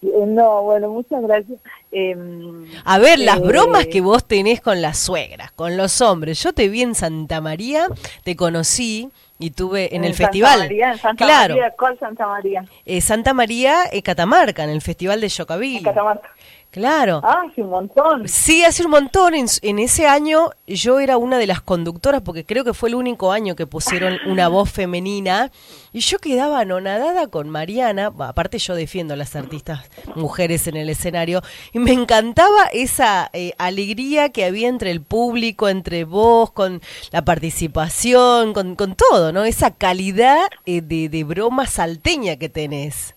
No, 0.00 0.62
bueno, 0.62 0.88
muchas 0.90 1.22
gracias. 1.22 1.58
Em, 1.92 2.66
A 2.84 2.98
ver, 2.98 3.18
las 3.18 3.38
eh, 3.38 3.42
bromas 3.42 3.86
que 3.86 4.00
vos 4.00 4.24
tenés 4.26 4.60
con 4.60 4.80
las 4.80 4.98
suegras, 4.98 5.52
con 5.52 5.76
los 5.76 6.00
hombres. 6.00 6.42
Yo 6.42 6.52
te 6.52 6.68
vi 6.68 6.82
en 6.82 6.94
Santa 6.94 7.40
María, 7.40 7.86
te 8.22 8.36
conocí 8.36 9.10
y 9.38 9.50
tuve 9.50 9.94
en, 9.94 10.04
el 10.04 10.14
Santa 10.14 10.26
festival. 10.28 10.58
María, 10.60 10.92
en 10.92 10.98
Santa 10.98 11.24
claro, 11.24 11.54
María, 11.56 11.74
¿cuál 11.78 11.98
Santa 11.98 12.26
María? 12.26 12.64
eh, 12.86 13.00
Santa 13.00 13.34
María, 13.34 13.76
eh, 13.92 14.02
Catamarca, 14.02 14.64
en 14.64 14.70
el 14.70 14.80
festival 14.80 15.20
de 15.20 15.28
Yocabil. 15.28 15.82
Catamarca. 15.82 16.30
Claro. 16.74 17.20
Ah, 17.22 17.44
hace 17.48 17.62
un 17.62 17.70
montón. 17.70 18.26
Sí, 18.28 18.64
hace 18.64 18.84
un 18.84 18.90
montón. 18.90 19.36
En, 19.36 19.46
en 19.62 19.78
ese 19.78 20.08
año 20.08 20.50
yo 20.66 20.98
era 20.98 21.18
una 21.18 21.38
de 21.38 21.46
las 21.46 21.60
conductoras 21.60 22.20
porque 22.22 22.44
creo 22.44 22.64
que 22.64 22.74
fue 22.74 22.88
el 22.88 22.96
único 22.96 23.30
año 23.30 23.54
que 23.54 23.64
pusieron 23.64 24.18
una 24.26 24.48
voz 24.48 24.72
femenina 24.72 25.52
y 25.92 26.00
yo 26.00 26.18
quedaba 26.18 26.58
anonadada 26.58 27.28
con 27.28 27.48
Mariana. 27.48 28.10
Bah, 28.10 28.30
Aparte 28.30 28.58
yo 28.58 28.74
defiendo 28.74 29.14
a 29.14 29.16
las 29.16 29.36
artistas 29.36 29.88
mujeres 30.16 30.66
en 30.66 30.76
el 30.76 30.88
escenario 30.90 31.42
y 31.72 31.78
me 31.78 31.92
encantaba 31.92 32.64
esa 32.72 33.30
eh, 33.32 33.52
alegría 33.56 34.30
que 34.30 34.44
había 34.44 34.66
entre 34.66 34.90
el 34.90 35.00
público, 35.00 35.68
entre 35.68 36.02
vos, 36.02 36.50
con 36.50 36.82
la 37.12 37.24
participación, 37.24 38.52
con, 38.52 38.74
con 38.74 38.96
todo, 38.96 39.30
¿no? 39.30 39.44
Esa 39.44 39.70
calidad 39.70 40.40
eh, 40.66 40.80
de, 40.80 41.08
de 41.08 41.22
broma 41.22 41.68
salteña 41.68 42.34
que 42.34 42.48
tenés. 42.48 43.13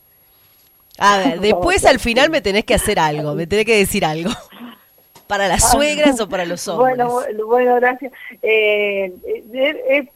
A 0.97 1.17
ver, 1.19 1.39
después 1.41 1.85
al 1.85 1.99
final 1.99 2.29
me 2.29 2.41
tenés 2.41 2.65
que 2.65 2.73
hacer 2.75 2.99
algo, 2.99 3.33
me 3.35 3.47
tenés 3.47 3.65
que 3.65 3.77
decir 3.77 4.05
algo. 4.05 4.29
¿Para 5.27 5.47
las 5.49 5.71
suegras 5.71 6.19
o 6.21 6.29
para 6.29 6.45
los 6.45 6.65
hombres? 6.69 6.97
Bueno, 7.05 7.45
bueno, 7.45 7.75
gracias. 7.75 8.13
Eh, 8.41 9.11
eh, 9.25 9.83
eh, 9.89 10.07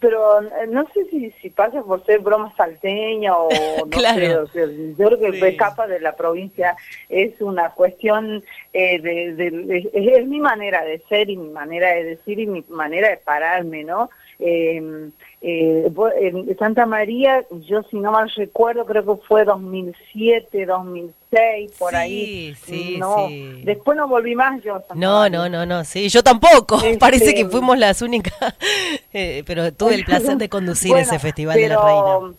pero 0.00 0.40
eh, 0.40 0.66
no 0.68 0.84
sé 0.94 1.04
si, 1.10 1.30
si 1.42 1.50
pasa 1.50 1.82
por 1.82 2.04
ser 2.06 2.20
broma 2.20 2.50
salteña 2.56 3.36
o 3.36 3.50
no 3.80 3.86
Claro. 3.90 4.18
sé, 4.18 4.36
o 4.38 4.46
sea, 4.46 4.66
yo 4.98 5.18
creo 5.18 5.18
que 5.40 5.48
escapa 5.50 5.86
de 5.86 6.00
la 6.00 6.16
provincia 6.16 6.74
es 7.10 7.38
una 7.42 7.68
cuestión 7.70 8.42
eh, 8.72 8.98
de, 9.00 9.34
de- 9.34 9.50
de- 9.50 9.90
es, 9.92 10.18
es 10.20 10.26
mi 10.26 10.40
manera 10.40 10.82
de 10.82 10.98
ser 11.10 11.28
y 11.28 11.36
mi 11.36 11.50
manera 11.50 11.90
de 11.90 12.02
decir 12.04 12.38
y 12.40 12.46
mi 12.46 12.64
manera 12.70 13.10
de 13.10 13.18
pararme, 13.18 13.84
¿no? 13.84 14.08
Eh, 14.38 15.10
eh, 15.46 15.92
en 16.20 16.56
Santa 16.58 16.86
María, 16.86 17.44
yo 17.66 17.82
si 17.84 17.98
no 17.98 18.12
mal 18.12 18.30
recuerdo, 18.34 18.84
creo 18.86 19.04
que 19.04 19.22
fue 19.26 19.44
2007, 19.44 20.64
2006, 20.64 21.72
por 21.78 21.90
Sí, 21.90 21.96
ahí. 21.96 22.54
sí, 22.64 22.96
no, 22.98 23.28
sí. 23.28 23.60
Después 23.64 23.98
no 23.98 24.08
volví 24.08 24.34
más 24.34 24.62
yo. 24.62 24.78
Santa 24.78 24.94
No, 24.94 25.20
María. 25.20 25.38
no, 25.38 25.48
no, 25.50 25.66
no, 25.66 25.84
sí, 25.84 26.08
yo 26.08 26.22
tampoco. 26.22 26.76
Este- 26.76 26.96
Parece 26.98 27.34
que 27.34 27.44
fuimos 27.46 27.76
las 27.78 28.00
únicas, 28.02 28.32
eh, 29.12 29.42
pero 29.46 29.72
tuve 29.72 29.96
el 29.96 30.04
placer 30.06 30.36
de 30.38 30.48
conducir 30.48 30.92
Bueno, 30.92 31.02
ese 31.06 31.18
festival 31.18 31.56
de 31.56 31.68
la 31.68 31.76
pero, 31.76 31.86
reina. 32.20 32.34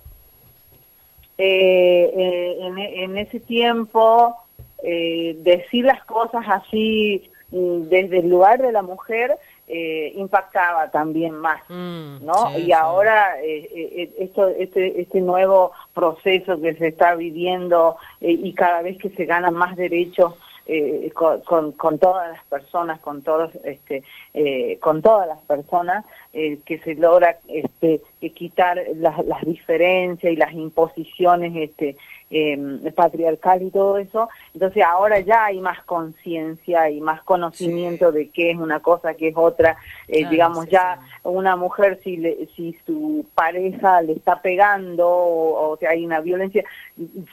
eh, 1.38 2.12
eh, 2.18 2.58
en, 2.62 2.78
en 2.80 3.18
ese 3.18 3.40
tiempo, 3.40 4.36
eh, 4.84 5.36
decir 5.40 5.86
las 5.86 6.04
cosas 6.06 6.44
así 6.48 7.30
mm, 7.52 7.84
desde 7.90 8.20
el 8.20 8.30
lugar 8.30 8.62
de 8.62 8.72
la 8.72 8.82
mujer 8.82 9.32
eh, 9.68 10.14
impactaba 10.16 10.92
también 10.92 11.36
más, 11.36 11.62
¿no? 11.70 12.52
sí, 12.56 12.66
y 12.68 12.72
ahora 12.72 13.42
eh, 13.42 13.68
eh, 13.74 14.14
esto, 14.20 14.48
este, 14.48 15.02
este 15.02 15.22
nuevo 15.22 15.72
proceso 15.94 16.62
que 16.62 16.76
se 16.76 16.90
está 16.90 17.16
viviendo 17.16 17.98
eh, 18.22 18.32
y 18.32 18.54
cada 18.54 18.82
vez 18.82 18.98
que 18.98 19.10
se 19.10 19.26
ganan 19.26 19.56
más 19.56 19.76
derechos 19.76 20.36
eh, 20.68 21.12
con, 21.14 21.42
con, 21.42 21.72
con 21.74 22.00
todas 22.00 22.32
las 22.32 22.44
personas, 22.46 23.00
con 23.00 23.22
todos, 23.22 23.54
este, 23.64 24.04
eh, 24.34 24.78
con 24.80 25.02
todas 25.02 25.28
las 25.28 25.40
personas, 25.42 26.06
eh, 26.34 26.60
que 26.66 26.80
se 26.80 26.96
logra 26.96 27.38
este, 27.48 28.02
eh, 28.22 28.30
quitar 28.32 28.82
las, 28.96 29.24
las 29.26 29.42
diferencias 29.46 30.34
y 30.34 30.36
las 30.36 30.54
imposiciones 30.54 31.56
este, 31.56 31.98
eh, 32.32 32.92
patriarcal 32.96 33.62
y 33.62 33.72
todo 33.72 33.98
eso. 33.98 34.30
Entonces 34.54 34.84
ahora 34.84 35.20
ya 35.20 35.46
hay 35.46 35.60
más 35.60 35.84
conciencia 35.84 36.90
y 36.90 37.02
más 37.02 37.22
conocimiento 37.24 38.12
de 38.12 38.30
qué 38.30 38.52
es 38.52 38.58
una 38.58 38.80
cosa, 38.80 39.14
qué 39.14 39.30
es 39.30 39.38
otra. 39.38 39.78
Eh, 40.08 40.20
Claro, 40.20 40.32
digamos, 40.32 40.66
sí, 40.66 40.72
ya 40.72 41.00
una 41.24 41.56
mujer 41.56 42.00
si, 42.04 42.18
le, 42.18 42.48
si 42.56 42.78
su 42.86 43.26
pareja 43.36 44.02
le 44.02 44.14
está 44.14 44.42
pegando 44.42 45.08
o, 45.08 45.74
o 45.74 45.80
hay 45.88 46.06
una 46.06 46.20
violencia, 46.22 46.64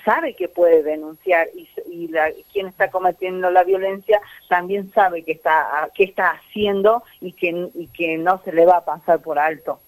sabe 0.04 0.34
que 0.34 0.48
puede 0.48 0.82
denunciar 0.82 1.48
y, 1.54 1.68
y 1.90 2.08
la, 2.08 2.30
quien 2.52 2.66
está 2.66 2.90
cometiendo 2.90 3.50
la 3.50 3.64
violencia 3.64 4.20
también 4.48 4.92
sabe 4.92 5.22
que 5.22 5.32
está, 5.32 5.90
qué 5.94 6.04
está 6.04 6.30
haciendo 6.30 7.02
y 7.20 7.32
que, 7.32 7.70
y 7.74 7.86
que 7.88 8.18
no 8.18 8.40
se 8.44 8.52
le 8.52 8.66
va 8.66 8.78
a 8.78 8.84
pasar 8.84 9.20
por 9.20 9.38
alto. 9.38 9.80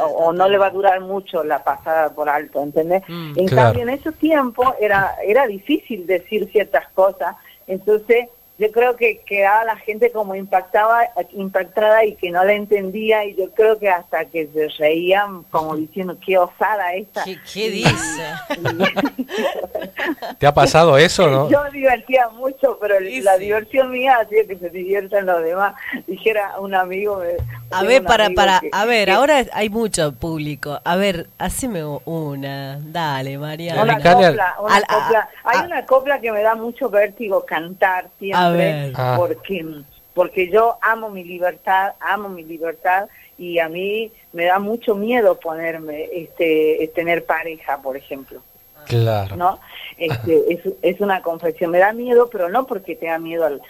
O, 0.00 0.32
no 0.32 0.48
le 0.48 0.58
va 0.58 0.66
a 0.66 0.70
durar 0.70 1.00
mucho 1.00 1.44
la 1.44 1.62
pasada 1.62 2.14
por 2.14 2.28
alto, 2.28 2.62
¿entendés? 2.62 3.02
Mm. 3.08 3.38
en 3.38 3.48
Claro. 3.48 3.68
cambio, 3.68 3.82
en 3.82 3.88
esos 3.90 4.14
tiempos 4.14 4.74
era, 4.80 5.14
era 5.26 5.46
difícil 5.46 6.06
decir 6.06 6.48
ciertas 6.50 6.88
cosas, 6.94 7.36
entonces 7.66 8.28
yo 8.58 8.70
creo 8.70 8.94
que 8.96 9.20
quedaba 9.26 9.64
la 9.64 9.76
gente 9.76 10.12
como 10.12 10.34
impactaba, 10.36 11.00
impactada 11.32 12.04
y 12.04 12.14
que 12.14 12.30
no 12.30 12.44
la 12.44 12.52
entendía 12.52 13.24
y 13.24 13.34
yo 13.34 13.50
creo 13.52 13.78
que 13.78 13.88
hasta 13.90 14.24
que 14.26 14.48
se 14.54 14.68
reían 14.78 15.42
como 15.50 15.74
diciendo 15.76 16.16
qué 16.24 16.38
osada 16.38 16.94
esta. 16.94 17.24
¿Qué, 17.24 17.36
qué 17.52 17.70
dice? 17.70 18.22
¿Te 20.38 20.46
ha 20.46 20.54
pasado 20.54 20.96
eso, 20.98 21.28
no? 21.28 21.48
Yo 21.54 21.62
divertía 21.72 22.28
mucho, 22.28 22.78
pero 22.80 22.98
la 23.00 23.34
sí. 23.34 23.40
diversión 23.40 23.90
mía 23.90 24.18
hacía 24.20 24.46
que 24.46 24.56
se 24.56 24.70
diviertan 24.70 25.26
los 25.26 25.42
demás. 25.42 25.74
Dijera 26.06 26.58
un 26.60 26.74
amigo. 26.74 27.16
me- 27.18 27.36
A 27.70 27.82
ver, 27.82 28.02
para, 28.04 28.30
para, 28.30 28.60
que- 28.60 28.70
a 28.72 28.84
ver, 28.84 29.06
que- 29.06 29.12
ahora 29.12 29.44
hay 29.52 29.68
mucho 29.68 30.12
público. 30.12 30.80
A 30.84 30.96
ver, 30.96 31.26
haceme 31.38 31.82
una. 32.04 32.78
Dale, 32.80 33.38
Mariana. 33.38 33.82
Una 33.82 33.94
Dedicale 33.94 34.26
al- 34.26 34.32
copla, 34.32 34.54
una 34.60 34.74
al- 34.76 34.84
a- 34.84 34.86
copla. 35.04 35.28
Hay 35.44 35.58
a- 35.58 35.64
una 35.64 35.86
copla 35.86 36.20
que 36.20 36.32
me 36.32 36.42
da 36.42 36.54
mucho 36.54 36.88
vértigo 36.90 37.44
cantar 37.44 38.08
siempre, 38.18 38.43
Ah. 38.94 39.14
porque 39.16 39.64
porque 40.14 40.48
yo 40.48 40.78
amo 40.80 41.10
mi 41.10 41.24
libertad, 41.24 41.94
amo 41.98 42.28
mi 42.28 42.44
libertad 42.44 43.08
y 43.36 43.58
a 43.58 43.68
mí 43.68 44.12
me 44.32 44.44
da 44.44 44.60
mucho 44.60 44.94
miedo 44.94 45.40
ponerme, 45.40 46.08
este, 46.12 46.88
tener 46.94 47.24
pareja, 47.24 47.78
por 47.82 47.96
ejemplo, 47.96 48.40
Claro. 48.86 49.34
¿no? 49.34 49.58
Este, 49.98 50.52
es, 50.52 50.60
es 50.82 51.00
una 51.00 51.20
confesión, 51.20 51.72
me 51.72 51.78
da 51.78 51.92
miedo, 51.92 52.28
pero 52.30 52.48
no 52.48 52.64
porque 52.66 52.94
tenga 52.94 53.18
miedo 53.18 53.44
al, 53.44 53.60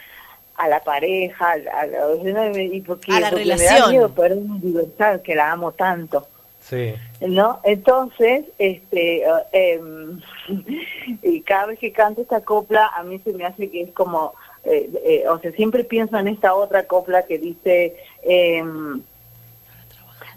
a 0.56 0.68
la 0.68 0.80
pareja, 0.80 1.52
al- 1.52 1.68
al- 1.68 2.56
y 2.74 2.80
porque, 2.82 3.10
A 3.12 3.20
la 3.20 3.30
porque 3.30 3.44
me 3.46 3.50
da 3.50 3.56
relación. 3.56 3.90
miedo 3.92 4.08
perder 4.14 4.36
mi 4.38 4.58
libertad, 4.58 5.22
que 5.22 5.34
la 5.34 5.50
amo 5.50 5.72
tanto. 5.72 6.26
Sí. 6.60 6.94
¿no? 7.20 7.60
Entonces, 7.64 8.44
este, 8.58 9.22
eh, 9.22 9.30
em, 9.52 10.20
y 11.22 11.40
cada 11.42 11.66
vez 11.66 11.78
que 11.78 11.92
canto 11.92 12.20
esta 12.22 12.40
copla, 12.40 12.86
a 12.94 13.02
mí 13.02 13.18
se 13.24 13.32
me 13.32 13.44
hace 13.46 13.70
que 13.70 13.82
es 13.82 13.92
como, 13.92 14.34
eh, 14.64 14.90
eh, 15.04 15.28
o 15.28 15.38
sea, 15.38 15.52
siempre 15.52 15.84
pienso 15.84 16.16
en 16.18 16.28
esta 16.28 16.54
otra 16.54 16.86
copla 16.86 17.22
que 17.24 17.38
dice, 17.38 17.96
em, 18.22 19.00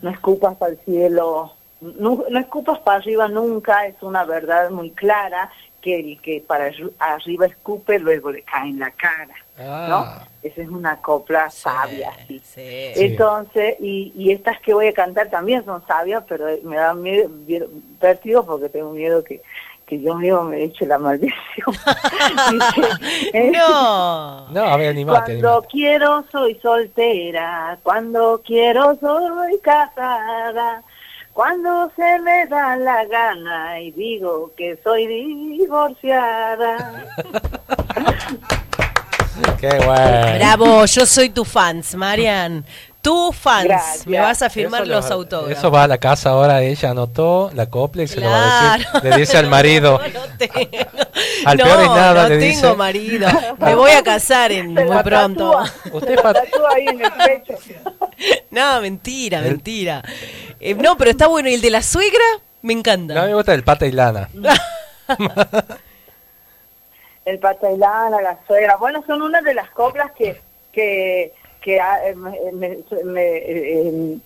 no 0.01 0.09
escupas 0.09 0.61
al 0.61 0.77
cielo, 0.85 1.53
no, 1.81 2.23
no 2.29 2.39
escupas 2.39 2.79
para 2.79 2.97
arriba 2.97 3.27
nunca, 3.27 3.85
es 3.87 3.95
una 4.01 4.23
verdad 4.25 4.69
muy 4.69 4.91
clara 4.91 5.51
que 5.81 5.99
el 5.99 6.21
que 6.21 6.43
para 6.45 6.69
arri- 6.71 6.91
arriba 6.99 7.45
escupe 7.45 7.99
luego 7.99 8.31
le 8.31 8.41
cae 8.43 8.69
en 8.69 8.79
la 8.79 8.91
cara, 8.91 9.35
Ah. 9.59 9.87
¿no? 9.89 10.27
Esa 10.47 10.61
es 10.61 10.69
una 10.69 10.97
copla 11.01 11.49
sabia, 11.49 12.11
sí. 12.27 12.39
Sí. 12.43 12.61
Entonces, 12.95 13.75
y, 13.79 14.13
y 14.15 14.31
estas 14.31 14.59
que 14.61 14.73
voy 14.73 14.87
a 14.87 14.93
cantar 14.93 15.29
también 15.29 15.65
son 15.65 15.85
sabias, 15.87 16.23
pero 16.27 16.45
me 16.63 16.75
dan 16.77 17.01
miedo, 17.01 17.27
miedo- 17.29 17.67
vértigo 17.99 18.45
porque 18.45 18.69
tengo 18.69 18.91
miedo 18.91 19.23
que, 19.23 19.41
que 19.87 20.01
yo 20.01 20.15
mismo 20.15 20.43
me 20.43 20.63
eche 20.65 20.85
la 20.85 20.99
maldición. 20.99 21.33
Dice, 22.51 23.51
No. 23.51 24.47
No, 24.49 24.63
a 24.65 24.75
ver, 24.77 24.89
animate, 24.89 25.19
Cuando 25.25 25.49
animate. 25.49 25.67
quiero 25.71 26.25
soy 26.31 26.55
soltera, 26.61 27.79
cuando 27.83 28.41
quiero 28.45 28.97
soy 28.99 29.57
casada, 29.63 30.83
cuando 31.31 31.89
se 31.95 32.19
me 32.19 32.45
da 32.47 32.75
la 32.75 33.05
gana 33.05 33.79
y 33.79 33.91
digo 33.91 34.51
que 34.57 34.77
soy 34.83 35.07
divorciada. 35.07 37.05
Qué 39.59 39.69
bueno. 39.85 40.37
Bravo, 40.37 40.85
yo 40.85 41.05
soy 41.05 41.29
tu 41.29 41.45
fans, 41.45 41.95
Marian. 41.95 42.65
Tu 43.01 43.31
fans. 43.31 43.63
Gracias. 43.65 44.07
Me 44.07 44.19
vas 44.19 44.41
a 44.41 44.49
firmar 44.49 44.81
Eso 44.83 44.91
los 44.91 45.05
va- 45.09 45.13
autógrafos. 45.13 45.57
Eso 45.57 45.71
va 45.71 45.83
a 45.83 45.87
la 45.87 45.97
casa 45.97 46.31
ahora, 46.31 46.61
ella 46.61 46.89
anotó 46.89 47.49
la 47.53 47.69
copla 47.69 48.03
y 48.03 48.07
se 48.07 48.19
lo 48.19 48.29
va 48.29 48.73
a 48.73 48.77
decir. 48.77 48.87
Le 49.03 49.17
dice 49.17 49.37
al 49.37 49.47
marido. 49.49 49.99
No, 49.99 50.07
no 50.27 50.37
tengo. 50.37 50.53
Al 51.45 51.57
No, 51.57 51.63
peor 51.63 51.79
es 51.81 51.87
nada, 51.89 52.23
no 52.23 52.29
le 52.29 52.37
tengo 52.39 52.51
dice. 52.67 52.75
marido. 52.75 53.29
Me 53.59 53.75
voy 53.75 53.91
a 53.91 54.03
casar 54.03 54.51
en, 54.51 54.73
muy 54.73 54.83
la 54.85 55.03
pronto. 55.03 55.51
tatúa, 55.51 55.93
Usted 55.93 56.15
la 56.21 56.33
tatúa 56.33 56.69
ahí 56.75 56.85
en 56.87 57.01
el 57.05 57.11
pecho. 57.13 57.53
No, 58.51 58.81
mentira, 58.81 59.41
mentira. 59.41 60.03
Eh, 60.59 60.73
no, 60.73 60.97
pero 60.97 61.11
está 61.11 61.27
bueno. 61.27 61.47
¿Y 61.49 61.53
el 61.53 61.61
de 61.61 61.69
la 61.69 61.81
suegra? 61.83 62.23
Me 62.63 62.73
encanta. 62.73 63.13
No 63.13 63.25
me 63.25 63.33
gusta 63.35 63.53
el 63.53 63.63
pata 63.63 63.85
y 63.85 63.91
lana. 63.91 64.27
el 67.25 67.39
patailana, 67.39 68.21
la 68.21 68.37
suegra, 68.47 68.75
bueno, 68.77 69.03
son 69.05 69.21
una 69.21 69.41
de 69.41 69.53
las 69.53 69.69
coplas 69.71 70.11
que 70.17 70.41
que, 70.73 71.33
que 71.61 71.79
ah, 71.79 71.99
eh, 72.07 72.15
me- 72.15 72.51
me- 72.53 72.77
me- 73.03 73.37
eh, 73.37 74.17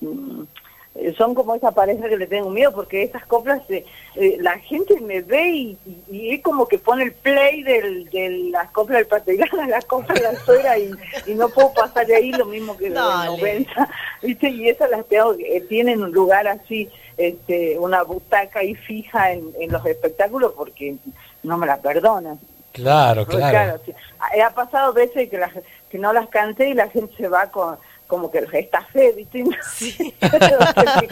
eh, 0.93 1.13
son 1.17 1.33
como 1.33 1.55
esa 1.55 1.71
pareja 1.71 2.09
que 2.09 2.17
le 2.17 2.27
tengo 2.27 2.49
miedo, 2.49 2.73
porque 2.73 3.03
esas 3.03 3.25
coplas, 3.25 3.61
eh, 3.69 3.85
eh, 4.15 4.35
la 4.41 4.59
gente 4.59 4.99
me 4.99 5.21
ve 5.21 5.47
y, 5.49 5.77
y- 5.85 6.03
y 6.17 6.33
es 6.35 6.41
como 6.41 6.67
que 6.67 6.77
pone 6.79 7.05
el 7.05 7.13
play 7.13 7.63
del, 7.63 8.09
de 8.09 8.29
las 8.51 8.69
coplas 8.71 8.97
del 8.99 9.07
patailana, 9.07 9.67
la 9.67 9.81
copla 9.87 10.13
de 10.15 10.21
la 10.21 10.35
suegra 10.35 10.77
y, 10.77 10.91
y 11.27 11.33
no 11.33 11.47
puedo 11.49 11.73
pasar 11.73 12.05
de 12.05 12.15
ahí 12.17 12.31
lo 12.33 12.45
mismo 12.45 12.75
que 12.77 12.89
de 12.89 12.95
la 12.95 13.01
Dale. 13.05 13.37
noventa, 13.37 13.89
¿viste? 14.21 14.49
Y 14.49 14.67
esas 14.67 14.89
las 14.89 15.05
tengo, 15.07 15.33
eh, 15.39 15.61
tienen 15.69 16.03
un 16.03 16.11
lugar 16.11 16.45
así, 16.47 16.89
este, 17.15 17.79
una 17.79 18.03
butaca 18.03 18.59
ahí 18.59 18.75
fija 18.75 19.31
en, 19.31 19.49
en 19.59 19.71
los 19.71 19.85
espectáculos 19.85 20.53
porque 20.57 20.95
no 21.43 21.57
me 21.57 21.67
la 21.67 21.77
perdonan. 21.77 22.37
Claro, 22.73 23.25
claro. 23.25 23.79
sí. 23.85 23.93
Ha 24.19 24.47
ha 24.47 24.49
pasado 24.53 24.93
veces 24.93 25.29
que, 25.29 25.37
las- 25.37 25.51
que 25.91 25.97
no 25.99 26.13
las 26.13 26.27
canté 26.29 26.69
y 26.69 26.73
la 26.73 26.89
gente 26.89 27.13
se 27.17 27.27
va 27.27 27.51
con 27.51 27.77
como 28.07 28.29
que 28.31 28.41
los 28.41 28.53
estafé, 28.53 29.11
¿viste? 29.13 29.43
Sí. 29.73 30.13
No 30.21 30.29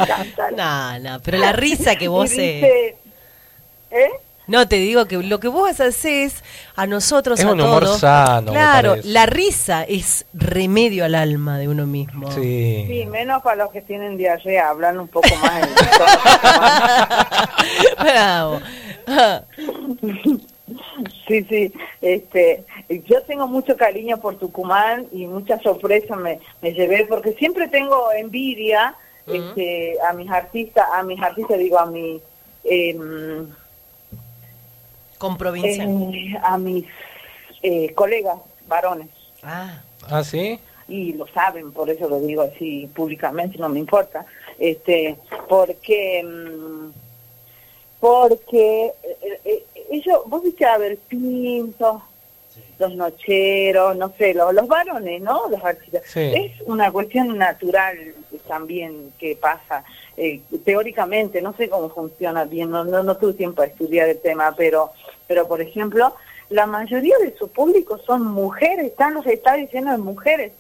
cantar. 0.05 0.53
No, 0.53 0.99
no, 0.99 1.19
pero 1.21 1.37
la 1.37 1.51
risa 1.51 1.95
que 1.95 2.07
vos... 2.07 2.31
eh, 2.31 2.35
dice, 2.35 2.97
¿eh? 3.91 4.09
No, 4.47 4.67
te 4.67 4.77
digo 4.77 5.05
que 5.05 5.17
lo 5.17 5.39
que 5.39 5.47
vos 5.47 5.79
haces 5.79 6.43
a 6.75 6.87
nosotros, 6.87 7.39
Es 7.39 7.45
a 7.45 7.51
un 7.51 7.61
humor 7.61 7.83
todos... 7.83 7.99
sano, 7.99 8.51
Claro, 8.51 8.95
la 9.03 9.27
risa 9.27 9.83
es 9.83 10.25
remedio 10.33 11.05
al 11.05 11.13
alma 11.13 11.59
de 11.59 11.67
uno 11.67 11.85
mismo. 11.85 12.31
Sí. 12.31 12.83
Sí, 12.87 13.05
menos 13.05 13.43
para 13.43 13.57
los 13.57 13.71
que 13.71 13.81
tienen 13.83 14.17
diarrea, 14.17 14.69
hablan 14.69 14.99
un 14.99 15.07
poco 15.07 15.29
más. 15.43 15.61
en- 15.61 15.69
Bravo. 18.03 18.59
Sí, 21.27 21.43
sí. 21.43 21.73
Este, 22.01 22.63
yo 23.05 23.21
tengo 23.23 23.47
mucho 23.47 23.75
cariño 23.77 24.19
por 24.19 24.37
Tucumán 24.37 25.07
y 25.11 25.25
muchas 25.27 25.61
sorpresas 25.61 26.17
me, 26.17 26.39
me 26.61 26.73
llevé 26.73 27.05
porque 27.05 27.33
siempre 27.33 27.67
tengo 27.67 28.11
envidia 28.11 28.95
este, 29.27 29.95
a 30.07 30.13
mis 30.13 30.29
artistas, 30.29 30.85
a 30.93 31.03
mis 31.03 31.21
artistas 31.21 31.59
digo 31.59 31.77
a 31.79 31.85
mis 31.85 32.21
em, 32.63 33.47
Con 35.17 35.37
provincia. 35.37 35.83
eh, 35.83 36.33
a 36.41 36.57
mis 36.57 36.85
eh, 37.61 37.93
colegas 37.93 38.39
varones 38.67 39.07
Ah, 39.43 39.81
¿Ah, 40.09 40.23
sí? 40.23 40.59
y 40.87 41.13
lo 41.13 41.27
saben, 41.27 41.71
por 41.71 41.89
eso 41.89 42.09
lo 42.09 42.19
digo 42.19 42.41
así 42.41 42.89
públicamente, 42.95 43.59
no 43.59 43.69
me 43.69 43.77
importa, 43.79 44.25
este, 44.57 45.15
porque 45.47 46.23
mm, 46.23 46.89
porque 47.99 48.93
eh, 49.21 49.41
eh, 49.45 49.63
ellos, 49.89 50.19
vos 50.25 50.43
viste 50.43 50.65
a 50.65 50.77
ver 50.77 50.97
Pinto, 50.97 52.03
los 52.77 52.95
nocheros, 52.95 53.95
no 53.97 54.13
sé, 54.17 54.33
los, 54.33 54.53
los 54.53 54.67
varones, 54.67 55.21
¿no? 55.21 55.49
Los 55.49 55.63
artistas. 55.63 56.03
Sí. 56.07 56.19
Es 56.21 56.61
una 56.65 56.91
cuestión 56.91 57.37
natural 57.37 57.97
también 58.47 59.13
que 59.19 59.35
pasa 59.35 59.83
eh, 60.17 60.41
teóricamente, 60.65 61.41
no 61.41 61.53
sé 61.53 61.69
cómo 61.69 61.89
funciona 61.89 62.45
bien, 62.45 62.71
no, 62.71 62.83
no, 62.83 63.03
no 63.03 63.17
tuve 63.17 63.33
tiempo 63.33 63.61
a 63.61 63.65
estudiar 63.65 64.09
el 64.09 64.19
tema, 64.19 64.53
pero, 64.55 64.91
pero 65.27 65.47
por 65.47 65.61
ejemplo, 65.61 66.15
la 66.49 66.65
mayoría 66.65 67.15
de 67.19 67.35
su 67.37 67.47
público 67.49 67.99
son 67.99 68.25
mujeres, 68.25 68.87
están 68.87 69.13
los 69.13 69.25
estadios 69.27 69.71
llenos 69.71 69.97
de 69.97 70.03
mujeres. 70.03 70.51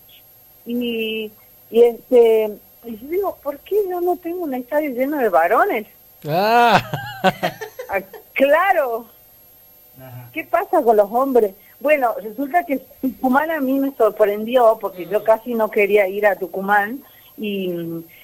Y, 0.65 1.31
y 1.71 1.81
este, 1.81 2.51
y 2.85 2.97
yo 2.97 3.07
digo, 3.07 3.37
¿por 3.41 3.57
qué 3.59 3.75
yo 3.89 3.99
no 4.01 4.17
tengo 4.17 4.43
un 4.43 4.53
estadio 4.53 4.91
lleno 4.91 5.17
de 5.17 5.29
varones? 5.29 5.87
Ah, 6.27 6.81
Ah, 7.89 8.01
claro. 8.33 9.07
¿Qué 10.33 10.43
pasa 10.43 10.81
con 10.81 10.97
los 10.97 11.09
hombres? 11.11 11.53
Bueno, 11.79 12.13
resulta 12.21 12.63
que 12.65 12.79
Tucumán 13.01 13.51
a 13.51 13.59
mí 13.59 13.79
me 13.79 13.91
sorprendió 13.95 14.77
porque 14.79 15.05
yo 15.07 15.23
casi 15.23 15.53
no 15.55 15.69
quería 15.71 16.07
ir 16.07 16.25
a 16.25 16.35
Tucumán 16.35 17.01
y, 17.37 17.73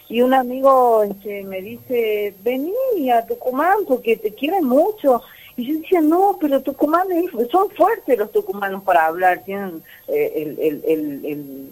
y 0.09 0.21
un 0.21 0.33
amigo 0.33 1.03
este, 1.03 1.43
me 1.43 1.61
dice, 1.61 2.35
vení 2.43 3.09
a 3.11 3.25
Tucumán 3.25 3.77
porque 3.87 4.17
te 4.17 4.33
quieren 4.33 4.65
mucho. 4.65 5.21
Y 5.57 5.67
yo 5.73 5.79
decía, 5.79 6.01
no, 6.01 6.37
pero 6.39 6.61
Tucumán 6.61 7.09
es- 7.13 7.31
son 7.49 7.69
fuertes 7.71 8.17
los 8.17 8.31
tucumanos 8.31 8.83
para 8.83 9.05
hablar, 9.05 9.43
tienen 9.45 9.81
eh, 10.09 10.33
el, 10.35 10.59
el, 10.59 10.83
el, 10.85 11.25
el, 11.25 11.69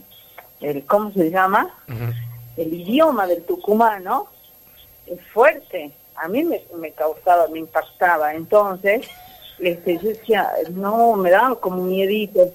el- 0.62 0.86
¿cómo 0.86 1.12
se 1.12 1.30
llama? 1.30 1.70
El 2.56 2.74
idioma 2.74 3.28
del 3.28 3.44
tucumano 3.44 4.28
es 5.06 5.20
fuerte. 5.34 5.92
A 6.16 6.28
mí 6.30 6.44
me, 6.44 6.62
me 6.78 6.92
causaba, 6.92 7.48
me 7.50 7.60
impactaba. 7.60 8.34
Entonces, 8.36 9.06
este, 9.68 10.00
yo 10.02 10.10
decía, 10.10 10.50
no, 10.72 11.16
me 11.16 11.32
daba 11.32 11.56
como 11.60 11.84
miedito. 11.84 12.52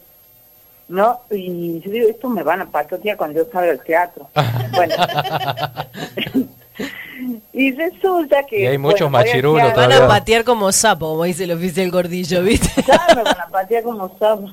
¿No? 0.88 1.20
Y 1.30 1.80
yo 1.80 1.90
digo, 1.90 2.08
esto 2.08 2.28
me 2.30 2.42
van 2.42 2.62
a 2.62 2.70
patotear 2.70 3.18
cuando 3.18 3.42
yo 3.42 3.50
salga 3.52 3.72
al 3.72 3.82
teatro. 3.82 4.28
bueno. 4.72 4.94
y 7.52 7.72
resulta 7.72 8.44
que... 8.46 8.62
Y 8.62 8.66
hay 8.66 8.78
muchos 8.78 9.10
bueno, 9.10 9.26
machirulos 9.26 9.74
teatro. 9.74 9.82
Van 9.82 9.92
a 9.92 10.08
patear 10.08 10.44
como 10.44 10.72
sapo, 10.72 11.10
como 11.10 11.24
dice 11.24 11.44
el 11.44 11.52
oficial 11.52 11.90
Gordillo, 11.90 12.42
¿viste? 12.42 12.82
Claro, 12.82 13.16
me 13.16 13.22
van 13.22 13.40
a 13.40 13.48
patear 13.48 13.82
como 13.82 14.16
sapo. 14.18 14.50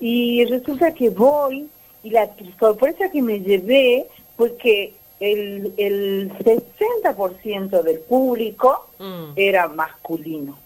Y 0.00 0.44
resulta 0.46 0.92
que 0.92 1.10
voy 1.10 1.68
y 2.02 2.10
la 2.10 2.28
sorpresa 2.58 3.08
que 3.08 3.22
me 3.22 3.38
llevé 3.38 4.08
fue 4.36 4.56
que 4.56 4.94
el, 5.20 5.72
el 5.76 6.32
60% 6.38 7.82
del 7.82 8.00
público 8.00 8.88
Mm. 8.98 9.32
era 9.36 9.68
masculino. 9.68 10.58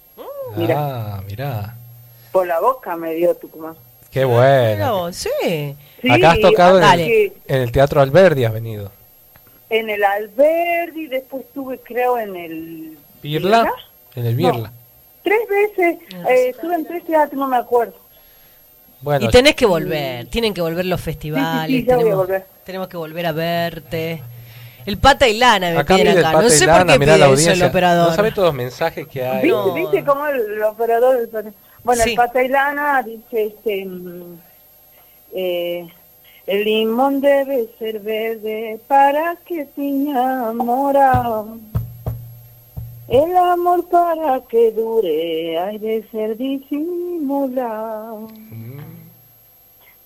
Mira, 0.57 0.77
Ah, 0.79 1.23
mirá. 1.27 1.77
por 2.31 2.47
la 2.47 2.61
boca 2.61 2.97
me 2.97 3.15
dio 3.15 3.35
Tucumán. 3.35 3.75
Qué 4.11 4.27
Mira 4.27 4.39
bueno. 4.91 5.13
sí. 5.13 5.29
Sí, 6.01 6.11
Acá 6.11 6.33
has 6.33 6.41
tocado 6.41 6.79
en 6.81 7.01
el, 7.01 7.33
en 7.47 7.61
el 7.63 7.73
Teatro 7.73 8.01
Alberdi, 8.01 8.45
has 8.45 8.53
venido. 8.53 8.91
En 9.71 9.89
el 9.89 10.03
Alberdi, 10.05 11.07
después 11.07 11.45
estuve 11.45 11.79
creo 11.79 12.19
en 12.19 12.37
el... 12.37 12.99
¿Birla? 13.23 13.73
En 14.15 14.27
el 14.27 14.35
Birla. 14.37 14.73
Tres 15.23 15.41
veces, 15.49 15.99
eh, 16.29 16.49
estuve 16.51 16.75
en 16.75 16.85
tres 16.87 17.05
teatros, 17.07 17.39
no 17.39 17.47
me 17.47 17.57
acuerdo. 17.57 17.95
Bueno, 19.01 19.27
y 19.27 19.31
tenés 19.31 19.55
que 19.55 19.65
volver, 19.67 20.27
tienen 20.27 20.53
que 20.53 20.61
volver 20.61 20.85
los 20.85 21.01
festivales, 21.01 21.67
Sí, 21.69 21.73
sí, 21.77 21.81
sí, 21.83 21.87
ya 21.87 21.95
voy 21.95 22.03
a 22.03 22.05
tenemos, 22.05 22.27
volver. 22.27 22.47
tenemos 22.65 22.89
que 22.89 22.97
volver 22.97 23.27
a 23.27 23.33
verte. 23.33 24.23
El 24.87 24.99
pata 24.99 25.29
y 25.29 25.39
lana 25.39 25.71
me 25.71 25.79
acá 25.79 25.97
piden 25.97 26.19
acá, 26.19 26.33
no 26.33 26.39
Pata 26.39 26.47
y 26.47 26.51
sé 26.51 26.67
Lana, 26.67 26.79
por 26.85 26.93
qué 26.93 26.99
pide 26.99 27.07
la 27.11 27.15
eso 27.17 27.25
audiencia. 27.27 27.53
el 27.65 27.71
operador. 27.71 28.09
No 28.11 28.17
sabe 28.17 28.33
todos 28.33 28.47
los 28.49 28.55
mensajes 28.55 29.07
que 29.07 29.25
hay. 29.25 29.43
¿Viste, 29.43 29.49
No. 29.57 29.75
¿viste 29.75 30.05
cómo 30.05 30.27
el, 30.27 30.41
el 30.41 30.63
operador... 30.65 31.29
Bueno, 31.85 32.03
Sí. 32.05 32.11
el 32.11 32.17
Patailana 32.17 33.03
dice, 33.03 33.45
este... 33.47 33.85
mm, 33.87 34.39
eh, 35.35 35.89
el 36.47 36.65
limón 36.65 37.21
debe 37.21 37.69
ser 37.79 38.01
verde 38.01 38.81
para 38.89 39.37
que 39.47 39.65
tiña 39.67 40.53
mora. 40.53 41.23
El 43.09 43.37
amor 43.37 43.89
para 43.89 44.41
que 44.49 44.73
dure 44.73 45.59
hay 45.59 45.79
de 45.79 46.05
ser 46.11 46.37
disimulado. 46.37 48.29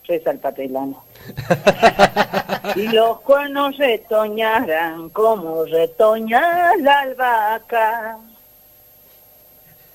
Reza 0.07 0.31
el 0.31 0.39
Patailana. 0.39 0.97
y 2.77 2.89
los 2.89 3.21
cuernos 3.21 3.77
retoñarán 3.77 5.09
como 5.11 5.65
retoña 5.65 6.77
la 6.79 7.01
albahaca. 7.01 8.19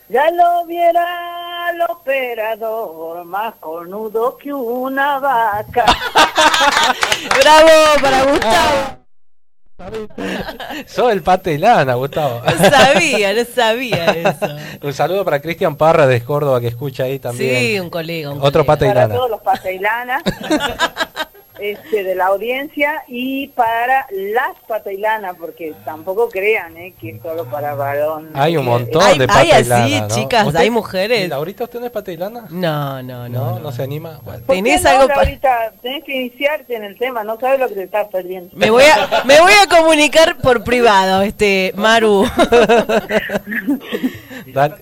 Ya 0.10 0.30
lo 0.32 0.66
viera 0.66 1.72
el 1.72 1.82
operador 1.84 3.24
más 3.24 3.56
cornudo 3.56 4.38
que 4.38 4.54
una 4.54 5.20
vaca. 5.20 5.86
¡Bravo 7.42 8.02
para 8.02 8.24
Gustavo! 8.24 9.01
Sos 10.88 11.12
el 11.12 11.22
Pata 11.22 11.52
y 11.52 11.58
Lana, 11.58 11.95
Gustavo. 11.95 12.41
No 12.45 12.70
sabía, 12.70 13.34
no 13.34 13.44
sabía 13.45 14.06
eso. 14.06 14.48
un 14.82 14.94
saludo 14.94 15.26
para 15.26 15.40
Cristian 15.41 15.76
Parra 15.76 16.08
de 16.08 16.22
Córdoba 16.24 16.60
que 16.62 16.68
escucha 16.68 17.03
ahí 17.03 17.20
también. 17.20 17.60
Sí, 17.60 17.80
un 17.80 17.90
colega. 17.90 18.30
un 18.32 18.41
Otro 18.41 18.66
colega. 18.66 18.86
Y 18.86 18.90
para 18.90 19.02
Lana. 19.02 19.16
todos 19.16 19.30
los 19.30 19.41
patailanas 19.41 20.24
este, 21.62 22.04
de 22.04 22.16
la 22.16 22.26
audiencia 22.28 23.04
y 23.08 23.48
para 23.50 24.06
las 24.12 24.58
patailanas, 24.68 25.36
porque 25.40 25.74
tampoco 25.86 26.30
crean 26.30 26.76
eh, 26.78 26.94
que 27.00 27.12
es 27.12 27.22
solo 27.22 27.46
para 27.46 27.76
varón. 27.76 28.30
Hay 28.34 28.58
un 28.58 28.66
montón 28.66 29.02
Hay- 29.04 29.18
de 29.18 29.24
hay 29.24 29.28
Pata 29.28 29.46
y 29.46 29.52
así, 29.52 30.02
chicas, 30.22 30.48
¿Usted- 30.48 30.60
hay 30.60 30.70
mujeres. 30.70 31.26
¿Y 31.26 31.28
Laurita, 31.28 31.64
usted 31.66 31.80
no 31.80 31.86
es 31.86 31.92
Pata 31.92 32.12
y 32.12 32.18
Lana? 32.18 32.46
No, 32.50 33.02
no, 33.04 33.30
No, 33.30 33.52
no. 33.52 33.60
no, 33.60 33.72
se 33.72 33.84
anima. 33.84 34.20
Bueno. 34.24 34.44
¿Por 34.46 34.56
qué 34.56 34.62
¿Tenés 34.64 34.86
algo 34.86 35.08
pa- 35.08 35.16
Laurita? 35.18 35.72
Tenés 35.82 36.04
que 36.04 36.16
iniciarte 36.16 36.76
en 36.76 36.84
el 36.84 36.98
tema, 36.98 37.24
no 37.24 37.40
sabes 37.40 37.60
lo 37.60 37.68
que 37.68 37.76
te 37.76 37.84
estás 37.84 38.08
perdiendo. 38.10 38.50
Me 38.56 38.70
voy 38.70 38.84
a, 38.84 39.24
me 39.26 39.40
voy 39.40 39.54
a 39.62 39.68
comunicar 39.68 40.38
por 40.38 40.64
privado, 40.64 41.22
este 41.22 41.72
Maru. 41.76 42.26
Dale, 44.54 44.76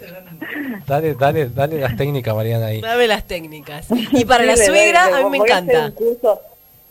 dale, 0.88 1.14
dale, 1.16 1.50
dale 1.50 1.80
las 1.80 1.96
técnicas, 1.96 2.34
Mariana, 2.36 2.68
ahí. 2.68 2.82
Dame 2.82 3.08
las 3.08 3.24
técnicas. 3.26 3.88
Y 4.12 4.26
para 4.26 4.44
Sí, 4.44 4.48
la 4.50 4.56
suegra, 4.58 5.06
a 5.18 5.24
mí 5.24 5.30
me 5.30 5.38
encanta. 5.38 5.86
un 5.86 5.92
curso- 5.92 6.42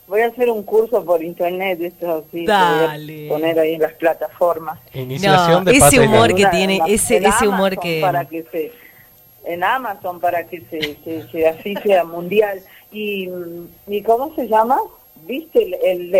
voy 0.09 0.21
a 0.21 0.27
hacer 0.27 0.49
un 0.49 0.63
curso 0.63 1.05
por 1.05 1.23
internet, 1.23 1.79
esto 1.81 2.25
sí, 2.31 2.45
Dale. 2.45 3.13
voy 3.15 3.25
a 3.27 3.29
poner 3.29 3.59
ahí 3.59 3.73
en 3.75 3.81
las 3.83 3.93
plataformas. 3.93 4.79
Iniciación 4.93 5.63
No, 5.63 5.71
de 5.71 5.77
ese 5.77 5.99
humor 6.01 6.35
que 6.35 6.45
tiene, 6.47 6.81
ese, 6.87 7.17
en 7.17 7.25
ese 7.27 7.47
humor 7.47 7.77
que... 7.79 7.99
para 8.01 8.25
que 8.25 8.43
se 8.51 8.71
en 9.45 9.63
Amazon 9.63 10.19
para 10.19 10.45
que 10.45 10.61
se, 10.69 10.97
se, 11.03 11.27
se- 11.31 11.47
así 11.47 11.73
sea 11.81 12.03
mundial 12.03 12.59
y, 12.91 13.27
mm, 13.27 13.67
y 13.87 14.01
cómo 14.03 14.35
se 14.35 14.47
llama 14.47 14.77
viste 15.25 15.59
el 15.91 16.13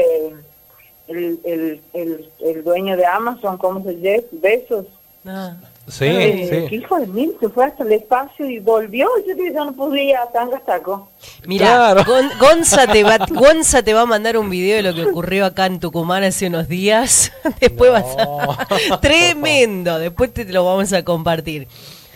el, 1.07 1.39
el, 1.43 1.81
el, 1.93 2.29
el 2.39 2.63
dueño 2.63 2.95
de 2.95 3.05
Amazon 3.05 3.57
cómo 3.57 3.83
se 3.83 3.93
llama 3.99 4.23
besos 4.31 4.85
Ah. 5.25 5.57
Sí, 5.89 6.05
Eh, 6.05 6.47
que 6.49 6.69
sí. 6.69 6.75
hijo 6.75 6.99
de 6.99 7.07
mil 7.07 7.35
se 7.39 7.49
fue 7.49 7.65
hasta 7.65 7.83
el 7.83 7.91
espacio 7.93 8.45
y 8.49 8.59
volvió 8.59 9.07
yo 9.27 9.35
dije 9.35 9.53
yo 9.53 9.65
no 9.65 9.73
podía 9.73 10.21
tanga 10.33 10.61
saco 10.65 11.09
Mira, 11.45 11.65
Claro. 11.65 12.03
Gon- 12.05 12.31
Gonza, 12.39 12.85
te 12.87 13.03
va, 13.03 13.17
Gonza 13.29 13.81
te 13.83 13.93
va 13.93 14.01
a 14.01 14.05
mandar 14.05 14.37
un 14.37 14.49
video 14.49 14.77
de 14.77 14.83
lo 14.83 14.93
que 14.93 15.05
ocurrió 15.05 15.45
acá 15.45 15.65
en 15.65 15.79
Tucumán 15.79 16.23
hace 16.23 16.47
unos 16.47 16.67
días. 16.67 17.31
Después 17.59 17.91
vas 17.91 18.05
a... 18.17 18.99
Tremendo, 19.01 19.97
después 19.99 20.33
te 20.33 20.45
lo 20.45 20.63
vamos 20.65 20.93
a 20.93 21.03
compartir. 21.03 21.67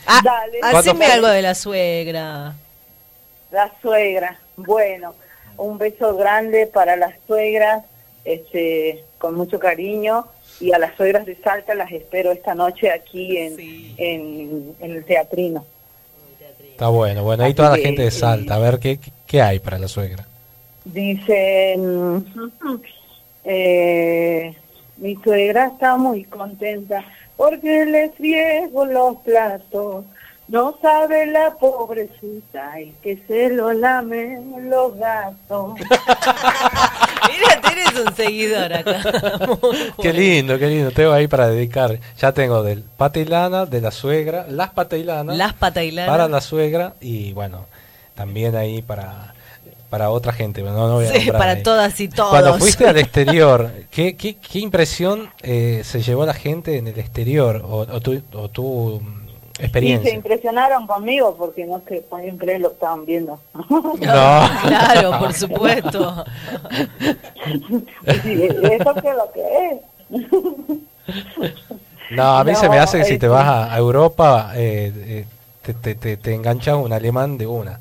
Ah, 0.05 0.19
Dale. 0.23 0.59
haceme 0.61 0.99
¿Cuánto- 1.05 1.13
algo 1.15 1.27
de 1.27 1.41
la 1.41 1.55
suegra. 1.55 2.53
la 3.51 3.71
suegra 3.81 4.39
bueno 4.55 5.15
un 5.57 5.77
beso 5.77 6.15
grande 6.15 6.67
para 6.67 6.95
las 6.95 7.13
suegras 7.27 7.83
este 8.25 9.03
con 9.17 9.35
mucho 9.35 9.59
cariño 9.59 10.27
y 10.59 10.71
a 10.71 10.79
las 10.79 10.95
suegras 10.95 11.25
de 11.25 11.35
Salta 11.35 11.73
las 11.75 11.91
espero 11.91 12.31
esta 12.31 12.53
noche 12.55 12.91
aquí 12.91 13.37
en, 13.37 13.55
Sí. 13.57 13.95
en, 13.97 14.75
en 14.79 14.91
el 14.91 15.03
teatrino. 15.05 15.65
Está 16.71 16.87
bueno. 16.87 17.23
Bueno, 17.23 17.43
ahí 17.43 17.49
Así 17.49 17.55
toda 17.57 17.69
la 17.71 17.75
que, 17.77 17.83
gente 17.83 18.01
de 18.03 18.11
Salta. 18.11 18.55
A 18.55 18.59
ver, 18.59 18.79
¿qué, 18.79 18.99
qué 19.27 19.41
hay 19.41 19.59
para 19.59 19.77
la 19.77 19.87
suegra? 19.87 20.25
Dicen, 20.85 22.25
eh, 23.45 24.53
mi 24.97 25.15
suegra 25.23 25.67
está 25.67 25.97
muy 25.97 26.23
contenta 26.25 27.03
porque 27.37 27.85
le 27.85 28.09
friego 28.11 28.85
los 28.85 29.17
platos. 29.17 30.05
No 30.47 30.77
sabe 30.81 31.25
la 31.27 31.51
pobrecita 31.55 32.79
y 32.81 32.91
que 33.01 33.17
se 33.27 33.49
lo 33.49 33.71
lamen 33.71 34.69
los 34.69 34.95
gatos. 34.97 35.79
Mira, 37.33 37.61
tenés 37.61 38.05
un 38.07 38.15
seguidor 38.15 38.73
acá. 38.73 39.01
Qué 40.01 40.13
lindo, 40.13 40.57
qué 40.59 40.67
lindo. 40.67 40.91
Tengo 40.91 41.11
ahí 41.11 41.27
para 41.27 41.47
dedicar. 41.49 41.99
Ya 42.19 42.31
tengo 42.31 42.63
del 42.63 42.83
Pata 42.83 43.19
y 43.19 43.25
Lana, 43.25 43.65
de 43.65 43.81
la 43.81 43.91
suegra, 43.91 44.45
las 44.49 44.69
Pata 44.71 44.97
y 44.97 45.03
Lana, 45.03 45.33
Las 45.33 45.53
patailanas. 45.53 46.09
para 46.09 46.27
la 46.27 46.41
suegra 46.41 46.93
y 47.01 47.33
bueno, 47.33 47.65
también 48.15 48.55
ahí 48.55 48.81
para 48.81 49.33
para 49.89 50.09
otra 50.09 50.33
gente. 50.33 50.63
No, 50.63 50.71
no 50.87 50.93
voy 50.95 51.05
a 51.05 51.11
Sí, 51.13 51.29
para 51.31 51.51
ahí. 51.51 51.61
todas 51.63 51.99
y 51.99 52.07
todos. 52.07 52.31
Cuando 52.31 52.57
fuiste 52.57 52.87
al 52.87 52.97
exterior, 53.05 53.71
¿qué, 53.91 54.15
qué, 54.15 54.37
qué 54.37 54.59
impresión 54.59 55.29
eh, 55.43 55.81
se 55.83 56.01
llevó 56.01 56.25
la 56.25 56.33
gente 56.33 56.77
en 56.77 56.87
el 56.87 56.97
exterior 56.97 57.61
o, 57.63 57.81
o 57.81 58.01
tu, 58.01 58.19
o 58.33 58.49
tu 58.49 59.01
mm, 59.53 59.55
Y 59.55 59.59
se 59.59 59.63
experiencia? 59.65 60.13
impresionaron 60.13 60.87
conmigo 60.87 61.35
porque 61.37 61.65
no 61.65 61.81
se 61.87 62.01
podían 62.01 62.37
creer 62.37 62.61
lo 62.61 62.69
que 62.69 62.73
estaban 62.75 63.05
viendo. 63.05 63.39
No. 63.53 63.97
Claro, 63.99 65.19
por 65.19 65.33
supuesto. 65.33 66.25
Sí, 68.23 68.43
Eso 68.43 68.93
que 68.95 69.09
es 69.09 69.15
lo 69.15 69.31
que 69.33 69.69
es. 69.71 69.77
No, 72.11 72.37
a 72.37 72.43
mí 72.43 72.55
se 72.55 72.69
me 72.69 72.79
hace 72.79 72.99
que 72.99 73.03
si 73.03 73.09
te 73.11 73.15
este- 73.15 73.27
vas 73.27 73.45
a 73.45 73.73
a 73.73 73.77
Europa 73.77 74.51
eh, 74.55 74.91
eh, 74.95 75.25
te, 75.61 75.73
te, 75.73 75.95
te, 75.95 76.17
te 76.17 76.33
enganchas 76.33 76.75
un 76.75 76.93
alemán 76.93 77.37
de 77.37 77.47
una. 77.47 77.79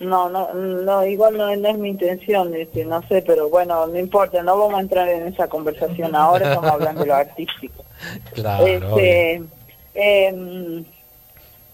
No, 0.00 0.28
no, 0.28 0.52
no, 0.52 1.06
igual 1.06 1.36
no, 1.36 1.54
no 1.54 1.68
es 1.68 1.78
mi 1.78 1.88
intención, 1.90 2.52
este, 2.56 2.84
no 2.84 3.02
sé, 3.06 3.22
pero 3.24 3.48
bueno, 3.48 3.86
no 3.86 3.96
importa, 3.98 4.42
no 4.42 4.58
vamos 4.58 4.78
a 4.78 4.80
entrar 4.80 5.08
en 5.08 5.28
esa 5.28 5.46
conversación 5.46 6.16
ahora, 6.16 6.48
estamos 6.48 6.70
hablando 6.70 7.02
de 7.02 7.06
lo 7.06 7.14
artístico. 7.14 7.84
Claro. 8.34 8.64
obvio. 8.94 9.46
Em, 9.94 10.84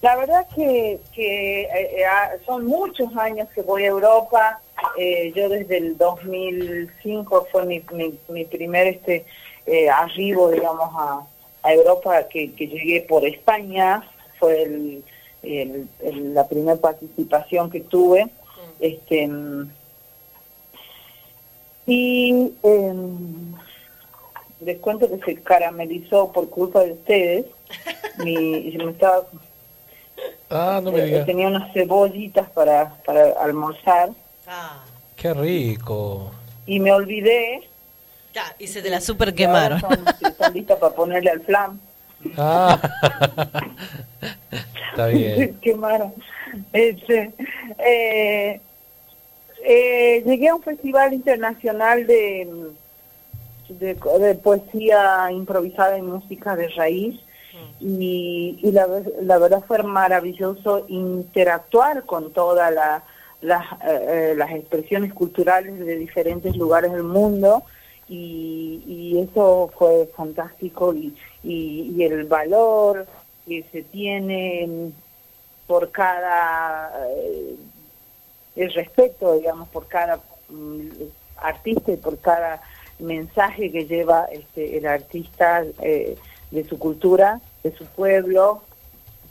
La 0.01 0.15
verdad 0.15 0.47
que, 0.55 0.99
que 1.13 1.61
eh, 1.63 1.67
eh, 1.99 2.05
ah, 2.05 2.31
son 2.45 2.65
muchos 2.65 3.13
años 3.17 3.49
que 3.53 3.61
voy 3.61 3.83
a 3.83 3.87
Europa. 3.87 4.61
Eh, 4.97 5.33
yo 5.35 5.49
desde 5.49 5.75
el 5.77 5.97
2005 5.97 7.47
fue 7.51 7.65
mi, 7.65 7.83
mi, 7.91 8.13
mi 8.29 8.45
primer 8.45 8.87
este 8.87 9.25
eh, 9.65 9.89
arribo, 9.89 10.49
digamos, 10.51 10.89
a, 10.95 11.27
a 11.63 11.73
Europa, 11.73 12.27
que, 12.29 12.53
que 12.53 12.67
llegué 12.67 13.01
por 13.01 13.25
España. 13.25 14.01
Fue 14.39 14.63
el, 14.63 15.03
el- 15.43 15.87
el- 16.01 16.33
la 16.33 16.47
primera 16.47 16.77
participación 16.77 17.69
que 17.69 17.81
tuve. 17.81 18.29
Este, 18.79 19.27
mm, 19.27 19.69
y 21.87 22.53
em, 22.63 23.53
les 24.61 24.79
cuento 24.79 25.09
que 25.09 25.17
se 25.25 25.41
caramelizó 25.41 26.31
por 26.31 26.49
culpa 26.49 26.83
de 26.83 26.93
ustedes. 26.93 27.45
Mi, 28.17 28.71
yo 28.71 28.85
me 28.85 28.91
estaba 28.91 29.23
Ah, 30.49 30.81
no 30.83 30.91
me 30.91 30.99
eh, 31.01 31.05
digas. 31.05 31.25
tenía 31.25 31.47
unas 31.47 31.71
cebollitas 31.73 32.49
para, 32.49 32.95
para 33.05 33.31
almorzar 33.41 34.09
Qué 35.15 35.33
rico. 35.33 36.31
y 36.65 36.79
me 36.79 36.91
olvidé. 36.91 37.61
Y 38.57 38.67
se 38.67 38.81
te 38.81 38.89
la 38.89 39.01
super 39.01 39.33
quemaron. 39.35 39.79
Son, 39.81 40.05
están 40.21 40.53
listas 40.53 40.77
para 40.79 40.95
ponerle 40.95 41.29
al 41.29 41.41
flam. 41.41 41.79
Ah. 42.37 42.79
Está 44.91 45.07
bien. 45.07 45.57
quemaron. 45.61 46.13
Este, 46.73 47.31
eh, 47.79 48.59
eh, 49.63 50.23
llegué 50.25 50.49
a 50.49 50.55
un 50.55 50.63
festival 50.63 51.13
internacional 51.13 52.07
de, 52.07 52.71
de, 53.69 53.93
de 53.95 54.35
poesía 54.35 55.29
improvisada 55.31 55.97
y 55.97 56.01
música 56.01 56.55
de 56.55 56.69
raíz 56.69 57.19
y, 57.79 58.59
y 58.61 58.71
la, 58.71 58.87
ver- 58.87 59.13
la 59.21 59.37
verdad 59.37 59.63
fue 59.67 59.81
maravilloso 59.83 60.85
interactuar 60.89 62.03
con 62.05 62.31
todas 62.33 62.73
eh, 63.41 63.51
eh, 63.87 64.33
las 64.35 64.51
expresiones 64.51 65.13
culturales 65.13 65.79
de 65.79 65.95
diferentes 65.97 66.55
lugares 66.55 66.91
del 66.91 67.03
mundo. 67.03 67.63
Y, 68.11 68.81
y 68.87 69.19
eso 69.19 69.71
fue 69.77 70.09
fantástico 70.15 70.93
y 71.43 72.03
el 72.03 72.23
valor 72.25 73.05
que 73.47 73.63
se 73.71 73.83
tiene 73.83 74.91
por 75.67 75.91
cada 75.91 76.91
eh, 77.15 77.55
el 78.55 78.73
respeto 78.73 79.35
digamos 79.35 79.69
por 79.69 79.87
cada 79.87 80.19
mm, 80.49 80.87
artista 81.37 81.91
y 81.91 81.97
por 81.97 82.17
cada 82.17 82.61
mensaje 82.97 83.71
que 83.71 83.85
lleva 83.85 84.25
este 84.31 84.77
el 84.79 84.87
artista 84.87 85.63
eh, 85.81 86.17
de 86.49 86.63
su 86.63 86.79
cultura 86.79 87.39
de 87.63 87.71
su 87.75 87.85
pueblo 87.85 88.61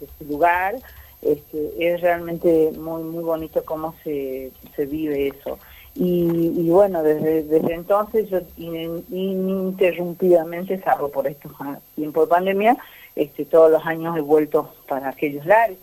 de 0.01 0.07
su 0.19 0.25
lugar 0.33 0.77
este, 1.23 1.73
es 1.79 2.01
realmente 2.01 2.71
muy 2.79 3.03
muy 3.03 3.25
bonito 3.25 3.65
cómo 3.65 3.95
se, 4.05 4.53
se 4.77 4.87
vive 4.87 5.29
eso. 5.29 5.59
Y, 5.95 6.53
y 6.57 6.71
bueno 6.71 7.03
desde, 7.03 7.43
desde 7.43 7.75
entonces 7.75 8.29
yo 8.31 8.39
in- 8.57 9.05
ininterrumpidamente 9.11 10.81
salvo 10.81 11.09
por 11.09 11.27
estos 11.27 11.51
ah, 11.59 11.79
tiempos 11.97 12.29
de 12.29 12.31
pandemia 12.35 12.77
este 13.17 13.45
todos 13.45 13.71
los 13.73 13.85
años 13.85 14.17
he 14.17 14.21
vuelto 14.21 14.71
para 14.87 15.09
aquellos 15.09 15.45
lares. 15.45 15.79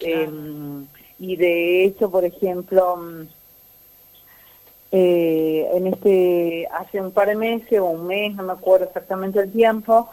Em, 0.00 0.86
y 1.20 1.36
de 1.36 1.84
hecho 1.84 2.10
por 2.10 2.24
ejemplo 2.24 2.96
mm, 2.96 3.22
eh, 4.92 5.68
en 5.74 5.86
este 5.86 6.66
hace 6.72 7.00
un 7.00 7.12
par 7.12 7.28
de 7.28 7.36
meses 7.36 7.78
o 7.78 7.84
un 7.84 8.06
mes 8.08 8.34
no 8.34 8.42
me 8.42 8.52
acuerdo 8.54 8.86
exactamente 8.86 9.38
el 9.38 9.52
tiempo 9.52 10.08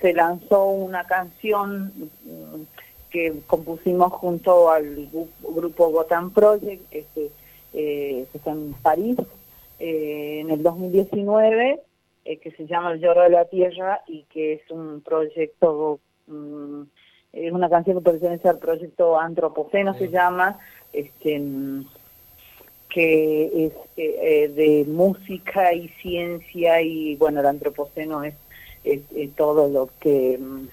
se 0.00 0.12
lanzó 0.14 0.66
una 0.66 1.04
canción 1.04 1.92
mm, 2.24 2.62
que 3.10 3.34
compusimos 3.46 4.12
junto 4.14 4.70
al 4.70 5.10
gru- 5.10 5.28
grupo 5.54 5.90
Gotham 5.90 6.32
Project 6.32 6.82
este, 6.90 7.30
eh, 7.74 8.26
que 8.32 8.38
está 8.38 8.50
en 8.52 8.72
París 8.82 9.16
eh, 9.78 10.38
en 10.40 10.50
el 10.50 10.62
2019 10.62 11.80
eh, 12.24 12.36
que 12.38 12.50
se 12.52 12.66
llama 12.66 12.92
El 12.92 13.00
lloro 13.00 13.22
de 13.22 13.30
la 13.30 13.44
tierra 13.44 14.00
y 14.08 14.22
que 14.24 14.54
es 14.54 14.70
un 14.70 15.00
proyecto 15.02 16.00
mm, 16.26 16.82
es 17.32 17.52
una 17.52 17.68
canción 17.68 17.98
que 17.98 18.10
pertenece 18.10 18.48
al 18.48 18.58
proyecto 18.58 19.18
Antropoceno 19.20 19.94
se 19.94 20.08
llama 20.08 20.58
este 20.92 21.38
mm, 21.38 21.84
que 22.88 23.66
es 23.66 23.72
eh, 23.96 24.18
eh, 24.22 24.48
de 24.48 24.84
música 24.90 25.72
y 25.74 25.88
ciencia 26.00 26.80
y 26.80 27.14
bueno 27.16 27.40
el 27.40 27.46
antropoceno 27.46 28.24
es, 28.24 28.34
es 28.92 29.34
todo 29.36 29.68
lo 29.68 29.88
que 30.00 30.38
mm, 30.38 30.68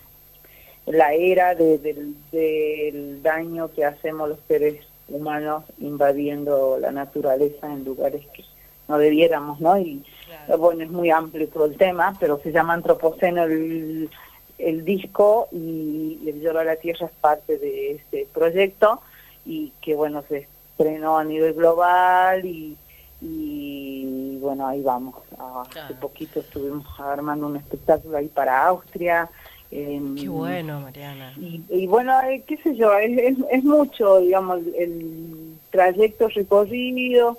la 0.87 1.13
era 1.13 1.55
de- 1.55 1.77
del, 1.77 2.15
del 2.31 3.21
daño 3.23 3.71
que 3.73 3.85
hacemos 3.85 4.29
los 4.29 4.39
seres 4.47 4.81
humanos 5.09 5.63
invadiendo 5.79 6.77
la 6.79 6.91
naturaleza 6.91 7.71
en 7.71 7.83
lugares 7.85 8.25
que 8.33 8.43
no 8.87 8.97
debiéramos, 8.97 9.59
¿no? 9.61 9.77
Y 9.77 10.03
eh, 10.49 10.55
bueno, 10.57 10.83
es 10.83 10.89
muy 10.89 11.09
amplio 11.09 11.47
todo 11.47 11.65
el 11.65 11.77
tema, 11.77 12.15
pero 12.19 12.39
se 12.43 12.51
llama 12.51 12.73
Antropoceno 12.73 13.43
el, 13.43 14.09
el 14.57 14.85
disco 14.85 15.47
y 15.51 16.19
El 16.27 16.41
Lloro 16.41 16.59
a 16.59 16.63
la 16.65 16.75
Tierra 16.75 17.05
es 17.07 17.11
parte 17.21 17.57
de 17.57 17.91
este 17.93 18.27
proyecto 18.33 19.01
y 19.45 19.71
que 19.81 19.95
bueno, 19.95 20.23
se 20.29 20.47
estrenó 20.77 21.17
a 21.17 21.23
nivel 21.23 21.53
global 21.53 22.45
y, 22.45 22.75
y 23.21 24.02
bueno, 24.43 24.67
ahí 24.67 24.81
vamos. 24.81 25.15
Ah, 25.39 25.63
Hace 25.69 25.93
poquito 25.95 26.39
estuvimos 26.41 26.85
armando 26.99 27.47
un 27.47 27.55
espectáculo 27.57 28.17
ahí 28.17 28.27
para 28.27 28.65
Austria. 28.67 29.29
em, 29.71 30.15
Qué 30.15 30.27
bueno, 30.29 30.79
Mariana. 30.81 31.33
y, 31.37 31.63
y 31.69 31.87
bueno, 31.87 32.11
eh, 32.23 32.43
qué 32.47 32.57
sé 32.57 32.75
yo, 32.75 32.95
es, 32.97 33.17
es, 33.17 33.37
es 33.51 33.63
mucho, 33.63 34.19
digamos, 34.19 34.59
el, 34.59 34.75
el 34.77 35.55
trayecto 35.71 36.27
recorrido, 36.27 37.37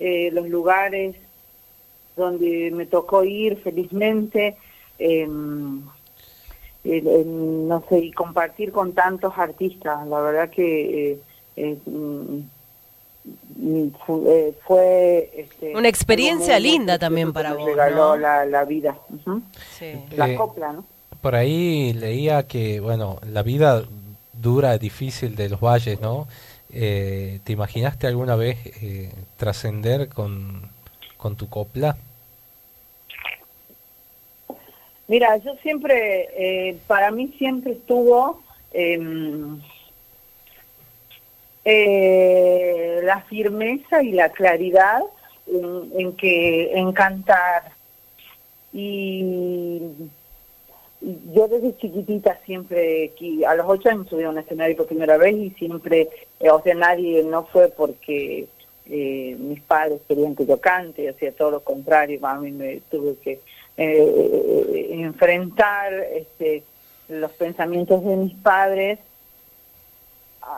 eh, 0.00 0.30
los 0.32 0.48
lugares 0.48 1.14
donde 2.16 2.70
me 2.74 2.86
tocó 2.86 3.22
ir 3.24 3.58
felizmente, 3.62 4.56
em, 4.98 5.82
no 6.84 7.84
sé, 7.88 7.98
y 7.98 8.12
compartir 8.12 8.72
con 8.72 8.92
tantos 8.92 9.32
artistas, 9.36 10.06
la 10.06 10.20
verdad 10.20 10.50
que 10.50 11.18
eh, 13.62 13.90
fu- 14.06 14.24
eh, 14.28 14.54
fue... 14.66 15.30
este, 15.36 15.74
Una 15.76 15.88
experiencia 15.88 16.58
linda 16.58 16.98
también 16.98 17.32
para 17.32 17.50
me 17.50 17.56
vos, 17.56 17.66
regaló 17.66 18.14
¿no? 18.14 18.16
la, 18.16 18.44
la 18.44 18.64
vida, 18.64 18.96
la 20.16 20.28
Eh, 20.28 20.34
copla, 20.36 20.72
¿no? 20.72 20.84
Por 21.20 21.34
ahí 21.34 21.92
leía 21.92 22.46
que, 22.46 22.80
bueno, 22.80 23.18
la 23.30 23.42
vida 23.42 23.82
dura, 24.32 24.78
difícil 24.78 25.34
de 25.34 25.48
los 25.48 25.60
valles, 25.60 26.00
¿no? 26.00 26.28
Eh, 26.72 27.40
¿Te 27.44 27.52
imaginaste 27.52 28.06
alguna 28.06 28.36
vez 28.36 28.58
eh, 28.82 29.10
trascender 29.36 30.08
con, 30.08 30.68
con 31.16 31.36
tu 31.36 31.48
copla? 31.48 31.96
Mira, 35.08 35.36
yo 35.38 35.54
siempre, 35.62 36.28
eh, 36.36 36.76
para 36.86 37.10
mí 37.12 37.32
siempre 37.38 37.72
estuvo 37.72 38.42
em, 38.72 39.60
eh, 41.68 43.00
la 43.02 43.22
firmeza 43.22 44.00
y 44.00 44.12
la 44.12 44.28
claridad 44.28 45.00
en, 45.48 46.12
que 46.12 46.72
en 46.78 46.92
cantar 46.92 47.72
y 48.72 49.82
yo 51.32 51.48
desde 51.48 51.76
chiquitita 51.76 52.38
siempre, 52.46 53.12
a 53.46 53.54
los 53.56 53.66
ocho 53.68 53.88
años 53.88 54.08
subí 54.08 54.22
a 54.22 54.30
un 54.30 54.38
escenario 54.38 54.76
por 54.76 54.86
primera 54.86 55.16
vez 55.16 55.34
y 55.34 55.50
siempre, 55.50 56.08
eh, 56.38 56.50
o 56.50 56.62
sea, 56.62 56.74
nadie, 56.76 57.24
no 57.24 57.46
fue 57.46 57.68
porque 57.68 58.46
eh, 58.88 59.36
mis 59.38 59.60
padres 59.62 60.00
querían 60.06 60.36
que 60.36 60.46
yo 60.46 60.60
cante, 60.60 61.08
hacía 61.08 61.32
todo 61.32 61.50
lo 61.50 61.60
contrario, 61.64 62.24
a 62.24 62.38
mí 62.38 62.52
me 62.52 62.80
tuve 62.92 63.16
que 63.16 63.40
eh, 63.76 64.88
enfrentar 64.92 65.92
este, 66.14 66.62
los 67.08 67.32
pensamientos 67.32 68.04
de 68.04 68.16
mis 68.16 68.34
padres 68.34 69.00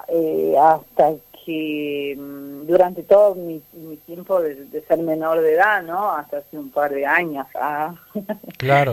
eh, 0.09 0.55
hasta 0.60 1.15
que 1.44 2.15
mm, 2.19 2.66
durante 2.66 3.02
todo 3.02 3.35
mi, 3.35 3.62
mi 3.73 3.97
tiempo 3.97 4.40
de, 4.40 4.55
de 4.66 4.82
ser 4.82 4.98
menor 4.98 5.40
de 5.40 5.55
edad, 5.55 5.82
¿no? 5.82 6.12
Hasta 6.12 6.39
hace 6.39 6.59
un 6.59 6.70
par 6.70 6.93
de 6.93 7.06
años. 7.06 7.47
ah. 7.55 7.94
Claro. 8.59 8.93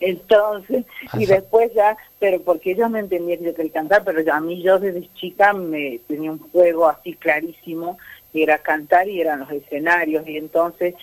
Entonces, 0.00 0.86
y 1.12 1.26
después 1.26 1.72
ya, 1.74 1.96
pero 2.18 2.40
porque 2.40 2.72
ellos 2.72 2.90
no 2.90 2.98
entendían 2.98 3.38
que 3.38 3.44
yo 3.44 3.54
quería 3.54 3.72
cantar, 3.72 4.02
pero 4.02 4.20
ya 4.22 4.36
a 4.36 4.40
mí 4.40 4.62
yo 4.62 4.78
desde 4.78 5.08
chica 5.14 5.52
me 5.52 6.00
tenía 6.08 6.32
un 6.32 6.38
juego 6.38 6.88
así 6.88 7.12
clarísimo, 7.14 7.98
que 8.32 8.42
era 8.42 8.58
cantar 8.58 9.08
y 9.08 9.20
eran 9.20 9.40
los 9.40 9.50
escenarios, 9.50 10.26
y 10.26 10.36
entonces 10.36 10.94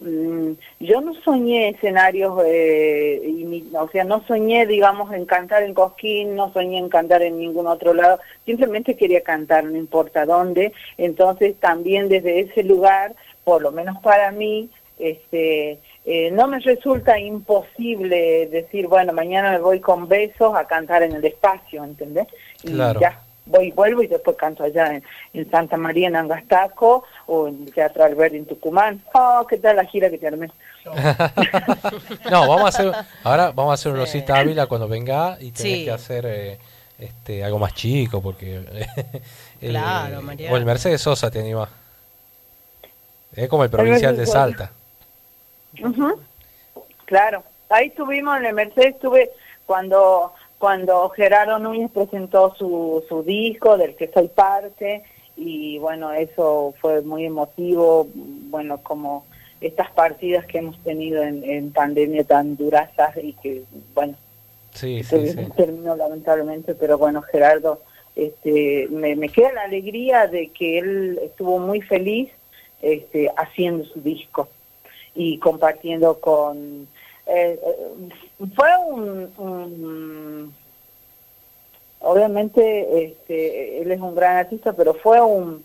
yo 0.00 1.00
no 1.02 1.14
soñé 1.22 1.68
escenarios, 1.68 2.40
eh, 2.46 3.20
y 3.24 3.44
ni- 3.44 3.68
o 3.76 3.88
sea, 3.90 4.04
no 4.04 4.24
soñé, 4.26 4.66
digamos, 4.66 5.12
en 5.12 5.26
cantar 5.26 5.62
en 5.62 5.74
Cosquín, 5.74 6.34
no 6.36 6.52
soñé 6.52 6.78
en 6.78 6.88
cantar 6.88 7.22
en 7.22 7.38
ningún 7.38 7.66
otro 7.66 7.92
lado, 7.92 8.18
simplemente 8.46 8.96
quería 8.96 9.22
cantar, 9.22 9.64
no 9.64 9.76
importa 9.76 10.24
dónde, 10.24 10.72
entonces 10.96 11.54
también 11.60 12.08
desde 12.08 12.40
ese 12.40 12.62
lugar, 12.62 13.14
por 13.44 13.60
lo 13.60 13.72
menos 13.72 13.98
para 14.02 14.30
mí, 14.30 14.70
este 14.98 15.78
eh, 16.06 16.30
no 16.30 16.48
me 16.48 16.60
resulta 16.60 17.18
imposible 17.18 18.46
decir, 18.46 18.86
bueno, 18.86 19.12
mañana 19.12 19.50
me 19.52 19.58
voy 19.58 19.80
con 19.80 20.08
besos 20.08 20.54
a 20.56 20.66
cantar 20.66 21.02
en 21.02 21.12
el 21.12 21.24
espacio, 21.24 21.84
¿entendés? 21.84 22.26
Y 22.62 22.72
Claro. 22.72 23.00
ya, 23.00 23.20
voy 23.46 23.68
y 23.68 23.70
vuelvo 23.72 24.02
y 24.02 24.06
después 24.06 24.36
canto 24.36 24.62
allá 24.64 24.94
en, 24.94 25.02
en 25.32 25.50
Santa 25.50 25.76
María, 25.76 26.08
en 26.08 26.16
Angastaco, 26.16 27.04
o 27.26 27.48
en 27.48 27.64
el 27.64 27.72
Teatro 27.74 28.04
Alberti 28.04 28.36
en 28.36 28.46
Tucumán. 28.46 29.02
Oh, 29.14 29.46
¿qué 29.48 29.56
tal 29.58 29.76
la 29.76 29.84
gira 29.84 30.08
que 30.10 30.18
te 30.18 30.26
armé? 30.28 30.50
no, 32.30 32.48
vamos 32.48 32.64
a 32.64 32.68
hacer, 32.68 32.92
ahora 33.24 33.50
vamos 33.52 33.70
a 33.72 33.74
hacer 33.74 33.92
un 33.92 33.98
Rosita 33.98 34.38
Ávila 34.38 34.66
cuando 34.66 34.88
venga 34.88 35.36
y 35.40 35.50
tenés 35.52 35.72
Sí. 35.78 35.84
que 35.84 35.90
hacer 35.90 36.24
eh, 36.26 36.58
este 36.98 37.44
algo 37.44 37.58
más 37.58 37.74
chico 37.74 38.22
porque 38.22 38.56
el- 38.56 38.86
Claro, 39.70 40.22
Mariano. 40.22 40.54
o 40.54 40.56
el 40.56 40.64
Mercedes 40.64 41.00
Sosa 41.02 41.30
te 41.30 41.40
anima. 41.40 41.68
Es 43.36 43.48
como 43.48 43.62
el 43.64 43.70
provincial 43.70 44.16
de. 44.16 44.26
Salta. 44.26 44.72
Claro, 47.04 47.42
ahí 47.68 47.88
estuvimos 47.88 48.38
en 48.38 48.46
el 48.46 48.54
Mercedes, 48.54 48.94
estuve 48.94 49.30
cuando 49.66 50.32
cuando 50.60 51.08
Gerardo 51.08 51.58
Núñez 51.58 51.90
presentó 51.90 52.54
su, 52.54 53.02
su 53.08 53.22
disco 53.22 53.78
del 53.78 53.96
que 53.96 54.08
soy 54.08 54.28
parte 54.28 55.02
y 55.36 55.78
bueno, 55.78 56.12
eso 56.12 56.74
fue 56.82 57.00
muy 57.00 57.24
emotivo, 57.24 58.06
bueno, 58.14 58.78
como 58.82 59.24
estas 59.62 59.90
partidas 59.92 60.44
que 60.44 60.58
hemos 60.58 60.78
tenido 60.84 61.22
en, 61.22 61.42
en 61.44 61.72
pandemia 61.72 62.24
tan 62.24 62.56
durasas 62.58 63.16
y 63.22 63.32
que 63.32 63.62
bueno, 63.94 64.14
Sí, 64.74 65.02
sí, 65.02 65.28
sí. 65.30 65.36
terminó 65.56 65.96
lamentablemente, 65.96 66.74
pero 66.74 66.98
bueno, 66.98 67.22
Gerardo, 67.22 67.80
este, 68.14 68.86
me, 68.90 69.16
me 69.16 69.30
queda 69.30 69.52
la 69.52 69.62
alegría 69.62 70.26
de 70.26 70.48
que 70.48 70.78
él 70.78 71.18
estuvo 71.22 71.58
muy 71.58 71.80
feliz 71.80 72.30
este, 72.82 73.32
haciendo 73.36 73.84
su 73.86 74.00
disco 74.02 74.48
y 75.14 75.38
compartiendo 75.38 76.20
con... 76.20 76.86
eh, 77.26 77.58
eh, 77.62 78.08
fue 78.54 78.68
un, 78.88 79.32
un- 79.38 80.54
Obviamente, 82.02 83.04
este, 83.04 83.82
él 83.82 83.90
es 83.92 84.00
un 84.00 84.14
gran 84.14 84.36
artista, 84.38 84.72
pero 84.72 84.94
fue 84.94 85.20
un... 85.20 85.62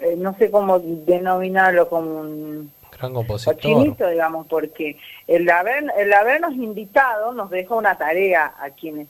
eh, 0.00 0.16
no 0.16 0.36
sé 0.36 0.50
cómo 0.50 0.80
denominarlo, 0.80 1.88
como 1.88 2.20
un 2.22 2.72
Gran 2.98 3.12
compositor. 3.14 4.10
digamos, 4.10 4.46
porque 4.48 4.96
el, 5.28 5.48
haber, 5.50 5.84
el 5.96 6.12
habernos 6.12 6.54
invitado 6.54 7.32
nos 7.34 7.50
dejó 7.50 7.76
una 7.76 7.96
tarea 7.96 8.54
a 8.58 8.70
quienes 8.70 9.06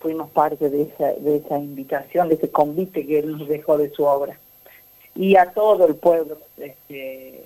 fuimos 0.00 0.30
parte 0.30 0.68
de 0.68 0.82
esa, 0.82 1.12
de 1.12 1.36
esa 1.36 1.58
invitación, 1.58 2.28
de 2.28 2.34
ese 2.34 2.50
convite 2.50 3.06
que 3.06 3.20
él 3.20 3.38
nos 3.38 3.46
dejó 3.46 3.78
de 3.78 3.90
su 3.90 4.04
obra. 4.04 4.36
Y 5.14 5.36
a 5.36 5.52
todo 5.52 5.86
el 5.86 5.94
pueblo 5.94 6.38
este, 6.56 7.44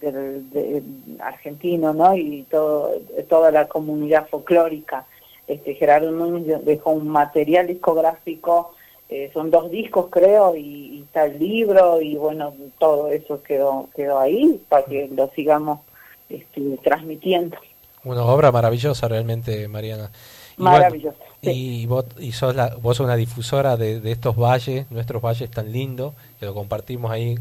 del, 0.00 0.50
de- 0.50 0.82
argentino, 1.20 1.92
¿no? 1.92 2.16
Y 2.16 2.46
todo, 2.50 2.92
toda 3.28 3.50
la 3.50 3.66
comunidad 3.68 4.28
folclórica. 4.28 5.06
Este, 5.46 5.74
Gerardo 5.74 6.10
Núñez 6.10 6.64
dejó 6.64 6.90
un 6.90 7.08
material 7.08 7.66
discográfico, 7.68 8.74
eh, 9.08 9.30
son 9.32 9.50
dos 9.50 9.70
discos 9.70 10.06
creo, 10.10 10.56
y, 10.56 10.60
y 10.96 11.02
está 11.02 11.26
el 11.26 11.38
libro, 11.38 12.00
y 12.02 12.16
bueno, 12.16 12.52
todo 12.78 13.08
eso 13.12 13.42
quedó, 13.42 13.88
quedó 13.94 14.18
ahí 14.18 14.60
para 14.68 14.84
que 14.84 15.08
lo 15.14 15.28
sigamos 15.36 15.80
este, 16.28 16.60
transmitiendo. 16.82 17.56
Una 18.02 18.24
obra 18.24 18.50
maravillosa 18.50 19.06
realmente, 19.08 19.68
Mariana. 19.68 20.10
Y 20.58 20.62
bueno, 20.62 20.78
Maravilloso. 20.78 21.18
y 21.42 21.86
vos, 21.86 22.06
y 22.18 22.32
sos, 22.32 22.56
la, 22.56 22.74
vos 22.80 22.96
sos 22.96 23.04
una 23.04 23.14
difusora 23.16 23.76
de, 23.76 24.00
de 24.00 24.10
estos 24.12 24.36
valles, 24.36 24.90
nuestros 24.90 25.22
valles 25.22 25.50
tan 25.50 25.70
lindos, 25.70 26.14
que 26.40 26.46
lo 26.46 26.54
compartimos 26.54 27.10
ahí, 27.10 27.36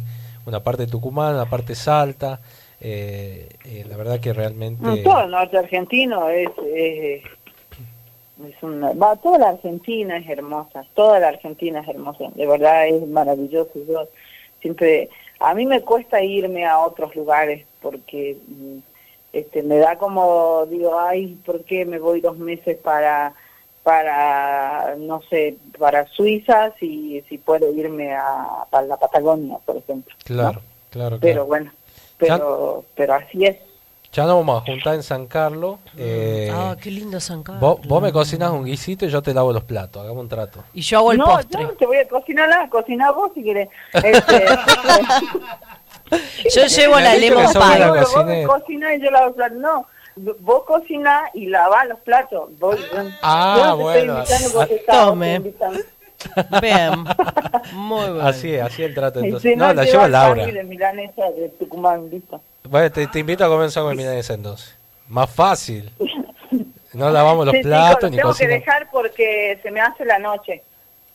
una 0.46 0.64
parte 0.64 0.88
Tucumán, 0.88 1.36
una 1.36 1.50
parte 1.50 1.76
Salta. 1.76 2.40
eh, 2.80 3.50
eh, 3.66 3.86
la 3.88 3.98
verdad 3.98 4.20
que 4.20 4.34
realmente... 4.34 5.04
Todo 5.04 5.24
el 5.24 5.32
norte 5.32 5.58
argentino 5.58 6.30
es, 6.30 6.50
es, 6.74 7.24
es 8.48 8.64
una, 8.64 8.94
va, 8.94 9.16
toda 9.16 9.38
la 9.38 9.50
Argentina 9.50 10.18
es 10.18 10.30
hermosa, 10.30 10.86
toda 10.94 11.20
la 11.20 11.30
Argentina 11.30 11.80
es 11.80 11.88
hermosa, 11.88 12.26
de 12.36 12.46
verdad 12.46 12.88
es 12.88 13.08
maravilloso. 13.08 13.72
Yo 13.88 14.08
siempre, 14.62 15.10
a 15.40 15.54
mí 15.54 15.66
me 15.66 15.82
cuesta 15.82 16.22
irme 16.22 16.66
a 16.66 16.80
otros 16.80 17.16
lugares 17.16 17.66
porque 17.82 18.38
mm, 18.48 18.78
este, 19.34 19.64
me 19.64 19.78
da 19.78 19.98
como, 19.98 20.66
digo, 20.70 21.00
ay, 21.00 21.38
¿por 21.46 21.64
qué 21.64 21.86
me 21.86 22.00
voy 22.00 22.22
dos 22.22 22.38
meses 22.38 22.78
para, 22.78 23.34
para 23.86 24.95
no 24.98 25.22
sé, 25.30 25.57
para 25.80 26.07
Suiza 26.07 26.74
si, 26.80 27.22
si 27.30 27.38
puedo 27.38 27.72
irme 27.74 28.14
a, 28.16 28.66
para 28.72 28.88
la 28.88 28.98
Patagonia, 28.98 29.57
por 29.64 29.78
ejemplo? 29.78 30.14
Claro, 30.26 30.60
claro, 30.90 31.18
Pero 31.22 31.34
claro. 31.34 31.45
bueno, 31.45 31.72
pero, 32.18 32.84
pero 32.95 33.14
así 33.14 33.45
es. 33.45 33.57
Ya 34.12 34.24
nos 34.26 34.38
vamos 34.38 34.62
a 34.64 34.66
juntar 34.66 34.95
en 34.95 35.03
San 35.03 35.28
Carlos. 35.28 35.78
eh, 35.98 36.49
Ah, 36.53 36.76
qué 36.82 36.90
lindo 36.90 37.20
San 37.20 37.44
Carlos. 37.44 37.62
vos, 37.62 37.88
vos 37.88 38.02
me 38.02 38.12
cocinas 38.14 38.49
un 38.52 38.64
guisito 38.66 39.06
y 39.06 39.10
yo 39.10 39.22
te 39.22 39.34
lavo 39.34 39.52
los 39.53 39.64
platos. 39.66 40.02
Hagamos 40.03 40.24
un 40.24 40.30
trato. 40.30 40.64
Y 40.74 40.82
yo 40.82 40.98
hago 40.99 41.12
el 41.12 41.18
no, 41.18 41.26
postre. 41.26 41.62
yo 41.62 41.68
no 41.68 41.74
te 41.74 41.86
voy 41.86 41.98
a 41.98 42.07
cocinar 42.07 42.49
nada, 42.49 42.70
cocina 42.70 43.12
vos 43.12 43.32
si 43.36 43.44
querés. 43.44 43.70
Este, 43.94 44.45
Yo 46.53 46.66
llevo 46.68 46.99
la 46.99 47.16
lemon 47.16 47.45
pie. 47.52 47.62
vos 47.62 48.26
me 48.26 48.44
cocinera. 48.44 48.48
cocinás 48.48 48.95
y 48.98 49.02
yo 49.02 49.12
lavo 49.12 49.26
los 49.28 49.36
platos. 49.36 49.57
No, 49.57 49.88
vos 50.16 50.64
cocinás 50.66 51.30
y 51.34 51.48
lavás 51.48 51.88
los 51.88 52.00
platos. 52.00 52.50
Vos, 52.60 52.78
Ah, 53.22 53.56
yo 53.58 53.66
no 53.66 53.78
te 53.78 53.84
bueno. 53.84 54.22
estoy 54.22 54.36
invitando 54.38 54.60
porque 54.60 54.76
estaba 54.76 55.06
Tome. 55.06 55.36
invitando. 55.36 55.80
Bien. 56.62 56.92
Muy 57.74 58.10
bueno. 58.10 58.22
Así 58.28 58.54
es, 58.56 58.62
así 58.64 58.84
el 58.84 58.96
trato 58.96 59.20
entonces. 59.20 59.52
si 59.52 59.56
No, 59.58 59.74
la 59.74 59.84
lleva 59.84 60.08
Laura. 60.08 60.46
de 60.46 60.64
milanesa 60.64 61.30
de 61.32 61.50
Tucumán, 61.50 62.10
listo. 62.10 62.42
Bueno, 62.64 62.92
te, 62.92 63.06
te 63.08 63.20
invito 63.20 63.44
a 63.46 63.70
sándwich 63.70 63.98
de 63.98 64.04
milanesa 64.04 64.34
entonces. 64.34 64.76
Más 65.08 65.30
fácil. 65.30 65.90
No 66.94 67.10
lavamos 67.10 67.46
los 67.46 67.52
Sí, 67.52 67.58
sí, 67.62 67.68
platos 67.68 68.04
lo 68.04 68.10
ni 68.12 68.16
tengo 68.16 68.34
que 68.34 68.48
dejar 68.48 68.90
porque 68.90 69.60
se 69.62 69.70
me 69.70 69.82
hace 69.82 70.06
la 70.06 70.18
noche. 70.18 70.64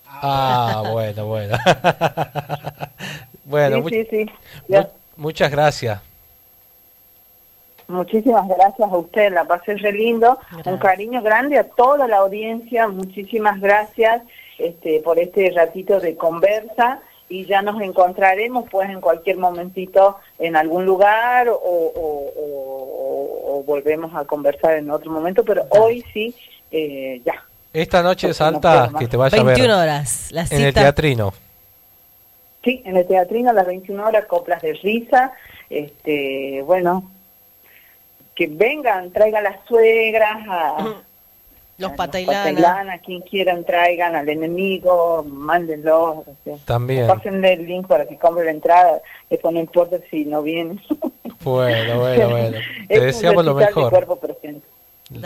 Ah, 0.06 0.82
bueno, 0.92 1.24
bueno. 1.24 1.56
bueno, 3.44 3.76
sí, 3.76 3.82
mu- 3.82 3.88
sí, 3.88 4.06
sí. 4.10 4.24
mu- 4.26 4.74
Ya. 4.74 4.88
muchas 5.16 5.50
gracias. 5.50 6.00
Muchísimas 7.90 8.46
gracias 8.48 8.90
a 8.90 8.96
usted, 8.96 9.32
la 9.32 9.44
pasé 9.44 9.74
re 9.76 9.92
lindo. 9.92 10.38
Un 10.64 10.78
cariño 10.78 11.20
grande 11.22 11.58
a 11.58 11.64
toda 11.64 12.06
la 12.06 12.18
audiencia, 12.18 12.88
muchísimas 12.88 13.60
gracias 13.60 14.22
este, 14.58 15.00
por 15.00 15.18
este 15.18 15.50
ratito 15.50 15.98
de 16.00 16.16
conversa 16.16 17.00
y 17.28 17.46
ya 17.46 17.62
nos 17.62 17.80
encontraremos 17.80 18.68
pues 18.70 18.88
en 18.90 19.00
cualquier 19.00 19.36
momentito 19.38 20.16
en 20.38 20.56
algún 20.56 20.84
lugar 20.84 21.48
o, 21.48 21.54
o- 21.54 22.32
o- 22.36 23.58
o 23.58 23.62
volvemos 23.64 24.14
a 24.14 24.24
conversar 24.24 24.74
en 24.74 24.90
otro 24.90 25.10
momento, 25.10 25.44
pero 25.44 25.64
hoy 25.70 26.04
sí, 26.12 26.34
eh, 26.70 27.20
ya. 27.24 27.44
Esta 27.72 28.02
noche 28.02 28.28
Porque 28.28 28.28
no 28.28 28.34
salta 28.34 28.90
más. 28.90 29.00
que 29.00 29.08
te 29.08 29.16
vaya 29.16 29.40
a 29.40 29.44
21 29.44 29.68
ver 29.76 29.82
horas. 29.84 30.28
La 30.32 30.42
en 30.42 30.60
el 30.60 30.68
cita. 30.68 30.80
teatrino. 30.82 31.32
Sí, 32.64 32.82
en 32.84 32.96
el 32.96 33.06
teatrino 33.06 33.50
a 33.50 33.52
las 33.52 33.66
21 33.66 34.06
horas, 34.06 34.26
coplas 34.26 34.60
de 34.60 34.72
risa. 34.74 35.32
Este, 35.70 36.62
bueno, 36.66 37.10
que 38.40 38.46
vengan, 38.46 39.10
traigan 39.10 39.44
las 39.44 39.56
suegras, 39.66 40.38
a, 40.48 40.94
Los 41.76 41.92
a 41.92 41.94
patailanas. 41.94 43.02
quien 43.04 43.20
quieran, 43.20 43.64
traigan 43.64 44.16
al 44.16 44.26
enemigo, 44.30 45.22
mándenlo. 45.28 46.20
o 46.20 46.24
sea, 46.42 46.56
También. 46.64 47.06
Pásenle 47.06 47.52
el 47.52 47.66
link 47.66 47.86
para 47.86 48.06
que 48.06 48.16
compre 48.16 48.46
la 48.46 48.52
entrada. 48.52 49.02
Eso 49.28 49.50
no 49.50 49.60
importa 49.60 49.98
si 50.10 50.24
no 50.24 50.40
viene. 50.42 50.80
Bueno, 51.44 52.00
bueno, 52.00 52.30
bueno. 52.30 52.58
Te 52.88 53.00
deseamos 53.00 53.44
lo 53.44 53.52
de 53.52 53.66
mejor. 53.66 53.90
cuerpo 53.90 54.16
presente. 54.16 54.66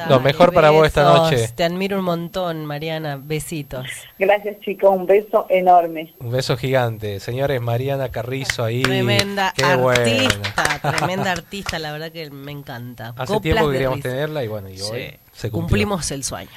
Lo 0.09 0.19
mejor 0.21 0.55
para 0.55 0.71
vos 0.71 0.87
esta 0.87 1.03
noche. 1.05 1.49
Te 1.55 1.63
admiro 1.65 1.99
un 1.99 2.05
montón, 2.07 2.65
Mariana. 2.65 3.21
Besitos. 3.23 3.87
Gracias, 4.19 4.59
chicos. 4.61 4.91
Un 4.97 5.07
beso 5.07 5.47
enorme. 5.51 6.15
Un 6.21 6.31
beso 6.31 6.57
gigante. 6.57 7.21
Señores, 7.21 7.61
Mariana 7.61 8.09
Carrizo 8.09 8.65
ahí. 8.65 8.83
Tremenda 8.83 9.53
Qué 9.55 9.77
buena. 9.77 10.01
artista, 10.01 10.81
tremenda 10.97 11.33
artista, 11.33 11.79
la 11.79 11.93
verdad 11.93 12.11
que 12.11 12.31
me 12.31 12.53
encanta. 12.53 13.09
Hace 13.11 13.27
Coplas 13.35 13.43
tiempo 13.43 13.67
que 13.67 13.73
queríamos 13.73 14.01
tenerla 14.01 14.43
y 14.43 14.49
bueno, 14.49 14.69
y 14.71 14.81
hoy 14.81 15.11
Sí. 15.11 15.17
se 15.33 15.51
cumplió. 15.51 15.69
Cumplimos 15.69 16.11
el 16.13 16.25
sueño. 16.25 16.51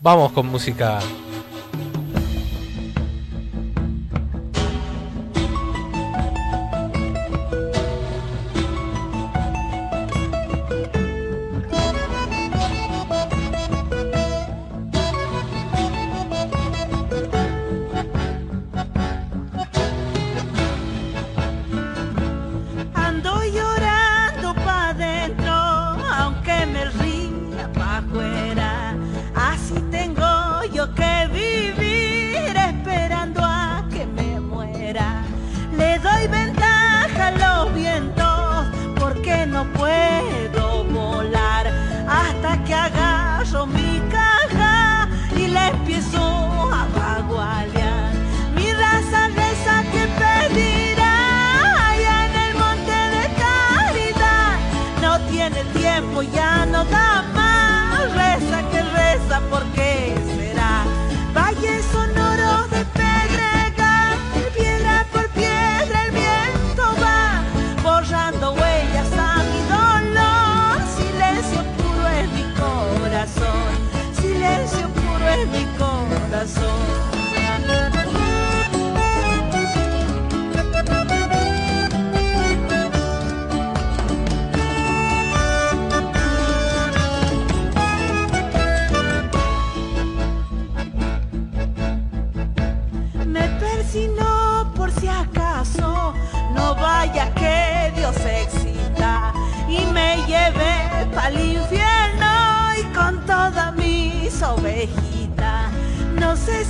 Vamos 0.00 0.32
con 0.32 0.46
música. 0.46 0.98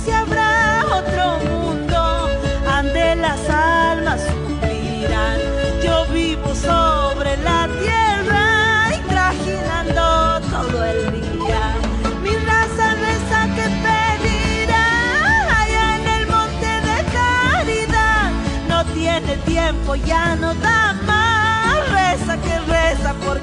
Si 0.09 0.15
habrá 0.15 0.85
otro 0.99 1.39
mundo 1.49 2.29
ande 2.67 3.15
las 3.15 3.39
almas 3.49 4.21
suspiran. 4.21 5.37
Yo 5.83 6.05
vivo 6.13 6.53
sobre 6.55 7.37
la 7.37 7.67
tierra 7.81 8.45
y 8.97 8.99
trajinando 9.13 10.41
todo 10.49 10.83
el 10.83 10.99
día. 11.21 11.63
Mi 12.23 12.33
raza 12.49 12.87
reza 13.05 13.39
que 13.55 13.65
pedirá 13.85 14.87
allá 15.61 15.85
en 15.99 16.07
el 16.17 16.27
monte 16.27 16.71
de 16.89 16.97
caridad. 17.19 18.31
No 18.67 18.85
tiene 18.93 19.35
tiempo, 19.45 19.95
ya 19.95 20.35
no 20.35 20.53
da 20.55 20.93
más. 21.05 21.77
Reza 21.91 22.37
que 22.45 22.59
reza, 22.71 23.13
¿por 23.25 23.39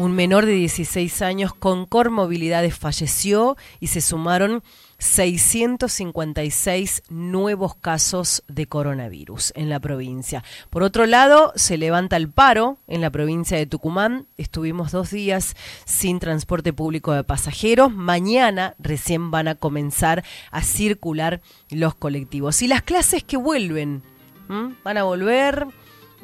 un 0.00 0.12
menor 0.12 0.46
de 0.46 0.52
16 0.52 1.20
años 1.20 1.52
con 1.52 1.84
comorbilidades 1.84 2.74
falleció 2.74 3.58
y 3.80 3.88
se 3.88 4.00
sumaron 4.00 4.62
656 4.96 7.02
nuevos 7.10 7.74
casos 7.74 8.42
de 8.48 8.66
coronavirus 8.66 9.52
en 9.56 9.68
la 9.68 9.78
provincia. 9.78 10.42
Por 10.70 10.84
otro 10.84 11.04
lado, 11.04 11.52
se 11.54 11.76
levanta 11.76 12.16
el 12.16 12.30
paro 12.30 12.78
en 12.88 13.02
la 13.02 13.10
provincia 13.10 13.58
de 13.58 13.66
Tucumán. 13.66 14.24
Estuvimos 14.38 14.90
dos 14.90 15.10
días 15.10 15.54
sin 15.84 16.18
transporte 16.18 16.72
público 16.72 17.12
de 17.12 17.22
pasajeros. 17.22 17.92
Mañana 17.92 18.76
recién 18.78 19.30
van 19.30 19.48
a 19.48 19.54
comenzar 19.54 20.24
a 20.50 20.62
circular 20.62 21.42
los 21.68 21.94
colectivos. 21.94 22.62
Y 22.62 22.68
las 22.68 22.80
clases 22.80 23.22
que 23.22 23.36
vuelven, 23.36 24.02
van 24.48 24.96
a 24.96 25.02
volver 25.02 25.66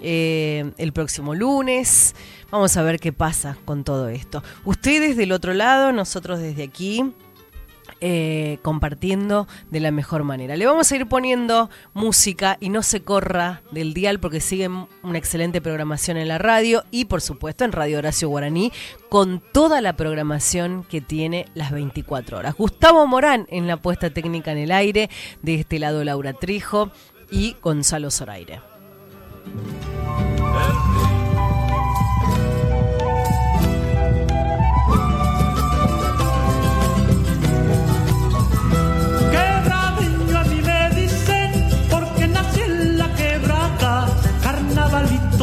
eh, 0.01 0.73
el 0.79 0.93
próximo 0.93 1.35
lunes. 1.35 2.15
Vamos 2.51 2.77
a 2.77 2.83
ver 2.83 3.01
qué 3.01 3.13
pasa 3.13 3.57
con 3.65 3.85
todo 3.85 4.09
esto. 4.09 4.43
Ustedes 4.65 5.17
del 5.17 5.33
otro 5.33 5.55
lado, 5.55 5.93
nosotros 5.93 6.39
desde 6.41 6.63
aquí. 6.63 7.13
eh, 8.01 8.59
compartiendo 8.63 9.47
de 9.71 9.81
la 9.81 9.91
mejor 9.91 10.23
manera. 10.23 10.57
Le 10.57 10.67
vamos 10.67 10.91
a 10.93 10.97
ir 10.97 11.07
poniendo 11.07 11.71
música 11.95 12.59
y 12.61 12.69
no 12.69 12.83
se 12.83 13.03
corra 13.03 13.63
del 13.71 13.95
dial 13.95 14.21
porque 14.21 14.41
sigue 14.41 14.69
una 14.69 15.17
excelente 15.19 15.63
programación 15.63 16.19
en 16.19 16.29
la 16.29 16.37
radio 16.37 16.85
y 16.91 17.07
por 17.07 17.23
supuesto 17.23 17.65
en 17.65 17.73
Radio 17.73 17.99
Horacio 17.99 18.29
Guaraní 18.29 18.71
con 19.09 19.41
toda 19.53 19.81
la 19.81 19.97
programación 19.97 20.85
que 20.85 21.01
tiene 21.01 21.47
las 21.55 21.71
24 21.71 22.37
horas. 22.39 22.55
Gustavo 22.57 23.07
Morán 23.07 23.47
en 23.51 23.67
la 23.67 23.79
puesta 23.79 24.11
técnica 24.11 24.53
en 24.53 24.59
el 24.59 24.73
aire, 24.73 25.09
de 25.41 25.55
este 25.55 25.79
lado 25.79 26.05
Laura 26.05 26.35
Trijo 26.35 26.91
y 27.31 27.57
Gonzalo 27.63 28.11
Zoraire. 28.11 28.76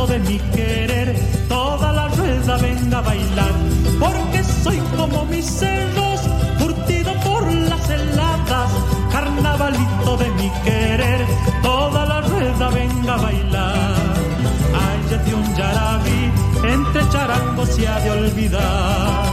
De 0.08 0.20
mi 0.20 0.38
querer, 0.38 1.16
toda 1.48 1.92
la 1.94 2.08
rueda 2.10 2.58
venga 2.58 2.98
a 2.98 3.02
bailar, 3.02 3.54
porque 4.00 4.44
soy 4.44 4.78
como 4.98 5.26
mis 5.26 5.46
cerros, 5.46 6.20
curtido 6.60 7.14
por 7.22 7.52
las 7.52 7.90
heladas, 7.90 8.72
carnavalito 9.12 10.18
de 10.18 10.30
mi 10.32 10.50
querer, 10.66 11.26
toda 11.62 12.06
la 12.06 12.22
rueda 12.22 12.70
venga 12.70 13.14
a 13.14 13.18
bailar. 13.18 13.53
De 17.76 18.12
olvidar 18.12 19.24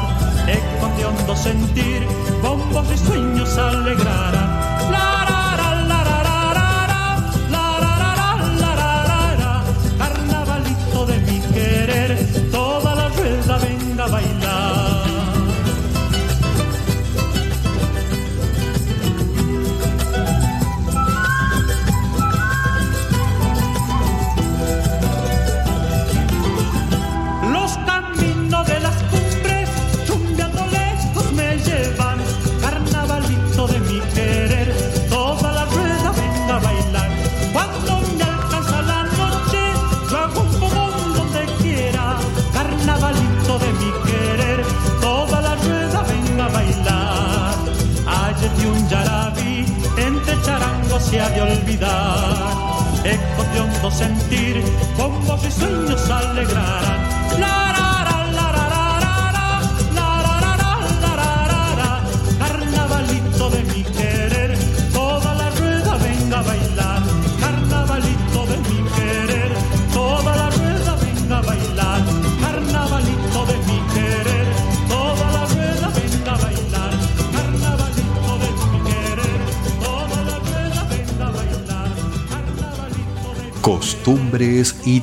eco 0.49 0.89
de 0.97 1.05
hondo 1.05 1.37
sentir, 1.37 2.07
bombos 2.43 2.87
y 2.91 2.97
sueños 2.97 3.59
alegrarán. 3.59 4.40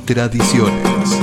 Tradiciones. 0.08 1.20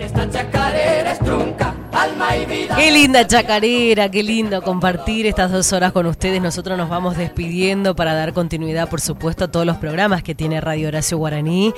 Esta 0.00 0.28
chacarera 0.28 1.12
es 1.12 1.18
trunca, 1.20 1.74
alma 1.92 2.36
y 2.36 2.46
vida. 2.46 2.74
Qué 2.74 2.90
linda 2.90 3.24
chacarera, 3.24 4.10
qué 4.10 4.24
lindo 4.24 4.62
compartir 4.62 5.26
estas 5.26 5.52
dos 5.52 5.72
horas 5.72 5.92
con 5.92 6.06
ustedes. 6.06 6.42
Nosotros 6.42 6.76
nos 6.76 6.88
vamos 6.88 7.16
despidiendo 7.16 7.94
para 7.94 8.14
dar 8.14 8.32
continuidad, 8.32 8.88
por 8.88 9.00
supuesto, 9.00 9.44
a 9.44 9.48
todos 9.48 9.64
los 9.64 9.76
programas 9.76 10.24
que 10.24 10.34
tiene 10.34 10.60
Radio 10.60 10.88
Horacio 10.88 11.18
Guaraní 11.18 11.72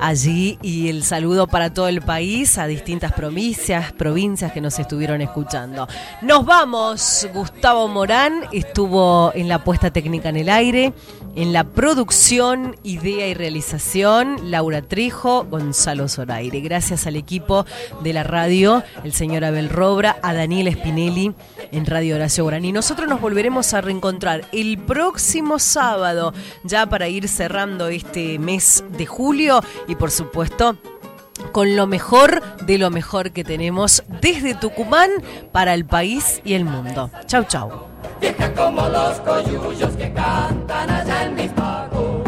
allí 0.00 0.58
y 0.62 0.88
el 0.88 1.04
saludo 1.04 1.46
para 1.46 1.72
todo 1.72 1.88
el 1.88 2.02
país, 2.02 2.58
a 2.58 2.66
distintas 2.66 3.12
provincias, 3.12 3.92
provincias 3.92 4.52
que 4.52 4.60
nos 4.60 4.78
estuvieron 4.78 5.20
escuchando. 5.20 5.86
Nos 6.22 6.44
vamos, 6.44 7.28
Gustavo 7.32 7.86
Morán 7.88 8.44
estuvo 8.52 9.32
en 9.34 9.48
la 9.48 9.62
puesta 9.62 9.90
técnica 9.90 10.30
en 10.30 10.36
el 10.36 10.48
aire, 10.48 10.92
en 11.36 11.52
la 11.52 11.64
producción, 11.64 12.76
idea 12.82 13.28
y 13.28 13.34
realización, 13.34 14.50
Laura 14.50 14.82
Trijo, 14.82 15.44
Gonzalo 15.44 16.08
Zoraire. 16.08 16.60
Gracias 16.60 17.06
al 17.06 17.16
equipo 17.16 17.66
de 18.02 18.12
la 18.12 18.22
radio, 18.22 18.82
el 19.04 19.12
señor 19.12 19.44
Abel 19.44 19.68
Robra, 19.68 20.18
a 20.22 20.34
Daniel 20.34 20.72
Spinelli 20.72 21.32
en 21.72 21.86
Radio 21.86 22.16
Horacio 22.16 22.44
Guaraní. 22.44 22.72
Nosotros 22.72 23.08
nos 23.08 23.20
volveremos 23.20 23.72
a 23.74 23.80
reencontrar 23.80 24.44
el 24.52 24.78
próximo 24.78 25.58
sábado, 25.58 26.32
ya 26.64 26.86
para 26.86 27.08
ir 27.08 27.28
cerrando 27.28 27.88
este 27.88 28.38
mes 28.38 28.84
de 28.96 29.06
julio 29.06 29.60
y 29.88 29.94
por 29.94 30.10
supuesto 30.10 30.76
con 31.52 31.76
lo 31.76 31.86
mejor 31.86 32.42
de 32.62 32.78
lo 32.78 32.90
mejor 32.90 33.32
que 33.32 33.44
tenemos 33.44 34.02
desde 34.20 34.54
Tucumán 34.54 35.10
para 35.52 35.74
el 35.74 35.84
país 35.84 36.40
y 36.44 36.54
el 36.54 36.64
mundo. 36.64 37.10
Chau, 37.26 37.44
chau. 37.44 37.70
Vieja 38.20 38.52
como 38.54 38.88
los 38.88 39.20
coyullos 39.20 39.96
que 39.96 40.12
cantan 40.12 40.90
allá 40.90 41.24
en 41.24 41.34
mis 41.34 41.50
pagos. 41.52 42.22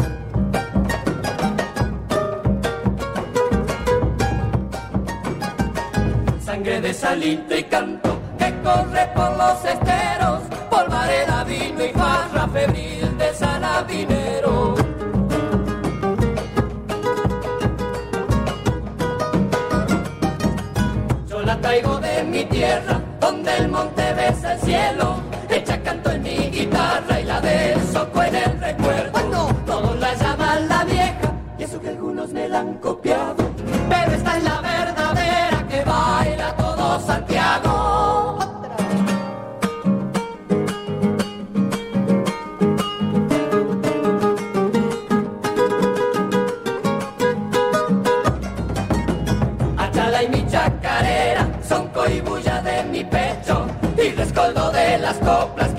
Sangre 6.43 6.81
de 6.81 6.93
salito 6.93 7.55
y 7.55 7.63
canto 7.63 8.19
que 8.37 8.53
corre 8.63 9.07
por 9.15 9.37
los 9.37 9.65
esteros, 9.65 10.41
polvareda, 10.69 11.43
vino 11.43 11.85
y 11.85 11.89
farra 11.89 12.47
febril 12.47 13.17
de 13.17 13.33
salabinero. 13.33 14.82
Traigo 21.63 21.97
de 21.99 22.23
mi 22.23 22.43
tierra, 22.43 23.01
donde 23.21 23.55
el 23.55 23.69
monte 23.69 24.13
besa 24.13 24.53
el 24.53 24.59
cielo. 24.59 25.21
Echa 25.49 25.81
canto 25.81 26.11
en 26.11 26.21
mi 26.21 26.37
guitarra 26.57 27.21
y 27.21 27.23
la 27.23 27.39
del 27.39 27.81
soco 27.93 28.22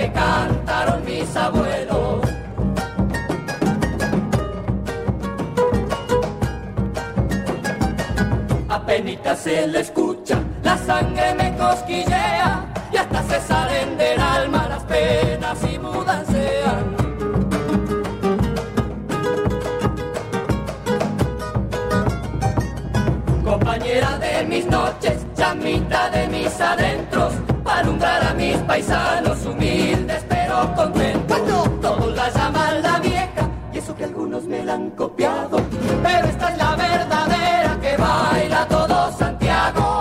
que 0.05 0.13
cantaron 0.13 1.05
mis 1.05 1.35
abuelos. 1.35 2.21
Apenita 8.69 9.35
se 9.35 9.67
le 9.67 9.81
escucha, 9.81 10.39
la 10.63 10.77
sangre 10.77 11.35
me 11.35 11.57
cosquillea 11.57 12.67
y 12.93 12.97
hasta 12.97 13.23
se 13.23 13.41
salen 13.41 13.97
del 13.97 14.21
alma 14.21 14.69
las 14.69 14.83
penas 14.85 15.59
y 15.73 15.79
mudancean. 15.79 17.05
compañera 23.45 24.19
de 24.19 24.45
mis 24.45 24.67
noches, 24.67 25.27
chamita 25.37 26.11
de 26.11 26.27
mis 26.29 26.61
adentros, 26.61 27.04
paisanos 28.67 29.45
humildes 29.47 30.25
pero 30.29 30.75
contentos. 30.75 31.81
Todos 31.81 32.15
la 32.15 32.31
llaman 32.31 32.83
la 32.83 32.99
vieja, 32.99 33.51
y 33.73 33.79
eso 33.79 33.95
que 33.95 34.05
algunos 34.05 34.45
me 34.45 34.65
la 34.65 34.75
han 34.75 34.91
copiado, 34.91 35.61
pero 36.03 36.29
esta 36.29 36.49
es 36.51 36.59
la 36.59 36.77
verdadera 36.77 37.79
que 37.81 37.97
baila 37.97 38.67
todo 38.69 39.13
Santiago. 39.19 39.95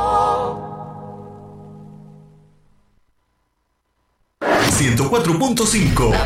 104.5 4.42 6.14